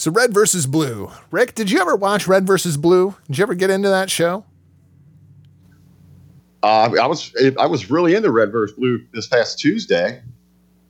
So 0.00 0.10
Red 0.10 0.32
versus 0.32 0.64
Blue. 0.64 1.10
Rick, 1.30 1.54
did 1.54 1.70
you 1.70 1.78
ever 1.78 1.94
watch 1.94 2.26
Red 2.26 2.46
versus 2.46 2.78
Blue? 2.78 3.16
Did 3.26 3.36
you 3.36 3.42
ever 3.42 3.52
get 3.52 3.68
into 3.68 3.90
that 3.90 4.08
show? 4.08 4.46
Uh, 6.62 6.88
I 6.98 7.06
was 7.06 7.36
I 7.58 7.66
was 7.66 7.90
really 7.90 8.14
into 8.14 8.30
Red 8.30 8.50
versus 8.50 8.74
Blue 8.74 9.04
this 9.12 9.26
past 9.26 9.58
Tuesday. 9.58 10.22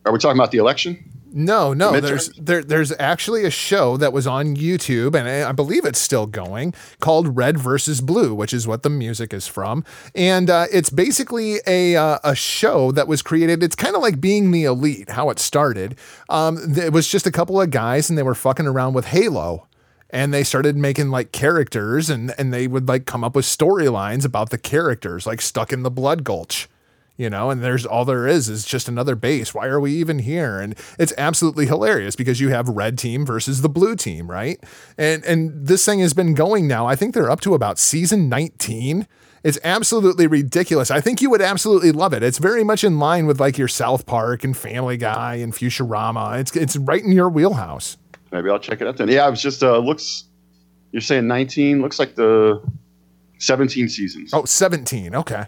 Are 0.06 0.12
we 0.12 0.20
talking 0.20 0.38
about 0.38 0.52
the 0.52 0.58
election? 0.58 1.09
No, 1.32 1.72
no. 1.72 1.92
The 1.92 2.00
There's 2.00 2.28
there 2.30 2.62
there's 2.62 2.92
actually 2.98 3.44
a 3.44 3.50
show 3.50 3.96
that 3.96 4.12
was 4.12 4.26
on 4.26 4.56
YouTube, 4.56 5.14
and 5.14 5.28
I 5.28 5.52
believe 5.52 5.84
it's 5.84 5.98
still 5.98 6.26
going, 6.26 6.74
called 6.98 7.36
Red 7.36 7.58
versus 7.58 8.00
Blue, 8.00 8.34
which 8.34 8.52
is 8.52 8.66
what 8.66 8.82
the 8.82 8.90
music 8.90 9.32
is 9.32 9.46
from, 9.46 9.84
and 10.14 10.50
uh, 10.50 10.66
it's 10.72 10.90
basically 10.90 11.58
a 11.66 11.96
uh, 11.96 12.18
a 12.24 12.34
show 12.34 12.90
that 12.92 13.06
was 13.06 13.22
created. 13.22 13.62
It's 13.62 13.76
kind 13.76 13.94
of 13.94 14.02
like 14.02 14.20
being 14.20 14.50
the 14.50 14.64
elite, 14.64 15.10
how 15.10 15.30
it 15.30 15.38
started. 15.38 15.96
Um, 16.28 16.76
it 16.76 16.92
was 16.92 17.08
just 17.08 17.26
a 17.26 17.32
couple 17.32 17.60
of 17.60 17.70
guys, 17.70 18.10
and 18.10 18.18
they 18.18 18.22
were 18.22 18.34
fucking 18.34 18.66
around 18.66 18.94
with 18.94 19.06
Halo. 19.06 19.66
And 20.12 20.34
they 20.34 20.42
started 20.42 20.76
making 20.76 21.10
like 21.10 21.30
characters, 21.30 22.10
and 22.10 22.34
and 22.36 22.52
they 22.52 22.66
would 22.66 22.88
like 22.88 23.06
come 23.06 23.22
up 23.22 23.36
with 23.36 23.44
storylines 23.44 24.24
about 24.24 24.50
the 24.50 24.58
characters, 24.58 25.24
like 25.24 25.40
stuck 25.40 25.72
in 25.72 25.84
the 25.84 25.90
blood 25.90 26.24
gulch 26.24 26.68
you 27.16 27.28
know 27.28 27.50
and 27.50 27.62
there's 27.62 27.86
all 27.86 28.04
there 28.04 28.26
is 28.26 28.48
is 28.48 28.64
just 28.64 28.88
another 28.88 29.14
base 29.14 29.54
why 29.54 29.66
are 29.66 29.80
we 29.80 29.92
even 29.92 30.20
here 30.20 30.58
and 30.58 30.74
it's 30.98 31.12
absolutely 31.18 31.66
hilarious 31.66 32.16
because 32.16 32.40
you 32.40 32.48
have 32.48 32.68
red 32.68 32.98
team 32.98 33.26
versus 33.26 33.62
the 33.62 33.68
blue 33.68 33.94
team 33.94 34.30
right 34.30 34.62
and 34.96 35.24
and 35.24 35.66
this 35.66 35.84
thing 35.84 36.00
has 36.00 36.14
been 36.14 36.34
going 36.34 36.66
now 36.66 36.86
i 36.86 36.96
think 36.96 37.14
they're 37.14 37.30
up 37.30 37.40
to 37.40 37.54
about 37.54 37.78
season 37.78 38.28
19 38.28 39.06
it's 39.42 39.58
absolutely 39.64 40.26
ridiculous. 40.26 40.90
I 40.90 41.00
think 41.00 41.22
you 41.22 41.30
would 41.30 41.40
absolutely 41.40 41.92
love 41.92 42.12
it. 42.12 42.22
It's 42.22 42.38
very 42.38 42.62
much 42.62 42.84
in 42.84 42.98
line 42.98 43.26
with 43.26 43.40
like 43.40 43.56
your 43.56 43.68
South 43.68 44.04
Park 44.04 44.44
and 44.44 44.56
Family 44.56 44.96
Guy 44.98 45.36
and 45.36 45.52
Futurama. 45.52 46.38
It's 46.40 46.54
it's 46.54 46.76
right 46.76 47.02
in 47.02 47.12
your 47.12 47.30
wheelhouse. 47.30 47.96
Maybe 48.32 48.50
I'll 48.50 48.58
check 48.58 48.80
it 48.80 48.86
out 48.86 48.98
then. 48.98 49.08
Yeah, 49.08 49.24
I 49.24 49.30
was 49.30 49.40
just 49.40 49.62
uh, 49.62 49.78
looks. 49.78 50.24
You're 50.92 51.00
saying 51.00 51.26
19? 51.26 51.82
Looks 51.82 51.98
like 51.98 52.16
the 52.16 52.60
17 53.38 53.88
seasons. 53.88 54.34
Oh, 54.34 54.44
17. 54.44 55.14
Okay. 55.14 55.46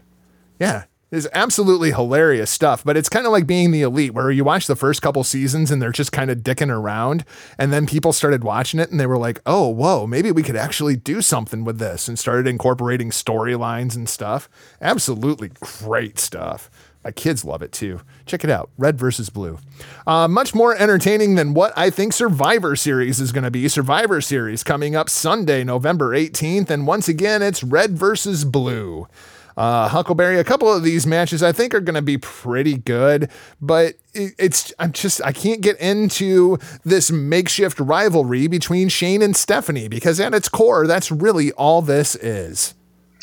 Yeah. 0.61 0.85
It's 1.13 1.29
absolutely 1.35 1.93
hilarious 1.93 2.51
stuff, 2.51 2.83
but 2.83 2.97
it's 2.97 3.11
kind 3.11 3.27
of 3.27 3.33
like 3.33 3.47
being 3.47 3.71
the 3.71 3.83
elite 3.83 4.15
where 4.15 4.31
you 4.31 4.45
watch 4.45 4.67
the 4.67 4.75
first 4.75 5.03
couple 5.03 5.23
seasons 5.25 5.71
and 5.71 5.83
they're 5.83 5.93
just 5.93 6.11
kind 6.11 6.31
of 6.31 6.39
dicking 6.39 6.75
around. 6.75 7.27
And 7.59 7.71
then 7.71 7.85
people 7.85 8.15
started 8.15 8.43
watching 8.43 8.81
it 8.81 8.91
and 8.91 8.99
they 8.99 9.05
were 9.05 9.19
like, 9.19 9.43
oh, 9.45 9.69
whoa, 9.69 10.07
maybe 10.07 10.33
we 10.33 10.43
could 10.43 10.57
actually 10.57 10.97
do 10.97 11.21
something 11.21 11.65
with 11.65 11.79
this 11.79 12.09
and 12.09 12.19
started 12.19 12.47
incorporating 12.47 13.11
storylines 13.11 13.95
and 13.95 14.09
stuff. 14.09 14.49
Absolutely 14.81 15.51
great 15.61 16.19
stuff. 16.19 16.71
My 17.05 17.11
kids 17.11 17.45
love 17.45 17.61
it 17.61 17.73
too. 17.73 18.01
Check 18.25 18.43
it 18.43 18.49
out 18.49 18.71
Red 18.79 18.99
versus 18.99 19.29
Blue. 19.29 19.59
Uh, 20.07 20.29
much 20.29 20.55
more 20.55 20.75
entertaining 20.75 21.35
than 21.35 21.53
what 21.53 21.75
I 21.77 21.91
think 21.91 22.15
Survivor 22.15 22.75
Series 22.75 23.21
is 23.21 23.33
going 23.33 23.45
to 23.45 23.51
be. 23.51 23.69
Survivor 23.69 24.23
Series 24.23 24.65
coming 24.65 24.97
up 24.97 25.11
Sunday, 25.11 25.63
November 25.63 26.17
18th. 26.17 26.71
And 26.71 26.87
once 26.87 27.07
again, 27.07 27.43
it's 27.43 27.63
Red 27.63 27.99
versus 27.99 28.47
Blue. 28.47 29.09
Uh, 29.57 29.89
Huckleberry, 29.89 30.39
a 30.39 30.45
couple 30.45 30.73
of 30.73 30.83
these 30.83 31.07
matches 31.07 31.43
I 31.43 31.53
think 31.53 31.75
are 31.75 31.81
going 31.81 31.95
to 31.95 32.03
be 32.03 32.19
pretty 32.19 32.77
good, 32.77 33.31
but 33.61 33.95
it, 34.15 34.35
it's, 34.39 34.73
I'm 34.79 34.93
just, 34.93 35.23
I 35.25 35.33
can't 35.33 35.61
get 35.61 35.79
into 35.79 36.59
this 36.85 37.11
makeshift 37.11 37.79
rivalry 37.79 38.47
between 38.47 38.89
Shane 38.89 39.23
and 39.23 39.37
Stephanie 39.37 39.89
because 39.89 40.21
at 40.21 40.35
its 40.35 40.49
core, 40.49 40.87
that's 40.87 41.11
really 41.11 41.53
all 41.53 41.83
this 41.83 42.15
is. 42.17 42.75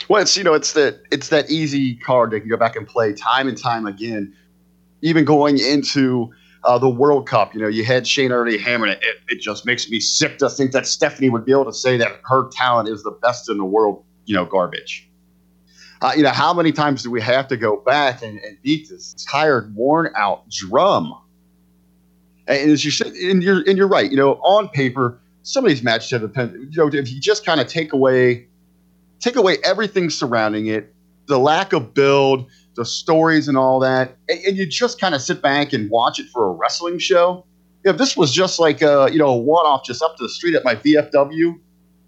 Well, 0.08 0.22
it's 0.22 0.38
you 0.38 0.44
know, 0.44 0.54
it's 0.54 0.74
that 0.74 1.02
it's 1.12 1.30
that 1.30 1.50
easy 1.50 1.96
card 1.96 2.32
they 2.32 2.40
can 2.40 2.50
go 2.50 2.58
back 2.58 2.76
and 2.76 2.88
play 2.88 3.14
time 3.14 3.48
and 3.48 3.58
time 3.58 3.86
again. 3.86 4.34
Even 5.02 5.26
going 5.26 5.60
into 5.60 6.32
uh, 6.64 6.78
the 6.78 6.90
World 6.90 7.28
Cup, 7.28 7.54
you 7.54 7.62
know, 7.62 7.68
you 7.68 7.84
had 7.84 8.08
Shane 8.08 8.32
already 8.32 8.58
hammering 8.58 8.94
it. 8.94 9.00
it. 9.02 9.36
It 9.36 9.42
just 9.42 9.66
makes 9.66 9.90
me 9.90 10.00
sick 10.00 10.38
to 10.40 10.50
think 10.50 10.72
that 10.72 10.88
Stephanie 10.88 11.30
would 11.30 11.46
be 11.46 11.52
able 11.52 11.66
to 11.66 11.74
say 11.74 11.98
that 11.98 12.20
her 12.24 12.50
talent 12.52 12.90
is 12.90 13.04
the 13.04 13.12
best 13.12 13.50
in 13.50 13.58
the 13.58 13.66
world. 13.66 14.04
You 14.26 14.36
know, 14.36 14.46
garbage. 14.46 15.09
Uh, 16.02 16.14
you 16.16 16.24
know, 16.24 16.30
how 16.30 16.54
many 16.54 16.72
times 16.72 17.04
do 17.04 17.12
we 17.12 17.20
have 17.20 17.48
to 17.50 17.58
go 17.58 17.78
back 17.78 18.22
and, 18.22 18.40
and 18.40 18.62
beat 18.62 18.88
this 18.90 19.14
tired, 19.30 19.76
worn 19.76 20.12
out 20.16 20.50
drum? 20.50 21.14
And 22.48 22.72
as 22.72 22.86
you 22.86 22.92
said, 22.92 23.08
and 23.14 23.44
you're 23.44 23.64
and 23.68 23.78
you're 23.78 23.88
right. 23.88 24.10
You 24.10 24.18
know, 24.18 24.34
on 24.36 24.70
paper, 24.70 25.20
some 25.44 25.66
of 25.66 25.70
these 25.70 25.84
matches 25.84 26.10
have 26.12 26.22
depend. 26.22 26.74
You 26.74 26.78
know, 26.78 26.88
if 26.88 27.12
you 27.12 27.20
just 27.20 27.46
kind 27.46 27.60
of 27.60 27.68
take 27.68 27.92
away, 27.92 28.48
take 29.20 29.36
away 29.36 29.58
everything 29.64 30.10
surrounding 30.10 30.68
it, 30.68 30.94
the 31.28 31.38
lack 31.38 31.74
of 31.74 31.94
build, 31.94 32.50
the 32.76 32.86
stories, 32.86 33.48
and 33.48 33.58
all 33.58 33.80
that, 33.82 34.16
and, 34.30 34.40
and 34.46 34.58
you 34.58 34.66
just 34.66 35.02
kind 35.02 35.14
of 35.14 35.22
sit 35.22 35.42
back 35.42 35.74
and 35.74 35.90
watch 35.92 36.18
it 36.20 36.28
for 36.32 36.48
a 36.48 36.52
wrestling 36.52 36.98
show. 36.98 37.46
If 37.84 37.98
this 37.98 38.16
was 38.16 38.34
just 38.34 38.58
like 38.58 38.82
a 38.82 39.10
you 39.12 39.20
know 39.20 39.30
a 39.30 39.38
one 39.38 39.66
off, 39.66 39.84
just 39.84 40.02
up 40.02 40.16
to 40.18 40.24
the 40.24 40.30
street 40.30 40.56
at 40.56 40.64
my 40.64 40.76
VFW, 40.76 41.60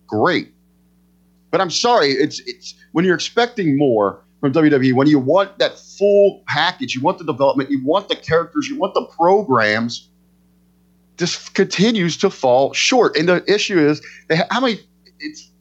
great. 0.08 0.54
But 1.52 1.60
I'm 1.60 1.70
sorry, 1.70 2.12
it's 2.12 2.40
it's 2.48 2.74
when 2.92 3.06
you're 3.06 3.16
expecting 3.16 3.78
more 3.78 4.22
from 4.40 4.54
WWE, 4.54 4.94
when 4.94 5.08
you 5.08 5.20
want 5.20 5.60
that 5.60 5.78
full 5.78 6.44
package, 6.48 6.96
you 6.96 7.02
want 7.02 7.20
the 7.20 7.24
development, 7.24 7.70
you 7.70 7.84
want 7.86 8.10
the 8.10 8.16
characters, 8.16 8.68
you 8.68 8.78
want 8.78 8.94
the 8.94 9.06
programs. 9.06 10.10
This 11.18 11.50
continues 11.50 12.18
to 12.18 12.30
fall 12.30 12.74
short, 12.74 13.16
and 13.16 13.30
the 13.30 13.44
issue 13.52 13.80
is 13.80 14.02
ha- 14.32 14.48
how 14.50 14.62
many? 14.62 14.80
It's 15.20 15.52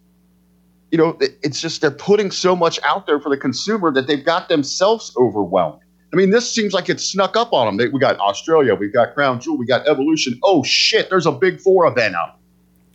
you 0.90 0.96
know 0.96 1.18
it's 1.20 1.60
just 1.60 1.82
they're 1.82 1.90
putting 1.90 2.30
so 2.30 2.56
much 2.56 2.80
out 2.82 3.06
there 3.06 3.20
for 3.20 3.28
the 3.28 3.36
consumer 3.36 3.92
that 3.92 4.06
they've 4.06 4.24
got 4.24 4.48
themselves 4.48 5.14
overwhelmed. 5.18 5.80
I 6.12 6.16
mean, 6.16 6.30
this 6.30 6.50
seems 6.50 6.72
like 6.72 6.88
it 6.88 6.98
snuck 6.98 7.36
up 7.36 7.52
on 7.52 7.66
them. 7.66 7.76
They, 7.76 7.88
we 7.88 8.00
got 8.00 8.18
Australia, 8.18 8.74
we've 8.74 8.92
got 8.92 9.14
Crown 9.14 9.40
Jewel, 9.40 9.58
we 9.58 9.66
got 9.66 9.86
Evolution. 9.86 10.40
Oh 10.42 10.64
shit, 10.64 11.10
there's 11.10 11.26
a 11.26 11.32
big 11.32 11.60
four 11.60 11.86
event 11.86 12.14
up. 12.14 12.40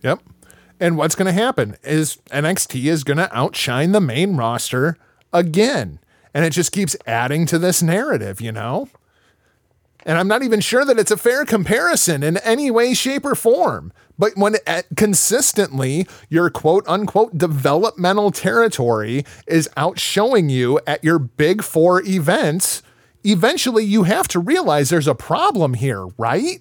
Yep. 0.02 0.20
And 0.78 0.96
what's 0.96 1.14
going 1.14 1.26
to 1.26 1.32
happen 1.32 1.76
is 1.82 2.18
NXT 2.30 2.84
is 2.84 3.04
going 3.04 3.16
to 3.16 3.34
outshine 3.36 3.92
the 3.92 4.00
main 4.00 4.36
roster 4.36 4.96
again. 5.32 5.98
And 6.34 6.44
it 6.44 6.50
just 6.50 6.72
keeps 6.72 6.96
adding 7.06 7.46
to 7.46 7.58
this 7.58 7.82
narrative, 7.82 8.40
you 8.40 8.52
know? 8.52 8.88
And 10.04 10.18
I'm 10.18 10.28
not 10.28 10.42
even 10.42 10.60
sure 10.60 10.84
that 10.84 10.98
it's 10.98 11.10
a 11.10 11.16
fair 11.16 11.44
comparison 11.44 12.22
in 12.22 12.36
any 12.38 12.70
way, 12.70 12.94
shape, 12.94 13.24
or 13.24 13.34
form. 13.34 13.92
But 14.18 14.36
when 14.36 14.56
uh, 14.66 14.82
consistently 14.96 16.06
your 16.28 16.48
quote 16.48 16.84
unquote 16.86 17.36
developmental 17.36 18.30
territory 18.30 19.24
is 19.46 19.68
outshowing 19.76 20.48
you 20.48 20.78
at 20.86 21.02
your 21.02 21.18
big 21.18 21.62
four 21.62 22.02
events, 22.02 22.82
eventually 23.24 23.84
you 23.84 24.04
have 24.04 24.28
to 24.28 24.38
realize 24.38 24.90
there's 24.90 25.08
a 25.08 25.14
problem 25.14 25.74
here, 25.74 26.06
right? 26.18 26.60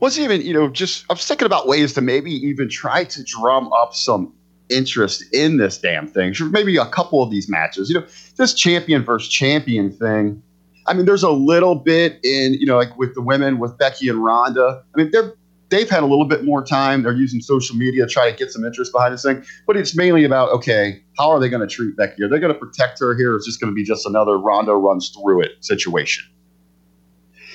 Wasn't 0.00 0.24
even 0.24 0.46
you 0.46 0.54
know 0.54 0.68
just 0.68 1.04
i 1.10 1.12
was 1.12 1.26
thinking 1.26 1.46
about 1.46 1.66
ways 1.66 1.92
to 1.94 2.00
maybe 2.00 2.30
even 2.30 2.68
try 2.68 3.04
to 3.04 3.22
drum 3.24 3.72
up 3.72 3.94
some 3.94 4.32
interest 4.70 5.24
in 5.32 5.56
this 5.56 5.78
damn 5.78 6.06
thing. 6.06 6.34
Maybe 6.50 6.76
a 6.76 6.86
couple 6.86 7.22
of 7.22 7.30
these 7.30 7.48
matches 7.48 7.90
you 7.90 8.00
know 8.00 8.06
this 8.36 8.54
champion 8.54 9.04
versus 9.04 9.28
champion 9.28 9.90
thing. 9.90 10.42
I 10.86 10.94
mean 10.94 11.06
there's 11.06 11.22
a 11.22 11.30
little 11.30 11.74
bit 11.74 12.20
in 12.24 12.54
you 12.54 12.66
know 12.66 12.76
like 12.76 12.96
with 12.96 13.14
the 13.14 13.22
women 13.22 13.58
with 13.58 13.76
becky 13.78 14.08
and 14.08 14.22
ronda. 14.22 14.82
I 14.94 14.98
mean 14.98 15.10
they're 15.12 15.34
they've 15.70 15.88
had 15.88 16.02
a 16.02 16.06
little 16.06 16.24
bit 16.24 16.44
more 16.44 16.64
time. 16.64 17.02
They're 17.02 17.12
using 17.12 17.40
social 17.40 17.76
media 17.76 18.06
to 18.06 18.10
try 18.10 18.30
to 18.30 18.36
get 18.36 18.50
some 18.50 18.64
interest 18.64 18.92
behind 18.92 19.12
this 19.12 19.22
thing. 19.22 19.44
But 19.66 19.76
it's 19.76 19.96
mainly 19.96 20.24
about 20.24 20.50
okay 20.50 21.02
how 21.18 21.30
are 21.30 21.40
they 21.40 21.48
going 21.48 21.66
to 21.66 21.72
treat 21.74 21.96
becky? 21.96 22.22
Are 22.22 22.28
they 22.28 22.38
going 22.38 22.52
to 22.52 22.58
protect 22.58 23.00
her 23.00 23.14
here? 23.16 23.34
Or 23.34 23.36
is 23.36 23.46
this 23.46 23.56
going 23.56 23.72
to 23.72 23.74
be 23.74 23.84
just 23.84 24.06
another 24.06 24.38
ronda 24.38 24.74
runs 24.74 25.10
through 25.10 25.42
it 25.42 25.64
situation 25.64 26.24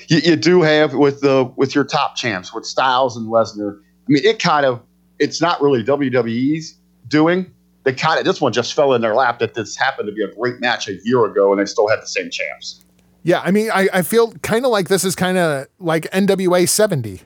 you, 0.08 0.18
you 0.18 0.36
do 0.36 0.62
have 0.62 0.94
with 0.94 1.20
the 1.20 1.50
with 1.56 1.74
your 1.74 1.84
top 1.84 2.16
champs 2.16 2.52
with 2.52 2.64
Styles 2.64 3.16
and 3.16 3.28
Lesnar. 3.28 3.78
I 3.78 4.06
mean, 4.08 4.24
it 4.24 4.38
kind 4.38 4.66
of 4.66 4.80
it's 5.18 5.40
not 5.40 5.60
really 5.62 5.82
WWE's 5.82 6.76
doing. 7.08 7.50
They 7.84 7.92
kind 7.92 8.18
of 8.18 8.24
this 8.24 8.40
one 8.40 8.52
just 8.52 8.74
fell 8.74 8.94
in 8.94 9.02
their 9.02 9.14
lap 9.14 9.38
that 9.40 9.54
this 9.54 9.76
happened 9.76 10.08
to 10.08 10.12
be 10.12 10.22
a 10.22 10.34
great 10.34 10.60
match 10.60 10.88
a 10.88 10.94
year 11.04 11.24
ago, 11.26 11.52
and 11.52 11.60
they 11.60 11.66
still 11.66 11.88
had 11.88 12.00
the 12.00 12.06
same 12.06 12.30
champs. 12.30 12.84
Yeah, 13.22 13.40
I 13.40 13.50
mean, 13.50 13.70
I, 13.72 13.88
I 13.92 14.02
feel 14.02 14.32
kind 14.42 14.64
of 14.64 14.70
like 14.70 14.88
this 14.88 15.04
is 15.04 15.14
kind 15.14 15.38
of 15.38 15.66
like 15.78 16.04
NWA 16.10 16.68
70. 16.68 17.22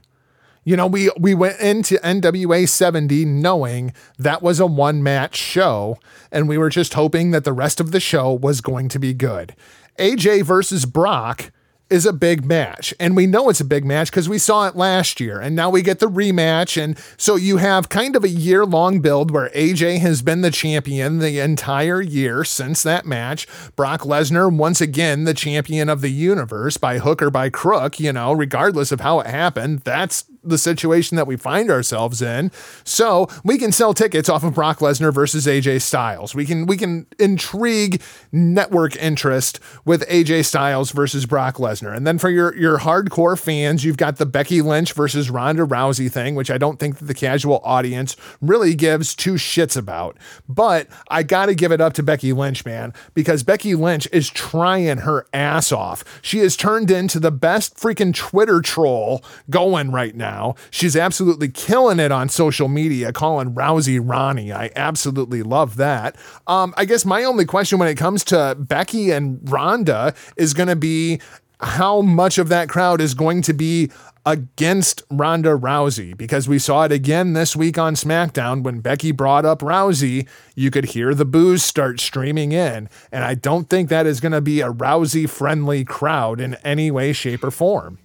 You 0.64 0.76
know, 0.76 0.86
we 0.86 1.10
we 1.18 1.34
went 1.34 1.60
into 1.60 1.96
NWA 1.96 2.68
70 2.68 3.24
knowing 3.24 3.92
that 4.18 4.42
was 4.42 4.60
a 4.60 4.66
one 4.66 5.02
match 5.02 5.36
show, 5.36 5.98
and 6.30 6.48
we 6.48 6.58
were 6.58 6.68
just 6.68 6.94
hoping 6.94 7.30
that 7.30 7.44
the 7.44 7.52
rest 7.52 7.80
of 7.80 7.90
the 7.90 8.00
show 8.00 8.32
was 8.32 8.60
going 8.60 8.88
to 8.90 8.98
be 8.98 9.14
good. 9.14 9.56
AJ 9.98 10.42
versus 10.42 10.84
Brock 10.84 11.50
is 11.90 12.04
a 12.04 12.12
big 12.12 12.44
match, 12.44 12.92
and 13.00 13.16
we 13.16 13.26
know 13.26 13.48
it's 13.48 13.60
a 13.60 13.64
big 13.64 13.84
match 13.84 14.10
because 14.10 14.28
we 14.28 14.38
saw 14.38 14.66
it 14.66 14.76
last 14.76 15.20
year, 15.20 15.40
and 15.40 15.56
now 15.56 15.70
we 15.70 15.82
get 15.82 15.98
the 15.98 16.10
rematch. 16.10 16.80
And 16.80 16.98
so 17.16 17.36
you 17.36 17.56
have 17.56 17.88
kind 17.88 18.14
of 18.14 18.24
a 18.24 18.28
year 18.28 18.66
long 18.66 19.00
build 19.00 19.30
where 19.30 19.48
AJ 19.50 20.00
has 20.00 20.22
been 20.22 20.42
the 20.42 20.50
champion 20.50 21.18
the 21.18 21.40
entire 21.40 22.00
year 22.00 22.44
since 22.44 22.82
that 22.82 23.06
match. 23.06 23.46
Brock 23.74 24.02
Lesnar, 24.02 24.54
once 24.54 24.80
again, 24.80 25.24
the 25.24 25.34
champion 25.34 25.88
of 25.88 26.00
the 26.00 26.10
universe 26.10 26.76
by 26.76 26.98
hook 26.98 27.22
or 27.22 27.30
by 27.30 27.48
crook, 27.48 27.98
you 27.98 28.12
know, 28.12 28.32
regardless 28.32 28.92
of 28.92 29.00
how 29.00 29.20
it 29.20 29.26
happened. 29.26 29.80
That's 29.80 30.24
the 30.48 30.58
situation 30.58 31.16
that 31.16 31.26
we 31.26 31.36
find 31.36 31.70
ourselves 31.70 32.22
in. 32.22 32.50
So 32.84 33.28
we 33.44 33.58
can 33.58 33.72
sell 33.72 33.94
tickets 33.94 34.28
off 34.28 34.44
of 34.44 34.54
Brock 34.54 34.78
Lesnar 34.78 35.12
versus 35.12 35.46
AJ 35.46 35.82
Styles. 35.82 36.34
We 36.34 36.44
can 36.44 36.66
we 36.66 36.76
can 36.76 37.06
intrigue 37.18 38.02
network 38.32 38.96
interest 38.96 39.60
with 39.84 40.06
AJ 40.08 40.44
Styles 40.44 40.90
versus 40.92 41.26
Brock 41.26 41.56
Lesnar. 41.56 41.96
And 41.96 42.06
then 42.06 42.18
for 42.18 42.30
your 42.30 42.56
your 42.56 42.78
hardcore 42.78 43.38
fans, 43.38 43.84
you've 43.84 43.96
got 43.96 44.16
the 44.16 44.26
Becky 44.26 44.62
Lynch 44.62 44.92
versus 44.92 45.30
Ronda 45.30 45.64
Rousey 45.64 46.10
thing, 46.10 46.34
which 46.34 46.50
I 46.50 46.58
don't 46.58 46.78
think 46.78 46.98
that 46.98 47.06
the 47.06 47.14
casual 47.14 47.60
audience 47.64 48.16
really 48.40 48.74
gives 48.74 49.14
two 49.14 49.34
shits 49.34 49.76
about. 49.76 50.18
But 50.48 50.88
I 51.10 51.22
got 51.22 51.46
to 51.46 51.54
give 51.54 51.72
it 51.72 51.80
up 51.80 51.92
to 51.94 52.02
Becky 52.02 52.32
Lynch, 52.32 52.64
man, 52.64 52.92
because 53.14 53.42
Becky 53.42 53.74
Lynch 53.74 54.08
is 54.12 54.30
trying 54.30 54.98
her 54.98 55.26
ass 55.32 55.72
off. 55.72 56.04
She 56.22 56.38
has 56.38 56.56
turned 56.56 56.90
into 56.90 57.20
the 57.20 57.30
best 57.30 57.76
freaking 57.76 58.14
Twitter 58.14 58.60
troll 58.60 59.24
going 59.50 59.90
right 59.90 60.14
now. 60.14 60.37
She's 60.70 60.96
absolutely 60.96 61.48
killing 61.48 61.98
it 61.98 62.12
on 62.12 62.28
social 62.28 62.68
media, 62.68 63.12
calling 63.12 63.54
Rousey 63.54 64.00
Ronnie. 64.02 64.52
I 64.52 64.70
absolutely 64.76 65.42
love 65.42 65.76
that. 65.76 66.16
Um, 66.46 66.74
I 66.76 66.84
guess 66.84 67.04
my 67.04 67.24
only 67.24 67.44
question 67.44 67.78
when 67.78 67.88
it 67.88 67.96
comes 67.96 68.24
to 68.24 68.56
Becky 68.58 69.10
and 69.10 69.40
Ronda 69.50 70.14
is 70.36 70.54
going 70.54 70.68
to 70.68 70.76
be 70.76 71.20
how 71.60 72.00
much 72.00 72.38
of 72.38 72.48
that 72.48 72.68
crowd 72.68 73.00
is 73.00 73.14
going 73.14 73.42
to 73.42 73.52
be 73.52 73.90
against 74.28 75.02
Ronda 75.10 75.56
Rousey 75.56 76.16
because 76.16 76.46
we 76.48 76.58
saw 76.58 76.84
it 76.84 76.92
again 76.92 77.32
this 77.32 77.56
week 77.56 77.78
on 77.78 77.94
SmackDown 77.94 78.62
when 78.62 78.80
Becky 78.80 79.10
brought 79.10 79.46
up 79.46 79.60
Rousey. 79.60 80.28
You 80.54 80.70
could 80.70 80.86
hear 80.86 81.14
the 81.14 81.24
boos 81.24 81.62
start 81.62 81.98
streaming 81.98 82.52
in, 82.52 82.90
and 83.10 83.24
I 83.24 83.34
don't 83.34 83.70
think 83.70 83.88
that 83.88 84.06
is 84.06 84.20
going 84.20 84.32
to 84.32 84.40
be 84.40 84.60
a 84.60 84.70
Rousey 84.70 85.28
friendly 85.28 85.84
crowd 85.84 86.40
in 86.40 86.54
any 86.56 86.90
way, 86.90 87.12
shape, 87.12 87.42
or 87.42 87.50
form. 87.50 87.98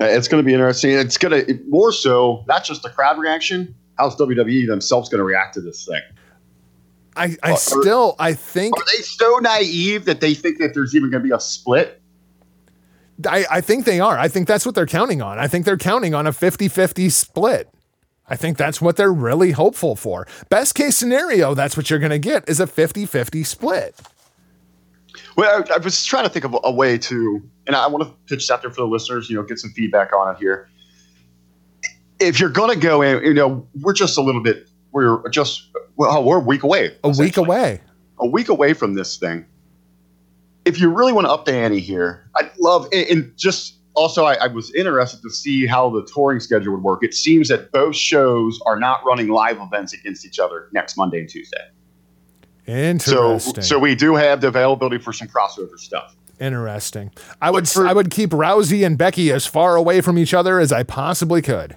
Uh, 0.00 0.04
It's 0.04 0.28
going 0.28 0.42
to 0.42 0.46
be 0.46 0.52
interesting. 0.54 0.92
It's 0.92 1.16
going 1.18 1.46
to 1.46 1.60
more 1.68 1.92
so 1.92 2.44
not 2.46 2.64
just 2.64 2.82
the 2.82 2.90
crowd 2.90 3.18
reaction. 3.18 3.74
How's 3.96 4.16
WWE 4.16 4.66
themselves 4.66 5.08
going 5.08 5.18
to 5.18 5.24
react 5.24 5.54
to 5.54 5.60
this 5.60 5.84
thing? 5.86 6.00
I, 7.16 7.36
I 7.42 7.52
Are- 7.52 7.56
still 7.56 8.14
I 8.18 8.32
think 8.34 8.76
Are 8.78 8.84
they 8.96 9.02
so 9.02 9.38
naive 9.38 10.04
that 10.04 10.20
they 10.20 10.34
think 10.34 10.58
that 10.58 10.72
there's 10.74 10.94
even 10.94 11.10
going 11.10 11.22
to 11.22 11.28
be 11.28 11.34
a 11.34 11.40
split? 11.40 12.00
I, 13.28 13.44
I 13.50 13.60
think 13.60 13.84
they 13.84 13.98
are. 13.98 14.16
I 14.16 14.28
think 14.28 14.46
that's 14.46 14.64
what 14.64 14.76
they're 14.76 14.86
counting 14.86 15.20
on. 15.20 15.40
I 15.40 15.48
think 15.48 15.64
they're 15.64 15.76
counting 15.76 16.14
on 16.14 16.28
a 16.28 16.30
50-50 16.30 17.10
split. 17.10 17.68
I 18.28 18.36
think 18.36 18.56
that's 18.56 18.80
what 18.80 18.94
they're 18.96 19.12
really 19.12 19.50
hopeful 19.50 19.96
for. 19.96 20.28
Best 20.50 20.76
case 20.76 20.96
scenario, 20.96 21.54
that's 21.54 21.76
what 21.76 21.90
you're 21.90 21.98
going 21.98 22.10
to 22.10 22.18
get 22.20 22.48
is 22.48 22.60
a 22.60 22.66
50-50 22.66 23.44
split. 23.44 23.96
Well, 25.38 25.64
I, 25.70 25.74
I 25.74 25.78
was 25.78 26.04
trying 26.04 26.24
to 26.24 26.30
think 26.30 26.44
of 26.44 26.58
a, 26.64 26.72
way 26.72 26.98
to, 26.98 27.40
and 27.68 27.76
I 27.76 27.86
want 27.86 28.02
to 28.02 28.12
pitch 28.26 28.40
this 28.40 28.50
out 28.50 28.60
there 28.60 28.72
for 28.72 28.80
the 28.80 28.88
listeners. 28.88 29.30
You 29.30 29.36
know, 29.36 29.44
get 29.44 29.60
some 29.60 29.70
feedback 29.70 30.12
on 30.12 30.34
it 30.34 30.38
here. 30.40 30.68
If 32.18 32.40
you're 32.40 32.50
going 32.50 32.74
to 32.74 32.76
go 32.76 33.02
in, 33.02 33.22
you 33.22 33.34
know, 33.34 33.64
we're 33.80 33.92
just 33.92 34.18
a 34.18 34.20
little 34.20 34.42
bit. 34.42 34.68
We're 34.90 35.28
just 35.28 35.68
well, 35.94 36.24
we're 36.24 36.38
a 36.38 36.40
week 36.40 36.64
away. 36.64 36.96
A 37.04 37.10
week 37.10 37.36
away. 37.36 37.80
a 38.18 38.26
week 38.26 38.48
away 38.48 38.72
from 38.72 38.94
this 38.94 39.16
thing. 39.16 39.46
If 40.64 40.80
you 40.80 40.90
really 40.90 41.12
want 41.12 41.28
to 41.28 41.30
up 41.30 41.44
the 41.44 41.54
ante 41.54 41.78
here, 41.78 42.28
I'd 42.34 42.50
love 42.58 42.88
and, 42.92 43.06
and 43.08 43.32
just 43.36 43.76
also 43.94 44.24
I, 44.24 44.34
I 44.34 44.48
was 44.48 44.74
interested 44.74 45.22
to 45.22 45.30
see 45.30 45.66
how 45.66 45.88
the 45.88 46.04
touring 46.12 46.40
schedule 46.40 46.72
would 46.72 46.82
work. 46.82 47.04
It 47.04 47.14
seems 47.14 47.46
that 47.46 47.70
both 47.70 47.94
shows 47.94 48.58
are 48.66 48.76
not 48.76 49.04
running 49.06 49.28
live 49.28 49.58
events 49.60 49.92
against 49.92 50.26
each 50.26 50.40
other 50.40 50.68
next 50.72 50.96
Monday 50.96 51.20
and 51.20 51.28
Tuesday. 51.28 51.62
So 52.68 52.74
Interesting. 52.74 53.62
so 53.64 53.78
we 53.78 53.94
do 53.94 54.14
have 54.14 54.42
the 54.42 54.48
availability 54.48 54.98
for 54.98 55.12
some 55.14 55.26
crossover 55.28 55.78
stuff. 55.78 56.14
Interesting. 56.38 57.10
I 57.40 57.50
would 57.50 57.66
for- 57.68 57.86
I 57.86 57.92
would 57.94 58.10
keep 58.10 58.30
Rousey 58.30 58.84
and 58.84 58.98
Becky 58.98 59.32
as 59.32 59.46
far 59.46 59.74
away 59.74 60.02
from 60.02 60.18
each 60.18 60.34
other 60.34 60.60
as 60.60 60.70
I 60.70 60.82
possibly 60.82 61.40
could. 61.40 61.76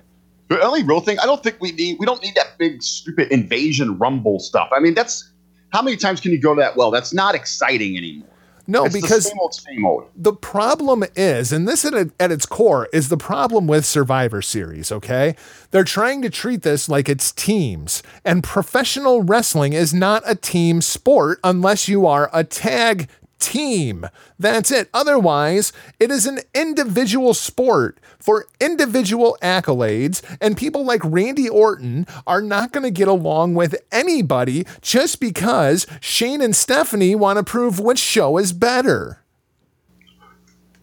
The 0.49 0.59
only 0.61 0.83
real 0.83 0.99
thing, 0.99 1.17
I 1.19 1.25
don't 1.25 1.41
think 1.41 1.57
we 1.61 1.71
need 1.71 1.95
we 1.97 2.05
don't 2.05 2.21
need 2.21 2.35
that 2.35 2.57
big 2.57 2.83
stupid 2.83 3.31
invasion 3.31 3.97
rumble 3.97 4.39
stuff. 4.39 4.69
I 4.75 4.81
mean, 4.81 4.93
that's 4.93 5.31
how 5.69 5.81
many 5.81 5.95
times 5.95 6.19
can 6.19 6.31
you 6.31 6.39
go 6.41 6.53
to 6.53 6.59
that 6.59 6.75
well? 6.75 6.91
That's 6.91 7.13
not 7.13 7.35
exciting 7.35 7.95
anymore. 7.97 8.27
No, 8.67 8.85
It's 8.85 8.93
the 8.93 9.01
because 9.01 9.25
same 9.27 9.39
old, 9.39 9.53
same 9.53 9.85
old. 9.85 10.05
the 10.15 10.33
problem 10.33 11.03
is, 11.15 11.51
and 11.51 11.67
this 11.67 11.83
at, 11.83 11.93
at 12.19 12.31
its 12.31 12.45
core 12.45 12.87
is 12.93 13.09
the 13.09 13.17
problem 13.17 13.67
with 13.67 13.85
Survivor 13.85 14.41
Series, 14.41 14.91
okay? 14.91 15.35
They're 15.71 15.83
trying 15.83 16.21
to 16.21 16.29
treat 16.29 16.61
this 16.61 16.87
like 16.87 17.09
it's 17.09 17.31
teams, 17.31 18.03
and 18.23 18.43
professional 18.43 19.21
wrestling 19.23 19.73
is 19.73 19.93
not 19.93 20.23
a 20.25 20.35
team 20.35 20.81
sport 20.81 21.39
unless 21.43 21.87
you 21.87 22.05
are 22.05 22.29
a 22.33 22.43
tag 22.43 23.09
team. 23.41 24.05
That's 24.39 24.71
it. 24.71 24.89
Otherwise, 24.93 25.73
it 25.99 26.11
is 26.11 26.25
an 26.25 26.39
individual 26.53 27.33
sport 27.33 27.99
for 28.19 28.45
individual 28.59 29.37
accolades, 29.41 30.21
and 30.39 30.55
people 30.55 30.85
like 30.85 31.01
Randy 31.03 31.49
Orton 31.49 32.07
are 32.25 32.41
not 32.41 32.71
going 32.71 32.83
to 32.83 32.91
get 32.91 33.07
along 33.07 33.55
with 33.55 33.75
anybody 33.91 34.65
just 34.81 35.19
because 35.19 35.87
Shane 35.99 36.41
and 36.41 36.55
Stephanie 36.55 37.15
want 37.15 37.37
to 37.37 37.43
prove 37.43 37.79
which 37.79 37.99
show 37.99 38.37
is 38.37 38.53
better. 38.53 39.17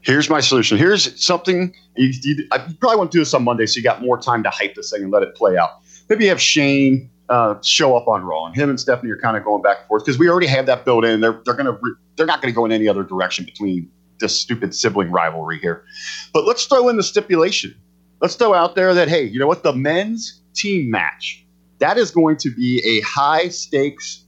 Here's 0.00 0.30
my 0.30 0.40
solution. 0.40 0.78
Here's 0.78 1.22
something 1.22 1.74
you, 1.96 2.12
you, 2.22 2.48
I 2.50 2.58
probably 2.58 2.96
want 2.96 3.12
to 3.12 3.18
do 3.18 3.20
this 3.20 3.34
on 3.34 3.44
Monday, 3.44 3.66
so 3.66 3.78
you 3.78 3.82
got 3.82 4.02
more 4.02 4.18
time 4.18 4.42
to 4.42 4.50
hype 4.50 4.74
this 4.74 4.90
thing 4.90 5.02
and 5.02 5.12
let 5.12 5.22
it 5.22 5.34
play 5.34 5.56
out. 5.56 5.80
Maybe 6.08 6.24
you 6.24 6.30
have 6.30 6.40
Shane 6.40 7.10
uh, 7.28 7.56
show 7.62 7.96
up 7.96 8.08
on 8.08 8.22
Raw, 8.22 8.46
and 8.46 8.54
him 8.54 8.70
and 8.70 8.80
Stephanie 8.80 9.10
are 9.10 9.18
kind 9.18 9.36
of 9.36 9.44
going 9.44 9.62
back 9.62 9.80
and 9.80 9.88
forth 9.88 10.04
because 10.04 10.18
we 10.18 10.28
already 10.28 10.46
have 10.46 10.66
that 10.66 10.84
built 10.84 11.04
in. 11.04 11.20
They're 11.20 11.40
they're 11.44 11.54
gonna 11.54 11.78
re- 11.80 11.94
they're 12.16 12.26
not 12.26 12.42
to 12.42 12.52
go 12.52 12.64
in 12.64 12.72
any 12.72 12.88
other 12.88 13.02
direction 13.02 13.44
between 13.44 13.90
this 14.18 14.38
stupid 14.40 14.74
sibling 14.74 15.10
rivalry 15.10 15.58
here. 15.58 15.84
But 16.32 16.44
let's 16.44 16.64
throw 16.64 16.88
in 16.88 16.96
the 16.96 17.02
stipulation. 17.02 17.74
Let's 18.20 18.34
throw 18.34 18.54
out 18.54 18.74
there 18.74 18.94
that 18.94 19.08
hey, 19.08 19.24
you 19.24 19.38
know 19.38 19.46
what? 19.46 19.62
The 19.62 19.72
men's 19.72 20.40
team 20.54 20.90
match 20.90 21.44
that 21.78 21.96
is 21.96 22.10
going 22.10 22.36
to 22.38 22.50
be 22.50 22.82
a 22.84 23.00
high 23.02 23.48
stakes, 23.48 24.24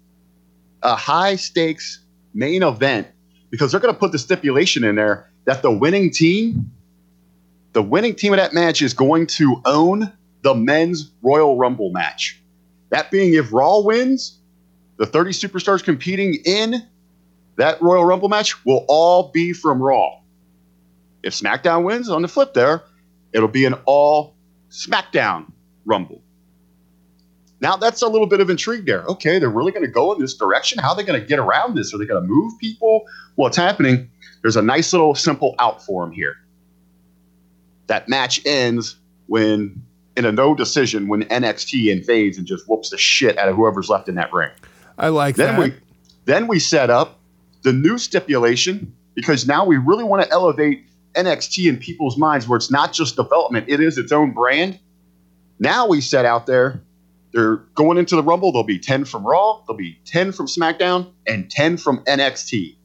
a 0.82 0.94
high 0.94 1.36
stakes 1.36 2.05
main 2.35 2.62
event 2.62 3.09
because 3.51 3.72
they're 3.72 3.81
to 3.81 3.93
put 3.93 4.12
the 4.12 4.18
stipulation 4.18 4.85
in 4.85 4.94
there 4.94 5.31
that 5.44 5.62
the 5.62 5.70
winning 5.70 6.10
team, 6.10 6.70
the 7.72 7.82
winning 7.82 8.14
team 8.14 8.32
of 8.32 8.39
that 8.39 8.52
match 8.52 8.82
is 8.82 8.94
going 8.94 9.27
to 9.27 9.60
own 9.64 10.12
the 10.43 10.55
men's 10.55 11.10
Royal 11.22 11.56
Rumble 11.56 11.90
match. 11.90 12.40
That 12.91 13.11
being 13.11 13.35
if 13.35 13.53
Raw 13.53 13.81
wins, 13.81 14.39
the 14.99 15.07
30 15.07 15.31
superstars 15.31 15.83
competing 15.83 16.35
in 16.45 16.87
that 17.57 17.81
Royal 17.81 18.05
Rumble 18.05 18.29
match 18.29 18.65
will 18.65 18.85
all 18.89 19.31
be 19.31 19.53
from 19.53 19.83
Raw. 19.83 20.21
If 21.23 21.35
SmackDown 21.35 21.85
wins 21.85 22.09
on 22.09 22.23
the 22.23 22.29
flip 22.29 22.55
there, 22.55 22.83
it'll 23.33 23.49
be 23.49 23.65
an 23.65 23.75
all 23.85 24.37
SmackDown 24.71 25.53
Rumble. 25.85 26.23
Now 27.61 27.77
that's 27.77 28.03
a 28.03 28.09
little 28.09 28.27
bit 28.27 28.41
of 28.41 28.49
intrigue 28.49 28.87
there. 28.87 29.05
Okay, 29.05 29.39
they're 29.39 29.51
really 29.51 29.73
going 29.73 29.85
to 29.85 29.91
go 29.91 30.12
in 30.12 30.21
this 30.21 30.35
direction. 30.35 30.79
How 30.79 30.91
are 30.91 30.97
they 30.97 31.03
going 31.03 31.21
to 31.21 31.27
get 31.27 31.39
around 31.39 31.77
this? 31.77 31.93
Are 31.93 31.99
they 31.99 32.07
going 32.07 32.23
to 32.23 32.29
move 32.29 32.59
people? 32.59 33.05
What's 33.35 33.57
happening? 33.57 34.11
There's 34.43 34.57
a 34.57 34.62
nice 34.62 34.93
little 34.93 35.15
simple 35.15 35.55
out 35.59 35.85
for 35.85 36.05
them 36.05 36.12
here. 36.12 36.37
That 37.89 38.09
match 38.09 38.41
ends 38.47 38.97
when 39.27 39.85
in 40.21 40.27
a 40.27 40.33
no 40.33 40.55
decision 40.55 41.09
when 41.09 41.25
NXT 41.25 41.91
invades 41.91 42.37
and 42.37 42.47
just 42.47 42.69
whoops 42.69 42.91
the 42.91 42.99
shit 42.99 43.39
out 43.39 43.49
of 43.49 43.57
whoever's 43.57 43.89
left 43.89 44.07
in 44.07 44.17
that 44.17 44.31
ring. 44.33 44.51
I 44.99 45.09
like 45.09 45.37
Then 45.37 45.57
that. 45.57 45.61
we 45.61 45.75
then 46.27 46.47
we 46.47 46.59
set 46.59 46.91
up 46.91 47.19
the 47.63 47.73
new 47.73 47.97
stipulation 47.97 48.95
because 49.15 49.47
now 49.47 49.65
we 49.65 49.79
really 49.79 50.05
want 50.05 50.23
to 50.23 50.31
elevate 50.31 50.85
NXT 51.15 51.69
in 51.71 51.79
people's 51.79 52.19
minds 52.19 52.47
where 52.47 52.59
it's 52.59 52.71
not 52.71 52.93
just 52.93 53.17
development, 53.17 53.65
it 53.69 53.81
is 53.81 53.97
its 53.97 54.13
own 54.13 54.33
brand. 54.33 54.79
Now 55.59 55.89
we 55.89 56.03
set 56.03 56.27
out 56.27 56.47
there, 56.47 56.83
they're 57.33 57.57
going 57.75 57.97
into 57.97 58.15
the 58.15 58.23
Rumble, 58.23 58.53
there'll 58.53 58.65
be 58.65 58.79
10 58.79 59.07
from 59.07 59.27
Raw, 59.27 59.63
there'll 59.67 59.79
be 59.79 59.99
10 60.05 60.33
from 60.33 60.47
SmackDown, 60.47 61.11
and 61.27 61.51
10 61.51 61.79
from 61.79 62.05
NXT. 62.05 62.77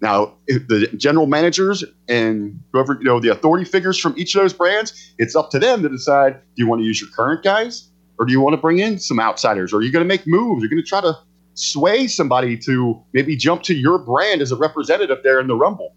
Now, 0.00 0.34
the 0.46 0.88
general 0.96 1.26
managers 1.26 1.84
and 2.08 2.60
whoever, 2.72 2.94
you 2.94 3.04
know, 3.04 3.18
the 3.18 3.30
authority 3.30 3.64
figures 3.64 3.98
from 3.98 4.14
each 4.16 4.34
of 4.34 4.42
those 4.42 4.52
brands, 4.52 5.14
it's 5.18 5.34
up 5.34 5.50
to 5.50 5.58
them 5.58 5.82
to 5.82 5.88
decide 5.88 6.34
do 6.34 6.62
you 6.62 6.68
want 6.68 6.80
to 6.80 6.86
use 6.86 7.00
your 7.00 7.10
current 7.10 7.42
guys 7.42 7.88
or 8.18 8.26
do 8.26 8.32
you 8.32 8.40
want 8.40 8.54
to 8.54 8.60
bring 8.60 8.78
in 8.78 8.98
some 8.98 9.18
outsiders? 9.18 9.72
Or 9.72 9.78
are 9.78 9.82
you 9.82 9.90
going 9.90 10.04
to 10.04 10.08
make 10.08 10.26
moves? 10.26 10.62
You're 10.62 10.70
going 10.70 10.82
to 10.82 10.88
try 10.88 11.00
to 11.00 11.18
sway 11.54 12.06
somebody 12.06 12.56
to 12.58 13.02
maybe 13.12 13.36
jump 13.36 13.62
to 13.64 13.74
your 13.74 13.98
brand 13.98 14.40
as 14.40 14.52
a 14.52 14.56
representative 14.56 15.18
there 15.24 15.40
in 15.40 15.48
the 15.48 15.56
Rumble. 15.56 15.94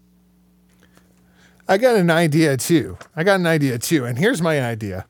I 1.68 1.78
got 1.78 1.96
an 1.96 2.10
idea 2.10 2.56
too. 2.56 2.98
I 3.14 3.22
got 3.22 3.38
an 3.38 3.46
idea 3.46 3.78
too. 3.78 4.04
And 4.04 4.18
here's 4.18 4.42
my 4.42 4.60
idea 4.60 5.06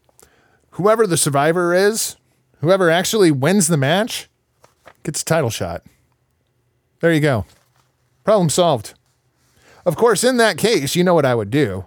whoever 0.73 1.07
the 1.07 1.17
survivor 1.17 1.75
is, 1.75 2.17
whoever 2.61 2.91
actually 2.91 3.31
wins 3.31 3.69
the 3.69 3.77
match, 3.77 4.29
gets 5.03 5.23
a 5.23 5.25
title 5.25 5.51
shot. 5.51 5.85
There 7.01 7.13
you 7.13 7.21
go. 7.21 7.47
Problem 8.25 8.49
solved. 8.49 8.95
Of 9.85 9.97
course, 9.97 10.23
in 10.23 10.37
that 10.37 10.59
case, 10.59 10.95
you 10.95 11.03
know 11.03 11.15
what 11.15 11.27
I 11.27 11.35
would 11.35 11.51
do? 11.51 11.87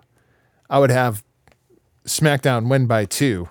I 0.69 0.79
would 0.79 0.91
have 0.91 1.23
SmackDown 2.05 2.69
win 2.69 2.87
by 2.87 3.05
two. 3.05 3.49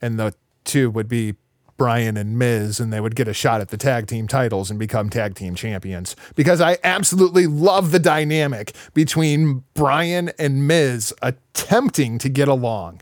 And 0.00 0.18
the 0.18 0.34
two 0.64 0.90
would 0.90 1.08
be 1.08 1.36
Bryan 1.76 2.16
and 2.16 2.38
Miz, 2.38 2.80
and 2.80 2.92
they 2.92 3.00
would 3.00 3.16
get 3.16 3.28
a 3.28 3.34
shot 3.34 3.60
at 3.60 3.68
the 3.68 3.76
tag 3.76 4.06
team 4.06 4.28
titles 4.28 4.70
and 4.70 4.78
become 4.78 5.10
tag 5.10 5.34
team 5.34 5.54
champions. 5.54 6.14
Because 6.34 6.60
I 6.60 6.78
absolutely 6.84 7.46
love 7.46 7.90
the 7.90 7.98
dynamic 7.98 8.72
between 8.94 9.64
Bryan 9.74 10.30
and 10.38 10.66
Miz 10.66 11.14
attempting 11.22 12.18
to 12.18 12.28
get 12.28 12.48
along. 12.48 13.00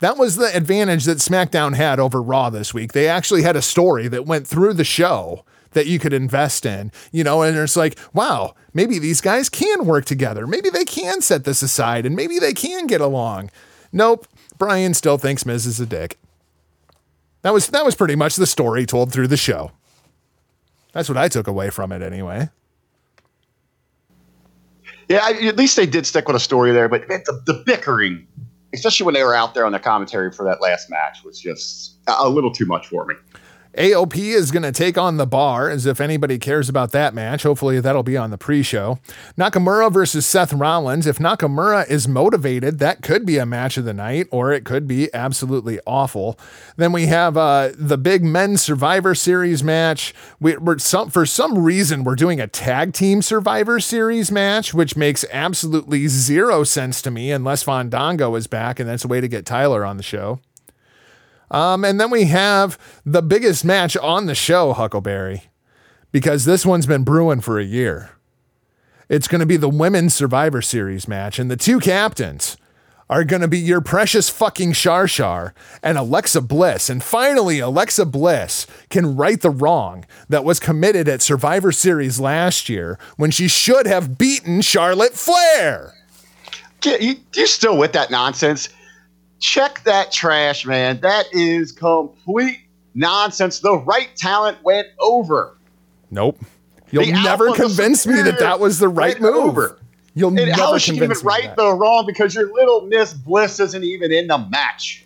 That 0.00 0.16
was 0.16 0.36
the 0.36 0.54
advantage 0.54 1.04
that 1.04 1.18
SmackDown 1.18 1.74
had 1.74 1.98
over 1.98 2.22
Raw 2.22 2.50
this 2.50 2.72
week. 2.72 2.92
They 2.92 3.08
actually 3.08 3.42
had 3.42 3.56
a 3.56 3.62
story 3.62 4.06
that 4.08 4.26
went 4.26 4.46
through 4.46 4.74
the 4.74 4.84
show 4.84 5.44
that 5.72 5.86
you 5.86 5.98
could 5.98 6.12
invest 6.12 6.64
in, 6.64 6.90
you 7.12 7.24
know, 7.24 7.42
and 7.42 7.56
it's 7.56 7.76
like, 7.76 7.98
wow, 8.12 8.54
maybe 8.72 8.98
these 8.98 9.20
guys 9.20 9.48
can 9.48 9.86
work 9.86 10.04
together. 10.04 10.46
Maybe 10.46 10.70
they 10.70 10.84
can 10.84 11.20
set 11.20 11.44
this 11.44 11.62
aside 11.62 12.06
and 12.06 12.16
maybe 12.16 12.38
they 12.38 12.52
can 12.52 12.86
get 12.86 13.00
along. 13.00 13.50
Nope. 13.92 14.26
Bryan 14.56 14.94
still 14.94 15.18
thinks 15.18 15.46
Miz 15.46 15.66
is 15.66 15.80
a 15.80 15.86
dick. 15.86 16.18
That 17.42 17.52
was 17.52 17.68
that 17.68 17.84
was 17.84 17.94
pretty 17.94 18.16
much 18.16 18.36
the 18.36 18.46
story 18.46 18.84
told 18.84 19.12
through 19.12 19.28
the 19.28 19.36
show. 19.36 19.70
That's 20.92 21.08
what 21.08 21.18
I 21.18 21.28
took 21.28 21.46
away 21.46 21.70
from 21.70 21.92
it 21.92 22.02
anyway. 22.02 22.48
Yeah, 25.08 25.20
I, 25.22 25.32
at 25.46 25.56
least 25.56 25.76
they 25.76 25.86
did 25.86 26.06
stick 26.06 26.26
with 26.26 26.36
a 26.36 26.40
story 26.40 26.72
there, 26.72 26.88
but 26.88 27.08
the, 27.08 27.40
the 27.46 27.62
bickering, 27.64 28.26
especially 28.74 29.06
when 29.06 29.14
they 29.14 29.22
were 29.22 29.34
out 29.34 29.54
there 29.54 29.64
on 29.64 29.72
the 29.72 29.78
commentary 29.78 30.30
for 30.30 30.44
that 30.44 30.60
last 30.60 30.90
match, 30.90 31.18
was 31.24 31.40
just 31.40 31.96
a, 32.08 32.14
a 32.18 32.28
little 32.28 32.52
too 32.52 32.66
much 32.66 32.88
for 32.88 33.06
me. 33.06 33.14
AOP 33.78 34.16
is 34.34 34.50
going 34.50 34.64
to 34.64 34.72
take 34.72 34.98
on 34.98 35.18
the 35.18 35.26
bar 35.26 35.70
as 35.70 35.86
if 35.86 36.00
anybody 36.00 36.36
cares 36.36 36.68
about 36.68 36.90
that 36.90 37.14
match. 37.14 37.44
Hopefully, 37.44 37.78
that'll 37.78 38.02
be 38.02 38.16
on 38.16 38.30
the 38.30 38.36
pre 38.36 38.64
show. 38.64 38.98
Nakamura 39.38 39.92
versus 39.92 40.26
Seth 40.26 40.52
Rollins. 40.52 41.06
If 41.06 41.18
Nakamura 41.18 41.88
is 41.88 42.08
motivated, 42.08 42.80
that 42.80 43.02
could 43.02 43.24
be 43.24 43.38
a 43.38 43.46
match 43.46 43.76
of 43.76 43.84
the 43.84 43.94
night, 43.94 44.26
or 44.32 44.52
it 44.52 44.64
could 44.64 44.88
be 44.88 45.14
absolutely 45.14 45.78
awful. 45.86 46.36
Then 46.76 46.90
we 46.90 47.06
have 47.06 47.36
uh, 47.36 47.70
the 47.76 47.96
big 47.96 48.24
men's 48.24 48.62
Survivor 48.62 49.14
Series 49.14 49.62
match. 49.62 50.12
We, 50.40 50.56
are 50.56 50.78
some, 50.80 51.08
for 51.08 51.24
some 51.24 51.62
reason, 51.62 52.02
we're 52.02 52.16
doing 52.16 52.40
a 52.40 52.48
tag 52.48 52.92
team 52.92 53.22
Survivor 53.22 53.78
Series 53.78 54.32
match, 54.32 54.74
which 54.74 54.96
makes 54.96 55.24
absolutely 55.30 56.08
zero 56.08 56.64
sense 56.64 57.00
to 57.02 57.12
me 57.12 57.30
unless 57.30 57.62
Fandango 57.62 58.34
is 58.34 58.48
back, 58.48 58.80
and 58.80 58.88
that's 58.88 59.04
a 59.04 59.08
way 59.08 59.20
to 59.20 59.28
get 59.28 59.46
Tyler 59.46 59.84
on 59.84 59.98
the 59.98 60.02
show. 60.02 60.40
Um, 61.50 61.84
and 61.84 62.00
then 62.00 62.10
we 62.10 62.24
have 62.24 62.78
the 63.04 63.22
biggest 63.22 63.64
match 63.64 63.96
on 63.96 64.26
the 64.26 64.34
show, 64.34 64.72
Huckleberry, 64.72 65.44
because 66.12 66.44
this 66.44 66.66
one's 66.66 66.86
been 66.86 67.04
brewing 67.04 67.40
for 67.40 67.58
a 67.58 67.64
year. 67.64 68.10
It's 69.08 69.28
going 69.28 69.40
to 69.40 69.46
be 69.46 69.56
the 69.56 69.70
Women's 69.70 70.14
Survivor 70.14 70.60
Series 70.60 71.08
match, 71.08 71.38
and 71.38 71.50
the 71.50 71.56
two 71.56 71.80
captains 71.80 72.58
are 73.10 73.24
going 73.24 73.40
to 73.40 73.48
be 73.48 73.58
your 73.58 73.80
precious 73.80 74.28
fucking 74.28 74.74
Shar 74.74 75.08
Shar 75.08 75.54
and 75.82 75.96
Alexa 75.96 76.42
Bliss. 76.42 76.90
And 76.90 77.02
finally, 77.02 77.58
Alexa 77.58 78.04
Bliss 78.04 78.66
can 78.90 79.16
right 79.16 79.40
the 79.40 79.50
wrong 79.50 80.04
that 80.28 80.44
was 80.44 80.60
committed 80.60 81.08
at 81.08 81.22
Survivor 81.22 81.72
Series 81.72 82.20
last 82.20 82.68
year 82.68 82.98
when 83.16 83.30
she 83.30 83.48
should 83.48 83.86
have 83.86 84.18
beaten 84.18 84.60
Charlotte 84.60 85.14
Flair. 85.14 85.94
You, 86.84 87.16
you're 87.34 87.46
still 87.46 87.78
with 87.78 87.92
that 87.92 88.10
nonsense 88.10 88.68
check 89.38 89.82
that 89.84 90.12
trash, 90.12 90.66
man. 90.66 91.00
That 91.00 91.26
is 91.32 91.72
complete 91.72 92.60
nonsense. 92.94 93.60
The 93.60 93.76
right 93.78 94.08
talent 94.16 94.62
went 94.62 94.88
over. 94.98 95.56
Nope. 96.10 96.38
You'll 96.90 97.04
The 97.04 97.12
never 97.12 97.52
convince 97.52 98.06
me 98.06 98.22
that 98.22 98.38
that 98.38 98.60
was 98.60 98.78
the 98.78 98.88
right 98.88 99.20
move. 99.20 99.34
over. 99.34 99.78
You'll 100.14 100.28
And 100.28 100.36
never 100.48 100.52
how 100.52 100.74
is 100.74 100.82
she 100.82 100.92
even 100.96 101.08
convince 101.10 101.22
me. 101.22 101.28
of 101.28 101.44
right 101.44 101.56
the 101.56 101.72
wrong? 101.74 102.06
Because 102.06 102.34
your 102.34 102.52
little 102.52 102.80
Miss 102.86 103.12
Bliss 103.12 103.60
isn't 103.60 103.84
even 103.84 104.10
in 104.10 104.26
the 104.26 104.38
match. 104.38 105.04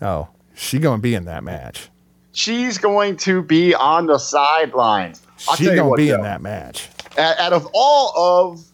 Oh, 0.00 0.28
she 0.54 0.78
gonna 0.78 1.00
be 1.02 1.14
in 1.14 1.26
that 1.26 1.44
match. 1.44 1.88
She's 2.32 2.78
going 2.78 3.18
to 3.18 3.42
be 3.42 3.74
on 3.74 4.06
the 4.06 4.18
sidelines. 4.18 5.20
I'll 5.48 5.56
She 5.56 5.66
tell 5.66 5.76
gonna 5.76 5.88
what, 5.90 5.96
be 5.98 6.10
in 6.10 6.22
that 6.22 6.40
match. 6.40 6.88
out 7.18 7.52
of 7.52 7.68
all 7.74 8.14
of 8.50 8.64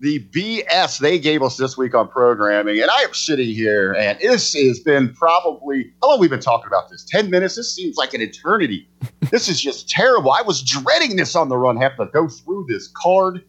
the 0.00 0.20
BS 0.20 0.98
they 0.98 1.18
gave 1.18 1.42
us 1.42 1.56
this 1.56 1.76
week 1.76 1.94
on 1.94 2.08
programming, 2.08 2.80
and 2.80 2.90
I 2.90 3.00
am 3.00 3.14
sitting 3.14 3.48
here, 3.48 3.92
and 3.94 4.18
this 4.20 4.54
has 4.54 4.78
been 4.80 5.12
probably 5.14 5.92
how 6.02 6.10
long 6.10 6.20
we've 6.20 6.30
been 6.30 6.40
talking 6.40 6.66
about 6.68 6.88
this? 6.88 7.04
Ten 7.04 7.30
minutes. 7.30 7.56
This 7.56 7.74
seems 7.74 7.96
like 7.96 8.14
an 8.14 8.20
eternity. 8.20 8.88
this 9.30 9.48
is 9.48 9.60
just 9.60 9.88
terrible. 9.88 10.32
I 10.32 10.42
was 10.42 10.62
dreading 10.62 11.16
this 11.16 11.34
on 11.34 11.48
the 11.48 11.56
run, 11.56 11.76
have 11.78 11.96
to 11.96 12.06
go 12.06 12.28
through 12.28 12.66
this 12.68 12.88
card. 12.88 13.44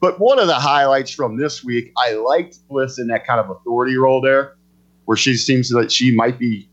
But 0.00 0.18
one 0.18 0.38
of 0.38 0.46
the 0.46 0.54
highlights 0.54 1.12
from 1.12 1.36
this 1.36 1.62
week, 1.62 1.92
I 1.98 2.14
liked 2.14 2.66
Bliss 2.68 2.98
in 2.98 3.08
that 3.08 3.26
kind 3.26 3.38
of 3.38 3.50
authority 3.50 3.96
role 3.96 4.20
there, 4.20 4.56
where 5.04 5.16
she 5.16 5.36
seems 5.36 5.68
that 5.70 5.92
she 5.92 6.14
might 6.14 6.38
be 6.38 6.68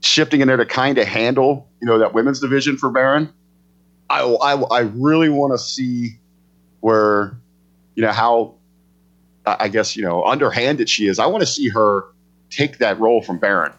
shifting 0.00 0.40
in 0.40 0.48
there 0.48 0.56
to 0.56 0.66
kind 0.66 0.98
of 0.98 1.06
handle, 1.06 1.68
you 1.80 1.86
know, 1.86 1.98
that 1.98 2.14
women's 2.14 2.40
division 2.40 2.76
for 2.76 2.90
Baron. 2.90 3.32
I, 4.10 4.22
I, 4.22 4.54
I 4.54 4.80
really 4.80 5.28
want 5.28 5.52
to 5.52 5.58
see 5.58 6.18
where, 6.80 7.38
you 7.98 8.02
know, 8.04 8.12
how, 8.12 8.54
I 9.44 9.66
guess, 9.66 9.96
you 9.96 10.04
know, 10.04 10.22
underhanded 10.24 10.88
she 10.88 11.08
is. 11.08 11.18
I 11.18 11.26
want 11.26 11.40
to 11.42 11.46
see 11.46 11.68
her 11.70 12.04
take 12.48 12.78
that 12.78 13.00
role 13.00 13.20
from 13.22 13.38
Baron. 13.38 13.72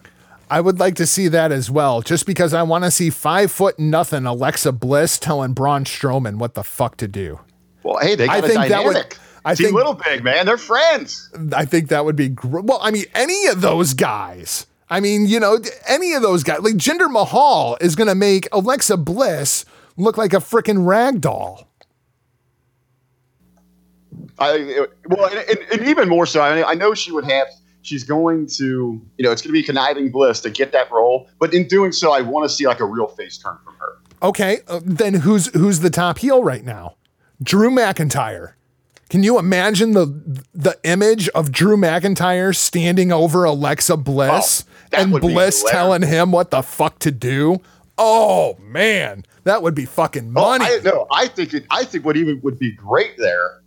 I 0.50 0.60
would 0.60 0.78
like 0.78 0.96
to 0.96 1.06
see 1.06 1.28
that 1.28 1.52
as 1.52 1.70
well, 1.70 2.02
just 2.02 2.26
because 2.26 2.52
I 2.52 2.62
want 2.64 2.84
to 2.84 2.90
see 2.90 3.08
five 3.08 3.50
foot 3.50 3.78
nothing 3.78 4.26
Alexa 4.26 4.72
Bliss 4.72 5.18
telling 5.18 5.54
Braun 5.54 5.84
Strowman 5.84 6.36
what 6.36 6.52
the 6.52 6.62
fuck 6.62 6.98
to 6.98 7.08
do. 7.08 7.40
Well, 7.82 7.96
hey, 8.02 8.14
they 8.14 8.26
got 8.26 8.34
I 8.34 8.38
a 8.38 8.42
think 8.42 8.54
that 8.54 8.68
dynamic. 8.68 8.94
would- 8.94 9.16
I 9.42 9.54
See, 9.54 9.64
think- 9.64 9.74
little 9.76 9.94
big 9.94 10.22
man, 10.22 10.44
they're 10.44 10.58
friends. 10.58 11.30
I 11.56 11.64
think 11.64 11.88
that 11.88 12.04
would 12.04 12.16
be 12.16 12.28
gr- 12.28 12.60
well. 12.60 12.78
I 12.82 12.90
mean, 12.90 13.06
any 13.14 13.46
of 13.46 13.62
those 13.62 13.94
guys. 13.94 14.66
I 14.90 15.00
mean, 15.00 15.24
you 15.26 15.40
know, 15.40 15.58
any 15.88 16.12
of 16.12 16.20
those 16.20 16.42
guys. 16.42 16.60
Like 16.60 16.74
Jinder 16.74 17.10
Mahal 17.10 17.78
is 17.80 17.96
going 17.96 18.08
to 18.08 18.14
make 18.14 18.48
Alexa 18.52 18.98
Bliss 18.98 19.64
look 19.96 20.18
like 20.18 20.34
a 20.34 20.38
freaking 20.40 20.84
rag 20.86 21.22
doll. 21.22 21.69
I 24.40 24.86
well, 25.06 25.26
and, 25.26 25.38
and, 25.48 25.58
and 25.72 25.88
even 25.88 26.08
more 26.08 26.26
so. 26.26 26.40
I, 26.40 26.54
mean, 26.56 26.64
I 26.66 26.74
know 26.74 26.94
she 26.94 27.12
would 27.12 27.24
have. 27.30 27.46
She's 27.82 28.04
going 28.04 28.46
to, 28.58 29.00
you 29.16 29.24
know, 29.24 29.30
it's 29.30 29.40
going 29.42 29.50
to 29.50 29.58
be 29.58 29.62
conniving 29.62 30.10
bliss 30.10 30.40
to 30.40 30.50
get 30.50 30.72
that 30.72 30.90
role. 30.90 31.28
But 31.38 31.54
in 31.54 31.66
doing 31.66 31.92
so, 31.92 32.12
I 32.12 32.20
want 32.20 32.48
to 32.48 32.54
see 32.54 32.66
like 32.66 32.80
a 32.80 32.84
real 32.84 33.08
face 33.08 33.38
turn 33.38 33.56
from 33.64 33.74
her. 33.76 33.98
Okay, 34.22 34.58
uh, 34.68 34.80
then 34.84 35.14
who's 35.14 35.46
who's 35.54 35.80
the 35.80 35.90
top 35.90 36.18
heel 36.18 36.42
right 36.42 36.64
now? 36.64 36.96
Drew 37.42 37.70
McIntyre. 37.70 38.52
Can 39.08 39.22
you 39.22 39.38
imagine 39.38 39.92
the 39.92 40.06
the 40.54 40.78
image 40.84 41.28
of 41.30 41.52
Drew 41.52 41.76
McIntyre 41.76 42.54
standing 42.54 43.12
over 43.12 43.44
Alexa 43.44 43.96
Bliss 43.96 44.64
Oh, 44.92 44.98
and 44.98 45.12
Bliss 45.20 45.64
telling 45.68 46.02
him 46.02 46.32
what 46.32 46.50
the 46.50 46.62
fuck 46.62 46.98
to 47.00 47.10
do? 47.10 47.60
Oh 47.96 48.56
man, 48.60 49.24
that 49.44 49.62
would 49.62 49.74
be 49.74 49.84
fucking 49.84 50.32
Oh, 50.36 50.40
money. 50.40 50.64
I, 50.64 50.80
no, 50.84 51.06
I 51.10 51.28
think 51.28 51.54
it, 51.54 51.66
I 51.70 51.84
think 51.84 52.04
what 52.04 52.16
even 52.16 52.40
would 52.42 52.58
be 52.58 52.72
great 52.72 53.16
there 53.18 53.60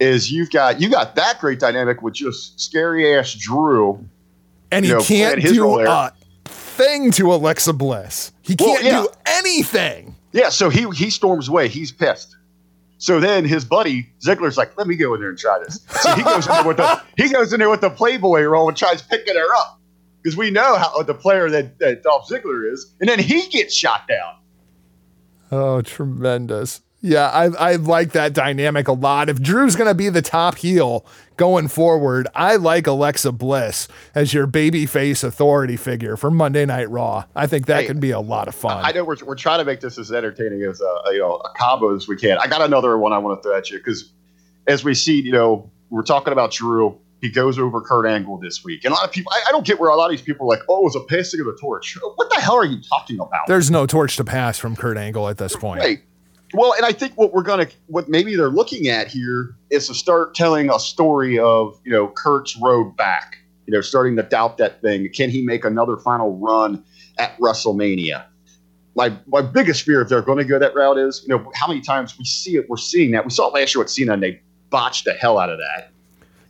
is 0.00 0.30
you've 0.30 0.50
got 0.50 0.80
you 0.80 0.90
got 0.90 1.14
that 1.16 1.38
great 1.40 1.58
dynamic 1.58 2.02
with 2.02 2.14
just 2.14 2.60
scary 2.60 3.16
ass 3.16 3.34
Drew. 3.34 4.04
and 4.70 4.84
he 4.84 4.92
know, 4.92 5.00
can't 5.00 5.42
do 5.42 5.80
a 5.80 6.12
thing 6.44 7.10
to 7.12 7.32
Alexa 7.32 7.72
Bliss. 7.72 8.32
He 8.42 8.54
can't 8.56 8.84
yeah. 8.84 9.02
do 9.02 9.08
anything. 9.26 10.14
Yeah, 10.32 10.50
so 10.50 10.68
he 10.68 10.88
he 10.90 11.10
storms 11.10 11.48
away. 11.48 11.68
He's 11.68 11.92
pissed. 11.92 12.36
So 12.98 13.20
then 13.20 13.44
his 13.44 13.64
buddy 13.64 14.08
Ziggler's 14.24 14.56
like, 14.56 14.76
"Let 14.76 14.86
me 14.86 14.96
go 14.96 15.14
in 15.14 15.20
there 15.20 15.30
and 15.30 15.38
try 15.38 15.58
this." 15.58 15.80
So 16.00 16.14
he 16.14 16.22
goes 16.22 16.46
in 16.46 16.52
there 16.52 16.64
with 16.64 16.76
the 16.76 17.02
he 17.16 17.28
goes 17.28 17.52
in 17.52 17.60
there 17.60 17.70
with 17.70 17.80
the 17.80 17.90
Playboy 17.90 18.42
role 18.42 18.68
and 18.68 18.76
tries 18.76 19.02
picking 19.02 19.34
her 19.34 19.54
up 19.56 19.80
because 20.22 20.36
we 20.36 20.50
know 20.50 20.76
how 20.76 21.02
the 21.02 21.14
player 21.14 21.48
that, 21.48 21.78
that 21.78 22.02
Dolph 22.02 22.28
Ziggler 22.28 22.70
is, 22.72 22.92
and 23.00 23.08
then 23.08 23.20
he 23.20 23.46
gets 23.48 23.72
shot 23.72 24.08
down. 24.08 24.34
Oh, 25.52 25.82
tremendous. 25.82 26.82
Yeah, 27.06 27.28
I, 27.28 27.44
I 27.72 27.76
like 27.76 28.12
that 28.12 28.32
dynamic 28.32 28.88
a 28.88 28.92
lot. 28.92 29.28
If 29.28 29.40
Drew's 29.40 29.76
going 29.76 29.88
to 29.88 29.94
be 29.94 30.08
the 30.08 30.22
top 30.22 30.56
heel 30.56 31.06
going 31.36 31.68
forward, 31.68 32.26
I 32.34 32.56
like 32.56 32.86
Alexa 32.88 33.30
Bliss 33.32 33.86
as 34.14 34.34
your 34.34 34.46
babyface 34.48 35.22
authority 35.22 35.76
figure 35.76 36.16
for 36.16 36.30
Monday 36.32 36.66
Night 36.66 36.90
Raw. 36.90 37.24
I 37.36 37.46
think 37.46 37.66
that 37.66 37.82
Hey, 37.82 37.86
could 37.86 38.00
be 38.00 38.10
a 38.10 38.18
lot 38.20 38.48
of 38.48 38.56
fun. 38.56 38.84
I 38.84 38.90
know 38.90 39.04
we're, 39.04 39.16
we're 39.24 39.36
trying 39.36 39.60
to 39.60 39.64
make 39.64 39.80
this 39.80 39.98
as 39.98 40.10
entertaining 40.10 40.62
as 40.62 40.80
a, 40.80 40.84
a, 40.84 41.12
you 41.12 41.20
know 41.20 41.36
a 41.36 41.50
combo 41.56 41.94
as 41.94 42.08
we 42.08 42.16
can. 42.16 42.38
I 42.38 42.48
got 42.48 42.62
another 42.62 42.98
one 42.98 43.12
I 43.12 43.18
want 43.18 43.40
to 43.40 43.48
throw 43.48 43.56
at 43.56 43.70
you 43.70 43.78
because 43.78 44.12
as 44.66 44.82
we 44.82 44.92
see, 44.94 45.20
you 45.20 45.30
know, 45.32 45.70
we're 45.90 46.02
talking 46.02 46.32
about 46.32 46.50
Drew. 46.52 46.98
He 47.20 47.30
goes 47.30 47.58
over 47.58 47.80
Kurt 47.80 48.06
Angle 48.06 48.38
this 48.38 48.62
week, 48.64 48.84
and 48.84 48.92
a 48.92 48.94
lot 48.94 49.04
of 49.06 49.12
people. 49.12 49.32
I, 49.32 49.44
I 49.48 49.52
don't 49.52 49.64
get 49.64 49.80
where 49.80 49.90
a 49.90 49.96
lot 49.96 50.06
of 50.06 50.10
these 50.10 50.22
people 50.22 50.46
are 50.46 50.56
like, 50.56 50.64
"Oh, 50.68 50.80
it 50.80 50.84
was 50.84 50.96
a 50.96 51.00
passing 51.00 51.40
of 51.40 51.46
the 51.46 51.56
torch." 51.60 51.96
What 52.16 52.28
the 52.30 52.40
hell 52.40 52.56
are 52.56 52.64
you 52.64 52.80
talking 52.82 53.18
about? 53.20 53.46
There's 53.46 53.70
no 53.70 53.86
torch 53.86 54.16
to 54.16 54.24
pass 54.24 54.58
from 54.58 54.74
Kurt 54.76 54.96
Angle 54.98 55.28
at 55.28 55.38
this 55.38 55.54
point. 55.56 55.80
Right. 55.80 56.02
Well, 56.56 56.72
and 56.72 56.86
I 56.86 56.92
think 56.92 57.12
what 57.16 57.34
we're 57.34 57.42
gonna, 57.42 57.66
what 57.86 58.08
maybe 58.08 58.34
they're 58.34 58.48
looking 58.48 58.88
at 58.88 59.08
here 59.08 59.54
is 59.70 59.88
to 59.88 59.94
start 59.94 60.34
telling 60.34 60.70
a 60.70 60.78
story 60.78 61.38
of 61.38 61.78
you 61.84 61.92
know 61.92 62.08
Kurt's 62.08 62.56
road 62.56 62.96
back. 62.96 63.38
You 63.66 63.74
know, 63.74 63.80
starting 63.80 64.16
to 64.16 64.22
doubt 64.22 64.58
that 64.58 64.80
thing. 64.80 65.08
Can 65.12 65.28
he 65.28 65.42
make 65.42 65.64
another 65.64 65.96
final 65.96 66.38
run 66.38 66.84
at 67.18 67.36
WrestleMania? 67.38 68.24
My 68.94 69.12
my 69.26 69.42
biggest 69.42 69.82
fear 69.82 70.00
if 70.00 70.08
they're 70.08 70.22
going 70.22 70.38
to 70.38 70.44
go 70.44 70.58
that 70.58 70.74
route 70.74 70.98
is 70.98 71.22
you 71.22 71.28
know 71.28 71.50
how 71.54 71.66
many 71.66 71.82
times 71.82 72.18
we 72.18 72.24
see 72.24 72.56
it. 72.56 72.70
We're 72.70 72.78
seeing 72.78 73.10
that. 73.10 73.24
We 73.24 73.30
saw 73.30 73.48
it 73.48 73.54
last 73.54 73.74
year 73.74 73.82
with 73.82 73.90
Cena, 73.90 74.14
and 74.14 74.22
they 74.22 74.40
botched 74.70 75.04
the 75.04 75.12
hell 75.12 75.38
out 75.38 75.50
of 75.50 75.58
that. 75.58 75.90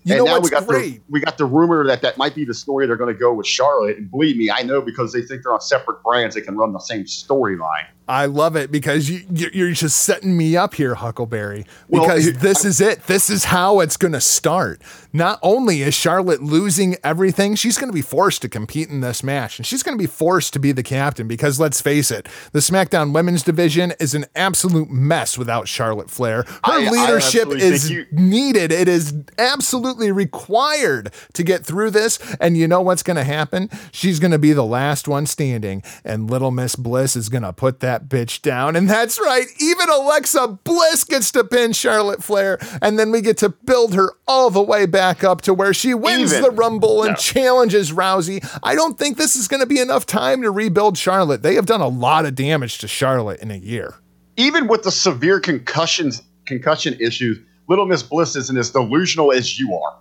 You 0.04 0.14
and 0.14 0.18
know 0.18 0.24
now 0.26 0.32
what's 0.38 0.50
we 0.50 0.50
got 0.50 0.66
great? 0.68 0.94
the 0.94 1.00
we 1.08 1.20
got 1.20 1.36
the 1.36 1.46
rumor 1.46 1.84
that 1.84 2.00
that 2.02 2.16
might 2.16 2.36
be 2.36 2.44
the 2.44 2.54
story 2.54 2.86
they're 2.86 2.94
going 2.94 3.12
to 3.12 3.18
go 3.18 3.34
with 3.34 3.46
Charlotte. 3.46 3.96
And 3.96 4.08
believe 4.08 4.36
me, 4.36 4.52
I 4.52 4.62
know 4.62 4.80
because 4.80 5.12
they 5.12 5.22
think 5.22 5.42
they're 5.42 5.52
on 5.52 5.60
separate 5.60 6.00
brands, 6.04 6.36
they 6.36 6.42
can 6.42 6.56
run 6.56 6.72
the 6.72 6.78
same 6.78 7.06
storyline. 7.06 7.88
I 8.08 8.26
love 8.26 8.54
it 8.54 8.70
because 8.70 9.10
you, 9.10 9.22
you- 9.30 9.50
you're 9.52 9.72
just 9.72 9.98
setting 10.04 10.36
me 10.36 10.56
up 10.56 10.74
here, 10.74 10.94
Huckleberry. 10.94 11.66
Because 11.90 12.28
it- 12.28 12.40
this 12.40 12.64
is 12.64 12.80
it. 12.80 13.06
This 13.08 13.28
is 13.28 13.44
how 13.44 13.80
it's 13.80 13.96
going 13.96 14.12
to 14.12 14.20
start. 14.20 14.80
Not 15.12 15.38
only 15.42 15.82
is 15.82 15.92
Charlotte 15.94 16.42
losing 16.42 16.96
everything, 17.02 17.56
she's 17.56 17.78
going 17.78 17.88
to 17.88 17.94
be 17.94 18.02
forced 18.02 18.42
to 18.42 18.48
compete 18.48 18.88
in 18.90 19.00
this 19.00 19.22
match, 19.24 19.58
and 19.58 19.66
she's 19.66 19.82
going 19.82 19.96
to 19.96 20.02
be 20.02 20.06
forced 20.06 20.52
to 20.52 20.58
be 20.60 20.70
the 20.72 20.82
captain. 20.84 21.26
Because 21.26 21.58
let's 21.58 21.80
face 21.80 22.10
it, 22.10 22.28
the 22.52 22.60
SmackDown 22.60 23.12
Women's 23.12 23.42
Division 23.42 23.92
is 23.98 24.14
an 24.14 24.26
absolute 24.36 24.88
mess 24.90 25.36
without 25.36 25.66
Charlotte 25.66 26.10
Flair. 26.10 26.42
Her 26.44 26.60
I- 26.64 26.86
I 26.86 26.90
leadership 26.90 27.42
absolutely 27.48 27.62
is 27.62 27.90
you- 27.90 28.06
needed. 28.12 28.70
It 28.70 28.86
is 28.88 29.14
absolutely 29.38 30.12
required 30.12 31.10
to 31.32 31.42
get 31.42 31.64
through 31.64 31.90
this. 31.90 32.18
And 32.40 32.56
you 32.56 32.68
know 32.68 32.82
what's 32.82 33.02
going 33.02 33.16
to 33.16 33.24
happen? 33.24 33.68
She's 33.90 34.20
going 34.20 34.30
to 34.30 34.38
be 34.38 34.52
the 34.52 34.64
last 34.64 35.08
one 35.08 35.26
standing, 35.26 35.82
and 36.04 36.30
Little 36.30 36.50
Miss 36.50 36.76
Bliss 36.76 37.16
is 37.16 37.28
going 37.28 37.42
to 37.42 37.52
put 37.52 37.80
that 37.80 37.95
bitch 38.04 38.42
down. 38.42 38.76
And 38.76 38.88
that's 38.88 39.18
right. 39.18 39.46
Even 39.60 39.88
Alexa 39.88 40.58
Bliss 40.64 41.04
gets 41.04 41.32
to 41.32 41.42
pin 41.44 41.72
Charlotte 41.72 42.22
Flair. 42.22 42.58
And 42.82 42.98
then 42.98 43.10
we 43.10 43.20
get 43.20 43.38
to 43.38 43.48
build 43.48 43.94
her 43.94 44.12
all 44.28 44.50
the 44.50 44.62
way 44.62 44.86
back 44.86 45.24
up 45.24 45.40
to 45.42 45.54
where 45.54 45.74
she 45.74 45.94
wins 45.94 46.32
Even. 46.32 46.42
the 46.44 46.50
Rumble 46.50 47.02
and 47.02 47.12
No. 47.12 47.16
challenges 47.16 47.92
Rousey. 47.92 48.46
I 48.62 48.74
don't 48.74 48.98
think 48.98 49.16
this 49.16 49.36
is 49.36 49.48
going 49.48 49.60
to 49.60 49.66
be 49.66 49.80
enough 49.80 50.06
time 50.06 50.42
to 50.42 50.50
rebuild 50.50 50.96
Charlotte. 50.98 51.42
They 51.42 51.54
have 51.54 51.66
done 51.66 51.80
a 51.80 51.88
lot 51.88 52.26
of 52.26 52.34
damage 52.34 52.78
to 52.78 52.88
Charlotte 52.88 53.40
in 53.40 53.50
a 53.50 53.56
year. 53.56 53.94
even 54.36 54.68
with 54.68 54.82
the 54.82 54.90
severe 54.90 55.40
concussions 55.40 56.22
concussion 56.44 56.94
issues, 57.00 57.38
Little 57.68 57.86
Miss 57.86 58.02
Bliss 58.02 58.36
isn't 58.36 58.56
as 58.58 58.70
delusional 58.70 59.32
as 59.32 59.58
you 59.58 59.74
are. 59.74 59.96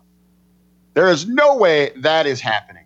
There 0.93 1.09
is 1.09 1.27
no 1.27 1.55
way 1.55 1.91
that 1.97 2.25
is 2.27 2.39
happening. 2.41 2.83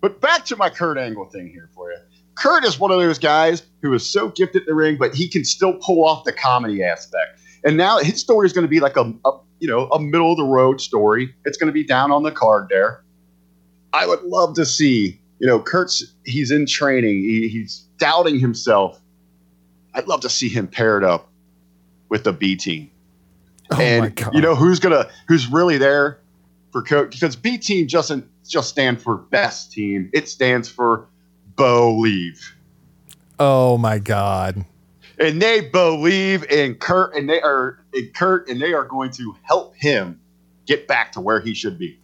But 0.00 0.20
back 0.20 0.44
to 0.46 0.56
my 0.56 0.70
Kurt 0.70 0.96
Angle 0.98 1.26
thing 1.26 1.48
here 1.48 1.68
for 1.74 1.90
you. 1.90 1.98
Kurt 2.36 2.64
is 2.64 2.78
one 2.78 2.90
of 2.90 2.98
those 2.98 3.18
guys 3.18 3.62
who 3.82 3.92
is 3.94 4.08
so 4.08 4.28
gifted 4.28 4.62
in 4.62 4.66
the 4.66 4.74
ring, 4.74 4.96
but 4.98 5.14
he 5.14 5.28
can 5.28 5.44
still 5.44 5.74
pull 5.74 6.04
off 6.04 6.24
the 6.24 6.32
comedy 6.32 6.82
aspect. 6.82 7.40
And 7.64 7.76
now 7.76 7.98
his 7.98 8.20
story 8.20 8.46
is 8.46 8.52
going 8.52 8.64
to 8.64 8.68
be 8.68 8.80
like 8.80 8.96
a, 8.96 9.12
a 9.24 9.38
you 9.60 9.68
know 9.68 9.88
a 9.88 9.98
middle 9.98 10.32
of 10.32 10.36
the 10.36 10.44
road 10.44 10.80
story. 10.80 11.34
It's 11.44 11.56
going 11.56 11.68
to 11.68 11.72
be 11.72 11.84
down 11.84 12.10
on 12.12 12.22
the 12.22 12.32
card 12.32 12.68
there. 12.68 13.02
I 13.92 14.06
would 14.06 14.22
love 14.22 14.54
to 14.54 14.66
see 14.66 15.20
you 15.38 15.46
know 15.46 15.60
Kurt's 15.60 16.14
he's 16.24 16.50
in 16.50 16.66
training. 16.66 17.20
He, 17.20 17.48
he's 17.48 17.86
doubting 17.98 18.38
himself. 18.38 19.00
I'd 19.94 20.08
love 20.08 20.20
to 20.22 20.30
see 20.30 20.48
him 20.48 20.66
paired 20.66 21.04
up 21.04 21.30
with 22.08 22.24
the 22.24 22.32
B 22.32 22.56
team. 22.56 22.90
Oh 23.70 23.80
and 23.80 24.18
you 24.32 24.42
know 24.42 24.54
who's 24.54 24.78
gonna 24.78 25.08
who's 25.28 25.46
really 25.46 25.78
there 25.78 26.20
for 26.72 26.82
coach 26.82 27.12
because 27.12 27.36
B 27.36 27.56
team 27.56 27.86
doesn't 27.86 28.28
just 28.46 28.68
stand 28.68 29.00
for 29.00 29.16
best 29.16 29.72
team. 29.72 30.10
It 30.12 30.28
stands 30.28 30.68
for 30.68 31.08
believe. 31.56 32.54
oh 33.38 33.78
my 33.78 33.98
God. 33.98 34.64
And 35.18 35.40
they 35.40 35.60
believe 35.60 36.44
in 36.50 36.74
Kurt 36.74 37.14
and 37.14 37.28
they 37.28 37.40
are 37.40 37.78
in 37.92 38.10
Kurt 38.14 38.48
and 38.48 38.60
they 38.60 38.72
are 38.72 38.84
going 38.84 39.10
to 39.12 39.36
help 39.42 39.76
him 39.76 40.20
get 40.66 40.88
back 40.88 41.12
to 41.12 41.20
where 41.20 41.40
he 41.40 41.54
should 41.54 41.78
be. 41.78 41.98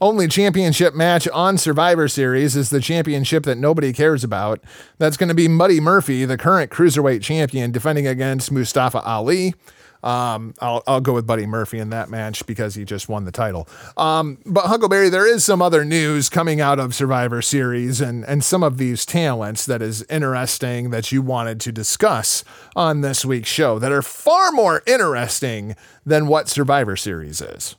only 0.00 0.28
championship 0.28 0.94
match 0.94 1.26
on 1.28 1.58
Survivor 1.58 2.06
Series 2.06 2.54
is 2.54 2.70
the 2.70 2.80
championship 2.80 3.42
that 3.44 3.58
nobody 3.58 3.92
cares 3.92 4.22
about. 4.22 4.62
That's 4.98 5.16
going 5.16 5.28
to 5.28 5.34
be 5.34 5.48
Buddy 5.48 5.80
Murphy, 5.80 6.24
the 6.24 6.38
current 6.38 6.70
cruiserweight 6.70 7.22
champion, 7.22 7.72
defending 7.72 8.06
against 8.06 8.52
Mustafa 8.52 9.00
Ali. 9.00 9.54
Um, 10.02 10.54
I'll, 10.60 10.82
I'll 10.86 11.00
go 11.00 11.12
with 11.12 11.26
Buddy 11.26 11.46
Murphy 11.46 11.78
in 11.78 11.90
that 11.90 12.08
match 12.08 12.46
because 12.46 12.74
he 12.74 12.84
just 12.84 13.08
won 13.08 13.24
the 13.24 13.32
title. 13.32 13.68
Um, 13.96 14.38
but 14.46 14.66
Huckleberry, 14.66 15.08
there 15.08 15.26
is 15.26 15.44
some 15.44 15.60
other 15.60 15.84
news 15.84 16.28
coming 16.28 16.60
out 16.60 16.78
of 16.78 16.94
Survivor 16.94 17.42
Series 17.42 18.00
and, 18.00 18.24
and 18.24 18.44
some 18.44 18.62
of 18.62 18.78
these 18.78 19.04
talents 19.04 19.66
that 19.66 19.82
is 19.82 20.04
interesting 20.04 20.90
that 20.90 21.10
you 21.10 21.22
wanted 21.22 21.60
to 21.60 21.72
discuss 21.72 22.44
on 22.76 23.00
this 23.00 23.24
week's 23.24 23.48
show 23.48 23.78
that 23.78 23.92
are 23.92 24.02
far 24.02 24.52
more 24.52 24.82
interesting 24.86 25.74
than 26.06 26.26
what 26.26 26.48
Survivor 26.48 26.96
Series 26.96 27.40
is. 27.40 27.76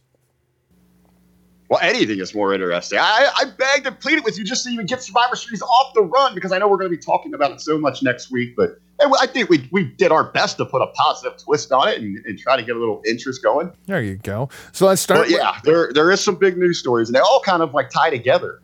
Well, 1.69 1.79
anything 1.83 2.19
is 2.19 2.33
more 2.33 2.53
interesting. 2.53 2.97
I, 2.99 3.29
I 3.35 3.45
begged 3.45 3.85
and 3.85 3.99
pleaded 3.99 4.25
with 4.25 4.39
you 4.39 4.43
just 4.43 4.63
to 4.65 4.71
even 4.71 4.87
get 4.87 5.03
Survivor 5.03 5.35
Series 5.35 5.61
off 5.61 5.93
the 5.93 6.01
run 6.01 6.33
because 6.33 6.51
I 6.51 6.57
know 6.57 6.67
we're 6.67 6.77
going 6.77 6.91
to 6.91 6.97
be 6.97 7.01
talking 7.01 7.35
about 7.35 7.51
it 7.51 7.61
so 7.61 7.77
much 7.77 8.01
next 8.01 8.31
week. 8.31 8.55
But 8.57 8.79
and 8.99 9.13
I 9.19 9.27
think 9.27 9.49
we, 9.49 9.67
we 9.71 9.85
did 9.85 10.11
our 10.11 10.25
best 10.31 10.57
to 10.57 10.65
put 10.65 10.81
a 10.81 10.87
positive 10.87 11.37
twist 11.37 11.71
on 11.71 11.87
it 11.87 11.99
and, 12.01 12.17
and 12.25 12.37
try 12.37 12.57
to 12.57 12.63
get 12.63 12.75
a 12.75 12.79
little 12.79 13.01
interest 13.05 13.43
going. 13.43 13.71
There 13.85 14.01
you 14.01 14.17
go. 14.17 14.49
So 14.71 14.85
let's 14.85 15.01
start. 15.01 15.29
Yeah, 15.29 15.59
there 15.63 15.91
there 15.93 16.11
is 16.11 16.21
some 16.21 16.35
big 16.35 16.57
news 16.57 16.79
stories, 16.79 17.09
and 17.09 17.15
they 17.15 17.19
all 17.19 17.41
kind 17.41 17.61
of 17.61 17.73
like 17.73 17.89
tie 17.89 18.09
together. 18.09 18.61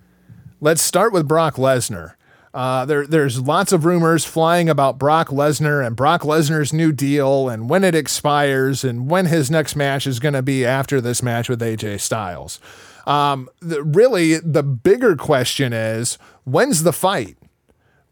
Let's 0.62 0.82
start 0.82 1.14
with 1.14 1.28
Brock 1.28 1.56
Lesnar. 1.56 2.14
Uh, 2.56 2.86
there, 2.86 3.06
there's 3.06 3.42
lots 3.42 3.74
of 3.74 3.84
rumors 3.84 4.24
flying 4.24 4.70
about 4.70 4.98
Brock 4.98 5.28
Lesnar 5.28 5.86
and 5.86 5.94
Brock 5.94 6.22
Lesnar's 6.22 6.72
new 6.72 6.94
deal 6.94 7.50
and 7.50 7.70
when 7.70 7.84
it 7.84 7.94
expires 7.94 8.86
and 8.86 9.10
when 9.10 9.26
his 9.26 9.52
next 9.52 9.76
match 9.76 10.08
is 10.08 10.22
going 10.22 10.36
to 10.36 10.42
be 10.42 10.66
after 10.66 11.02
this 11.02 11.22
match 11.22 11.50
with 11.50 11.60
AJ 11.60 12.00
Styles. 12.00 12.62
Um, 13.06 13.50
the, 13.60 13.84
really, 13.84 14.38
the 14.38 14.64
bigger 14.64 15.18
question 15.18 15.74
is 15.74 16.18
when's 16.46 16.84
the 16.84 16.94
fight? 16.94 17.38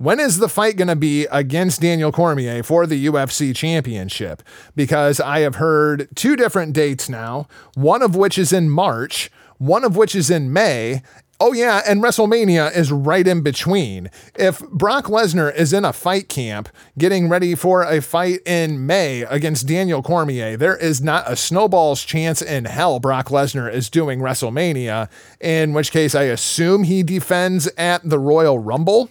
When 0.04 0.20
is 0.20 0.40
the 0.40 0.50
fight 0.50 0.76
going 0.76 0.90
to 0.90 0.98
be 0.98 1.28
against 1.32 1.80
Daniel 1.80 2.12
Cormier 2.12 2.62
for 2.62 2.86
the 2.86 3.06
UFC 3.06 3.56
championship? 3.56 4.44
Because 4.76 5.22
I 5.22 5.40
have 5.40 5.56
heard 5.56 6.10
two 6.14 6.36
different 6.36 6.74
dates 6.74 7.08
now, 7.08 7.48
one 7.76 8.02
of 8.02 8.14
which 8.14 8.38
is 8.38 8.52
in 8.52 8.70
March, 8.70 9.32
one 9.60 9.86
of 9.86 9.96
which 9.96 10.14
is 10.14 10.30
in 10.30 10.52
May. 10.52 11.04
Oh, 11.40 11.54
yeah, 11.54 11.84
and 11.88 12.04
WrestleMania 12.04 12.76
is 12.76 12.92
right 12.92 13.26
in 13.26 13.44
between. 13.44 14.12
If 14.36 14.60
Brock 14.72 15.06
Lesnar 15.06 15.56
is 15.56 15.72
in 15.72 15.86
a 15.86 15.94
fight 15.94 16.28
camp 16.28 16.68
getting 16.98 17.30
ready 17.30 17.56
for 17.56 17.84
a 17.84 18.02
fight 18.02 18.42
in 18.46 18.86
May 18.86 19.22
against 19.22 19.68
Daniel 19.68 20.04
Cormier, 20.04 20.58
there 20.58 20.76
is 20.76 21.02
not 21.02 21.32
a 21.32 21.38
snowball's 21.38 22.04
chance 22.04 22.42
in 22.42 22.66
hell 22.66 23.00
Brock 23.00 23.30
Lesnar 23.30 23.72
is 23.72 23.90
doing 23.90 24.20
WrestleMania, 24.20 25.10
in 25.40 25.72
which 25.72 25.94
case 25.94 26.14
I 26.14 26.24
assume 26.24 26.84
he 26.84 27.04
defends 27.04 27.70
at 27.78 28.02
the 28.04 28.20
Royal 28.20 28.60
Rumble. 28.60 29.10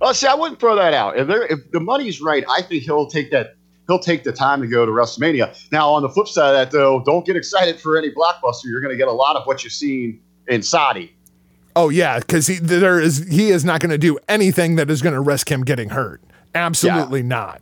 Oh, 0.00 0.12
see, 0.12 0.26
I 0.26 0.34
wouldn't 0.34 0.60
throw 0.60 0.76
that 0.76 0.94
out. 0.94 1.18
If 1.18 1.28
if 1.50 1.70
the 1.72 1.80
money's 1.80 2.20
right, 2.20 2.44
I 2.48 2.62
think 2.62 2.84
he'll 2.84 3.06
take 3.06 3.30
that. 3.30 3.54
He'll 3.86 3.98
take 3.98 4.22
the 4.22 4.32
time 4.32 4.60
to 4.60 4.66
go 4.68 4.84
to 4.84 4.92
WrestleMania. 4.92 5.56
Now, 5.72 5.90
on 5.90 6.02
the 6.02 6.10
flip 6.10 6.28
side 6.28 6.50
of 6.50 6.54
that, 6.54 6.70
though, 6.70 7.02
don't 7.04 7.24
get 7.24 7.36
excited 7.36 7.80
for 7.80 7.96
any 7.96 8.10
blockbuster. 8.10 8.64
You're 8.66 8.82
going 8.82 8.92
to 8.92 8.98
get 8.98 9.08
a 9.08 9.12
lot 9.12 9.34
of 9.36 9.46
what 9.46 9.64
you've 9.64 9.72
seen 9.72 10.20
in 10.46 10.62
Saudi. 10.62 11.14
Oh 11.74 11.88
yeah, 11.88 12.18
because 12.18 12.46
he 12.48 12.56
there 12.56 13.00
is 13.00 13.26
he 13.28 13.50
is 13.50 13.64
not 13.64 13.80
going 13.80 13.90
to 13.90 13.98
do 13.98 14.18
anything 14.28 14.76
that 14.76 14.90
is 14.90 15.00
going 15.00 15.14
to 15.14 15.20
risk 15.20 15.50
him 15.50 15.64
getting 15.64 15.90
hurt. 15.90 16.20
Absolutely 16.54 17.22
not. 17.22 17.60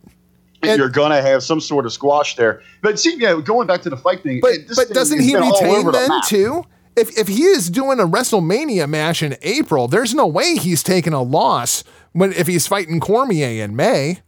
And- 0.63 0.77
You're 0.79 0.89
going 0.89 1.11
to 1.11 1.21
have 1.21 1.43
some 1.43 1.61
sort 1.61 1.85
of 1.85 1.93
squash 1.93 2.35
there. 2.35 2.61
But 2.81 2.99
see, 2.99 3.15
yeah, 3.17 3.39
going 3.43 3.67
back 3.67 3.83
to 3.83 3.89
the 3.91 3.97
fight 3.97 4.23
thing. 4.23 4.39
But 4.41 4.55
but 4.75 4.87
thing 4.87 4.93
doesn't 4.93 5.19
he 5.21 5.35
retain 5.35 5.85
the 5.85 5.91
then 5.91 6.09
map. 6.09 6.25
too? 6.25 6.63
If 6.95 7.15
if 7.15 7.27
he 7.27 7.43
is 7.43 7.69
doing 7.69 7.99
a 7.99 8.07
WrestleMania 8.07 8.89
match 8.89 9.21
in 9.21 9.37
April, 9.43 9.87
there's 9.87 10.15
no 10.15 10.25
way 10.25 10.55
he's 10.55 10.81
taking 10.81 11.13
a 11.13 11.21
loss 11.21 11.83
when 12.17 12.33
if 12.33 12.47
he's 12.47 12.65
fighting 12.67 12.99
Cormier 12.99 13.63
in 13.63 13.75
May. 13.75 14.19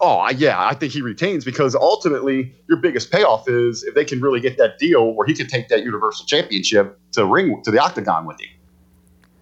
Oh, 0.00 0.28
yeah, 0.30 0.60
I 0.66 0.74
think 0.74 0.92
he 0.92 1.00
retains 1.00 1.44
because 1.44 1.76
ultimately 1.76 2.52
your 2.68 2.78
biggest 2.78 3.12
payoff 3.12 3.48
is 3.48 3.84
if 3.84 3.94
they 3.94 4.04
can 4.04 4.20
really 4.20 4.40
get 4.40 4.58
that 4.58 4.78
deal 4.78 5.14
where 5.14 5.26
he 5.26 5.34
can 5.34 5.46
take 5.46 5.68
that 5.68 5.84
Universal 5.84 6.26
Championship 6.26 6.98
to 7.12 7.24
ring 7.24 7.62
to 7.62 7.70
the 7.70 7.78
Octagon 7.78 8.26
with 8.26 8.40
him. 8.40 8.48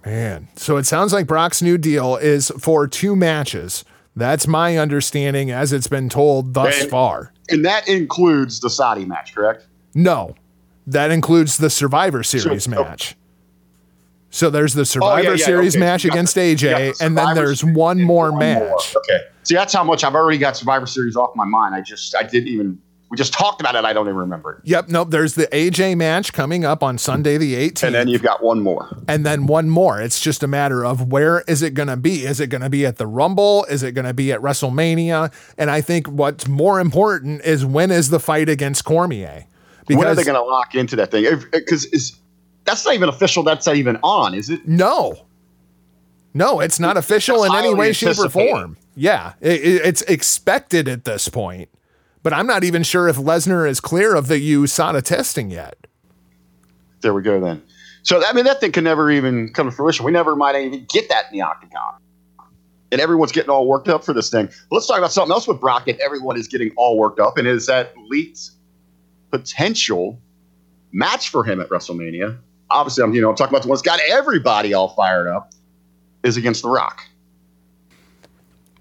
Man, 0.04 0.48
so 0.56 0.76
it 0.76 0.84
sounds 0.84 1.12
like 1.14 1.26
Brock's 1.26 1.62
new 1.62 1.78
deal 1.78 2.16
is 2.16 2.52
for 2.58 2.86
two 2.86 3.16
matches. 3.16 3.84
That's 4.14 4.46
my 4.46 4.76
understanding 4.76 5.50
as 5.50 5.72
it's 5.72 5.86
been 5.86 6.08
told 6.10 6.52
thus 6.52 6.82
And- 6.82 6.90
far. 6.90 7.32
And 7.48 7.64
that 7.64 7.88
includes 7.88 8.60
the 8.60 8.68
Saudi 8.70 9.04
match, 9.06 9.34
correct? 9.34 9.66
No, 9.94 10.34
that 10.86 11.10
includes 11.10 11.56
the 11.56 11.70
Survivor 11.70 12.22
Series 12.22 12.64
So- 12.64 12.70
match. 12.70 13.16
So 14.30 14.48
there's 14.48 14.74
the 14.74 14.82
oh, 14.82 14.84
Survivor 14.84 15.34
yeah, 15.34 15.44
Series 15.44 15.74
okay. 15.74 15.84
match 15.84 16.04
against 16.04 16.34
the- 16.34 16.54
AJ, 16.54 16.98
the 16.98 17.04
and 17.04 17.18
then 17.18 17.34
there's 17.34 17.60
Series 17.60 17.76
one 17.76 18.02
more 18.02 18.30
one 18.30 18.38
match. 18.38 18.96
Okay. 18.96 19.20
See, 19.42 19.54
that's 19.54 19.72
how 19.72 19.82
much 19.84 20.04
I've 20.04 20.14
already 20.14 20.38
got 20.38 20.56
Survivor 20.56 20.86
Series 20.86 21.16
off 21.16 21.34
my 21.34 21.44
mind. 21.44 21.74
I 21.74 21.80
just, 21.80 22.14
I 22.14 22.22
didn't 22.22 22.48
even, 22.48 22.80
we 23.10 23.16
just 23.16 23.32
talked 23.32 23.60
about 23.60 23.74
it. 23.74 23.84
I 23.84 23.92
don't 23.92 24.06
even 24.06 24.16
remember 24.18 24.52
it. 24.52 24.68
Yep, 24.68 24.88
nope. 24.88 25.10
There's 25.10 25.34
the 25.34 25.48
AJ 25.48 25.96
match 25.96 26.32
coming 26.32 26.64
up 26.64 26.84
on 26.84 26.96
Sunday 26.96 27.38
the 27.38 27.54
18th, 27.54 27.82
And 27.82 27.94
then 27.94 28.06
you've 28.06 28.22
got 28.22 28.40
one 28.44 28.60
more. 28.60 28.88
and 29.08 29.26
then 29.26 29.46
one 29.48 29.68
more. 29.68 30.00
It's 30.00 30.20
just 30.20 30.44
a 30.44 30.46
matter 30.46 30.84
of 30.84 31.10
where 31.10 31.40
is 31.48 31.62
it 31.62 31.74
going 31.74 31.88
to 31.88 31.96
be? 31.96 32.24
Is 32.24 32.38
it 32.38 32.46
going 32.48 32.62
to 32.62 32.70
be 32.70 32.86
at 32.86 32.98
the 32.98 33.08
Rumble? 33.08 33.64
Is 33.64 33.82
it 33.82 33.92
going 33.92 34.04
to 34.04 34.14
be 34.14 34.30
at 34.30 34.40
WrestleMania? 34.40 35.32
And 35.58 35.70
I 35.72 35.80
think 35.80 36.06
what's 36.06 36.46
more 36.46 36.78
important 36.78 37.42
is 37.44 37.66
when 37.66 37.90
is 37.90 38.10
the 38.10 38.20
fight 38.20 38.48
against 38.48 38.84
Cormier? 38.84 39.46
Because 39.88 39.98
when 39.98 40.06
are 40.06 40.14
they 40.14 40.22
going 40.22 40.40
to 40.40 40.44
lock 40.48 40.76
into 40.76 40.94
that 40.96 41.10
thing? 41.10 41.24
Because 41.50 41.86
is 41.86 42.16
that's 42.70 42.84
not 42.84 42.94
even 42.94 43.08
official. 43.08 43.42
That's 43.42 43.66
not 43.66 43.76
even 43.76 43.98
on, 44.02 44.34
is 44.34 44.48
it? 44.50 44.66
No. 44.66 45.26
No, 46.32 46.60
it's 46.60 46.78
not 46.78 46.96
official 46.96 47.42
in 47.44 47.52
any 47.54 47.74
way, 47.74 47.92
shape, 47.92 48.18
or 48.18 48.28
form. 48.28 48.76
Yeah, 48.94 49.32
it, 49.40 49.60
it- 49.64 49.82
it's 49.84 50.02
expected 50.02 50.88
at 50.88 51.04
this 51.04 51.28
point. 51.28 51.68
But 52.22 52.32
I'm 52.34 52.46
not 52.46 52.64
even 52.64 52.82
sure 52.82 53.08
if 53.08 53.16
Lesnar 53.16 53.68
is 53.68 53.80
clear 53.80 54.14
of 54.14 54.28
the 54.28 54.36
USADA 54.36 55.02
testing 55.02 55.50
yet. 55.50 55.76
There 57.00 57.14
we 57.14 57.22
go 57.22 57.40
then. 57.40 57.62
So 58.02 58.22
I 58.24 58.32
mean, 58.34 58.44
that 58.44 58.60
thing 58.60 58.72
can 58.72 58.84
never 58.84 59.10
even 59.10 59.52
come 59.52 59.68
to 59.70 59.74
fruition. 59.74 60.04
We 60.04 60.12
never 60.12 60.36
might 60.36 60.54
even 60.56 60.84
get 60.88 61.08
that 61.08 61.24
in 61.32 61.38
the 61.38 61.42
octagon. 61.44 61.94
and 62.92 63.00
everyone's 63.00 63.32
getting 63.32 63.50
all 63.50 63.66
worked 63.66 63.88
up 63.88 64.04
for 64.04 64.12
this 64.12 64.30
thing. 64.30 64.48
Let's 64.70 64.86
talk 64.86 64.98
about 64.98 65.12
something 65.12 65.32
else 65.32 65.46
with 65.48 65.60
Brock 65.60 65.88
and 65.88 65.98
everyone 66.00 66.36
is 66.38 66.46
getting 66.48 66.72
all 66.76 66.98
worked 66.98 67.20
up, 67.20 67.38
and 67.38 67.46
is 67.48 67.66
that 67.66 67.92
leaked 68.08 68.50
potential 69.30 70.18
match 70.92 71.28
for 71.30 71.44
him 71.44 71.60
at 71.60 71.68
WrestleMania. 71.68 72.36
Obviously, 72.70 73.04
I'm 73.04 73.14
you 73.14 73.20
know 73.20 73.30
I'm 73.30 73.36
talking 73.36 73.52
about 73.52 73.62
the 73.62 73.68
one's 73.68 73.82
got 73.82 74.00
everybody 74.08 74.74
all 74.74 74.88
fired 74.90 75.26
up. 75.26 75.52
Is 76.22 76.36
against 76.36 76.62
The 76.62 76.68
Rock. 76.68 77.00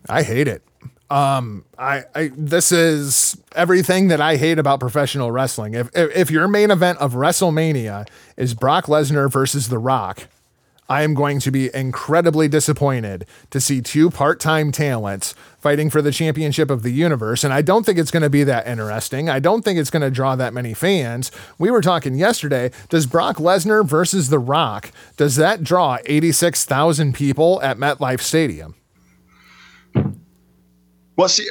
I 0.10 0.24
hate 0.24 0.48
it. 0.48 0.62
Um, 1.10 1.66
I, 1.78 2.04
I 2.14 2.32
this 2.36 2.72
is 2.72 3.42
everything 3.56 4.10
that 4.10 4.22
I 4.22 4.36
hate 4.36 4.60
about 4.60 4.80
professional 4.80 5.32
wrestling. 5.32 5.74
If, 5.74 5.90
if 5.96 6.16
if 6.16 6.32
your 6.32 6.48
main 6.48 6.70
event 6.70 7.00
of 7.00 7.14
WrestleMania 7.14 8.08
is 8.38 8.54
Brock 8.54 8.86
Lesnar 8.86 9.32
versus 9.32 9.70
The 9.70 9.80
Rock, 9.80 10.28
I 10.90 11.04
am 11.04 11.14
going 11.14 11.40
to 11.42 11.52
be 11.52 11.74
incredibly 11.74 12.48
disappointed 12.48 13.26
to 13.52 13.62
see 13.62 13.80
two 13.80 14.10
part-time 14.10 14.72
talents 14.72 15.36
fighting 15.60 15.92
for 15.92 16.02
the 16.02 16.12
championship 16.12 16.72
of 16.72 16.82
the 16.82 16.90
universe 16.90 17.44
and 17.44 17.54
I 17.54 17.62
don't 17.62 17.86
think 17.86 18.00
it's 18.00 18.12
going 18.12 18.24
to 18.24 18.30
be 18.30 18.44
that 18.44 18.68
interesting. 18.68 19.30
I 19.30 19.40
don't 19.40 19.64
think 19.64 19.78
it's 19.78 19.92
going 19.92 20.02
to 20.02 20.10
draw 20.10 20.36
that 20.36 20.54
many 20.54 20.74
fans. 20.74 21.32
We 21.60 21.70
were 21.70 21.82
talking 21.82 22.16
yesterday, 22.16 22.72
does 22.90 23.06
Brock 23.06 23.38
Lesnar 23.38 23.86
versus 23.86 24.30
The 24.30 24.40
Rock, 24.40 24.92
does 25.16 25.36
that 25.36 25.64
draw 25.64 26.00
86,000 26.06 27.14
people 27.14 27.62
at 27.62 27.78
MetLife 27.78 28.22
Stadium? 28.22 28.76
Well, 31.16 31.30
see, 31.30 31.48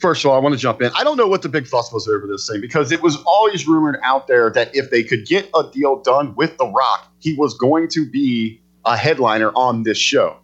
first 0.00 0.24
of 0.24 0.30
all, 0.30 0.36
I 0.36 0.40
want 0.40 0.54
to 0.54 0.60
jump 0.60 0.82
in. 0.82 0.90
I 0.96 1.04
don't 1.04 1.16
know 1.16 1.26
what 1.26 1.42
the 1.42 1.48
big 1.48 1.66
fuss 1.66 1.92
was 1.92 2.08
over 2.08 2.26
this 2.26 2.48
thing 2.48 2.60
because 2.60 2.92
it 2.92 3.02
was 3.02 3.16
always 3.26 3.66
rumored 3.66 3.98
out 4.02 4.26
there 4.26 4.50
that 4.50 4.74
if 4.74 4.90
they 4.90 5.02
could 5.02 5.26
get 5.26 5.48
a 5.54 5.64
deal 5.72 6.00
done 6.00 6.34
with 6.34 6.56
The 6.58 6.66
Rock, 6.66 7.12
he 7.18 7.34
was 7.34 7.54
going 7.54 7.88
to 7.88 8.08
be 8.08 8.60
a 8.84 8.96
headliner 8.96 9.50
on 9.54 9.82
this 9.82 9.98
show. 9.98 10.36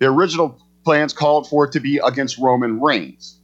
The 0.00 0.06
original 0.06 0.60
plans 0.84 1.12
called 1.12 1.48
for 1.48 1.64
it 1.64 1.72
to 1.72 1.80
be 1.80 1.98
against 1.98 2.38
Roman 2.38 2.80
Reigns. 2.80 3.38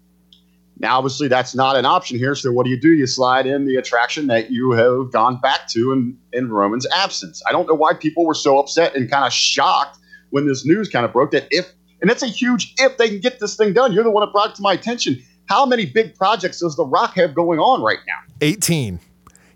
Now, 0.79 0.99
obviously, 0.99 1.29
that's 1.29 1.55
not 1.55 1.77
an 1.77 1.87
option 1.87 2.19
here. 2.19 2.35
So, 2.35 2.51
what 2.51 2.65
do 2.65 2.71
you 2.71 2.81
do? 2.81 2.91
You 2.91 3.07
slide 3.07 3.47
in 3.47 3.65
the 3.65 3.77
attraction 3.77 4.27
that 4.27 4.51
you 4.51 4.73
have 4.73 5.13
gone 5.13 5.41
back 5.41 5.69
to 5.69 5.93
in, 5.93 6.19
in 6.33 6.51
Roman's 6.51 6.87
absence. 6.93 7.43
I 7.49 7.53
don't 7.53 7.69
know 7.69 7.75
why 7.75 7.95
people 7.95 8.27
were 8.27 8.35
so 8.35 8.59
upset 8.59 8.97
and 8.97 9.09
kind 9.09 9.25
of 9.25 9.33
shocked 9.33 9.99
when 10.31 10.49
this 10.49 10.67
news 10.67 10.89
kind 10.89 11.05
of 11.05 11.13
broke 11.13 11.31
that 11.31 11.47
if 11.51 11.73
and 12.01 12.11
it's 12.11 12.23
a 12.23 12.27
huge 12.27 12.75
if 12.79 12.99
they 12.99 13.09
can 13.09 13.21
get 13.21 13.41
this 13.41 13.57
thing 13.57 13.73
done. 13.73 13.93
You're 13.93 14.05
the 14.05 14.11
one 14.11 14.27
that 14.27 14.33
brought 14.33 14.51
it 14.51 14.57
to 14.57 14.63
my 14.63 14.73
attention. 14.75 15.23
How 15.47 15.67
many 15.67 15.87
big 15.87 16.15
projects 16.15 16.61
does 16.61 16.77
The 16.77 16.85
Rock 16.85 17.15
have 17.17 17.35
going 17.35 17.59
on 17.59 17.83
right 17.83 17.99
now? 18.07 18.35
18. 18.41 19.01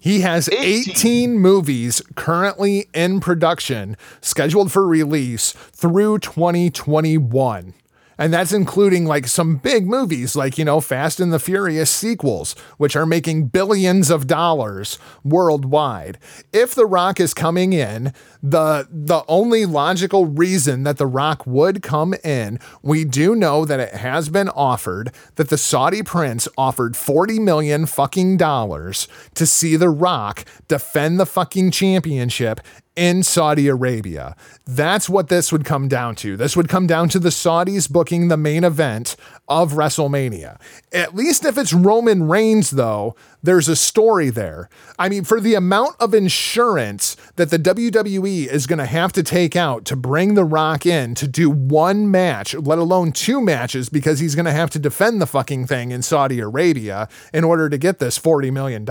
He 0.01 0.21
has 0.21 0.49
18. 0.49 0.91
18. 0.91 1.39
movies 1.39 2.03
currently 2.15 2.89
in 2.95 3.21
production, 3.21 3.97
scheduled 4.21 4.71
for 4.71 4.87
release 4.87 5.53
through 5.53 6.21
2021. 6.21 7.75
And 8.19 8.33
that's 8.33 8.53
including 8.53 9.07
like 9.07 9.29
some 9.29 9.57
big 9.57 9.87
movies 9.87 10.35
like, 10.35 10.59
you 10.59 10.65
know, 10.65 10.81
Fast 10.81 11.21
and 11.21 11.33
the 11.33 11.39
Furious 11.39 11.91
sequels, 11.91 12.57
which 12.77 12.97
are 12.97 13.07
making 13.07 13.47
billions 13.47 14.11
of 14.11 14.27
dollars 14.27 14.99
worldwide. 15.25 16.19
If 16.53 16.75
The 16.75 16.87
Rock 16.87 17.21
is 17.21 17.33
coming 17.33 17.73
in, 17.73 18.13
the 18.43 18.89
the 18.91 19.25
only 19.29 19.67
logical 19.67 20.27
reason 20.27 20.83
that 20.83 20.99
The 20.99 21.07
Rock 21.07 21.47
would 21.47 21.83
come 21.83 22.15
in, 22.25 22.59
we 22.83 23.05
do 23.05 23.35
know 23.35 23.65
that 23.65 23.81
it 23.81 23.95
has 23.95 24.29
been 24.29 24.49
offered 24.49 25.13
that 25.37 25.49
the 25.49 25.59
Saudi 25.59 26.03
prince 26.03 26.49
offered 26.57 26.97
40 26.97 27.39
million 27.39 27.87
fucking 27.87 28.37
dollars 28.37 29.07
to 29.35 29.47
see 29.47 29.77
The 29.77 29.91
Rock 29.91 30.45
defend 30.67 31.21
the 31.21 31.27
fucking 31.27 31.71
championship 31.71 32.61
in 32.99 33.23
Saudi 33.23 33.69
Arabia. 33.69 34.35
That's 34.67 35.09
what 35.09 35.29
this 35.29 35.53
would 35.53 35.65
come 35.65 35.87
down 35.87 36.17
to. 36.17 36.37
This 36.37 36.57
would 36.57 36.69
come 36.69 36.89
down 36.89 37.09
to 37.11 37.21
the 37.21 37.29
Saudis 37.29 37.89
booking 37.89 38.27
the 38.27 38.37
main 38.37 38.65
event 38.65 39.15
of 39.49 39.73
WrestleMania. 39.73 40.61
At 40.93 41.15
least 41.15 41.45
if 41.45 41.59
it's 41.59 41.73
Roman 41.73 42.29
Reigns, 42.29 42.71
though, 42.71 43.15
there's 43.43 43.69
a 43.69 43.77
story 43.77 44.31
there. 44.31 44.69
I 44.99 45.09
mean, 45.09 45.23
for 45.25 45.41
the 45.41 45.55
amount 45.55 45.97
of 46.01 46.13
insurance 46.13 47.17
that 47.37 47.51
the 47.51 47.59
WWE 47.59 48.47
is 48.49 48.67
going 48.67 48.81
to 48.81 48.87
have 48.87 49.13
to 49.13 49.23
take 49.23 49.55
out 49.55 49.85
to 49.87 49.97
bring 49.97 50.35
The 50.35 50.45
Rock 50.45 50.85
in 50.85 51.15
to 51.15 51.29
do 51.29 51.49
one 51.49 52.11
match, 52.11 52.55
let 52.55 52.79
alone 52.79 53.13
two 53.13 53.41
matches, 53.41 53.89
because 53.89 54.19
he's 54.19 54.35
going 54.35 54.47
to 54.47 54.53
have 54.53 54.71
to 54.71 54.79
defend 54.79 55.21
the 55.21 55.27
fucking 55.27 55.67
thing 55.67 55.93
in 55.93 56.03
Saudi 56.03 56.41
Arabia 56.41 57.09
in 57.33 57.45
order 57.45 57.69
to 57.69 57.79
get 57.79 58.01
this 58.01 58.19
$40 58.19 58.53
million. 58.53 58.87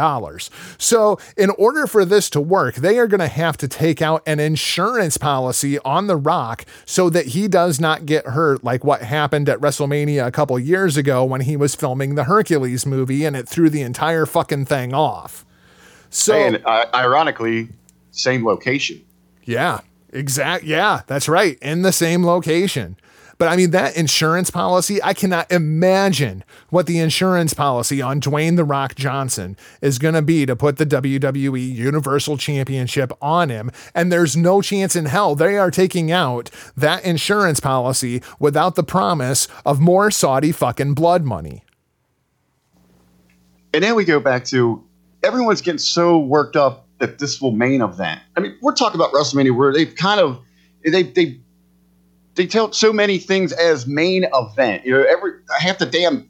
So, 0.78 1.20
in 1.36 1.50
order 1.52 1.86
for 1.86 2.06
this 2.06 2.30
to 2.32 2.42
work, 2.42 2.76
they 2.76 2.98
are 3.00 3.08
going 3.08 3.20
to 3.20 3.28
have 3.28 3.58
to 3.58 3.68
take 3.68 4.02
out 4.02 4.24
an 4.26 4.40
insurance 4.40 5.18
policy 5.18 5.78
on 5.80 6.08
The 6.08 6.16
Rock 6.16 6.66
so 6.86 7.10
that 7.10 7.28
he 7.28 7.48
does 7.48 7.82
not 7.82 8.06
get 8.06 8.28
hurt 8.28 8.64
like 8.64 8.86
what 8.86 9.02
happened 9.02 9.50
at 9.50 9.60
WrestleMania 9.60 10.26
a 10.26 10.32
couple 10.32 10.47
years 10.56 10.96
ago 10.96 11.26
when 11.26 11.42
he 11.42 11.58
was 11.58 11.76
filming 11.76 12.16
the 12.16 12.24
Hercules 12.24 12.86
movie 12.86 13.26
and 13.26 13.36
it 13.36 13.48
threw 13.50 13.70
the 13.70 13.82
entire 13.82 14.26
fucking 14.26 14.66
thing 14.66 14.94
off. 14.94 15.46
So, 16.10 16.34
and 16.34 16.62
uh, 16.66 16.86
ironically, 16.94 17.70
same 18.12 18.46
location. 18.46 19.04
Yeah, 19.44 19.82
exact. 20.14 20.64
Yeah, 20.64 21.02
that's 21.08 21.28
right. 21.28 21.58
In 21.62 21.82
the 21.82 21.92
same 21.92 22.26
location. 22.26 22.96
But 23.38 23.50
I 23.50 23.56
mean, 23.56 23.72
that 23.72 23.96
insurance 23.96 24.50
policy, 24.50 25.02
I 25.04 25.14
cannot 25.14 25.52
imagine 25.52 26.44
what 26.70 26.88
the 26.88 27.00
insurance 27.00 27.54
policy 27.54 28.02
on 28.02 28.20
Dwayne 28.20 28.56
The 28.56 28.64
Rock 28.64 28.96
Johnson 28.96 29.56
is 29.82 30.00
going 30.00 30.16
to 30.16 30.22
be 30.22 30.46
to 30.46 30.56
put 30.56 30.78
the 30.78 30.86
WWE 30.86 31.76
Universal 31.76 32.38
Championship 32.38 33.12
on 33.22 33.50
him. 33.50 33.72
And 33.94 34.12
there's 34.12 34.36
no 34.36 34.62
chance 34.62 34.96
in 34.96 35.06
hell 35.06 35.36
they 35.36 35.58
are 35.58 35.70
taking 35.70 36.12
out 36.12 36.50
that 36.76 37.04
insurance 37.06 37.60
policy 37.60 38.24
without 38.40 38.76
the 38.76 38.84
promise 38.84 39.48
of 39.66 39.80
more 39.80 40.10
Saudi 40.10 40.52
fucking 40.52 40.96
blood 40.96 41.24
money. 41.24 41.64
And 43.74 43.84
then 43.84 43.96
we 43.96 44.06
go 44.06 44.20
back 44.20 44.46
to 44.46 44.84
everyone's 45.24 45.62
getting 45.62 45.78
so 45.78 46.18
worked 46.18 46.56
up 46.56 46.88
that 47.00 47.20
this 47.20 47.40
will 47.40 47.52
main 47.52 47.82
event. 47.82 48.20
I 48.36 48.40
mean, 48.40 48.58
we're 48.62 48.74
talking 48.74 49.00
about 49.00 49.12
WrestleMania 49.14 49.56
where 49.56 49.72
they've 49.72 49.94
kind 49.94 50.20
of 50.20 50.40
they 50.84 51.04
they 51.04 51.40
they 52.38 52.46
tell 52.48 52.72
so 52.72 52.94
many 52.94 53.18
things 53.18 53.52
as 53.52 53.88
main 53.88 54.26
event. 54.34 54.86
You 54.86 54.94
know, 54.94 55.04
every 55.04 55.34
half 55.60 55.80
the 55.80 55.86
damn 55.86 56.30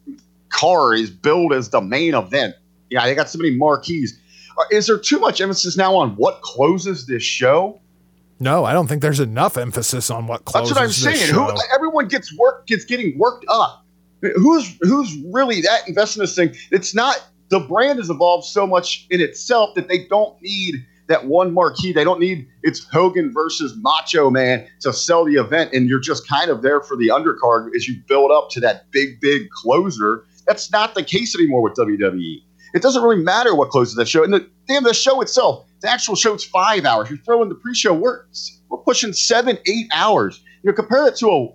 car 0.49 0.93
is 0.95 1.09
billed 1.09 1.53
as 1.53 1.69
the 1.69 1.81
main 1.81 2.15
event. 2.15 2.55
Yeah, 2.89 3.05
they 3.05 3.13
got 3.13 3.29
so 3.29 3.37
many 3.37 3.51
marquees. 3.51 4.17
Uh, 4.57 4.63
Is 4.71 4.87
there 4.87 4.97
too 4.97 5.19
much 5.19 5.41
emphasis 5.41 5.77
now 5.77 5.95
on 5.95 6.15
what 6.15 6.41
closes 6.41 7.05
this 7.05 7.21
show? 7.21 7.79
No, 8.39 8.63
I 8.63 8.73
don't 8.73 8.87
think 8.87 9.01
there's 9.01 9.19
enough 9.19 9.57
emphasis 9.57 10.09
on 10.09 10.27
what 10.27 10.45
closes 10.45 10.75
That's 10.75 11.03
what 11.03 11.11
I'm 11.11 11.15
saying. 11.15 11.33
Who, 11.33 11.49
everyone 11.73 12.07
gets 12.07 12.35
work 12.37 12.67
gets 12.67 12.85
getting 12.85 13.17
worked 13.17 13.45
up. 13.49 13.83
Who's 14.21 14.77
who's 14.81 15.15
really 15.31 15.61
that 15.61 15.87
invested 15.87 16.19
in 16.19 16.23
this 16.23 16.35
thing? 16.35 16.55
It's 16.71 16.95
not 16.95 17.27
the 17.49 17.59
brand 17.59 17.99
has 17.99 18.09
evolved 18.09 18.45
so 18.45 18.65
much 18.65 19.07
in 19.09 19.21
itself 19.21 19.75
that 19.75 19.87
they 19.87 20.05
don't 20.05 20.39
need 20.41 20.85
that 21.07 21.25
one 21.25 21.53
marquee. 21.53 21.93
They 21.93 22.03
don't 22.03 22.19
need 22.19 22.47
it's 22.63 22.85
Hogan 22.85 23.31
versus 23.33 23.75
Macho 23.77 24.29
Man 24.29 24.67
to 24.81 24.93
sell 24.93 25.25
the 25.25 25.35
event, 25.35 25.73
and 25.73 25.87
you're 25.87 25.99
just 25.99 26.27
kind 26.27 26.49
of 26.49 26.61
there 26.61 26.81
for 26.81 26.95
the 26.95 27.09
undercard 27.09 27.75
as 27.75 27.87
you 27.87 28.01
build 28.07 28.31
up 28.31 28.49
to 28.51 28.59
that 28.61 28.91
big, 28.91 29.19
big 29.19 29.49
closer. 29.49 30.23
That's 30.45 30.71
not 30.71 30.95
the 30.95 31.03
case 31.03 31.35
anymore 31.35 31.61
with 31.61 31.73
WWE. 31.75 32.43
It 32.73 32.81
doesn't 32.81 33.01
really 33.01 33.23
matter 33.23 33.55
what 33.55 33.69
closes 33.69 33.95
the 33.95 34.05
show. 34.05 34.23
And 34.23 34.33
the 34.33 34.49
damn 34.67 34.83
the 34.83 34.93
show 34.93 35.21
itself, 35.21 35.65
the 35.81 35.89
actual 35.89 36.15
show's 36.15 36.43
five 36.43 36.85
hours. 36.85 37.09
You 37.09 37.17
throw 37.17 37.41
in 37.41 37.49
the 37.49 37.55
pre-show 37.55 37.93
works. 37.93 38.61
We're 38.69 38.79
pushing 38.79 39.13
seven, 39.13 39.57
eight 39.67 39.87
hours. 39.93 40.43
You 40.63 40.71
know, 40.71 40.75
compare 40.75 41.07
it 41.07 41.15
to 41.17 41.29
a 41.29 41.47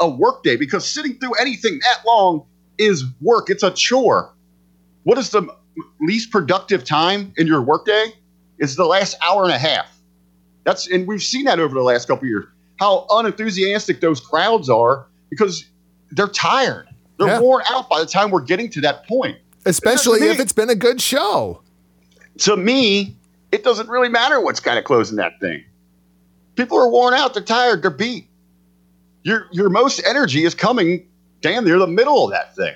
a 0.00 0.08
work 0.08 0.42
day 0.42 0.56
because 0.56 0.86
sitting 0.86 1.18
through 1.18 1.34
anything 1.34 1.78
that 1.82 1.98
long 2.06 2.44
is 2.78 3.04
work. 3.20 3.50
It's 3.50 3.62
a 3.62 3.70
chore. 3.70 4.34
What 5.04 5.18
is 5.18 5.30
the 5.30 5.48
least 6.00 6.30
productive 6.30 6.84
time 6.84 7.32
in 7.36 7.46
your 7.46 7.62
workday? 7.62 8.12
Is 8.58 8.76
the 8.76 8.86
last 8.86 9.16
hour 9.22 9.44
and 9.44 9.52
a 9.52 9.58
half. 9.58 9.92
That's 10.64 10.88
and 10.90 11.06
we've 11.06 11.22
seen 11.22 11.44
that 11.44 11.60
over 11.60 11.74
the 11.74 11.82
last 11.82 12.08
couple 12.08 12.24
of 12.24 12.28
years. 12.28 12.46
How 12.78 13.06
unenthusiastic 13.10 14.00
those 14.00 14.20
crowds 14.20 14.68
are 14.68 15.06
because 15.30 15.64
they're 16.10 16.28
tired. 16.28 16.88
They're 17.18 17.28
Yeah. 17.28 17.40
worn 17.40 17.62
out 17.70 17.88
by 17.88 18.00
the 18.00 18.06
time 18.06 18.30
we're 18.30 18.40
getting 18.42 18.68
to 18.70 18.80
that 18.82 19.06
point. 19.06 19.38
Especially 19.64 20.20
me- 20.20 20.28
if 20.28 20.40
it's 20.40 20.52
been 20.52 20.70
a 20.70 20.74
good 20.74 21.00
show. 21.00 21.60
To 22.38 22.56
me, 22.56 23.16
it 23.52 23.64
doesn't 23.64 23.88
really 23.88 24.08
matter 24.08 24.40
what's 24.40 24.60
kind 24.60 24.78
of 24.78 24.84
closing 24.84 25.16
that 25.16 25.40
thing. 25.40 25.64
People 26.56 26.78
are 26.78 26.88
worn 26.88 27.14
out. 27.14 27.34
They're 27.34 27.42
tired. 27.42 27.82
They're 27.82 27.90
beat. 27.90 28.28
Your 29.22 29.46
your 29.52 29.68
most 29.70 30.00
energy 30.06 30.44
is 30.44 30.54
coming 30.54 31.06
damn 31.40 31.64
near 31.64 31.78
the 31.78 31.86
middle 31.86 32.24
of 32.24 32.30
that 32.32 32.54
thing. 32.54 32.74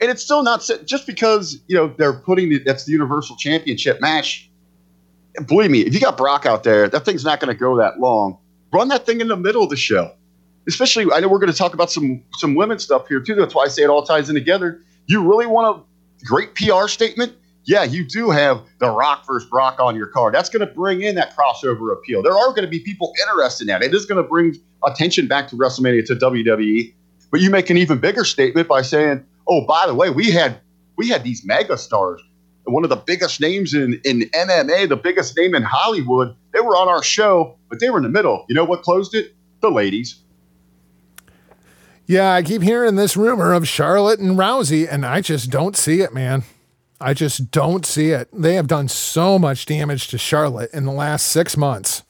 And 0.00 0.10
it's 0.10 0.22
still 0.22 0.42
not 0.42 0.62
set- 0.62 0.86
just 0.86 1.06
because 1.06 1.60
you 1.66 1.76
know 1.76 1.92
they're 1.98 2.12
putting 2.12 2.48
the, 2.48 2.58
that's 2.58 2.84
the 2.84 2.92
Universal 2.92 3.36
Championship 3.36 4.00
match. 4.00 4.50
Believe 5.46 5.70
me, 5.70 5.80
if 5.80 5.94
you 5.94 6.00
got 6.00 6.16
Brock 6.16 6.46
out 6.46 6.64
there, 6.64 6.88
that 6.88 7.04
thing's 7.04 7.24
not 7.24 7.38
going 7.40 7.54
to 7.54 7.58
go 7.58 7.76
that 7.76 8.00
long. 8.00 8.38
Run 8.72 8.88
that 8.88 9.06
thing 9.06 9.20
in 9.20 9.28
the 9.28 9.36
middle 9.36 9.62
of 9.62 9.70
the 9.70 9.76
show. 9.76 10.12
Especially, 10.68 11.06
I 11.12 11.20
know 11.20 11.28
we're 11.28 11.38
going 11.38 11.52
to 11.52 11.56
talk 11.56 11.74
about 11.74 11.90
some 11.90 12.22
some 12.34 12.54
women 12.54 12.78
stuff 12.78 13.08
here 13.08 13.20
too. 13.20 13.34
That's 13.34 13.54
why 13.54 13.64
I 13.64 13.68
say 13.68 13.82
it 13.82 13.90
all 13.90 14.04
ties 14.04 14.28
in 14.28 14.34
together. 14.34 14.82
You 15.06 15.22
really 15.28 15.46
want 15.46 15.84
a 16.20 16.24
great 16.24 16.54
PR 16.54 16.86
statement? 16.88 17.34
yeah, 17.64 17.84
you 17.84 18.04
do 18.04 18.30
have 18.30 18.62
The 18.78 18.90
Rock 18.90 19.26
versus 19.26 19.48
Brock 19.48 19.78
on 19.78 19.94
your 19.94 20.06
card. 20.06 20.34
That's 20.34 20.48
going 20.48 20.66
to 20.66 20.72
bring 20.72 21.02
in 21.02 21.14
that 21.16 21.36
crossover 21.36 21.92
appeal. 21.92 22.22
There 22.22 22.32
are 22.32 22.48
going 22.48 22.62
to 22.62 22.68
be 22.68 22.80
people 22.80 23.12
interested 23.20 23.64
in 23.64 23.66
that. 23.68 23.82
It 23.82 23.94
is 23.94 24.06
going 24.06 24.22
to 24.22 24.28
bring 24.28 24.56
attention 24.84 25.28
back 25.28 25.48
to 25.48 25.56
WrestleMania 25.56 26.06
to 26.06 26.16
WWE. 26.16 26.94
But 27.30 27.40
you 27.40 27.50
make 27.50 27.70
an 27.70 27.76
even 27.76 27.98
bigger 27.98 28.24
statement 28.24 28.66
by 28.66 28.82
saying, 28.82 29.24
"Oh, 29.46 29.66
by 29.66 29.86
the 29.86 29.94
way, 29.94 30.10
we 30.10 30.30
had 30.30 30.60
we 30.96 31.08
had 31.08 31.24
these 31.24 31.44
mega 31.44 31.76
stars, 31.78 32.22
one 32.64 32.84
of 32.84 32.90
the 32.90 32.96
biggest 32.96 33.40
names 33.40 33.74
in 33.74 34.00
in 34.04 34.22
MMA, 34.32 34.88
the 34.88 34.96
biggest 34.96 35.36
name 35.36 35.54
in 35.54 35.62
Hollywood. 35.62 36.34
They 36.52 36.60
were 36.60 36.76
on 36.76 36.88
our 36.88 37.02
show, 37.02 37.56
but 37.68 37.80
they 37.80 37.90
were 37.90 37.98
in 37.98 38.04
the 38.04 38.10
middle. 38.10 38.44
You 38.48 38.54
know 38.54 38.64
what 38.64 38.82
closed 38.82 39.14
it? 39.14 39.34
The 39.60 39.70
ladies." 39.70 40.16
Yeah, 42.06 42.32
I 42.32 42.42
keep 42.42 42.62
hearing 42.62 42.96
this 42.96 43.16
rumor 43.16 43.52
of 43.52 43.68
Charlotte 43.68 44.18
and 44.18 44.36
Rousey, 44.36 44.84
and 44.90 45.06
I 45.06 45.20
just 45.20 45.48
don't 45.48 45.76
see 45.76 46.00
it, 46.00 46.12
man. 46.12 46.42
I 47.00 47.14
just 47.14 47.52
don't 47.52 47.86
see 47.86 48.10
it. 48.10 48.28
They 48.32 48.54
have 48.54 48.66
done 48.66 48.88
so 48.88 49.38
much 49.38 49.64
damage 49.64 50.08
to 50.08 50.18
Charlotte 50.18 50.70
in 50.74 50.84
the 50.84 50.92
last 50.92 51.26
six 51.26 51.56
months. 51.56 52.02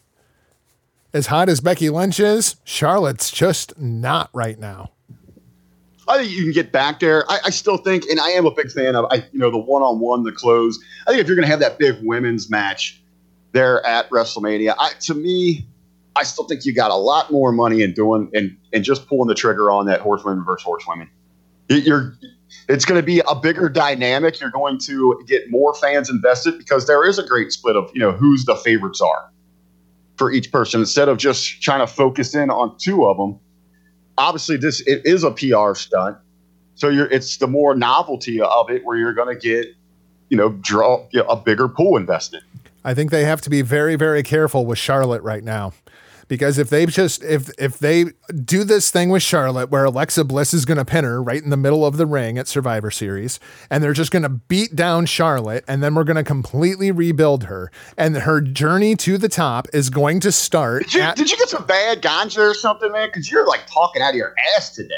As 1.12 1.26
hot 1.26 1.48
as 1.48 1.60
Becky 1.60 1.90
Lynch 1.90 2.18
is, 2.18 2.56
Charlotte's 2.64 3.30
just 3.30 3.78
not 3.78 4.30
right 4.32 4.58
now. 4.58 4.90
I 6.08 6.18
think 6.18 6.30
you 6.30 6.42
can 6.42 6.52
get 6.52 6.72
back 6.72 7.00
there. 7.00 7.30
I, 7.30 7.38
I 7.46 7.50
still 7.50 7.76
think, 7.76 8.04
and 8.06 8.20
I 8.20 8.30
am 8.30 8.46
a 8.46 8.50
big 8.50 8.70
fan 8.70 8.96
of, 8.96 9.06
I, 9.10 9.16
you 9.32 9.38
know, 9.38 9.50
the 9.50 9.58
one-on-one, 9.58 10.24
the 10.24 10.32
close. 10.32 10.78
I 11.06 11.10
think 11.10 11.20
if 11.20 11.26
you're 11.26 11.36
going 11.36 11.46
to 11.46 11.50
have 11.50 11.60
that 11.60 11.78
big 11.78 11.96
women's 12.02 12.50
match 12.50 13.00
there 13.52 13.84
at 13.86 14.08
WrestleMania, 14.10 14.74
I, 14.78 14.92
to 15.00 15.14
me, 15.14 15.66
I 16.16 16.24
still 16.24 16.44
think 16.44 16.64
you 16.64 16.74
got 16.74 16.90
a 16.90 16.96
lot 16.96 17.30
more 17.30 17.52
money 17.52 17.82
in 17.82 17.92
doing 17.94 18.30
and 18.34 18.56
and 18.72 18.84
just 18.84 19.06
pulling 19.06 19.28
the 19.28 19.34
trigger 19.34 19.70
on 19.70 19.86
that 19.86 20.00
horsewomen 20.00 20.44
versus 20.44 20.64
horsewomen. 20.64 21.08
You're, 21.68 22.16
it's 22.68 22.84
going 22.84 23.00
to 23.00 23.06
be 23.06 23.22
a 23.28 23.34
bigger 23.34 23.68
dynamic. 23.68 24.40
You're 24.40 24.50
going 24.50 24.78
to 24.80 25.22
get 25.26 25.50
more 25.50 25.72
fans 25.72 26.10
invested 26.10 26.58
because 26.58 26.86
there 26.86 27.06
is 27.06 27.18
a 27.18 27.26
great 27.26 27.52
split 27.52 27.76
of 27.76 27.90
you 27.94 28.00
know 28.00 28.12
who's 28.12 28.44
the 28.44 28.56
favorites 28.56 29.00
are 29.00 29.30
for 30.16 30.32
each 30.32 30.50
person 30.50 30.80
instead 30.80 31.08
of 31.08 31.16
just 31.16 31.62
trying 31.62 31.80
to 31.80 31.86
focus 31.86 32.34
in 32.34 32.50
on 32.50 32.76
two 32.78 33.06
of 33.06 33.16
them. 33.16 33.38
Obviously, 34.18 34.56
this 34.56 34.80
it 34.82 35.02
is 35.04 35.24
a 35.24 35.30
PR 35.30 35.74
stunt, 35.74 36.16
so 36.74 36.88
you're 36.88 37.06
it's 37.06 37.36
the 37.38 37.46
more 37.46 37.74
novelty 37.74 38.40
of 38.40 38.70
it 38.70 38.84
where 38.84 38.96
you're 38.96 39.14
going 39.14 39.34
to 39.34 39.40
get 39.40 39.66
you 40.28 40.36
know 40.36 40.50
draw 40.60 41.06
you 41.10 41.20
know, 41.20 41.26
a 41.26 41.36
bigger 41.36 41.68
pool 41.68 41.96
invested. 41.96 42.42
I 42.84 42.94
think 42.94 43.10
they 43.10 43.24
have 43.24 43.42
to 43.42 43.50
be 43.50 43.62
very, 43.62 43.96
very 43.96 44.22
careful 44.22 44.64
with 44.64 44.78
Charlotte 44.78 45.22
right 45.22 45.44
now. 45.44 45.74
Because 46.30 46.58
if 46.58 46.70
they 46.70 46.86
just 46.86 47.24
if 47.24 47.50
if 47.58 47.80
they 47.80 48.04
do 48.44 48.62
this 48.62 48.88
thing 48.88 49.10
with 49.10 49.20
Charlotte 49.20 49.68
where 49.68 49.84
Alexa 49.84 50.22
Bliss 50.22 50.54
is 50.54 50.64
going 50.64 50.78
to 50.78 50.84
pin 50.84 51.02
her 51.02 51.20
right 51.20 51.42
in 51.42 51.50
the 51.50 51.56
middle 51.56 51.84
of 51.84 51.96
the 51.96 52.06
ring 52.06 52.38
at 52.38 52.46
Survivor 52.46 52.88
Series 52.88 53.40
and 53.68 53.82
they're 53.82 53.92
just 53.92 54.12
going 54.12 54.22
to 54.22 54.28
beat 54.28 54.76
down 54.76 55.06
Charlotte 55.06 55.64
and 55.66 55.82
then 55.82 55.96
we're 55.96 56.04
going 56.04 56.14
to 56.14 56.22
completely 56.22 56.92
rebuild 56.92 57.44
her 57.44 57.72
and 57.98 58.16
her 58.16 58.40
journey 58.40 58.94
to 58.94 59.18
the 59.18 59.28
top 59.28 59.66
is 59.72 59.90
going 59.90 60.20
to 60.20 60.30
start 60.30 60.84
Did 60.84 60.94
you, 60.94 61.00
at, 61.00 61.16
did 61.16 61.32
you 61.32 61.36
get 61.36 61.48
some 61.48 61.66
bad 61.66 62.00
ganja 62.00 62.38
or 62.38 62.54
something, 62.54 62.92
man? 62.92 63.08
Because 63.08 63.28
you're 63.28 63.48
like 63.48 63.66
talking 63.66 64.00
out 64.00 64.10
of 64.10 64.14
your 64.14 64.32
ass 64.56 64.72
today. 64.72 64.94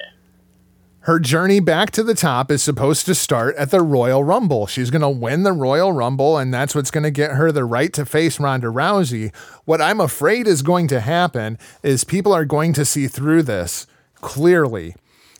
Her 1.02 1.18
journey 1.18 1.58
back 1.58 1.90
to 1.90 2.04
the 2.04 2.14
top 2.14 2.48
is 2.50 2.62
supposed 2.62 3.06
to 3.06 3.14
start 3.14 3.56
at 3.56 3.72
the 3.72 3.82
Royal 3.82 4.22
Rumble. 4.22 4.68
She's 4.68 4.90
going 4.90 5.02
to 5.02 5.08
win 5.08 5.42
the 5.42 5.52
Royal 5.52 5.92
Rumble, 5.92 6.38
and 6.38 6.54
that's 6.54 6.76
what's 6.76 6.92
going 6.92 7.02
to 7.02 7.10
get 7.10 7.32
her 7.32 7.50
the 7.50 7.64
right 7.64 7.92
to 7.94 8.06
face 8.06 8.38
Ronda 8.38 8.68
Rousey. 8.68 9.34
What 9.64 9.80
I'm 9.80 10.00
afraid 10.00 10.46
is 10.46 10.62
going 10.62 10.86
to 10.88 11.00
happen 11.00 11.58
is 11.82 12.04
people 12.04 12.32
are 12.32 12.44
going 12.44 12.72
to 12.74 12.84
see 12.84 13.08
through 13.08 13.42
this 13.42 13.88
clearly. 14.14 14.94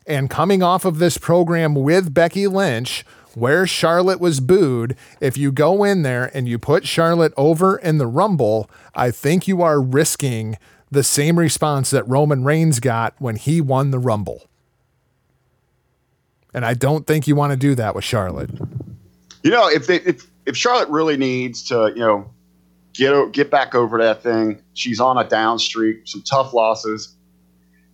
And 0.05 0.29
coming 0.29 0.65
off 0.65 0.85
of 0.85 0.99
this 0.99 1.17
program 1.17 1.77
with 1.77 2.13
Becky 2.13 2.49
Lynch, 2.49 3.05
where 3.35 3.65
Charlotte 3.65 4.21
was 4.21 4.41
booed, 4.41 4.97
if 5.21 5.37
you 5.37 5.53
go 5.53 5.85
in 5.85 6.03
there 6.03 6.29
and 6.35 6.49
you 6.49 6.59
put 6.59 6.89
Charlotte 6.89 7.33
over 7.37 7.77
in 7.77 7.99
the 7.99 8.09
Rumble, 8.09 8.69
I 8.97 9.13
think 9.13 9.47
you 9.47 9.63
are 9.63 9.81
risking 9.81 10.59
the 10.91 11.05
same 11.05 11.39
response 11.39 11.91
that 11.91 12.09
Roman 12.09 12.43
Reigns 12.43 12.81
got 12.81 13.15
when 13.19 13.37
he 13.37 13.61
won 13.61 13.93
the 13.93 14.01
Rumble. 14.01 14.49
And 16.55 16.65
I 16.65 16.75
don't 16.75 17.07
think 17.07 17.27
you 17.27 17.35
want 17.35 17.53
to 17.53 17.57
do 17.57 17.75
that 17.77 17.95
with 17.95 18.05
Charlotte. 18.05 18.51
You 19.43 19.51
know, 19.51 19.69
if 19.69 19.87
they 19.87 19.97
if 19.97 20.27
if 20.47 20.57
Charlotte 20.57 20.89
really 20.89 21.17
needs 21.17 21.65
to, 21.69 21.93
you 21.95 22.01
know, 22.01 22.31
get 22.93 23.33
get 23.33 23.51
back 23.51 23.75
over 23.75 23.99
that 23.99 24.23
thing, 24.23 24.63
she's 24.75 25.01
on 25.01 25.19
a 25.19 25.29
down 25.29 25.59
streak, 25.59 26.07
some 26.07 26.23
tough 26.23 26.53
losses. 26.53 27.15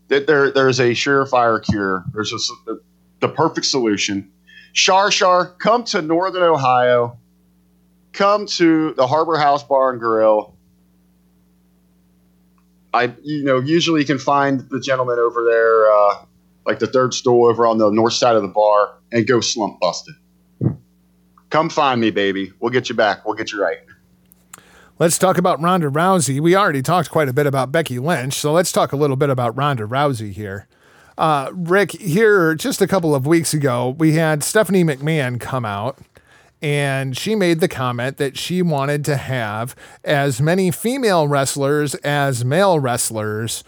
That 0.08 0.26
there 0.26 0.50
there's 0.50 0.80
a 0.80 0.90
surefire 0.90 1.62
cure. 1.62 2.04
There's 2.12 2.30
the, 2.30 2.80
the 3.20 3.28
perfect 3.28 3.66
solution. 3.66 4.30
Shar 4.72 5.10
Shar, 5.10 5.46
come 5.46 5.84
to 5.84 6.02
Northern 6.02 6.42
Ohio. 6.42 7.18
Come 8.12 8.46
to 8.46 8.94
the 8.94 9.06
Harbor 9.06 9.36
House 9.36 9.62
Bar 9.62 9.90
and 9.90 10.00
Grill. 10.00 10.54
I, 12.92 13.14
you 13.22 13.44
know, 13.44 13.60
usually 13.60 14.00
you 14.00 14.06
can 14.06 14.18
find 14.18 14.60
the 14.70 14.80
gentleman 14.80 15.18
over 15.18 15.44
there, 15.44 15.92
uh, 15.92 16.24
like 16.68 16.78
the 16.78 16.86
third 16.86 17.14
stool 17.14 17.46
over 17.46 17.66
on 17.66 17.78
the 17.78 17.90
north 17.90 18.12
side 18.12 18.36
of 18.36 18.42
the 18.42 18.48
bar, 18.48 18.94
and 19.10 19.26
go 19.26 19.40
slump 19.40 19.80
busted. 19.80 20.14
Come 21.50 21.70
find 21.70 22.00
me, 22.00 22.10
baby. 22.10 22.52
We'll 22.60 22.70
get 22.70 22.90
you 22.90 22.94
back. 22.94 23.24
We'll 23.24 23.34
get 23.34 23.52
you 23.52 23.60
right. 23.62 23.78
Let's 24.98 25.16
talk 25.16 25.38
about 25.38 25.62
Ronda 25.62 25.88
Rousey. 25.88 26.40
We 26.40 26.54
already 26.54 26.82
talked 26.82 27.10
quite 27.10 27.28
a 27.28 27.32
bit 27.32 27.46
about 27.46 27.72
Becky 27.72 27.98
Lynch, 27.98 28.34
so 28.34 28.52
let's 28.52 28.70
talk 28.70 28.92
a 28.92 28.96
little 28.96 29.16
bit 29.16 29.30
about 29.30 29.56
Ronda 29.56 29.84
Rousey 29.84 30.30
here. 30.30 30.68
Uh, 31.16 31.50
Rick, 31.52 31.92
here 31.92 32.54
just 32.54 32.82
a 32.82 32.86
couple 32.86 33.14
of 33.14 33.26
weeks 33.26 33.54
ago, 33.54 33.96
we 33.98 34.12
had 34.12 34.44
Stephanie 34.44 34.84
McMahon 34.84 35.40
come 35.40 35.64
out 35.64 35.98
and 36.60 37.16
she 37.16 37.34
made 37.34 37.60
the 37.60 37.68
comment 37.68 38.16
that 38.16 38.36
she 38.36 38.62
wanted 38.62 39.04
to 39.04 39.16
have 39.16 39.74
as 40.04 40.40
many 40.40 40.70
female 40.70 41.28
wrestlers 41.28 41.94
as 41.96 42.44
male 42.44 42.80
wrestlers 42.80 43.62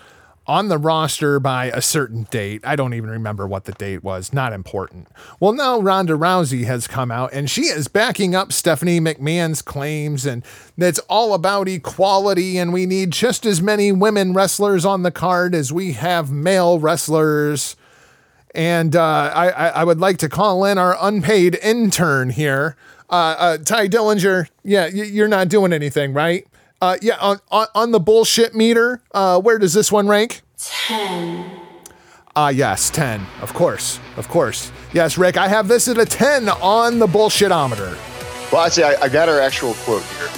on 0.51 0.67
the 0.67 0.79
roster 0.79 1.39
by 1.39 1.67
a 1.67 1.81
certain 1.81 2.25
date. 2.33 2.61
I 2.65 2.75
don't 2.75 2.93
even 2.93 3.09
remember 3.09 3.47
what 3.47 3.67
the 3.67 3.73
date 3.73 4.03
was, 4.03 4.33
not 4.33 4.53
important. 4.53 5.07
Well, 5.39 5.53
now 5.53 5.81
Ronda 5.81 6.15
Rousey 6.15 6.65
has 6.65 6.89
come 6.89 7.13
out 7.13 7.33
and 7.33 7.49
she 7.49 7.67
is 7.67 7.87
backing 7.87 8.35
up 8.35 8.53
Stephanie 8.53 8.99
McMahon's 8.99 9.63
claims 9.63 10.27
and 10.27 10.45
that's 10.77 10.99
all 11.09 11.35
about 11.35 11.69
equality 11.69 12.59
and 12.59 12.73
we 12.73 12.85
need 12.85 13.13
just 13.13 13.47
as 13.47 13.63
many 13.63 13.93
women 13.93 14.33
wrestlers 14.33 14.85
on 14.85 15.05
the 15.05 15.13
card 15.13 15.55
as 15.55 15.73
we 15.73 15.93
have 15.93 16.33
male 16.33 16.81
wrestlers. 16.81 17.77
And 18.53 18.97
uh, 18.97 19.31
I, 19.33 19.51
I 19.69 19.85
would 19.85 20.01
like 20.01 20.19
to 20.19 20.29
call 20.29 20.65
in 20.65 20.79
our 20.79 20.97
unpaid 21.01 21.61
intern 21.63 22.31
here, 22.31 22.75
uh, 23.09 23.37
uh, 23.39 23.59
Tye 23.59 23.87
Dillinger. 23.87 24.49
Yeah, 24.65 24.89
you're 24.89 25.29
not 25.29 25.49
doing 25.49 25.73
anything, 25.73 26.13
right? 26.13 26.45
Uh, 26.83 26.97
yeah, 27.03 27.17
on, 27.21 27.39
on 27.51 27.67
on 27.75 27.91
the 27.93 28.01
bullshit 28.01 28.55
meter. 28.55 29.03
Uh, 29.13 29.41
where 29.41 29.59
does 29.59 29.75
this 29.75 29.93
one 29.93 30.09
rank? 30.09 30.41
Ten. 30.57 31.51
Ah, 32.37 32.49
yes, 32.49 32.89
ten. 32.91 33.27
Of 33.43 33.53
course, 33.53 34.01
of 34.17 34.29
course. 34.29 34.73
Yes, 34.93 35.19
Rick, 35.19 35.37
I 35.37 35.49
have 35.49 35.69
this 35.69 35.89
at 35.89 35.99
a 35.99 36.07
ten 36.07 36.49
on 36.49 36.99
the 36.99 37.07
bullshitometer. 37.07 37.97
Well, 38.51 38.63
I 38.63 38.69
say 38.69 38.83
I, 38.83 39.03
I 39.03 39.09
got 39.09 39.29
her 39.29 39.41
actual 39.41 39.75
quote 39.85 40.03
here. 40.03 40.29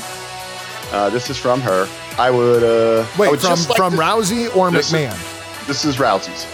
Uh, 0.92 1.08
this 1.10 1.30
is 1.30 1.38
from 1.38 1.60
her. 1.60 1.86
I 2.18 2.30
would. 2.30 2.62
Uh, 2.64 3.06
I 3.14 3.18
Wait, 3.20 3.30
would 3.30 3.40
from 3.40 3.50
just 3.50 3.68
like 3.70 3.76
from 3.76 3.92
to- 3.92 3.98
Rousey 3.98 4.54
or 4.56 4.70
This 4.70 4.88
is- 4.88 4.92
McMahon? 4.92 5.66
This 5.66 5.84
is 5.84 5.96
Rousey's. 5.96 6.46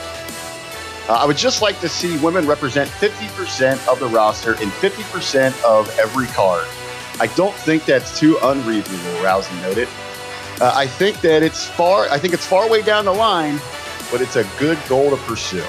Uh, 1.09 1.15
I 1.15 1.25
would 1.25 1.39
just 1.39 1.63
like 1.63 1.81
to 1.81 1.89
see 1.89 2.19
women 2.19 2.47
represent 2.47 2.91
50% 2.91 3.89
of 3.91 3.99
the 3.99 4.07
roster 4.09 4.53
in 4.61 4.69
50% 4.69 5.65
of 5.65 5.89
every 5.99 6.27
card. 6.27 6.67
I 7.21 7.27
don't 7.35 7.55
think 7.55 7.85
that's 7.85 8.19
too 8.19 8.39
unreasonable, 8.43 9.11
Rousey 9.21 9.61
noted. 9.63 9.89
Uh, 10.61 10.73
I 10.75 10.87
think 10.87 11.21
that 11.21 11.43
it's 11.43 11.67
far. 11.67 12.09
I 12.11 12.19
think 12.19 12.35
it's 12.35 12.47
far 12.47 12.69
way 12.69 12.83
down 12.83 13.05
the 13.05 13.13
line, 13.13 13.59
but 14.11 14.21
it's 14.21 14.37
a 14.37 14.47
good 14.59 14.79
goal 14.89 15.11
to 15.11 15.17
pursue. 15.19 15.65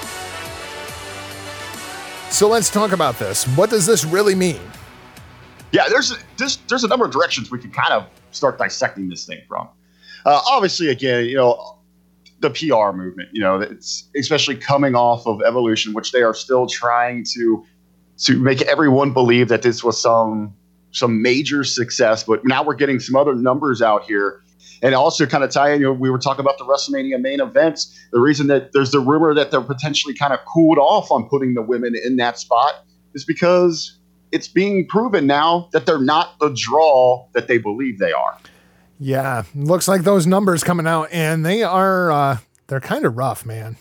So 2.29 2.47
let's 2.47 2.69
talk 2.69 2.91
about 2.91 3.17
this. 3.17 3.45
What 3.57 3.69
does 3.69 3.85
this 3.85 4.05
really 4.05 4.35
mean? 4.35 4.61
Yeah, 5.71 5.89
there's 5.89 6.15
there's 6.37 6.57
there's 6.67 6.83
a 6.83 6.87
number 6.87 7.05
of 7.05 7.11
directions 7.11 7.49
we 7.49 7.59
can 7.59 7.71
kind 7.71 7.93
of 7.93 8.07
start 8.31 8.57
dissecting 8.57 9.09
this 9.09 9.25
thing 9.25 9.41
from. 9.47 9.67
Uh, 10.25 10.41
obviously, 10.47 10.89
again, 10.89 11.25
you 11.25 11.35
know, 11.35 11.79
the 12.39 12.49
PR 12.49 12.95
movement. 12.95 13.29
You 13.33 13.41
know, 13.41 13.59
it's 13.59 14.07
especially 14.15 14.55
coming 14.55 14.95
off 14.95 15.25
of 15.27 15.41
Evolution, 15.41 15.93
which 15.93 16.11
they 16.11 16.21
are 16.21 16.33
still 16.33 16.67
trying 16.67 17.25
to 17.33 17.65
to 18.19 18.37
make 18.37 18.61
everyone 18.63 19.13
believe 19.13 19.47
that 19.47 19.61
this 19.61 19.83
was 19.83 19.99
some 20.01 20.53
some 20.91 21.21
major 21.21 21.63
success. 21.63 22.23
But 22.23 22.41
now 22.45 22.63
we're 22.63 22.75
getting 22.75 22.99
some 22.99 23.15
other 23.15 23.35
numbers 23.35 23.81
out 23.81 24.03
here. 24.03 24.41
And 24.81 24.95
also 24.95 25.25
kind 25.25 25.43
of 25.43 25.51
tie 25.51 25.71
in, 25.71 25.81
you 25.81 25.87
know, 25.87 25.93
we 25.93 26.09
were 26.09 26.17
talking 26.17 26.39
about 26.39 26.57
the 26.57 26.63
WrestleMania 26.63 27.19
main 27.19 27.41
events. 27.41 27.99
The 28.13 28.19
reason 28.19 28.47
that 28.47 28.71
there's 28.71 28.91
the 28.91 29.01
rumor 29.01 29.33
that 29.33 29.51
they're 29.51 29.59
potentially 29.59 30.13
kind 30.13 30.31
of 30.31 30.39
cooled 30.45 30.77
off 30.77 31.11
on 31.11 31.27
putting 31.27 31.53
the 31.53 31.61
women 31.61 31.95
in 32.01 32.15
that 32.15 32.39
spot 32.39 32.85
is 33.13 33.25
because 33.25 33.99
it's 34.31 34.47
being 34.47 34.87
proven 34.87 35.27
now 35.27 35.67
that 35.73 35.85
they're 35.85 35.99
not 35.99 36.39
the 36.39 36.49
draw 36.55 37.27
that 37.33 37.47
they 37.47 37.57
believe 37.57 37.99
they 37.99 38.13
are. 38.13 38.37
Yeah, 38.99 39.43
looks 39.55 39.87
like 39.87 40.03
those 40.03 40.27
numbers 40.27 40.63
coming 40.63 40.87
out, 40.87 41.09
and 41.11 41.45
they 41.45 41.63
are 41.63 42.11
uh, 42.11 42.37
they're 42.67 42.81
kind 42.81 43.05
of 43.05 43.17
rough, 43.17 43.45
man. 43.45 43.77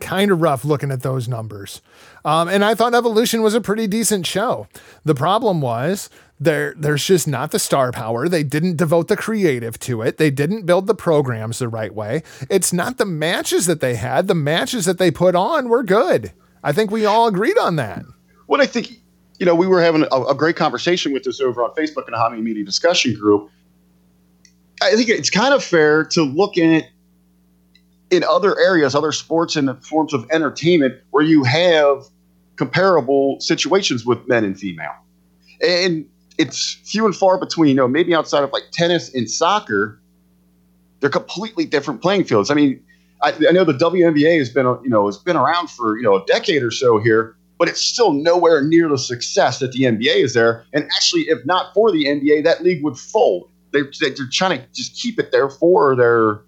Kind 0.00 0.30
of 0.30 0.40
rough 0.40 0.64
looking 0.64 0.90
at 0.90 1.02
those 1.02 1.28
numbers. 1.28 1.82
Um, 2.24 2.48
and 2.48 2.64
I 2.64 2.74
thought 2.74 2.94
Evolution 2.94 3.42
was 3.42 3.54
a 3.54 3.60
pretty 3.60 3.86
decent 3.86 4.26
show. 4.26 4.66
The 5.04 5.14
problem 5.14 5.60
was 5.60 6.10
there 6.40 6.74
there's 6.76 7.04
just 7.04 7.28
not 7.28 7.50
the 7.50 7.58
star 7.58 7.92
power. 7.92 8.28
They 8.28 8.42
didn't 8.42 8.76
devote 8.76 9.08
the 9.08 9.16
creative 9.16 9.78
to 9.80 10.02
it. 10.02 10.16
They 10.16 10.30
didn't 10.30 10.64
build 10.64 10.86
the 10.86 10.94
programs 10.94 11.58
the 11.58 11.68
right 11.68 11.94
way. 11.94 12.22
It's 12.48 12.72
not 12.72 12.96
the 12.96 13.04
matches 13.04 13.66
that 13.66 13.80
they 13.80 13.94
had. 13.94 14.26
The 14.26 14.34
matches 14.34 14.86
that 14.86 14.98
they 14.98 15.10
put 15.10 15.34
on 15.34 15.68
were 15.68 15.82
good. 15.82 16.32
I 16.64 16.72
think 16.72 16.90
we 16.90 17.04
all 17.04 17.28
agreed 17.28 17.58
on 17.58 17.76
that. 17.76 18.04
What 18.46 18.60
I 18.60 18.66
think, 18.66 18.90
you 19.38 19.46
know, 19.46 19.54
we 19.54 19.66
were 19.66 19.80
having 19.82 20.06
a, 20.10 20.22
a 20.22 20.34
great 20.34 20.56
conversation 20.56 21.12
with 21.12 21.24
this 21.24 21.40
over 21.40 21.62
on 21.62 21.70
Facebook 21.74 22.08
in 22.08 22.14
a 22.14 22.18
Hami 22.18 22.42
Media 22.42 22.64
discussion 22.64 23.14
group. 23.14 23.50
I 24.82 24.96
think 24.96 25.10
it's 25.10 25.30
kind 25.30 25.52
of 25.52 25.62
fair 25.62 26.04
to 26.06 26.22
look 26.22 26.56
at 26.56 26.84
in 28.10 28.24
other 28.24 28.58
areas, 28.58 28.94
other 28.94 29.12
sports 29.12 29.56
and 29.56 29.84
forms 29.84 30.12
of 30.12 30.26
entertainment 30.30 30.94
where 31.10 31.24
you 31.24 31.44
have 31.44 32.04
comparable 32.56 33.40
situations 33.40 34.04
with 34.04 34.26
men 34.28 34.44
and 34.44 34.58
female. 34.58 34.94
And 35.66 36.06
it's 36.36 36.78
few 36.84 37.06
and 37.06 37.14
far 37.14 37.38
between, 37.38 37.68
you 37.68 37.74
know, 37.74 37.88
maybe 37.88 38.14
outside 38.14 38.42
of 38.42 38.52
like 38.52 38.64
tennis 38.72 39.14
and 39.14 39.30
soccer, 39.30 40.00
they're 41.00 41.10
completely 41.10 41.64
different 41.64 42.02
playing 42.02 42.24
fields. 42.24 42.50
I 42.50 42.54
mean, 42.54 42.82
I, 43.22 43.32
I 43.48 43.52
know 43.52 43.64
the 43.64 43.72
WNBA 43.72 44.38
has 44.38 44.50
been, 44.50 44.66
you 44.82 44.88
know, 44.88 45.06
has 45.06 45.18
been 45.18 45.36
around 45.36 45.70
for, 45.70 45.96
you 45.96 46.02
know, 46.02 46.16
a 46.16 46.24
decade 46.26 46.62
or 46.62 46.70
so 46.70 46.98
here, 46.98 47.36
but 47.58 47.68
it's 47.68 47.80
still 47.80 48.12
nowhere 48.12 48.62
near 48.62 48.88
the 48.88 48.98
success 48.98 49.58
that 49.60 49.72
the 49.72 49.80
NBA 49.80 50.16
is 50.24 50.34
there. 50.34 50.64
And 50.72 50.84
actually, 50.96 51.22
if 51.22 51.44
not 51.44 51.72
for 51.74 51.92
the 51.92 52.06
NBA, 52.06 52.44
that 52.44 52.62
league 52.62 52.82
would 52.82 52.98
fold. 52.98 53.48
They're, 53.72 53.90
they're 54.00 54.14
trying 54.32 54.58
to 54.58 54.66
just 54.74 55.00
keep 55.00 55.18
it 55.18 55.30
there 55.30 55.48
for 55.48 55.94
their 55.94 56.40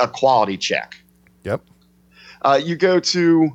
a 0.00 0.08
quality 0.08 0.56
check. 0.56 0.96
Yep. 1.44 1.62
Uh, 2.42 2.60
you 2.62 2.76
go 2.76 3.00
to 3.00 3.50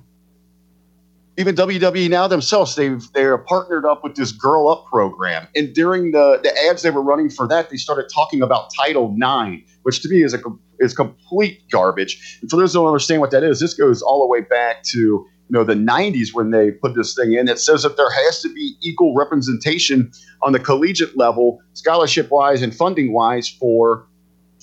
even 1.38 1.55
WWE 1.55 2.09
now 2.09 2.27
themselves. 2.27 2.76
They've 2.76 3.01
they're 3.13 3.38
partnered 3.38 3.85
up 3.85 4.03
with 4.03 4.15
this 4.15 4.31
Girl 4.31 4.68
Up 4.69 4.85
program, 4.88 5.47
and 5.55 5.73
during 5.73 6.11
the 6.11 6.39
the 6.43 6.53
ads 6.69 6.81
they 6.84 6.91
were 6.91 7.01
running 7.01 7.30
for 7.30 7.47
that, 7.47 7.69
they 7.69 7.77
started 7.77 8.09
talking 8.13 8.41
about 8.41 8.72
Title 8.80 9.13
Nine, 9.18 9.63
which 9.84 10.01
to 10.01 10.09
me 10.09 10.23
is 10.23 10.34
a 10.34 10.39
is 10.80 10.93
complete 10.93 11.61
garbage. 11.72 12.39
And 12.41 12.49
for 12.49 12.57
those 12.57 12.73
who 12.73 12.80
don't 12.80 12.88
understand 12.88 13.22
what 13.22 13.31
that 13.31 13.43
is, 13.43 13.59
this 13.59 13.73
goes 13.73 14.01
all 14.01 14.19
the 14.19 14.27
way 14.27 14.41
back 14.41 14.84
to 14.84 14.99
you 14.99 15.27
know 15.49 15.63
the 15.63 15.76
90s 15.76 16.34
when 16.34 16.51
they 16.51 16.72
put 16.72 16.95
this 16.95 17.15
thing 17.15 17.34
in. 17.34 17.47
It 17.47 17.59
says 17.59 17.84
that 17.84 17.97
there 17.97 18.09
has 18.09 18.41
to 18.41 18.53
be 18.53 18.76
equal 18.81 19.15
representation 19.15 20.11
on 20.41 20.53
the 20.53 20.59
collegiate 20.59 21.18
level, 21.18 21.59
scholarship 21.73 22.30
wise 22.31 22.61
and 22.61 22.76
funding 22.76 23.13
wise 23.13 23.49
for 23.49 24.07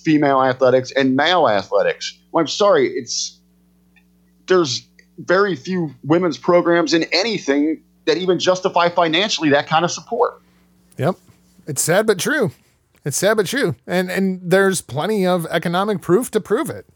female 0.09 0.43
athletics 0.43 0.91
and 0.93 1.15
male 1.15 1.47
athletics. 1.51 2.19
Well, 2.33 2.41
I'm 2.41 2.49
sorry, 2.49 2.89
it's 2.89 3.39
there's 4.47 4.89
very 5.19 5.55
few 5.55 5.95
women's 6.03 6.39
programs 6.39 6.95
in 6.95 7.03
anything 7.13 7.83
that 8.07 8.17
even 8.17 8.39
justify 8.39 8.89
financially 8.89 9.51
that 9.51 9.67
kind 9.67 9.85
of 9.85 9.91
support. 9.91 10.41
Yep. 10.97 11.17
It's 11.67 11.83
sad 11.83 12.07
but 12.07 12.19
true. 12.19 12.53
It's 13.05 13.19
sad 13.19 13.37
but 13.37 13.45
true. 13.45 13.77
And 13.87 14.11
and 14.11 14.41
there's 14.43 14.81
plenty 14.81 15.27
of 15.27 15.45
economic 15.51 16.01
proof 16.01 16.31
to 16.31 16.41
prove 16.41 16.71
it. 16.71 16.87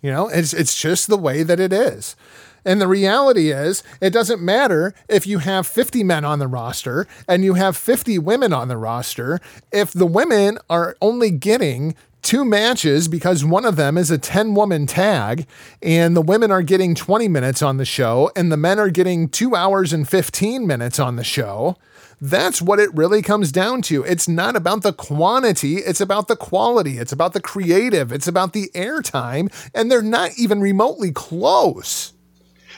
You 0.00 0.10
know, 0.10 0.28
it's 0.28 0.54
it's 0.54 0.80
just 0.80 1.08
the 1.08 1.18
way 1.18 1.42
that 1.42 1.60
it 1.60 1.74
is. 1.74 2.16
And 2.64 2.80
the 2.80 2.88
reality 2.88 3.52
is, 3.52 3.84
it 4.00 4.10
doesn't 4.10 4.42
matter 4.42 4.92
if 5.08 5.24
you 5.24 5.38
have 5.38 5.68
50 5.68 6.02
men 6.02 6.24
on 6.24 6.40
the 6.40 6.48
roster 6.48 7.06
and 7.28 7.44
you 7.44 7.54
have 7.54 7.76
50 7.76 8.18
women 8.18 8.52
on 8.52 8.66
the 8.66 8.76
roster. 8.76 9.40
If 9.70 9.92
the 9.92 10.06
women 10.06 10.58
are 10.68 10.96
only 11.00 11.30
getting 11.30 11.94
two 12.26 12.44
matches 12.44 13.06
because 13.06 13.44
one 13.44 13.64
of 13.64 13.76
them 13.76 13.96
is 13.96 14.10
a 14.10 14.18
10 14.18 14.54
woman 14.54 14.84
tag 14.84 15.46
and 15.80 16.16
the 16.16 16.20
women 16.20 16.50
are 16.50 16.62
getting 16.62 16.94
20 16.94 17.28
minutes 17.28 17.62
on 17.62 17.76
the 17.76 17.84
show 17.84 18.32
and 18.34 18.50
the 18.50 18.56
men 18.56 18.80
are 18.80 18.90
getting 18.90 19.28
two 19.28 19.54
hours 19.54 19.92
and 19.92 20.08
15 20.08 20.66
minutes 20.66 20.98
on 20.98 21.14
the 21.14 21.22
show. 21.22 21.76
That's 22.20 22.60
what 22.60 22.80
it 22.80 22.92
really 22.94 23.22
comes 23.22 23.52
down 23.52 23.80
to. 23.82 24.02
It's 24.02 24.26
not 24.26 24.56
about 24.56 24.82
the 24.82 24.92
quantity, 24.92 25.76
it's 25.76 26.00
about 26.00 26.26
the 26.26 26.34
quality, 26.34 26.98
it's 26.98 27.12
about 27.12 27.32
the 27.32 27.40
creative, 27.40 28.10
it's 28.10 28.26
about 28.26 28.54
the 28.54 28.70
airtime, 28.74 29.52
and 29.72 29.88
they're 29.90 30.02
not 30.02 30.32
even 30.36 30.60
remotely 30.60 31.12
close. 31.12 32.12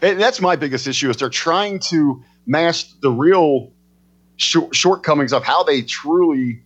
And 0.02 0.20
that's 0.20 0.42
my 0.42 0.56
biggest 0.56 0.86
issue 0.86 1.08
is 1.08 1.16
they're 1.16 1.30
trying 1.30 1.78
to 1.88 2.22
mask 2.46 3.00
the 3.00 3.10
real 3.10 3.72
short- 4.36 4.74
shortcomings 4.74 5.32
of 5.32 5.42
how 5.42 5.62
they 5.62 5.82
truly 5.82 6.62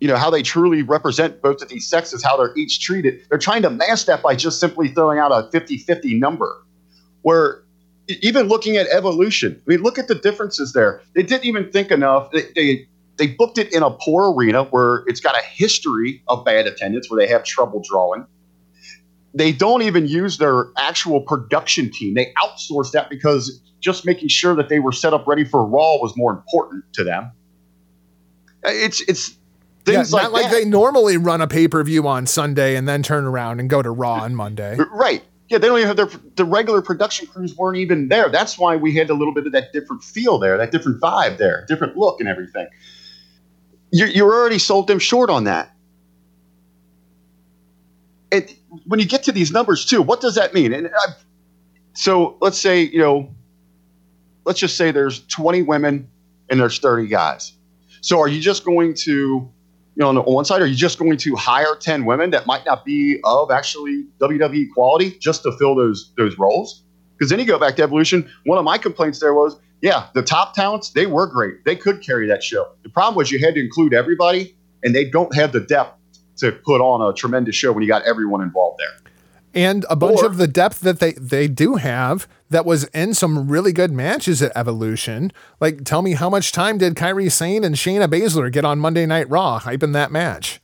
you 0.00 0.08
know 0.08 0.16
how 0.16 0.30
they 0.30 0.42
truly 0.42 0.82
represent 0.82 1.42
both 1.42 1.60
of 1.62 1.68
these 1.68 1.88
sexes 1.88 2.22
how 2.22 2.36
they're 2.36 2.56
each 2.56 2.80
treated. 2.80 3.20
They're 3.28 3.38
trying 3.38 3.62
to 3.62 3.70
mask 3.70 4.06
that 4.06 4.22
by 4.22 4.36
just 4.36 4.60
simply 4.60 4.88
throwing 4.88 5.18
out 5.18 5.32
a 5.32 5.48
50-50 5.50 6.18
number. 6.18 6.64
Where 7.22 7.62
even 8.22 8.48
looking 8.48 8.78
at 8.78 8.86
evolution 8.86 9.60
i 9.66 9.70
mean 9.70 9.82
look 9.82 9.98
at 9.98 10.08
the 10.08 10.14
differences 10.14 10.72
there. 10.72 11.02
They 11.14 11.22
didn't 11.22 11.44
even 11.44 11.70
think 11.70 11.90
enough. 11.90 12.30
They, 12.30 12.42
they 12.54 12.88
they 13.18 13.26
booked 13.26 13.58
it 13.58 13.72
in 13.74 13.82
a 13.82 13.90
poor 13.90 14.32
arena 14.32 14.64
where 14.64 15.02
it's 15.06 15.20
got 15.20 15.36
a 15.36 15.42
history 15.44 16.22
of 16.28 16.44
bad 16.44 16.66
attendance 16.66 17.10
where 17.10 17.24
they 17.24 17.30
have 17.30 17.44
trouble 17.44 17.82
drawing. 17.86 18.24
They 19.34 19.52
don't 19.52 19.82
even 19.82 20.06
use 20.06 20.38
their 20.38 20.66
actual 20.78 21.20
production 21.20 21.90
team. 21.90 22.14
They 22.14 22.32
outsourced 22.42 22.92
that 22.92 23.10
because 23.10 23.60
just 23.80 24.06
making 24.06 24.28
sure 24.28 24.54
that 24.56 24.68
they 24.68 24.78
were 24.78 24.92
set 24.92 25.12
up 25.12 25.26
ready 25.26 25.44
for 25.44 25.66
raw 25.66 25.96
was 25.96 26.16
more 26.16 26.30
important 26.32 26.84
to 26.94 27.04
them. 27.04 27.32
Uh, 28.64 28.70
it's 28.70 29.00
it's 29.02 29.37
Yeah, 29.86 29.94
things 29.94 30.12
like 30.12 30.24
not 30.24 30.32
like 30.32 30.44
that. 30.44 30.52
they 30.52 30.64
normally 30.64 31.16
run 31.16 31.40
a 31.40 31.46
pay 31.46 31.68
per 31.68 31.82
view 31.82 32.06
on 32.06 32.26
Sunday 32.26 32.76
and 32.76 32.88
then 32.88 33.02
turn 33.02 33.24
around 33.24 33.60
and 33.60 33.70
go 33.70 33.82
to 33.82 33.90
Raw 33.90 34.22
on 34.22 34.34
Monday. 34.34 34.76
Right. 34.90 35.22
Yeah, 35.48 35.56
they 35.56 35.66
don't 35.68 35.78
even 35.78 35.88
have 35.88 35.96
their 35.96 36.10
the 36.36 36.44
regular 36.44 36.82
production 36.82 37.26
crews 37.26 37.56
weren't 37.56 37.78
even 37.78 38.08
there. 38.08 38.28
That's 38.28 38.58
why 38.58 38.76
we 38.76 38.94
had 38.94 39.08
a 39.08 39.14
little 39.14 39.32
bit 39.32 39.46
of 39.46 39.52
that 39.52 39.72
different 39.72 40.04
feel 40.04 40.38
there, 40.38 40.58
that 40.58 40.72
different 40.72 41.00
vibe 41.00 41.38
there, 41.38 41.64
different 41.66 41.96
look 41.96 42.20
and 42.20 42.28
everything. 42.28 42.66
You 43.90 44.06
you're 44.06 44.32
already 44.32 44.58
sold 44.58 44.88
them 44.88 44.98
short 44.98 45.30
on 45.30 45.44
that. 45.44 45.74
And 48.30 48.54
when 48.84 49.00
you 49.00 49.06
get 49.06 49.22
to 49.22 49.32
these 49.32 49.50
numbers 49.50 49.86
too, 49.86 50.02
what 50.02 50.20
does 50.20 50.34
that 50.34 50.52
mean? 50.52 50.74
And 50.74 50.88
i 50.88 51.12
so 51.94 52.36
let's 52.40 52.58
say 52.58 52.82
you 52.82 52.98
know, 52.98 53.34
let's 54.44 54.60
just 54.60 54.76
say 54.76 54.90
there's 54.90 55.26
20 55.28 55.62
women 55.62 56.10
and 56.50 56.60
there's 56.60 56.78
30 56.78 57.06
guys. 57.06 57.54
So 58.02 58.20
are 58.20 58.28
you 58.28 58.40
just 58.40 58.66
going 58.66 58.94
to 59.04 59.50
you 59.98 60.04
know, 60.04 60.08
on 60.10 60.14
the- 60.14 60.20
on 60.22 60.32
one 60.32 60.44
side, 60.44 60.62
are 60.62 60.66
you 60.66 60.76
just 60.76 60.96
going 60.98 61.16
to 61.16 61.34
hire 61.34 61.74
10 61.74 62.04
women 62.04 62.30
that 62.30 62.46
might 62.46 62.64
not 62.64 62.84
be 62.84 63.18
of 63.24 63.50
actually 63.50 64.04
WWE 64.20 64.66
quality 64.72 65.16
just 65.20 65.42
to 65.42 65.50
fill 65.58 65.74
those 65.74 66.12
those 66.16 66.38
roles? 66.38 66.84
Because 67.18 67.30
then 67.30 67.40
you 67.40 67.44
go 67.44 67.58
back 67.58 67.74
to 67.76 67.82
Evolution. 67.82 68.28
One 68.46 68.58
of 68.58 68.64
my 68.64 68.78
complaints 68.78 69.18
there 69.18 69.34
was, 69.34 69.58
yeah, 69.82 70.06
the 70.14 70.22
top 70.22 70.54
talents, 70.54 70.90
they 70.90 71.06
were 71.06 71.26
great. 71.26 71.64
They 71.64 71.74
could 71.74 72.00
carry 72.00 72.28
that 72.28 72.44
show. 72.44 72.64
The 72.84 72.90
problem 72.90 73.16
was 73.16 73.32
you 73.32 73.40
had 73.44 73.54
to 73.56 73.60
include 73.60 73.92
everybody, 73.92 74.54
and 74.84 74.94
they 74.94 75.04
don't 75.04 75.34
have 75.34 75.50
the 75.50 75.58
depth 75.60 75.96
to 76.36 76.52
put 76.52 76.80
on 76.80 77.02
a 77.02 77.12
tremendous 77.12 77.56
show 77.56 77.72
when 77.72 77.82
you 77.82 77.88
got 77.88 78.02
everyone 78.04 78.40
involved 78.40 78.78
there. 78.78 79.10
and 79.54 79.84
a 79.90 79.96
bunch 79.96 80.20
Or- 80.20 80.26
of 80.26 80.36
the 80.36 80.46
depth 80.46 80.80
that 80.82 81.00
they 81.00 81.12
they 81.14 81.48
do 81.48 81.74
have 81.76 82.28
that 82.50 82.64
was 82.64 82.84
in 82.84 83.14
some 83.14 83.48
really 83.48 83.72
good 83.72 83.92
matches 83.92 84.42
at 84.42 84.52
Evolution. 84.56 85.32
Like, 85.60 85.84
tell 85.84 86.02
me 86.02 86.12
how 86.12 86.30
much 86.30 86.52
time 86.52 86.78
did 86.78 86.94
Kairi 86.94 87.30
Sane 87.30 87.64
and 87.64 87.74
Shayna 87.74 88.08
Baszler 88.08 88.50
get 88.50 88.64
on 88.64 88.78
Monday 88.78 89.06
Night 89.06 89.28
Raw 89.28 89.60
hyping 89.60 89.92
that 89.92 90.10
match? 90.10 90.60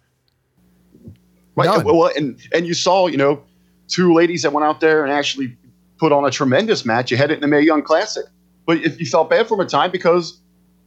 Right. 1.57 1.67
None. 1.67 1.85
Well, 1.85 2.11
and 2.17 2.39
and 2.53 2.67
you 2.67 2.75
saw, 2.75 3.07
you 3.07 3.17
know, 3.17 3.43
two 3.87 4.13
ladies 4.13 4.43
that 4.43 4.53
went 4.53 4.65
out 4.65 4.81
there 4.81 5.05
and 5.05 5.13
actually 5.13 5.57
put 5.99 6.11
on 6.11 6.25
a 6.25 6.31
tremendous 6.31 6.85
match. 6.85 7.11
You 7.11 7.17
had 7.17 7.31
it 7.31 7.35
in 7.35 7.41
the 7.41 7.49
Mae 7.49 7.61
Young 7.61 7.83
Classic, 7.83 8.25
but 8.67 8.79
if 8.79 8.99
you 8.99 9.07
felt 9.07 9.31
bad 9.31 9.47
for 9.47 9.57
them 9.57 9.65
at 9.65 9.71
time 9.71 9.91
because, 9.93 10.41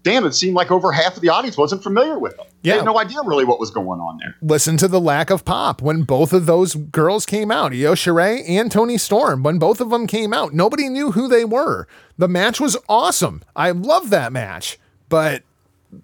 damn, 0.07 0.25
it 0.25 0.33
seemed 0.33 0.55
like 0.55 0.71
over 0.71 0.91
half 0.91 1.15
of 1.15 1.21
the 1.21 1.29
audience 1.29 1.57
wasn't 1.57 1.83
familiar 1.83 2.17
with 2.19 2.35
them. 2.37 2.45
They 2.63 2.69
Yeah. 2.69 2.75
had 2.77 2.85
no 2.85 2.97
idea 2.99 3.17
really 3.25 3.45
what 3.45 3.59
was 3.59 3.69
going 3.71 3.99
on 3.99 4.17
there. 4.19 4.35
Listen 4.41 4.77
to 4.77 4.87
the 4.87 4.99
lack 4.99 5.29
of 5.29 5.45
pop 5.45 5.81
when 5.81 6.03
both 6.03 6.33
of 6.33 6.45
those 6.45 6.75
girls 6.75 7.25
came 7.25 7.51
out, 7.51 7.73
Io 7.73 7.93
Shirai 7.93 8.43
and 8.47 8.71
Toni 8.71 8.97
Storm. 8.97 9.43
When 9.43 9.57
both 9.59 9.81
of 9.81 9.89
them 9.89 10.07
came 10.07 10.33
out, 10.33 10.53
nobody 10.53 10.89
knew 10.89 11.11
who 11.11 11.27
they 11.27 11.45
were. 11.45 11.87
The 12.17 12.27
match 12.27 12.59
was 12.59 12.77
awesome. 12.89 13.41
I 13.55 13.71
love 13.71 14.09
that 14.09 14.31
match, 14.31 14.79
but 15.09 15.43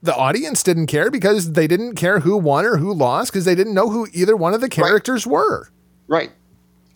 the 0.02 0.16
audience 0.16 0.64
didn't 0.64 0.88
care 0.88 1.12
because 1.12 1.54
they 1.54 1.68
didn't 1.68 1.96
care 1.96 2.20
who 2.22 2.38
won 2.38 2.66
or 2.66 2.78
who 2.78 2.94
lost 2.94 3.32
because 3.32 3.46
they 3.46 3.56
didn't 3.56 3.74
know 3.74 3.90
who 3.90 4.08
either 4.14 4.36
one 4.36 4.54
of 4.54 4.62
the 4.62 4.70
characters 4.70 5.28
were. 5.28 5.70
Right. 6.08 6.32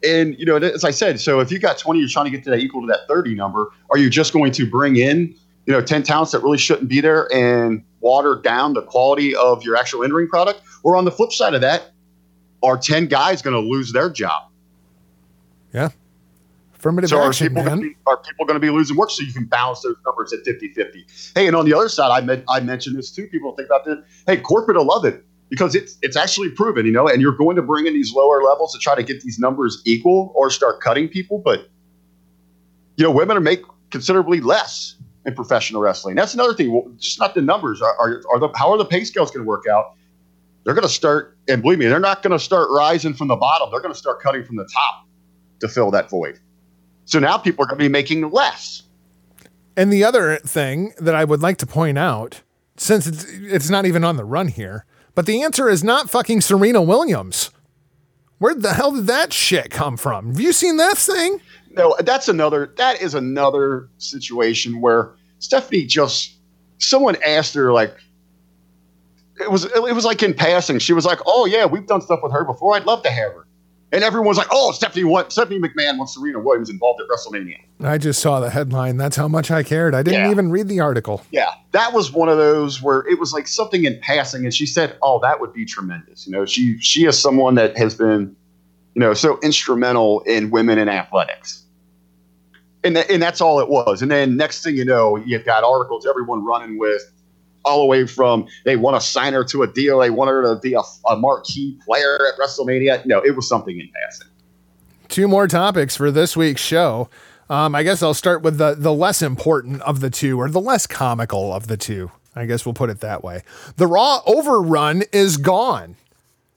And 0.04 0.38
you 0.38 0.46
know, 0.46 0.58
as 0.58 0.84
I 0.84 0.92
said, 0.92 1.20
so 1.20 1.40
if 1.40 1.52
you 1.52 1.60
got 1.60 1.78
20, 1.80 2.00
you're 2.00 2.08
trying 2.08 2.26
to 2.26 2.32
get 2.32 2.44
to 2.44 2.50
that 2.52 2.60
equal 2.60 2.82
to 2.82 2.88
that 2.88 3.08
30 3.08 3.34
number. 3.36 3.70
Are 3.90 3.98
you 3.98 4.10
just 4.10 4.32
going 4.32 4.52
to 4.54 4.70
bring 4.70 4.96
in, 4.98 5.34
you 5.68 5.74
know, 5.74 5.82
10 5.82 6.04
talents 6.04 6.32
that 6.32 6.42
really 6.42 6.58
shouldn't 6.58 6.88
be 6.88 7.02
there 7.02 7.32
and 7.34 7.84
water 8.00 8.40
down 8.42 8.74
the 8.74 8.82
quality 8.82 9.36
of 9.36 9.64
your 9.64 9.76
actual 9.76 10.02
in-ring 10.02 10.28
product? 10.28 10.62
Or 10.84 10.96
on 10.96 11.06
the 11.06 11.12
flip 11.12 11.34
side 11.34 11.54
of 11.54 11.62
that, 11.62 11.92
are 12.64 12.78
10 12.78 13.08
guys 13.08 13.42
going 13.42 13.54
to 13.54 13.60
lose 13.60 13.92
their 13.92 14.10
job? 14.10 14.50
Yeah. 15.74 15.90
Affirmative 16.74 17.10
So 17.10 17.18
are 17.20 17.28
action, 17.28 17.50
people, 17.50 17.64
man. 17.64 17.82
be, 17.82 17.96
are 18.06 18.18
people 18.18 18.46
going 18.46 18.56
to 18.56 18.66
be 18.66 18.70
losing 18.70 18.96
work 18.96 19.12
so 19.12 19.24
you 19.24 19.34
can 19.34 19.46
balance 19.46 19.82
those 19.82 19.98
numbers 20.06 20.32
at 20.32 20.46
50-50? 20.46 21.34
Hey, 21.36 21.48
and 21.48 21.56
on 21.56 21.66
the 21.66 21.74
other 21.74 21.90
side, 21.90 22.12
I, 22.12 22.22
meant, 22.22 22.46
I 22.48 22.62
mentioned 22.62 22.98
this 22.98 23.12
too. 23.12 23.28
People 23.28 23.54
think 23.56 23.68
about 23.68 23.84
this. 23.84 23.98
Hey, 24.26 24.38
corporate 24.38 24.78
will 24.78 24.86
love 24.86 25.04
it 25.04 25.26
because 25.50 25.76
it's 25.76 25.98
it's 26.02 26.18
actually 26.18 26.50
proven, 26.50 26.86
you 26.86 26.92
know, 26.92 27.08
and 27.08 27.22
you're 27.22 27.36
going 27.36 27.56
to 27.56 27.62
bring 27.62 27.88
in 27.88 27.94
these 27.94 28.14
lower 28.14 28.44
levels 28.44 28.74
to 28.74 28.80
try 28.80 28.96
to 28.96 29.04
get 29.04 29.22
these 29.22 29.40
numbers 29.40 29.82
equal 29.86 30.32
or 30.36 30.50
start 30.50 30.82
cutting 30.82 31.08
people. 31.08 31.40
But 31.40 31.70
you 32.98 33.04
know, 33.04 33.12
women 33.12 33.38
are 33.38 33.42
make 33.42 33.62
considerably 33.90 34.42
less 34.42 34.97
in 35.28 35.36
professional 35.36 35.82
wrestling. 35.82 36.16
That's 36.16 36.34
another 36.34 36.54
thing. 36.54 36.72
Well, 36.72 36.90
just 36.98 37.20
not 37.20 37.36
the 37.36 37.42
numbers. 37.42 37.82
Are, 37.82 37.96
are, 38.00 38.24
are 38.32 38.40
the 38.40 38.50
how 38.56 38.72
are 38.72 38.78
the 38.78 38.86
pay 38.86 39.04
scales 39.04 39.30
going 39.30 39.44
to 39.44 39.48
work 39.48 39.66
out? 39.68 39.94
They're 40.64 40.74
going 40.74 40.88
to 40.88 40.94
start, 40.94 41.38
and 41.48 41.62
believe 41.62 41.80
me, 41.80 41.86
they're 41.86 42.00
not 42.00 42.24
going 42.24 42.32
to 42.32 42.44
start 42.44 42.70
rising 42.72 43.14
from 43.14 43.28
the 43.28 43.36
bottom. 43.36 43.70
They're 43.70 43.82
going 43.82 43.94
to 43.94 44.00
start 44.00 44.22
cutting 44.22 44.44
from 44.44 44.56
the 44.56 44.68
top 44.74 45.06
to 45.60 45.68
fill 45.68 45.92
that 45.92 46.10
void. 46.10 46.40
So 47.06 47.20
now 47.20 47.38
people 47.38 47.64
are 47.64 47.68
going 47.68 47.78
to 47.78 47.86
be 47.86 47.90
making 47.90 48.30
less. 48.32 48.84
And 49.76 49.94
the 49.94 50.04
other 50.04 50.38
thing 50.38 50.94
that 50.98 51.14
I 51.14 51.24
would 51.24 51.42
like 51.42 51.58
to 51.58 51.68
point 51.68 51.98
out, 51.98 52.42
since 52.78 53.06
it's 53.06 53.26
it's 53.26 53.70
not 53.70 53.86
even 53.86 54.04
on 54.04 54.16
the 54.16 54.26
run 54.26 54.48
here, 54.48 54.86
but 55.14 55.26
the 55.26 55.44
answer 55.44 55.70
is 55.70 55.84
not 55.84 56.10
fucking 56.10 56.42
Serena 56.42 56.82
Williams. 56.82 57.52
Where 58.40 58.56
the 58.56 58.74
hell 58.74 58.92
did 58.92 59.08
that 59.08 59.34
shit 59.34 59.72
come 59.72 59.98
from? 59.98 60.28
Have 60.28 60.40
you 60.40 60.54
seen 60.54 60.78
that 60.78 60.98
thing? 60.98 61.42
No, 61.72 61.96
that's 62.00 62.28
another. 62.28 62.74
That 62.78 63.02
is 63.02 63.14
another 63.14 63.90
situation 63.98 64.82
where 64.82 65.14
Stephanie 65.40 65.86
just 65.86 66.36
someone 66.80 67.16
asked 67.26 67.54
her 67.56 67.72
like 67.74 67.96
it 69.40 69.52
was 69.52 69.66
it 69.66 69.94
was 69.96 70.06
like 70.06 70.24
in 70.24 70.34
passing. 70.34 70.80
She 70.80 70.94
was 70.94 71.06
like, 71.06 71.20
"Oh 71.26 71.46
yeah, 71.46 71.66
we've 71.66 71.86
done 71.86 72.02
stuff 72.02 72.20
with 72.24 72.32
her 72.32 72.44
before. 72.44 72.76
I'd 72.76 72.86
love 72.86 73.04
to 73.04 73.10
have 73.12 73.34
her." 73.34 73.44
And 73.92 74.04
everyone's 74.04 74.38
like, 74.38 74.48
"Oh, 74.52 74.72
Stephanie 74.72 75.04
wants 75.06 75.36
Stephanie 75.36 75.60
McMahon 75.60 75.98
wants 75.98 76.16
Serena 76.16 76.40
Williams 76.40 76.70
involved 76.72 77.00
at 77.02 77.08
WrestleMania." 77.08 77.60
I 77.84 78.00
just 78.00 78.20
saw 78.20 78.40
the 78.40 78.50
headline. 78.50 78.98
That's 78.98 79.16
how 79.16 79.28
much 79.28 79.52
I 79.52 79.62
cared. 79.62 79.94
I 79.94 80.02
didn't 80.02 80.26
Yeah. 80.26 80.32
even 80.32 80.50
read 80.50 80.68
the 80.68 80.80
article. 80.80 81.24
Yeah, 81.32 81.52
that 81.72 81.94
was 81.94 82.12
one 82.12 82.30
of 82.30 82.38
those 82.38 82.82
where 82.82 83.06
it 83.08 83.20
was 83.20 83.32
like 83.32 83.48
something 83.48 83.86
in 83.86 84.00
passing, 84.02 84.44
and 84.44 84.54
she 84.54 84.66
said, 84.66 84.96
"Oh, 85.04 85.20
that 85.22 85.40
would 85.40 85.54
be 85.54 85.66
tremendous." 85.66 86.26
You 86.26 86.34
know, 86.34 86.46
she 86.46 86.80
she 86.80 87.06
is 87.06 87.18
someone 87.20 87.54
that 87.56 87.78
has 87.78 87.94
been, 87.94 88.36
you 88.96 89.00
know, 89.00 89.14
so 89.14 89.40
instrumental 89.44 90.22
in 90.22 90.50
women 90.50 90.80
in 90.80 90.90
athletics, 90.90 91.62
and 92.84 92.96
tha- 92.96 93.12
and 93.12 93.22
that's 93.22 93.42
all 93.42 93.60
it 93.60 93.70
was. 93.70 94.02
And 94.02 94.12
then 94.12 94.38
next 94.38 94.64
thing 94.64 94.76
you 94.76 94.86
know, 94.86 95.18
you've 95.18 95.46
got 95.46 95.64
articles 95.64 96.06
everyone 96.06 96.46
running 96.46 96.78
with, 96.78 97.02
all 97.66 97.82
the 97.82 97.86
way 97.86 98.08
from 98.08 98.48
they 98.66 98.78
want 98.78 99.00
to 99.00 99.06
sign 99.06 99.34
her 99.34 99.44
to 99.44 99.64
a 99.64 99.68
deal, 99.68 100.00
they 100.00 100.10
want 100.10 100.30
her 100.30 100.42
to 100.54 100.60
be 100.60 100.74
a, 100.74 100.82
a 101.10 101.18
marquee 101.18 101.78
player 101.86 102.20
at 102.28 102.40
WrestleMania. 102.40 103.06
No, 103.06 103.20
it 103.20 103.36
was 103.36 103.48
something 103.48 103.80
in 103.80 103.90
passing. 104.02 104.28
Two 105.10 105.28
more 105.28 105.48
topics 105.48 105.96
for 105.96 106.12
this 106.12 106.36
week's 106.38 106.62
show. 106.62 107.10
Um, 107.50 107.76
I 107.76 107.84
guess 107.84 108.04
I'll 108.04 108.14
start 108.14 108.42
with 108.42 108.58
the 108.58 108.76
the 108.76 108.94
less 108.94 109.22
important 109.22 109.82
of 109.84 110.02
the 110.02 110.10
two, 110.10 110.40
or 110.40 110.50
the 110.50 110.60
less 110.60 110.86
comical 110.86 111.54
of 111.54 111.68
the 111.68 111.78
two. 111.78 112.12
I 112.36 112.46
guess 112.46 112.66
we'll 112.66 112.74
put 112.74 112.90
it 112.90 113.00
that 113.00 113.24
way. 113.24 113.42
The 113.78 113.88
Raw 113.88 114.22
overrun 114.26 115.04
is 115.12 115.38
gone. 115.38 115.96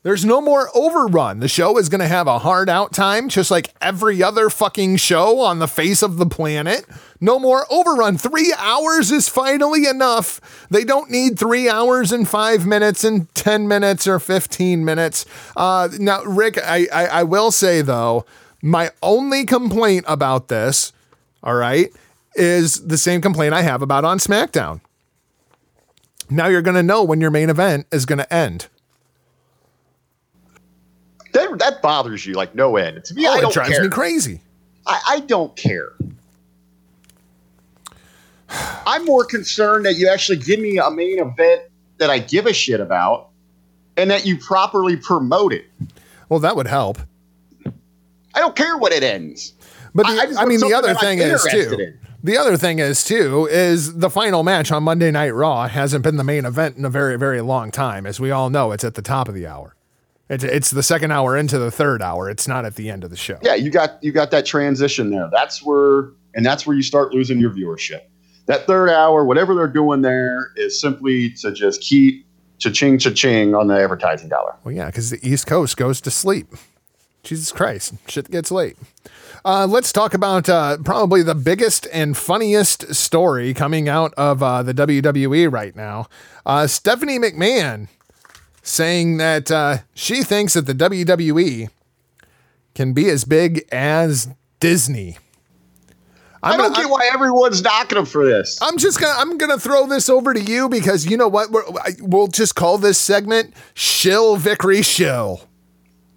There's 0.03 0.25
no 0.25 0.41
more 0.41 0.71
overrun. 0.75 1.41
The 1.41 1.49
show 1.49 1.77
is 1.77 1.91
going 1.91 2.01
to 2.01 2.09
have 2.09 2.27
a 2.27 2.39
hard 2.39 2.71
out 2.71 2.95
time, 2.95 3.29
just 3.29 3.51
like 3.51 3.75
every 3.83 4.23
other 4.23 4.49
fucking 4.49 4.97
show 4.97 5.41
on 5.41 5.59
the 5.59 5.69
face 5.69 6.03
of 6.03 6.17
the 6.17 6.25
planet. 6.25 6.87
No 7.21 7.39
more 7.39 7.67
overrun. 7.71 8.17
Three 8.17 8.55
hours 8.57 9.11
is 9.11 9.29
finally 9.29 9.87
enough. 9.87 10.41
They 10.71 10.85
don't 10.85 11.11
need 11.11 11.39
three 11.39 11.69
hours 11.69 12.13
and 12.13 12.27
five 12.27 12.67
minutes 12.67 13.05
and 13.05 13.33
10 13.35 13.69
minutes 13.69 14.07
or 14.07 14.19
15 14.19 14.87
minutes. 14.87 15.27
Uh, 15.55 15.91
now, 15.99 16.23
Rick, 16.25 16.57
I, 16.65 16.89
I, 16.91 17.07
I 17.07 17.23
will 17.25 17.51
say, 17.51 17.83
though, 17.83 18.25
my 18.63 18.93
only 19.03 19.45
complaint 19.45 20.07
about 20.09 20.49
this, 20.49 20.95
all 21.43 21.57
right, 21.57 21.93
is 22.35 22.87
the 22.87 22.97
same 22.97 23.21
complaint 23.21 23.53
I 23.53 23.61
have 23.63 23.83
about 23.83 24.07
on 24.07 24.19
SmackDown. 24.19 24.81
Now 26.31 26.47
you're 26.47 26.63
going 26.63 26.77
to 26.77 26.83
know 26.83 27.05
when 27.05 27.21
your 27.21 27.31
main 27.31 27.51
event 27.51 27.87
is 27.93 28.07
going 28.07 28.21
to 28.21 28.33
end. 28.33 28.69
That 31.33 31.59
that 31.59 31.83
bothers 31.83 32.27
you 32.27 32.35
like 32.35 32.55
no 32.55 32.77
end. 32.77 33.05
To 33.05 33.15
me, 33.15 33.27
oh, 33.27 33.33
I 33.33 33.39
it 33.39 33.41
don't 33.43 33.53
drives 33.53 33.71
care. 33.71 33.83
me 33.83 33.89
crazy. 33.91 34.41
I, 34.87 35.01
I 35.09 35.21
don't 35.21 35.55
care. 35.57 35.93
I'm 38.87 39.05
more 39.05 39.25
concerned 39.25 39.85
that 39.87 39.95
you 39.95 40.09
actually 40.09 40.39
give 40.39 40.59
me 40.59 40.79
a 40.79 40.91
main 40.91 41.19
event 41.21 41.63
that 41.99 42.11
I 42.11 42.19
give 42.19 42.47
a 42.47 42.53
shit 42.53 42.81
about 42.81 43.29
and 43.97 44.11
that 44.11 44.27
you 44.27 44.39
properly 44.39 44.97
promote 44.97 45.53
it. 45.53 45.67
Well, 46.29 46.41
that 46.41 46.57
would 46.57 46.67
help. 46.67 46.99
I 48.35 48.39
don't 48.41 48.57
care 48.57 48.77
what 48.77 48.93
it 48.93 49.03
ends. 49.03 49.53
But 49.95 50.07
I- 50.07 50.27
the, 50.27 50.39
I 50.39 50.43
I, 50.43 50.45
mean, 50.47 50.61
the 50.61 50.73
other 50.75 50.95
thing 50.95 51.19
is 51.19 51.47
too. 51.49 51.77
in. 51.79 51.99
The 52.23 52.37
other 52.37 52.57
thing 52.57 52.81
is 52.81 53.03
too 53.03 53.47
is 53.51 53.97
the 53.99 54.11
final 54.11 54.43
match 54.43 54.71
on 54.71 54.83
Monday 54.83 55.11
Night 55.11 55.31
Raw 55.31 55.67
hasn't 55.69 56.05
been 56.05 56.17
the 56.17 56.25
main 56.25 56.45
event 56.45 56.77
in 56.77 56.85
a 56.85 56.91
very 56.91 57.17
very 57.19 57.41
long 57.41 57.71
time. 57.71 58.05
As 58.05 58.21
we 58.21 58.31
all 58.31 58.51
know, 58.51 58.73
it's 58.73 58.85
at 58.85 58.95
the 58.95 59.03
top 59.03 59.27
of 59.29 59.35
the 59.35 59.47
hour. 59.47 59.75
It's 60.31 60.45
it's 60.45 60.71
the 60.71 60.83
second 60.83 61.11
hour 61.11 61.37
into 61.37 61.59
the 61.59 61.73
third 61.73 62.01
hour. 62.01 62.31
It's 62.31 62.47
not 62.47 62.65
at 62.65 62.77
the 62.77 62.89
end 62.89 63.03
of 63.03 63.11
the 63.11 63.17
show. 63.17 63.37
Yeah, 63.43 63.57
you 63.57 63.69
got 63.69 64.03
you 64.03 64.13
got 64.13 64.31
that 64.31 64.47
transition 64.47 65.11
there. 65.11 65.29
That's 65.33 65.63
where 65.63 66.11
and 66.35 66.47
that's 66.47 66.67
where 66.67 66.77
you 66.77 66.83
start 66.83 67.13
losing 67.13 67.41
your 67.41 67.51
viewership. 67.51 68.03
That 68.47 68.67
third 68.67 68.91
hour, 68.91 69.25
whatever 69.25 69.55
they're 69.55 69.67
doing 69.67 70.03
there, 70.03 70.53
is 70.57 70.81
simply 70.81 71.31
to 71.41 71.53
just 71.53 71.81
keep 71.81 72.27
cha-ching 72.59 72.99
cha-ching 72.99 73.55
on 73.55 73.67
the 73.67 73.81
advertising 73.81 74.29
dollar. 74.29 74.55
Well, 74.65 74.73
yeah, 74.73 74.87
because 74.87 75.11
the 75.11 75.19
East 75.29 75.47
Coast 75.49 75.77
goes 75.77 76.01
to 76.03 76.11
sleep. 76.11 76.47
Jesus 77.23 77.53
Christ, 77.53 77.95
shit 78.09 78.31
gets 78.31 78.51
late. 78.51 78.77
Uh, 79.45 79.67
let's 79.67 79.93
talk 79.93 80.15
about 80.15 80.49
uh, 80.49 80.79
probably 80.79 81.23
the 81.23 81.35
biggest 81.35 81.87
and 81.93 82.17
funniest 82.17 82.95
story 82.95 83.53
coming 83.53 83.89
out 83.89 84.15
of 84.15 84.43
uh, 84.43 84.63
the 84.63 84.75
WWE 84.75 85.51
right 85.51 85.75
now. 85.75 86.07
Uh, 86.47 86.67
Stephanie 86.67 87.19
McMahon 87.19 87.89
saying 88.71 89.19
that 89.19 89.51
uh, 89.51 89.79
she 89.95 90.23
thinks 90.23 90.55
that 90.55 90.67
the 90.67 90.75
WWE 90.75 91.69
can 92.75 92.93
be 92.93 93.09
as 93.11 93.25
big 93.25 93.67
as 93.73 94.29
Disney. 94.61 95.19
I 96.43 96.53
I'm 96.53 96.59
don't 96.59 96.73
gonna- 96.73 96.85
get 96.85 96.91
why 96.91 97.11
everyone's 97.13 97.63
knocking 97.63 97.97
them 97.97 98.07
for 98.07 98.25
this. 98.25 98.59
I'm 98.63 98.79
just 98.79 98.99
gonna 99.01 99.13
I'm 99.19 99.37
gonna 99.37 99.59
throw 99.59 99.87
this 99.87 100.09
over 100.09 100.33
to 100.33 100.41
you 100.41 100.69
because 100.71 101.05
you 101.07 101.17
know 101.19 101.29
what 101.29 101.51
We're, 101.51 101.65
I, 101.69 101.91
we'll 102.01 102.29
just 102.29 102.55
call 102.55 102.79
this 102.79 102.97
segment 102.97 103.53
"Shill 103.75 104.37
Vickery 104.37 104.81
Shill." 104.83 105.43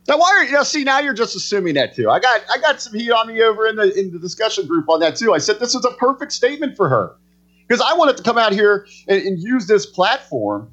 Now, 0.08 0.18
why 0.18 0.32
are 0.32 0.44
you 0.46 0.52
now? 0.54 0.64
See, 0.64 0.84
now 0.86 1.00
you're 1.00 1.14
just 1.14 1.36
assuming 1.36 1.74
that 1.76 1.94
too. 1.96 2.10
I 2.10 2.20
got 2.20 2.42
I 2.54 2.58
got 2.60 2.82
some 2.82 2.94
heat 2.98 3.12
on 3.12 3.28
me 3.28 3.42
over 3.42 3.68
in 3.68 3.76
the 3.76 3.98
in 4.00 4.12
the 4.14 4.20
discussion 4.20 4.66
group 4.66 4.88
on 4.90 5.02
that 5.02 5.16
too. 5.18 5.34
I 5.34 5.40
said 5.40 5.60
this 5.60 5.76
is 5.76 5.84
a 5.84 5.92
perfect 5.92 6.32
statement 6.32 6.78
for 6.78 6.88
her 6.88 7.16
because 7.68 7.82
I 7.82 7.94
wanted 7.94 8.16
to 8.18 8.24
come 8.24 8.38
out 8.38 8.54
here 8.54 8.88
and, 9.10 9.22
and 9.22 9.42
use 9.42 9.68
this 9.68 9.86
platform 9.86 10.72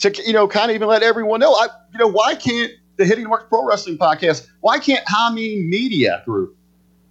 to 0.00 0.22
you 0.26 0.32
know 0.32 0.48
kind 0.48 0.70
of 0.70 0.74
even 0.74 0.88
let 0.88 1.02
everyone 1.02 1.40
know. 1.40 1.52
I 1.54 1.68
you 1.92 1.98
know 1.98 2.08
why 2.08 2.34
can't 2.34 2.72
the 2.96 3.04
Hitting 3.04 3.28
Marks 3.28 3.44
Pro 3.48 3.64
Wrestling 3.64 3.98
Podcast? 3.98 4.48
Why 4.60 4.78
can't 4.78 5.04
Hami 5.06 5.64
Media 5.66 6.22
Group? 6.24 6.56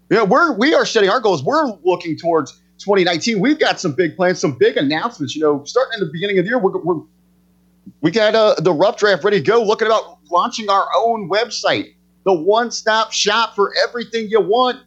You 0.10 0.18
know 0.18 0.26
we're 0.26 0.54
we 0.54 0.74
are 0.74 0.86
setting 0.86 1.10
our 1.10 1.20
goals. 1.20 1.44
We're 1.44 1.68
looking 1.84 2.18
towards 2.18 2.52
2019. 2.80 3.40
We've 3.40 3.60
got 3.60 3.80
some 3.80 3.94
big 3.94 4.16
plans, 4.16 4.40
some 4.40 4.58
big 4.58 4.78
announcements. 4.78 5.36
You 5.36 5.42
know, 5.42 5.64
starting 5.66 6.00
in 6.00 6.06
the 6.06 6.12
beginning 6.12 6.40
of 6.40 6.46
the 6.46 6.50
year, 6.50 6.60
we're, 6.60 6.78
we're 6.82 7.02
we 8.02 8.12
got 8.12 8.36
uh, 8.36 8.56
the 8.60 8.74
rough 8.74 8.98
draft 8.98 9.24
ready 9.24 9.40
to 9.40 9.46
go. 9.46 9.62
Looking 9.62 9.88
about 9.88 10.18
launching 10.32 10.70
our 10.70 10.88
own 10.96 11.30
website, 11.30 11.96
the 12.26 12.34
one-stop 12.34 13.12
shop 13.12 13.56
for 13.56 13.74
everything 13.88 14.30
you 14.30 14.42
want. 14.42 14.78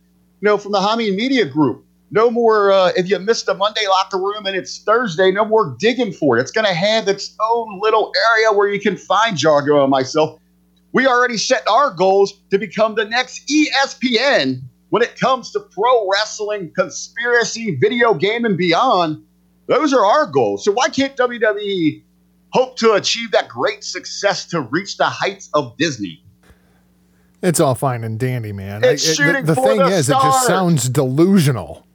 You 0.40 0.46
know, 0.46 0.58
from 0.58 0.72
the 0.72 0.78
Hami 0.78 1.14
Media 1.14 1.44
Group. 1.44 1.84
No 2.14 2.30
more. 2.30 2.70
Uh, 2.70 2.93
if 2.94 3.09
you 3.09 3.18
missed 3.18 3.47
the 3.47 3.55
Monday 3.55 3.86
locker 3.89 4.18
room 4.18 4.44
and 4.47 4.55
it's 4.55 4.78
Thursday, 4.82 5.32
no 5.32 5.44
more 5.47 5.74
digging 5.78 6.12
for 6.12 6.36
it. 6.36 6.43
It's 6.43 6.51
going 6.52 6.66
to 6.66 6.74
have 6.74 7.09
its 7.09 7.34
own 7.40 7.80
little 7.80 8.12
area 8.30 8.52
where 8.56 8.68
you 8.68 8.78
can 8.80 8.97
find 8.97 9.36
Jargo 9.36 9.80
and 9.82 9.90
myself. 9.90 10.39
We 10.93 11.06
already 11.06 11.39
set 11.39 11.66
our 11.68 11.90
goals 11.90 12.34
to 12.51 12.59
become 12.59 12.94
the 12.97 13.06
next 13.06 13.48
ESPN 13.48 14.60
when 14.90 15.02
it 15.02 15.18
comes 15.18 15.51
to 15.52 15.60
pro 15.60 16.06
wrestling, 16.10 16.70
conspiracy, 16.76 17.76
video 17.80 18.12
game, 18.12 18.44
and 18.44 18.59
beyond. 18.59 19.24
Those 19.68 19.94
are 19.94 20.05
our 20.05 20.26
goals. 20.26 20.66
So 20.66 20.72
why 20.72 20.90
can't 20.90 21.16
WWE 21.16 22.02
hope 22.51 22.76
to 22.76 22.93
achieve 22.93 23.30
that 23.30 23.48
great 23.48 23.84
success 23.84 24.44
to 24.48 24.60
reach 24.60 24.98
the 24.98 25.06
heights 25.06 25.48
of 25.55 25.78
Disney? 25.78 26.22
It's 27.43 27.59
all 27.59 27.74
fine 27.74 28.05
and 28.05 28.18
dandy, 28.20 28.52
man. 28.52 28.84
It's 28.84 29.09
I- 29.09 29.10
it- 29.12 29.14
shooting 29.16 29.44
the, 29.47 29.55
the 29.55 29.55
for 29.55 29.66
thing 29.66 29.78
the 29.78 29.86
is, 29.86 30.10
it 30.10 30.12
just 30.12 30.47
sounds 30.47 30.90
delusional. 30.90 31.86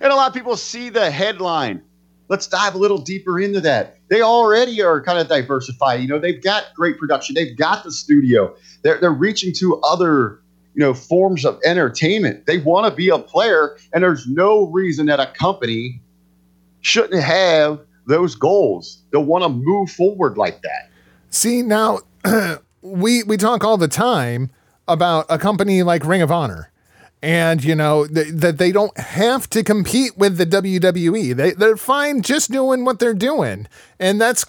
And 0.00 0.12
a 0.12 0.16
lot 0.16 0.28
of 0.28 0.34
people 0.34 0.56
see 0.56 0.88
the 0.88 1.10
headline. 1.10 1.82
Let's 2.28 2.46
dive 2.46 2.74
a 2.74 2.78
little 2.78 2.98
deeper 2.98 3.40
into 3.40 3.60
that. 3.62 3.98
They 4.08 4.22
already 4.22 4.80
are 4.82 5.02
kind 5.02 5.18
of 5.18 5.28
diversified. 5.28 6.00
You 6.00 6.08
know, 6.08 6.18
they've 6.18 6.42
got 6.42 6.66
great 6.74 6.98
production. 6.98 7.34
They've 7.34 7.56
got 7.56 7.84
the 7.84 7.92
studio. 7.92 8.54
They're, 8.82 8.98
they're 8.98 9.10
reaching 9.10 9.52
to 9.54 9.80
other, 9.80 10.40
you 10.74 10.80
know, 10.80 10.94
forms 10.94 11.44
of 11.44 11.60
entertainment. 11.64 12.46
They 12.46 12.58
want 12.58 12.90
to 12.90 12.96
be 12.96 13.08
a 13.08 13.18
player, 13.18 13.76
and 13.92 14.02
there's 14.02 14.26
no 14.26 14.68
reason 14.68 15.06
that 15.06 15.20
a 15.20 15.26
company 15.26 16.00
shouldn't 16.80 17.22
have 17.22 17.80
those 18.06 18.34
goals. 18.34 19.02
They'll 19.12 19.24
want 19.24 19.44
to 19.44 19.48
move 19.48 19.90
forward 19.90 20.38
like 20.38 20.62
that. 20.62 20.90
See, 21.30 21.62
now 21.62 22.00
we 22.82 23.22
we 23.24 23.36
talk 23.36 23.64
all 23.64 23.76
the 23.76 23.88
time 23.88 24.50
about 24.88 25.26
a 25.28 25.38
company 25.38 25.82
like 25.82 26.04
Ring 26.04 26.22
of 26.22 26.30
Honor. 26.30 26.70
And 27.22 27.62
you 27.62 27.74
know 27.74 28.06
th- 28.06 28.28
that 28.28 28.56
they 28.56 28.72
don't 28.72 28.96
have 28.98 29.48
to 29.50 29.62
compete 29.62 30.16
with 30.16 30.38
the 30.38 30.46
WWE. 30.46 31.36
They 31.36 31.50
they're 31.52 31.76
fine 31.76 32.22
just 32.22 32.50
doing 32.50 32.86
what 32.86 32.98
they're 32.98 33.12
doing, 33.12 33.66
and 33.98 34.18
that's 34.18 34.46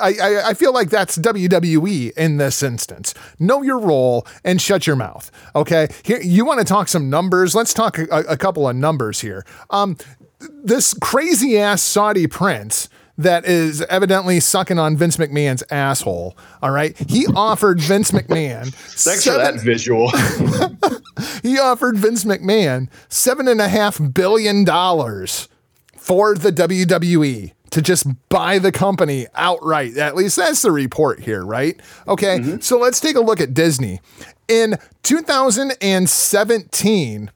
I, 0.00 0.14
I, 0.20 0.48
I 0.48 0.54
feel 0.54 0.72
like 0.72 0.90
that's 0.90 1.18
WWE 1.18 2.12
in 2.16 2.36
this 2.38 2.62
instance. 2.62 3.14
Know 3.38 3.62
your 3.62 3.78
role 3.78 4.26
and 4.44 4.60
shut 4.60 4.86
your 4.86 4.96
mouth. 4.96 5.30
Okay. 5.54 5.88
Here, 6.02 6.20
you 6.20 6.44
want 6.44 6.60
to 6.60 6.64
talk 6.64 6.88
some 6.88 7.10
numbers? 7.10 7.54
Let's 7.54 7.74
talk 7.74 7.98
a, 7.98 8.06
a 8.28 8.36
couple 8.36 8.68
of 8.68 8.76
numbers 8.76 9.20
here. 9.20 9.44
Um, 9.70 9.96
this 10.40 10.94
crazy 10.94 11.58
ass 11.58 11.82
Saudi 11.82 12.26
prince 12.26 12.88
that 13.18 13.46
is 13.46 13.82
evidently 13.82 14.40
sucking 14.40 14.78
on 14.78 14.96
Vince 14.96 15.16
McMahon's 15.16 15.62
asshole. 15.70 16.36
All 16.62 16.70
right. 16.70 16.96
He 17.08 17.26
offered 17.34 17.80
Vince 17.80 18.10
McMahon. 18.10 18.72
Thanks 18.72 19.24
for 19.24 19.32
that 19.32 19.60
visual. 19.60 20.10
He 21.42 21.58
offered 21.58 21.96
Vince 21.96 22.24
McMahon 22.24 22.88
seven 23.08 23.48
and 23.48 23.58
a 23.60 23.68
half 23.68 23.98
billion 24.12 24.64
dollars 24.64 25.48
for 25.96 26.34
the 26.34 26.50
WWE 26.50 27.52
to 27.70 27.82
just 27.82 28.06
buy 28.28 28.58
the 28.58 28.72
company 28.72 29.26
outright. 29.34 29.96
At 29.96 30.14
least 30.14 30.36
that's 30.36 30.60
the 30.62 30.70
report 30.70 31.20
here, 31.20 31.44
right? 31.44 31.80
Okay. 32.06 32.38
Mm-hmm. 32.38 32.60
So 32.60 32.78
let's 32.78 33.00
take 33.00 33.16
a 33.16 33.20
look 33.20 33.40
at 33.40 33.54
Disney. 33.54 34.00
In 34.48 34.76
2017, 35.02 37.30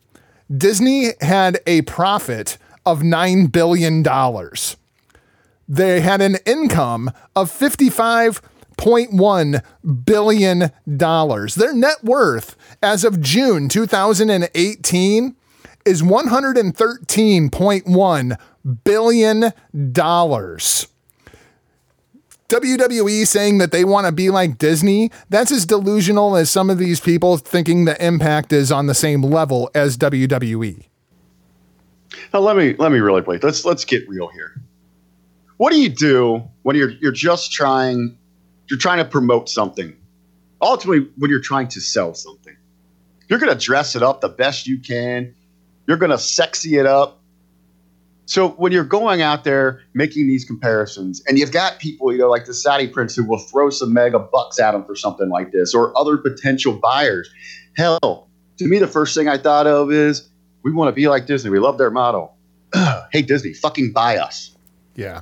Disney 0.57 1.09
had 1.21 1.59
a 1.67 1.83
profit 1.83 2.57
of 2.85 3.01
$9 3.01 3.53
billion. 3.53 4.03
They 5.71 6.01
had 6.01 6.21
an 6.21 6.37
income 6.45 7.13
of 7.37 7.49
$55.1 7.49 9.63
billion. 10.05 10.73
Their 10.85 11.75
net 11.75 12.03
worth 12.03 12.57
as 12.83 13.05
of 13.05 13.21
June 13.21 13.69
2018 13.69 15.37
is 15.87 16.03
$113.1 16.03 18.39
billion. 18.83 19.53
WWE 22.49 23.27
saying 23.29 23.59
that 23.59 23.71
they 23.71 23.85
want 23.85 24.07
to 24.07 24.13
be 24.13 24.29
like 24.29 24.59
Disney, 24.59 25.13
that's 25.29 25.53
as 25.53 25.65
delusional 25.65 26.35
as 26.35 26.51
some 26.51 26.69
of 26.69 26.79
these 26.79 26.99
people 26.99 27.37
thinking 27.37 27.85
the 27.85 28.05
impact 28.05 28.53
is 28.53 28.73
on 28.73 28.87
the 28.87 28.95
same 28.95 29.23
level 29.23 29.71
as. 29.73 29.97
WWE. 29.97 30.87
Now 32.35 32.41
let 32.41 32.57
me 32.57 32.75
let 32.77 32.91
me 32.91 32.99
really 32.99 33.23
play. 33.23 33.39
Let's 33.41 33.65
let's 33.65 33.85
get 33.85 34.09
real 34.09 34.27
here. 34.27 34.61
What 35.61 35.75
do 35.75 35.79
you 35.79 35.91
do 35.91 36.43
when 36.63 36.75
you're 36.75 36.89
you're 36.89 37.13
just 37.13 37.53
trying 37.53 38.17
you're 38.71 38.79
trying 38.79 38.97
to 38.97 39.05
promote 39.05 39.51
something? 39.51 39.95
Ultimately, 40.63 41.07
when 41.19 41.31
you're 41.31 41.39
trying 41.39 41.69
to 41.69 41.83
sell 41.83 42.15
something, 42.15 42.57
you're 43.29 43.39
going 43.39 43.53
to 43.53 43.63
dress 43.63 43.95
it 43.95 44.03
up 44.03 44.23
the 44.23 44.31
best 44.31 44.67
you 44.67 44.79
can. 44.79 45.35
You're 45.87 45.99
going 45.99 46.13
to 46.13 46.19
sexy 46.19 46.79
it 46.79 46.87
up. 46.87 47.21
So 48.25 48.53
when 48.53 48.73
you're 48.73 48.85
going 48.85 49.21
out 49.21 49.45
there 49.45 49.83
making 49.93 50.29
these 50.29 50.47
comparisons, 50.47 51.23
and 51.27 51.39
you've 51.39 51.53
got 51.53 51.79
people, 51.79 52.11
you 52.11 52.17
know, 52.17 52.31
like 52.31 52.47
the 52.47 52.55
Saudi 52.55 52.89
prince 52.89 53.15
who 53.15 53.25
will 53.25 53.41
throw 53.41 53.69
some 53.69 53.93
mega 53.93 54.19
bucks 54.19 54.59
at 54.59 54.71
them 54.71 54.87
for 54.87 54.97
something 54.97 55.29
like 55.29 55.53
this, 55.53 55.75
or 55.75 55.93
other 55.95 56.17
potential 56.17 56.73
buyers. 56.73 57.29
Hell, 57.77 58.31
to 58.57 58.67
me, 58.67 58.79
the 58.79 58.89
first 58.89 59.15
thing 59.15 59.29
I 59.29 59.37
thought 59.37 59.67
of 59.67 59.93
is 59.93 60.27
we 60.63 60.73
want 60.73 60.89
to 60.89 60.93
be 60.93 61.07
like 61.11 61.27
Disney. 61.27 61.51
We 61.51 61.59
love 61.59 61.77
their 61.77 61.91
model. 61.91 62.35
hey, 63.13 63.21
Disney, 63.21 63.53
fucking 63.53 63.93
buy 63.93 64.17
us. 64.17 64.57
Yeah. 64.95 65.21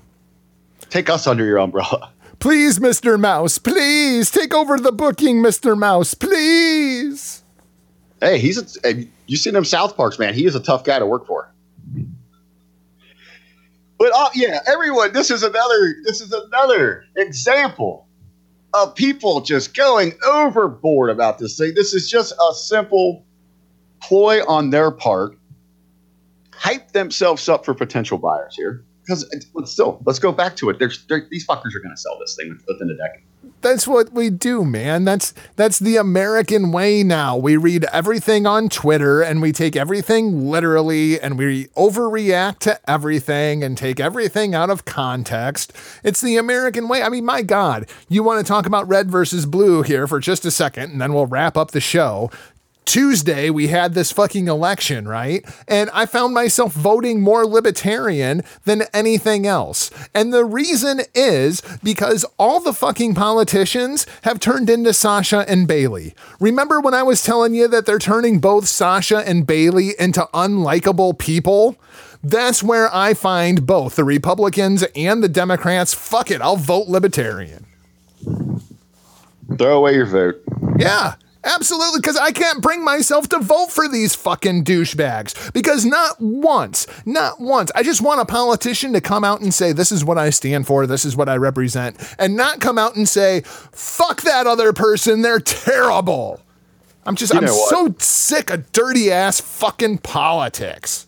Take 0.91 1.11
us 1.11 1.27
under 1.27 1.45
your 1.45 1.59
umbrella. 1.59 2.13
Please, 2.39 2.79
Mr. 2.79 3.19
Mouse, 3.19 3.59
please 3.59 4.31
take 4.31 4.55
over 4.55 4.79
the 4.79 4.93
booking, 4.93 5.43
Mr. 5.43 5.77
Mouse, 5.77 6.15
please. 6.15 7.43
Hey, 8.21 8.39
he's 8.39 8.79
a, 8.85 9.09
you 9.27 9.37
seen 9.37 9.57
him 9.57 9.65
South 9.65 9.97
Parks, 9.97 10.19
man. 10.19 10.35
He 10.35 10.47
is 10.47 10.55
a 10.55 10.61
tough 10.61 10.85
guy 10.85 10.99
to 10.99 11.07
work 11.07 11.27
for. 11.27 11.53
But 13.99 14.13
uh, 14.15 14.29
yeah, 14.35 14.61
everyone, 14.67 15.13
this 15.13 15.31
is 15.31 15.43
another 15.43 15.97
this 16.05 16.21
is 16.21 16.33
another 16.33 17.05
example 17.17 18.07
of 18.73 18.95
people 18.95 19.41
just 19.41 19.75
going 19.75 20.13
overboard 20.25 21.11
about 21.11 21.39
this 21.39 21.59
thing. 21.59 21.75
This 21.75 21.93
is 21.93 22.09
just 22.09 22.33
a 22.33 22.55
simple 22.55 23.25
ploy 24.01 24.45
on 24.47 24.71
their 24.71 24.93
part, 24.93 25.37
hype 26.53 26.93
themselves 26.93 27.49
up 27.49 27.65
for 27.65 27.75
potential 27.75 28.19
buyers 28.19 28.55
here. 28.55 28.85
Because 29.09 29.25
uh, 29.25 29.39
let's 29.55 29.73
still 29.73 30.03
let's 30.05 30.19
go 30.19 30.33
back 30.33 30.55
to 30.57 30.69
it. 30.69 30.79
There's 30.79 31.07
there, 31.07 31.27
these 31.31 31.47
fuckers 31.47 31.75
are 31.75 31.81
going 31.81 31.95
to 31.95 32.01
sell 32.01 32.19
this 32.19 32.37
thing 32.37 32.61
within 32.69 32.91
a 32.91 32.95
decade. 32.95 33.25
That's 33.61 33.89
what 33.89 34.13
we 34.13 34.29
do, 34.31 34.65
man. 34.65 35.05
That's 35.05 35.33
that's 35.57 35.79
the 35.79 35.97
American 35.97 36.71
way 36.73 37.03
now. 37.03 37.37
We 37.37 37.57
read 37.57 37.85
everything 37.93 38.47
on 38.47 38.69
Twitter 38.69 39.23
and 39.23 39.41
we 39.41 39.51
take 39.51 39.77
everything 39.77 40.49
literally 40.51 41.19
and 41.19 41.39
we 41.39 41.67
overreact 41.69 42.59
to 42.61 42.79
everything 42.89 43.65
and 43.65 43.77
take 43.79 43.99
everything 43.99 44.55
out 44.55 44.71
of 44.71 44.85
context. 44.85 45.73
It's 46.05 46.21
the 46.21 46.37
American 46.37 46.87
way. 46.87 47.03
I 47.03 47.09
mean, 47.09 47.25
my 47.25 47.43
God, 47.43 47.89
you 48.09 48.23
want 48.23 48.45
to 48.45 48.49
talk 48.49 48.67
about 48.67 48.87
red 48.87 49.11
versus 49.11 49.47
blue 49.47 49.83
here 49.83 50.07
for 50.07 50.21
just 50.21 50.45
a 50.45 50.51
second 50.51 50.93
and 50.93 51.01
then 51.01 51.13
we'll 51.13 51.27
wrap 51.27 51.57
up 51.57 51.71
the 51.73 51.81
show. 51.81 52.31
Tuesday, 52.89 53.51
we 53.51 53.67
had 53.67 53.93
this 53.93 54.13
fucking 54.13 54.49
election, 54.49 55.07
right? 55.07 55.45
And 55.69 55.91
I 55.91 56.07
found 56.07 56.33
myself 56.33 56.73
voting 56.73 57.21
more 57.21 57.45
libertarian 57.45 58.43
than 58.65 58.85
anything 58.95 59.47
else. 59.47 59.91
And 60.15 60.33
the 60.33 60.47
reason 60.47 61.03
is 61.15 61.61
because 61.83 62.25
all 62.39 62.61
the 62.61 62.73
fucking 62.73 63.15
politicians 63.15 64.07
have 64.23 64.41
turned 64.41 64.71
into 64.71 64.95
Sasha 64.95 65.45
and 65.47 65.69
Bayley. 65.69 66.15
Remember 66.41 66.81
when 66.81 66.95
I 66.95 67.03
was 67.03 67.23
telling 67.23 67.55
you 67.55 67.69
that 67.69 67.85
they're 67.85 67.99
turning 67.99 68.39
both 68.39 68.67
Sasha 68.67 69.19
and 69.19 69.47
Bayley 69.47 69.91
into 69.99 70.27
unlikable 70.33 71.19
people? 71.19 71.77
That's 72.25 72.63
where 72.63 72.89
I 72.91 73.13
find 73.13 73.67
both 73.67 73.97
the 73.97 74.05
Republicans 74.05 74.83
and 74.97 75.23
the 75.23 75.29
Democrats. 75.29 75.93
Fuck 75.93 76.31
it, 76.31 76.41
I'll 76.41 76.57
vote 76.57 76.89
libertarian. 76.89 77.67
Throw 79.59 79.77
away 79.77 79.93
your 79.93 80.07
vote. 80.07 80.43
Yeah. 80.79 81.17
Absolutely, 81.49 82.01
because 82.01 82.17
I 82.17 82.31
can't 82.31 82.61
bring 82.61 82.85
myself 82.85 83.29
to 83.31 83.39
vote 83.39 83.73
for 83.73 83.89
these 83.89 84.15
fucking 84.15 84.65
douchebags. 84.65 85.53
Because 85.53 85.85
not 85.85 86.21
once, 86.21 86.87
not 87.07 87.41
once, 87.41 87.73
I 87.75 87.83
just 87.83 88.03
want 88.03 88.21
a 88.21 88.25
politician 88.27 88.93
to 88.93 89.01
come 89.01 89.25
out 89.25 89.41
and 89.41 89.53
say, 89.53 89.73
This 89.73 89.91
is 89.91 90.05
what 90.05 90.19
I 90.19 90.31
stand 90.31 90.67
for, 90.67 90.87
this 90.87 91.05
is 91.05 91.17
what 91.17 91.29
I 91.29 91.37
represent, 91.37 91.97
and 92.19 92.37
not 92.37 92.61
come 92.61 92.77
out 92.79 92.97
and 92.97 93.09
say, 93.09 93.41
Fuck 93.73 94.23
that 94.23 94.47
other 94.47 94.73
person, 94.73 95.23
they're 95.23 95.41
terrible. 95.41 96.41
I'm 97.07 97.17
just, 97.17 97.33
You 97.33 97.41
I'm 97.41 97.49
so 97.49 97.95
sick 97.99 98.51
of 98.51 98.71
dirty 98.73 99.11
ass 99.11 99.41
fucking 99.41 99.99
politics. 99.99 101.07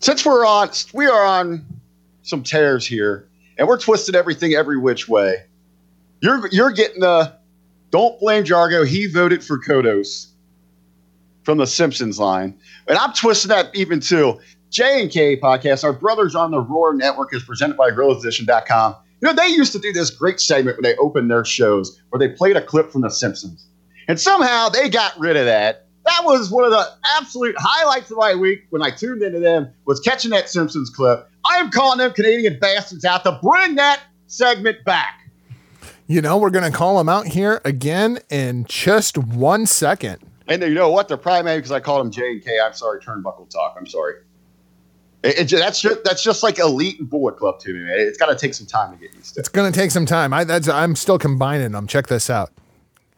since 0.00 0.26
we're 0.26 0.44
on 0.44 0.70
we 0.92 1.06
are 1.06 1.24
on 1.24 1.64
some 2.22 2.42
tears 2.42 2.86
here 2.86 3.28
and 3.58 3.68
we're 3.68 3.78
twisting 3.78 4.14
everything 4.16 4.54
every 4.54 4.78
which 4.78 5.08
way 5.08 5.36
you're 6.20 6.48
you're 6.50 6.72
getting 6.72 7.00
the 7.00 7.32
don't 7.90 8.18
blame 8.20 8.44
jargo. 8.44 8.86
He 8.86 9.06
voted 9.06 9.44
for 9.44 9.58
kodos 9.58 10.28
from 11.42 11.58
the 11.58 11.66
simpsons 11.66 12.18
line. 12.18 12.58
And 12.88 12.98
i'm 12.98 13.12
twisting 13.12 13.48
that 13.48 13.74
even 13.74 14.00
too 14.00 14.40
j 14.70 15.02
and 15.02 15.10
k 15.10 15.38
podcast. 15.38 15.84
Our 15.84 15.92
brothers 15.92 16.34
on 16.34 16.50
the 16.50 16.60
roar 16.60 16.94
network 16.94 17.34
is 17.34 17.42
presented 17.42 17.76
by 17.76 17.90
growthedition.com 17.90 18.96
you 19.20 19.28
know 19.28 19.34
they 19.34 19.48
used 19.48 19.72
to 19.72 19.78
do 19.78 19.92
this 19.92 20.10
great 20.10 20.40
segment 20.40 20.78
when 20.78 20.82
they 20.82 20.96
opened 20.96 21.30
their 21.30 21.44
shows 21.44 22.00
where 22.08 22.18
they 22.18 22.28
played 22.28 22.56
a 22.56 22.62
clip 22.62 22.90
from 22.90 23.02
the 23.02 23.10
simpsons. 23.10 23.66
And 24.08 24.18
somehow 24.18 24.70
they 24.70 24.88
got 24.88 25.18
rid 25.18 25.36
of 25.36 25.44
that. 25.44 25.86
That 26.06 26.24
was 26.24 26.50
one 26.50 26.64
of 26.64 26.70
the 26.70 26.86
absolute 27.18 27.54
highlights 27.58 28.10
of 28.10 28.16
my 28.16 28.34
week 28.34 28.64
when 28.70 28.82
I 28.82 28.90
tuned 28.90 29.22
into 29.22 29.38
them 29.38 29.70
was 29.84 30.00
catching 30.00 30.30
that 30.30 30.48
Simpsons 30.48 30.88
clip. 30.90 31.28
I 31.44 31.58
am 31.58 31.70
calling 31.70 31.98
them 31.98 32.12
Canadian 32.12 32.58
bastards 32.58 33.04
out 33.04 33.22
to 33.24 33.38
bring 33.42 33.74
that 33.74 34.00
segment 34.26 34.82
back. 34.84 35.19
You 36.10 36.20
know, 36.20 36.38
we're 36.38 36.50
going 36.50 36.68
to 36.68 36.76
call 36.76 36.98
them 36.98 37.08
out 37.08 37.28
here 37.28 37.60
again 37.64 38.18
in 38.30 38.64
just 38.64 39.16
one 39.16 39.64
second. 39.64 40.18
And 40.48 40.60
you 40.60 40.74
know 40.74 40.90
what? 40.90 41.06
They're 41.06 41.16
probably 41.16 41.44
mad 41.44 41.58
because 41.58 41.70
I 41.70 41.78
called 41.78 42.00
them 42.00 42.10
J 42.10 42.32
and 42.32 42.42
K. 42.42 42.58
I'm 42.58 42.72
sorry, 42.72 42.98
turnbuckle 43.00 43.48
talk. 43.48 43.76
I'm 43.78 43.86
sorry. 43.86 44.14
It, 45.22 45.52
it 45.52 45.56
that's 45.56 45.80
just 45.80 46.02
that's 46.02 46.24
just 46.24 46.42
like 46.42 46.58
elite 46.58 46.98
and 46.98 47.08
bullet 47.08 47.36
club 47.36 47.60
to 47.60 47.72
me, 47.72 47.84
man. 47.84 47.94
It's 48.00 48.18
got 48.18 48.26
to 48.26 48.34
take 48.34 48.54
some 48.54 48.66
time 48.66 48.92
to 48.92 48.98
get 48.98 49.14
used 49.14 49.34
to. 49.34 49.38
It's 49.38 49.48
going 49.48 49.70
to 49.72 49.78
take 49.78 49.92
some 49.92 50.04
time. 50.04 50.32
I, 50.32 50.42
that's, 50.42 50.68
I'm 50.68 50.96
still 50.96 51.16
combining 51.16 51.70
them. 51.70 51.86
Check 51.86 52.08
this 52.08 52.28
out. 52.28 52.50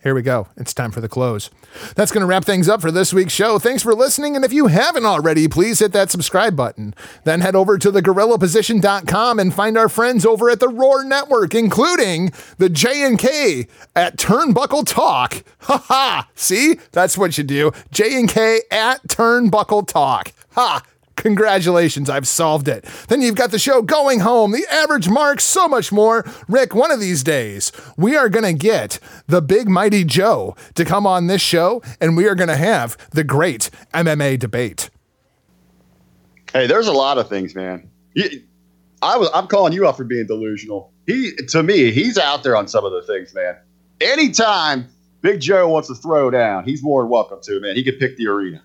Here 0.03 0.15
we 0.17 0.23
go. 0.23 0.49
It's 0.57 0.75
time 0.75 0.91
for 0.91 1.01
the 1.01 1.09
close. 1.09 1.49
That's 1.95 2.11
going 2.11 2.23
to 2.23 2.27
wrap 2.27 2.45
things 2.45 2.69
up 2.69 2.81
for 2.81 2.91
this 2.91 3.15
week's 3.15 3.33
show. 3.33 3.61
Thanks 3.61 3.85
for 3.85 3.95
listening. 3.95 4.35
And 4.35 4.45
if 4.45 4.53
you 4.53 4.67
haven't 4.67 5.07
already, 5.07 5.47
please 5.47 5.79
hit 5.79 5.93
that 5.93 6.11
subscribe 6.11 6.57
button. 6.57 6.93
Then 7.23 7.41
head 7.41 7.55
over 7.55 7.79
to 7.79 7.93
thegorillaposition.com 7.93 9.39
and 9.39 9.55
find 9.55 9.79
our 9.79 9.89
friends 9.89 10.27
over 10.27 10.51
at 10.51 10.59
the 10.59 10.69
Roar 10.69 11.05
Network, 11.05 11.55
including 11.55 12.33
the 12.59 12.69
J 12.69 13.05
and 13.05 13.17
K 13.17 13.69
at 13.95 14.17
Turnbuckle 14.17 14.87
Talk. 14.87 15.45
Ha 15.61 15.79
ha. 15.79 16.29
See? 16.35 16.79
That's 16.91 17.17
what 17.17 17.39
you 17.39 17.45
do. 17.45 17.71
J 17.93 18.19
and 18.19 18.29
K 18.29 18.63
at 18.73 19.07
Turnbuckle 19.07 19.87
Talk. 19.87 20.33
Ha. 20.53 20.83
Congratulations, 21.17 22.11
I've 22.11 22.27
solved 22.27 22.69
it. 22.69 22.85
Then 23.09 23.21
you've 23.23 23.37
got 23.37 23.51
the 23.51 23.59
show 23.59 23.83
Going 23.83 24.21
Home, 24.21 24.53
The 24.53 24.67
Average 24.71 25.09
Mark, 25.09 25.41
so 25.41 25.69
much 25.69 25.93
more. 25.93 26.25
Rick, 26.49 26.75
one 26.75 26.91
of 26.91 27.01
these 27.01 27.23
days, 27.23 27.73
we 27.97 28.17
are 28.17 28.29
going 28.29 28.45
to 28.45 28.53
get 28.53 28.99
the 29.27 29.43
big 29.43 29.69
mighty 29.69 30.05
Joe 30.05 30.57
to 30.75 30.85
come 30.85 31.07
on 31.07 31.27
this 31.27 31.43
show, 31.43 31.83
and 32.01 32.17
we 32.17 32.27
are 32.27 32.35
going 32.35 32.49
to 32.49 32.57
have 32.57 32.97
the 33.11 33.25
great 33.25 33.71
MMA 33.95 34.39
debate. 34.39 34.91
Hey, 36.53 36.67
there's 36.67 36.87
a 36.87 36.93
lot 36.93 37.19
of 37.19 37.29
things, 37.29 37.55
man. 37.55 37.89
I 39.03 39.17
was 39.17 39.29
I'm 39.35 39.47
calling 39.49 39.73
you 39.73 39.87
out 39.87 39.97
for 39.97 40.05
being 40.05 40.27
delusional. 40.27 40.93
he 41.07 41.33
to 41.49 41.63
me, 41.63 41.91
he's 41.91 42.19
out 42.19 42.43
there 42.43 42.57
on 42.57 42.69
some 42.69 42.85
of 42.85 42.93
the 42.93 43.03
things, 43.03 43.35
man. 43.35 43.57
Anytime 44.01 44.89
Big 45.23 45.41
Joe 45.41 45.69
wants 45.69 45.89
to 45.89 45.95
throw 45.95 46.31
down, 46.31 46.65
he's 46.65 46.83
more 46.83 47.03
than 47.03 47.11
welcome 47.11 47.41
to, 47.43 47.61
man. 47.61 47.75
He 47.75 47.83
could 47.83 47.99
pick 47.99 48.17
the 48.17 48.27
arena. 48.27 48.63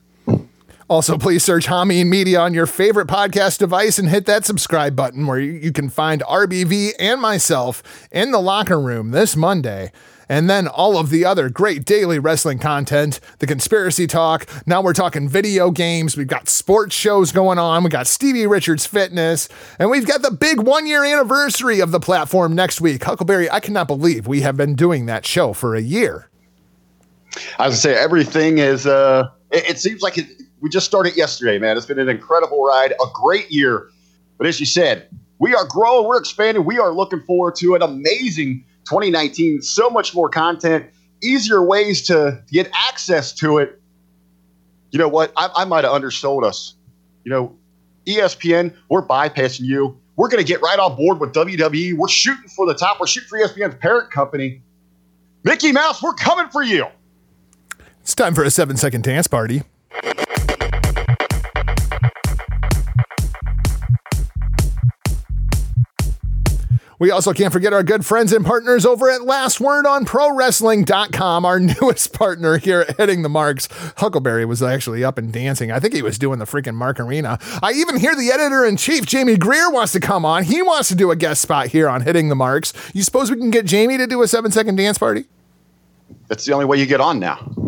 Also, 0.90 1.18
please 1.18 1.44
search 1.44 1.68
Hami 1.68 2.06
Media 2.06 2.40
on 2.40 2.54
your 2.54 2.66
favorite 2.66 3.08
podcast 3.08 3.58
device 3.58 4.00
and 4.00 4.08
hit 4.08 4.26
that 4.26 4.46
subscribe 4.46 4.96
button 4.96 5.28
where 5.28 5.38
you, 5.38 5.74
can 5.74 5.90
find 5.90 6.22
RBV 6.22 6.92
and 6.98 7.20
myself 7.20 7.84
in 8.10 8.32
the 8.32 8.40
locker 8.40 8.80
room 8.80 9.12
this 9.12 9.36
Monday. 9.36 9.92
And 10.30 10.50
then 10.50 10.66
all 10.66 10.98
of 10.98 11.10
the 11.10 11.26
other 11.26 11.50
great 11.50 11.84
daily 11.84 12.20
wrestling 12.20 12.60
content, 12.60 13.20
the 13.40 13.48
conspiracy 13.48 14.08
talk. 14.08 14.50
Now 14.66 14.82
we're 14.82 14.94
talking 14.94 15.28
video 15.28 15.72
games. 15.72 16.16
We've 16.16 16.26
got 16.26 16.48
sports 16.48 16.96
shows 16.96 17.34
going 17.34 17.60
on. 17.60 17.84
We 17.84 17.90
got 17.90 18.08
Stevie 18.08 18.48
Richards 18.48 18.86
Fitness. 18.86 19.50
And 19.80 19.90
we've 19.90 20.08
got 20.08 20.22
the 20.22 20.32
big 20.32 20.62
one 20.62 20.88
year 20.88 21.04
anniversary 21.04 21.82
of 21.82 21.92
the 21.92 22.00
platform 22.00 22.56
next 22.56 22.80
week. 22.80 23.04
Huckleberry, 23.04 23.52
I 23.52 23.60
cannot 23.60 23.88
believe 23.88 24.26
we 24.26 24.40
have 24.42 24.56
been 24.56 24.74
doing 24.74 25.06
that 25.08 25.26
show 25.26 25.52
for 25.52 25.76
a 25.76 25.82
year. 25.82 26.30
I 27.60 27.66
gonna 27.66 27.76
say 27.76 27.94
everything 27.94 28.60
is. 28.60 28.88
Uh, 28.88 29.30
it, 29.52 29.72
it 29.72 29.80
seems 29.80 30.02
like 30.02 30.18
it, 30.18 30.28
we 30.62 30.70
just 30.70 30.86
started 30.86 31.16
yesterday, 31.16 31.60
man. 31.60 31.78
It's 31.78 31.86
been 31.86 32.00
an 32.00 32.10
incredible 32.10 32.64
ride, 32.64 32.92
a 32.92 33.06
great 33.14 33.52
year. 33.52 33.90
But 34.38 34.48
as 34.48 34.60
you 34.60 34.66
said, 34.66 35.08
we 35.40 35.54
are 35.54 35.66
growing, 35.66 36.08
we're 36.08 36.18
expanding, 36.18 36.66
we 36.66 36.80
are 36.80 36.92
looking 36.92 37.22
forward 37.22 37.56
to 37.56 37.76
an 37.76 37.82
amazing 37.82 38.66
2019. 38.86 39.62
So 39.62 39.90
much 39.90 40.16
more 40.16 40.30
content, 40.30 40.88
easier 41.22 41.64
ways 41.64 42.08
to 42.08 42.42
get 42.52 42.70
access 42.74 43.34
to 43.34 43.60
it. 43.60 43.82
You 44.92 45.00
know 45.00 45.08
what? 45.08 45.32
I, 45.36 45.50
I 45.58 45.66
might 45.66 45.84
have 45.84 45.94
undersold 45.94 46.44
us. 46.44 46.76
You 47.24 47.32
know, 47.32 47.56
ESPN, 48.06 48.74
we're 48.90 49.06
bypassing 49.06 49.66
you. 49.66 50.00
We're 50.16 50.30
going 50.30 50.44
to 50.44 50.48
get 50.48 50.62
right 50.62 50.80
on 50.80 50.96
board 50.96 51.20
with 51.20 51.34
WWE. 51.34 51.94
We're 51.94 52.08
shooting 52.08 52.50
for 52.50 52.66
the 52.66 52.74
top. 52.74 53.00
We're 53.00 53.08
shooting 53.08 53.30
for 53.30 53.38
ESPN's 53.38 53.76
parent 53.76 54.12
company. 54.12 54.62
Mickey 55.44 55.72
Mouse, 55.72 56.02
we're 56.02 56.14
coming 56.14 56.50
for 56.50 56.64
you. 56.64 56.88
It's 58.02 58.16
time 58.16 58.34
for 58.34 58.44
a 58.44 58.50
seven 58.50 58.78
second 58.78 59.04
dance 59.04 59.28
party. 59.28 59.64
We 67.00 67.12
also 67.12 67.32
can't 67.32 67.54
forget 67.54 67.74
our 67.74 67.84
good 67.84 68.06
friends 68.08 68.34
and 68.34 68.44
partners 68.44 68.84
over 68.84 69.08
at 69.10 69.22
Last 69.22 69.60
Word 69.60 69.86
on 69.86 70.08
our 71.46 71.60
newest 71.82 72.12
partner 72.12 72.58
here 72.58 72.86
at 72.90 72.98
Hitting 72.98 73.22
the 73.22 73.30
Marks. 73.30 73.68
Huckleberry 73.98 74.46
was 74.46 74.64
actually 74.64 75.04
up 75.04 75.20
and 75.20 75.32
dancing. 75.32 75.72
I 75.72 75.80
think 75.80 75.94
he 75.94 76.02
was 76.02 76.18
doing 76.18 76.40
the 76.40 76.46
freaking 76.46 76.76
Macarena. 76.76 77.38
I 77.62 77.74
even 77.74 77.98
hear 77.98 78.16
the 78.16 78.32
editor 78.32 78.66
in 78.66 78.78
chief, 78.78 79.06
Jamie 79.06 79.38
Greer, 79.38 79.70
wants 79.70 79.92
to 79.94 80.00
come 80.00 80.26
on. 80.26 80.44
He 80.44 80.64
wants 80.64 80.90
to 80.90 80.96
do 80.96 81.12
a 81.12 81.16
guest 81.16 81.42
spot 81.42 81.68
here 81.68 81.88
on 81.88 82.02
Hitting 82.02 82.30
the 82.30 82.36
Marks. 82.36 82.74
You 82.96 83.04
suppose 83.04 83.30
we 83.30 83.38
can 83.38 83.52
get 83.52 83.66
Jamie 83.66 83.98
to 83.98 84.08
do 84.08 84.24
a 84.24 84.28
seven 84.28 84.52
second 84.52 84.78
dance 84.78 84.98
party? 84.98 85.26
That's 86.30 86.46
the 86.46 86.54
only 86.54 86.66
way 86.66 86.78
you 86.78 86.88
get 86.88 87.00
on 87.00 87.20
now. 87.20 87.67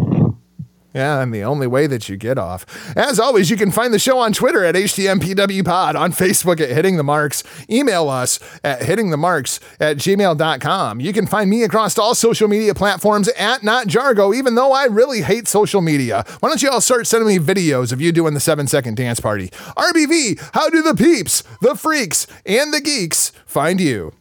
Yeah, 0.94 1.22
and 1.22 1.32
the 1.32 1.44
only 1.44 1.68
way 1.68 1.86
that 1.86 2.10
you 2.10 2.18
get 2.18 2.40
off. 2.40 2.66
As 2.98 3.20
always, 3.20 3.52
you 3.52 3.58
can 3.58 3.70
find 3.70 3.94
the 3.94 4.00
show 4.00 4.18
on 4.18 4.34
Twitter 4.34 4.66
at 4.66 4.74
HTMPWPod, 4.74 5.94
on 5.96 6.12
Facebook 6.12 6.60
at 6.60 6.70
Hitting 6.70 6.98
the 6.98 7.04
Marks. 7.04 7.44
Email 7.70 8.10
us 8.10 8.40
at 8.64 8.82
hittingthemarks 8.82 9.60
at 9.80 9.98
gmail.com. 9.98 11.00
You 11.00 11.14
can 11.14 11.28
find 11.28 11.48
me 11.48 11.64
across 11.64 11.96
all 12.00 12.16
social 12.16 12.48
media 12.48 12.74
platforms 12.74 13.28
at 13.30 13.62
Not 13.62 13.86
Jargo, 13.86 14.36
even 14.36 14.56
though 14.56 14.72
I 14.72 14.86
really 14.86 15.22
hate 15.22 15.48
social 15.48 15.82
media. 15.82 16.26
Why 16.40 16.50
don't 16.50 16.64
you 16.64 16.72
all 16.72 16.82
start 16.82 17.06
sending 17.06 17.28
me 17.28 17.38
videos 17.38 17.92
of 17.92 18.02
you 18.02 18.12
doing 18.12 18.34
the 18.34 18.40
seven 18.40 18.66
second 18.66 18.98
dance 18.98 19.20
party? 19.20 19.50
RBV, 19.78 20.50
how 20.56 20.72
do 20.72 20.82
the 20.82 20.96
peeps, 20.96 21.44
the 21.62 21.76
freaks, 21.76 22.26
and 22.48 22.74
the 22.74 22.82
geeks 22.82 23.32
find 23.46 23.80
you? 23.80 24.14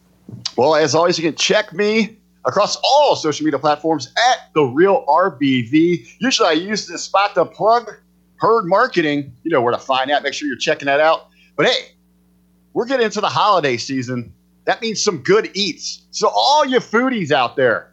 Well, 0.58 0.74
as 0.74 0.94
always, 0.94 1.18
you 1.18 1.24
can 1.24 1.34
check 1.36 1.72
me 1.72 2.17
across 2.48 2.76
all 2.82 3.14
social 3.14 3.44
media 3.44 3.58
platforms 3.58 4.10
at 4.16 4.52
the 4.54 4.64
real 4.64 5.04
RBV. 5.06 6.16
Usually, 6.18 6.48
I 6.48 6.52
use 6.52 6.86
this 6.86 7.02
spot 7.02 7.34
to 7.34 7.44
plug 7.44 7.94
Herd 8.36 8.64
Marketing. 8.64 9.36
You 9.44 9.50
know 9.50 9.60
where 9.60 9.72
to 9.72 9.78
find 9.78 10.10
that. 10.10 10.22
Make 10.22 10.32
sure 10.32 10.48
you're 10.48 10.56
checking 10.56 10.86
that 10.86 10.98
out. 10.98 11.28
But 11.56 11.66
hey, 11.66 11.92
we're 12.72 12.86
getting 12.86 13.04
into 13.04 13.20
the 13.20 13.28
holiday 13.28 13.76
season. 13.76 14.32
That 14.64 14.80
means 14.80 15.02
some 15.02 15.18
good 15.18 15.50
eats. 15.54 16.06
So 16.10 16.28
all 16.28 16.64
you 16.64 16.78
foodies 16.78 17.30
out 17.30 17.54
there, 17.56 17.92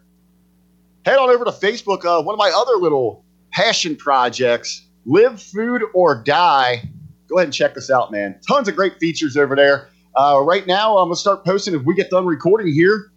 head 1.04 1.18
on 1.18 1.28
over 1.28 1.44
to 1.44 1.50
Facebook. 1.50 2.04
Uh, 2.04 2.22
one 2.22 2.34
of 2.34 2.38
my 2.38 2.50
other 2.54 2.76
little 2.76 3.24
passion 3.52 3.94
projects, 3.94 4.86
Live 5.04 5.40
Food 5.40 5.82
or 5.94 6.22
Die. 6.22 6.88
Go 7.28 7.36
ahead 7.36 7.48
and 7.48 7.54
check 7.54 7.74
this 7.74 7.90
out, 7.90 8.10
man. 8.10 8.40
Tons 8.48 8.68
of 8.68 8.76
great 8.76 8.98
features 8.98 9.36
over 9.36 9.54
there. 9.54 9.88
Uh, 10.14 10.40
right 10.42 10.66
now, 10.66 10.96
I'm 10.96 11.08
gonna 11.08 11.16
start 11.16 11.44
posting 11.44 11.74
if 11.74 11.82
we 11.82 11.94
get 11.94 12.08
done 12.08 12.24
recording 12.24 12.72
here. 12.72 13.10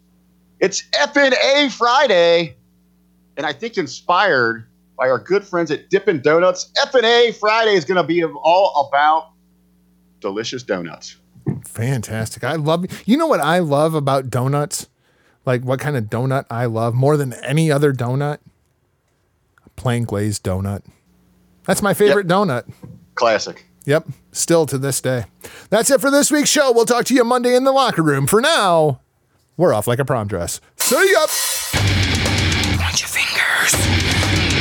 It's 0.60 0.84
FNA 0.92 1.72
Friday, 1.72 2.58
and 3.38 3.46
I 3.46 3.54
think 3.54 3.78
inspired 3.78 4.66
by 4.98 5.10
our 5.10 5.20
good 5.20 5.46
friends 5.46 5.72
at 5.72 5.90
Dippin' 5.90 6.22
Donuts. 6.22 6.72
FNA 6.86 7.34
Friday 7.36 7.76
is 7.76 7.86
gonna 7.86 8.04
be 8.04 8.24
all 8.24 8.90
about 8.90 9.32
delicious 10.20 10.64
donuts. 10.64 11.16
Fantastic. 11.66 12.44
I 12.44 12.56
love 12.56 12.86
you 13.08 13.16
know 13.16 13.28
what 13.28 13.40
I 13.40 13.60
love 13.60 13.94
about 13.94 14.30
donuts? 14.30 14.88
Like 15.46 15.64
what 15.64 15.80
kind 15.80 15.96
of 15.96 16.06
donut 16.06 16.46
I 16.50 16.66
love 16.66 16.94
more 16.94 17.16
than 17.16 17.34
any 17.34 17.72
other 17.72 17.94
donut? 17.94 18.40
A 19.66 19.70
plain 19.78 20.04
glazed 20.04 20.44
donut. 20.44 20.84
That's 21.66 21.82
my 21.82 21.94
favorite 21.94 22.28
donut. 22.28 22.70
Classic. 23.16 23.66
Yep, 23.86 24.10
still 24.34 24.66
to 24.66 24.78
this 24.78 25.00
day. 25.00 25.26
That's 25.70 25.90
it 25.90 26.02
for 26.02 26.12
this 26.12 26.30
week's 26.30 26.50
show. 26.50 26.72
We'll 26.74 26.86
talk 26.86 27.06
to 27.06 27.14
you 27.14 27.24
Monday 27.24 27.56
in 27.56 27.64
the 27.64 27.72
locker 27.72 28.04
room. 28.04 28.28
For 28.28 28.42
now, 28.42 29.00
we're 29.60 29.74
off 29.74 29.88
like 29.88 30.00
a 30.00 30.06
prom 30.06 30.26
dress. 30.30 30.62
See 30.78 30.96
ya. 31.12 31.28
Point 32.82 33.02
your 33.02 33.10
fingers. 33.10 33.76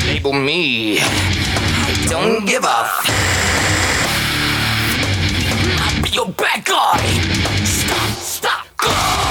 Label 0.09 0.33
me. 0.33 0.99
I 1.01 2.07
don't 2.09 2.45
give 2.45 2.65
up. 2.65 2.91
I'll 5.81 6.03
be 6.03 6.11
your 6.11 6.29
bad 6.31 6.65
guy. 6.65 6.99
Stop, 7.65 8.11
stop, 8.19 8.66
go. 8.77 9.28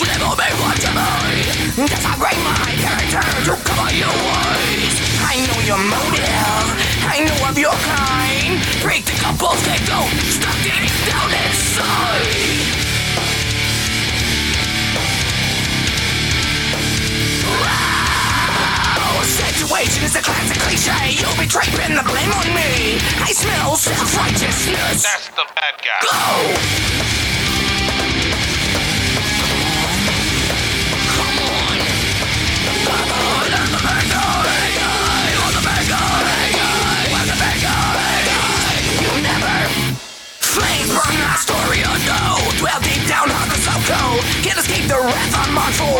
My 0.00 0.06
face. 0.06 0.18
Label 0.18 0.34
me 0.36 0.48
what 0.58 0.78
you 0.82 0.92
mean. 0.94 1.86
That's 1.86 2.04
my 2.04 2.70
character 2.82 3.22
to 3.46 3.54
cover 3.62 3.94
your 3.94 4.10
ways. 4.10 4.94
I 5.22 5.38
know 5.46 5.60
your 5.66 5.78
motive. 5.78 6.68
I 7.06 7.24
know 7.26 7.48
of 7.48 7.58
your 7.58 7.76
kind. 7.86 8.58
Break 8.82 9.04
the 9.04 9.16
couples 9.22 9.62
that 9.66 9.80
go 9.86 10.02
stuck 10.30 10.56
deep 10.62 10.90
down 11.06 11.30
inside. 11.30 12.82
Situation 19.24 20.04
is 20.04 20.14
a 20.14 20.22
classic 20.22 20.58
cliche. 20.58 21.16
You'll 21.18 21.36
be 21.40 21.46
draping 21.46 21.96
the 21.96 22.02
blame 22.04 22.30
on 22.32 22.46
me. 22.54 22.98
I 23.18 23.32
smell 23.32 23.74
self-righteousness. 23.76 25.02
That's 25.02 25.28
the 25.28 25.44
bad 25.54 25.74
guy. 25.80 26.02
Go! 26.04 27.33
Flames 40.54 40.86
burn 40.86 41.18
that 41.18 41.42
story 41.42 41.82
oh 41.82 41.90
unknown 41.90 42.46
Dwell 42.62 42.78
deep 42.78 43.02
down 43.10 43.26
on 43.26 43.46
the 43.50 43.58
subcode 43.58 44.22
Can't 44.46 44.54
escape 44.54 44.86
the 44.86 45.02
wrath 45.02 45.34
I'm 45.34 45.58
on 45.58 45.72
for 45.74 45.98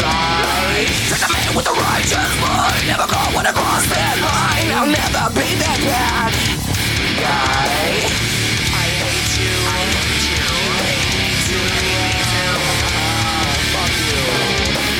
Life 0.00 0.88
Just 1.12 1.28
a 1.28 1.30
man 1.30 1.52
with 1.52 1.68
a 1.68 1.76
righteous 1.76 2.32
mind 2.40 2.88
Never 2.88 3.04
caught 3.04 3.28
when 3.36 3.44
I 3.44 3.52
cross 3.52 3.84
that 3.92 4.16
line. 4.24 4.72
I'll 4.72 4.88
never 4.88 5.24
be 5.36 5.48
that 5.60 5.78
bad 5.84 6.32
guy. 7.20 7.92
I 8.72 8.88
hate 9.04 9.36
you. 9.36 9.52
I 9.52 9.80
hate 10.00 10.24
you. 10.32 10.48
Hate 10.88 11.44
you 11.52 11.60
hate 11.76 12.24
you 12.24 12.48
Fuck 13.76 13.92
you 14.08 14.24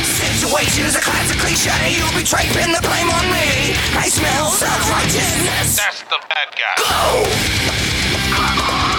Situation 0.05 0.85
is 0.85 0.97
a 0.97 1.01
classic 1.01 1.41
cliche. 1.41 1.73
You'll 1.97 2.13
be 2.13 2.21
draping 2.21 2.69
the 2.75 2.83
blame 2.85 3.09
on 3.09 3.25
me. 3.33 3.73
I 3.97 4.13
smell 4.13 4.53
self-righteousness. 4.53 5.81
That's 5.81 6.03
the 6.03 6.21
bad 6.29 6.53
guy. 6.53 7.98
Fucked 8.35 8.98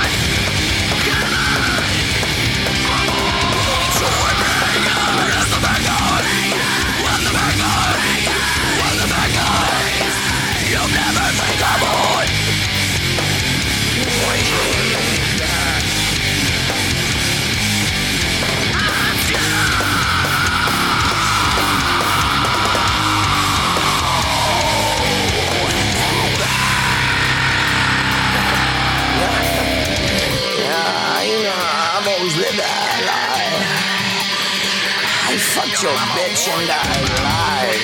your 35.81 35.95
bitch 36.11 36.49
and 36.49 36.69
I 36.69 36.83
lied. 37.23 37.79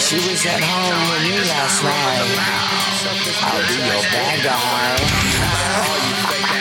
She 0.00 0.16
was 0.16 0.46
at 0.46 0.62
home 0.64 0.96
with 1.12 1.24
me 1.28 1.36
last 1.44 1.84
night. 1.84 2.24
I'll 3.42 3.60
be 3.68 3.76
your 3.84 4.00
bad 4.12 4.40
guy. 4.42 4.96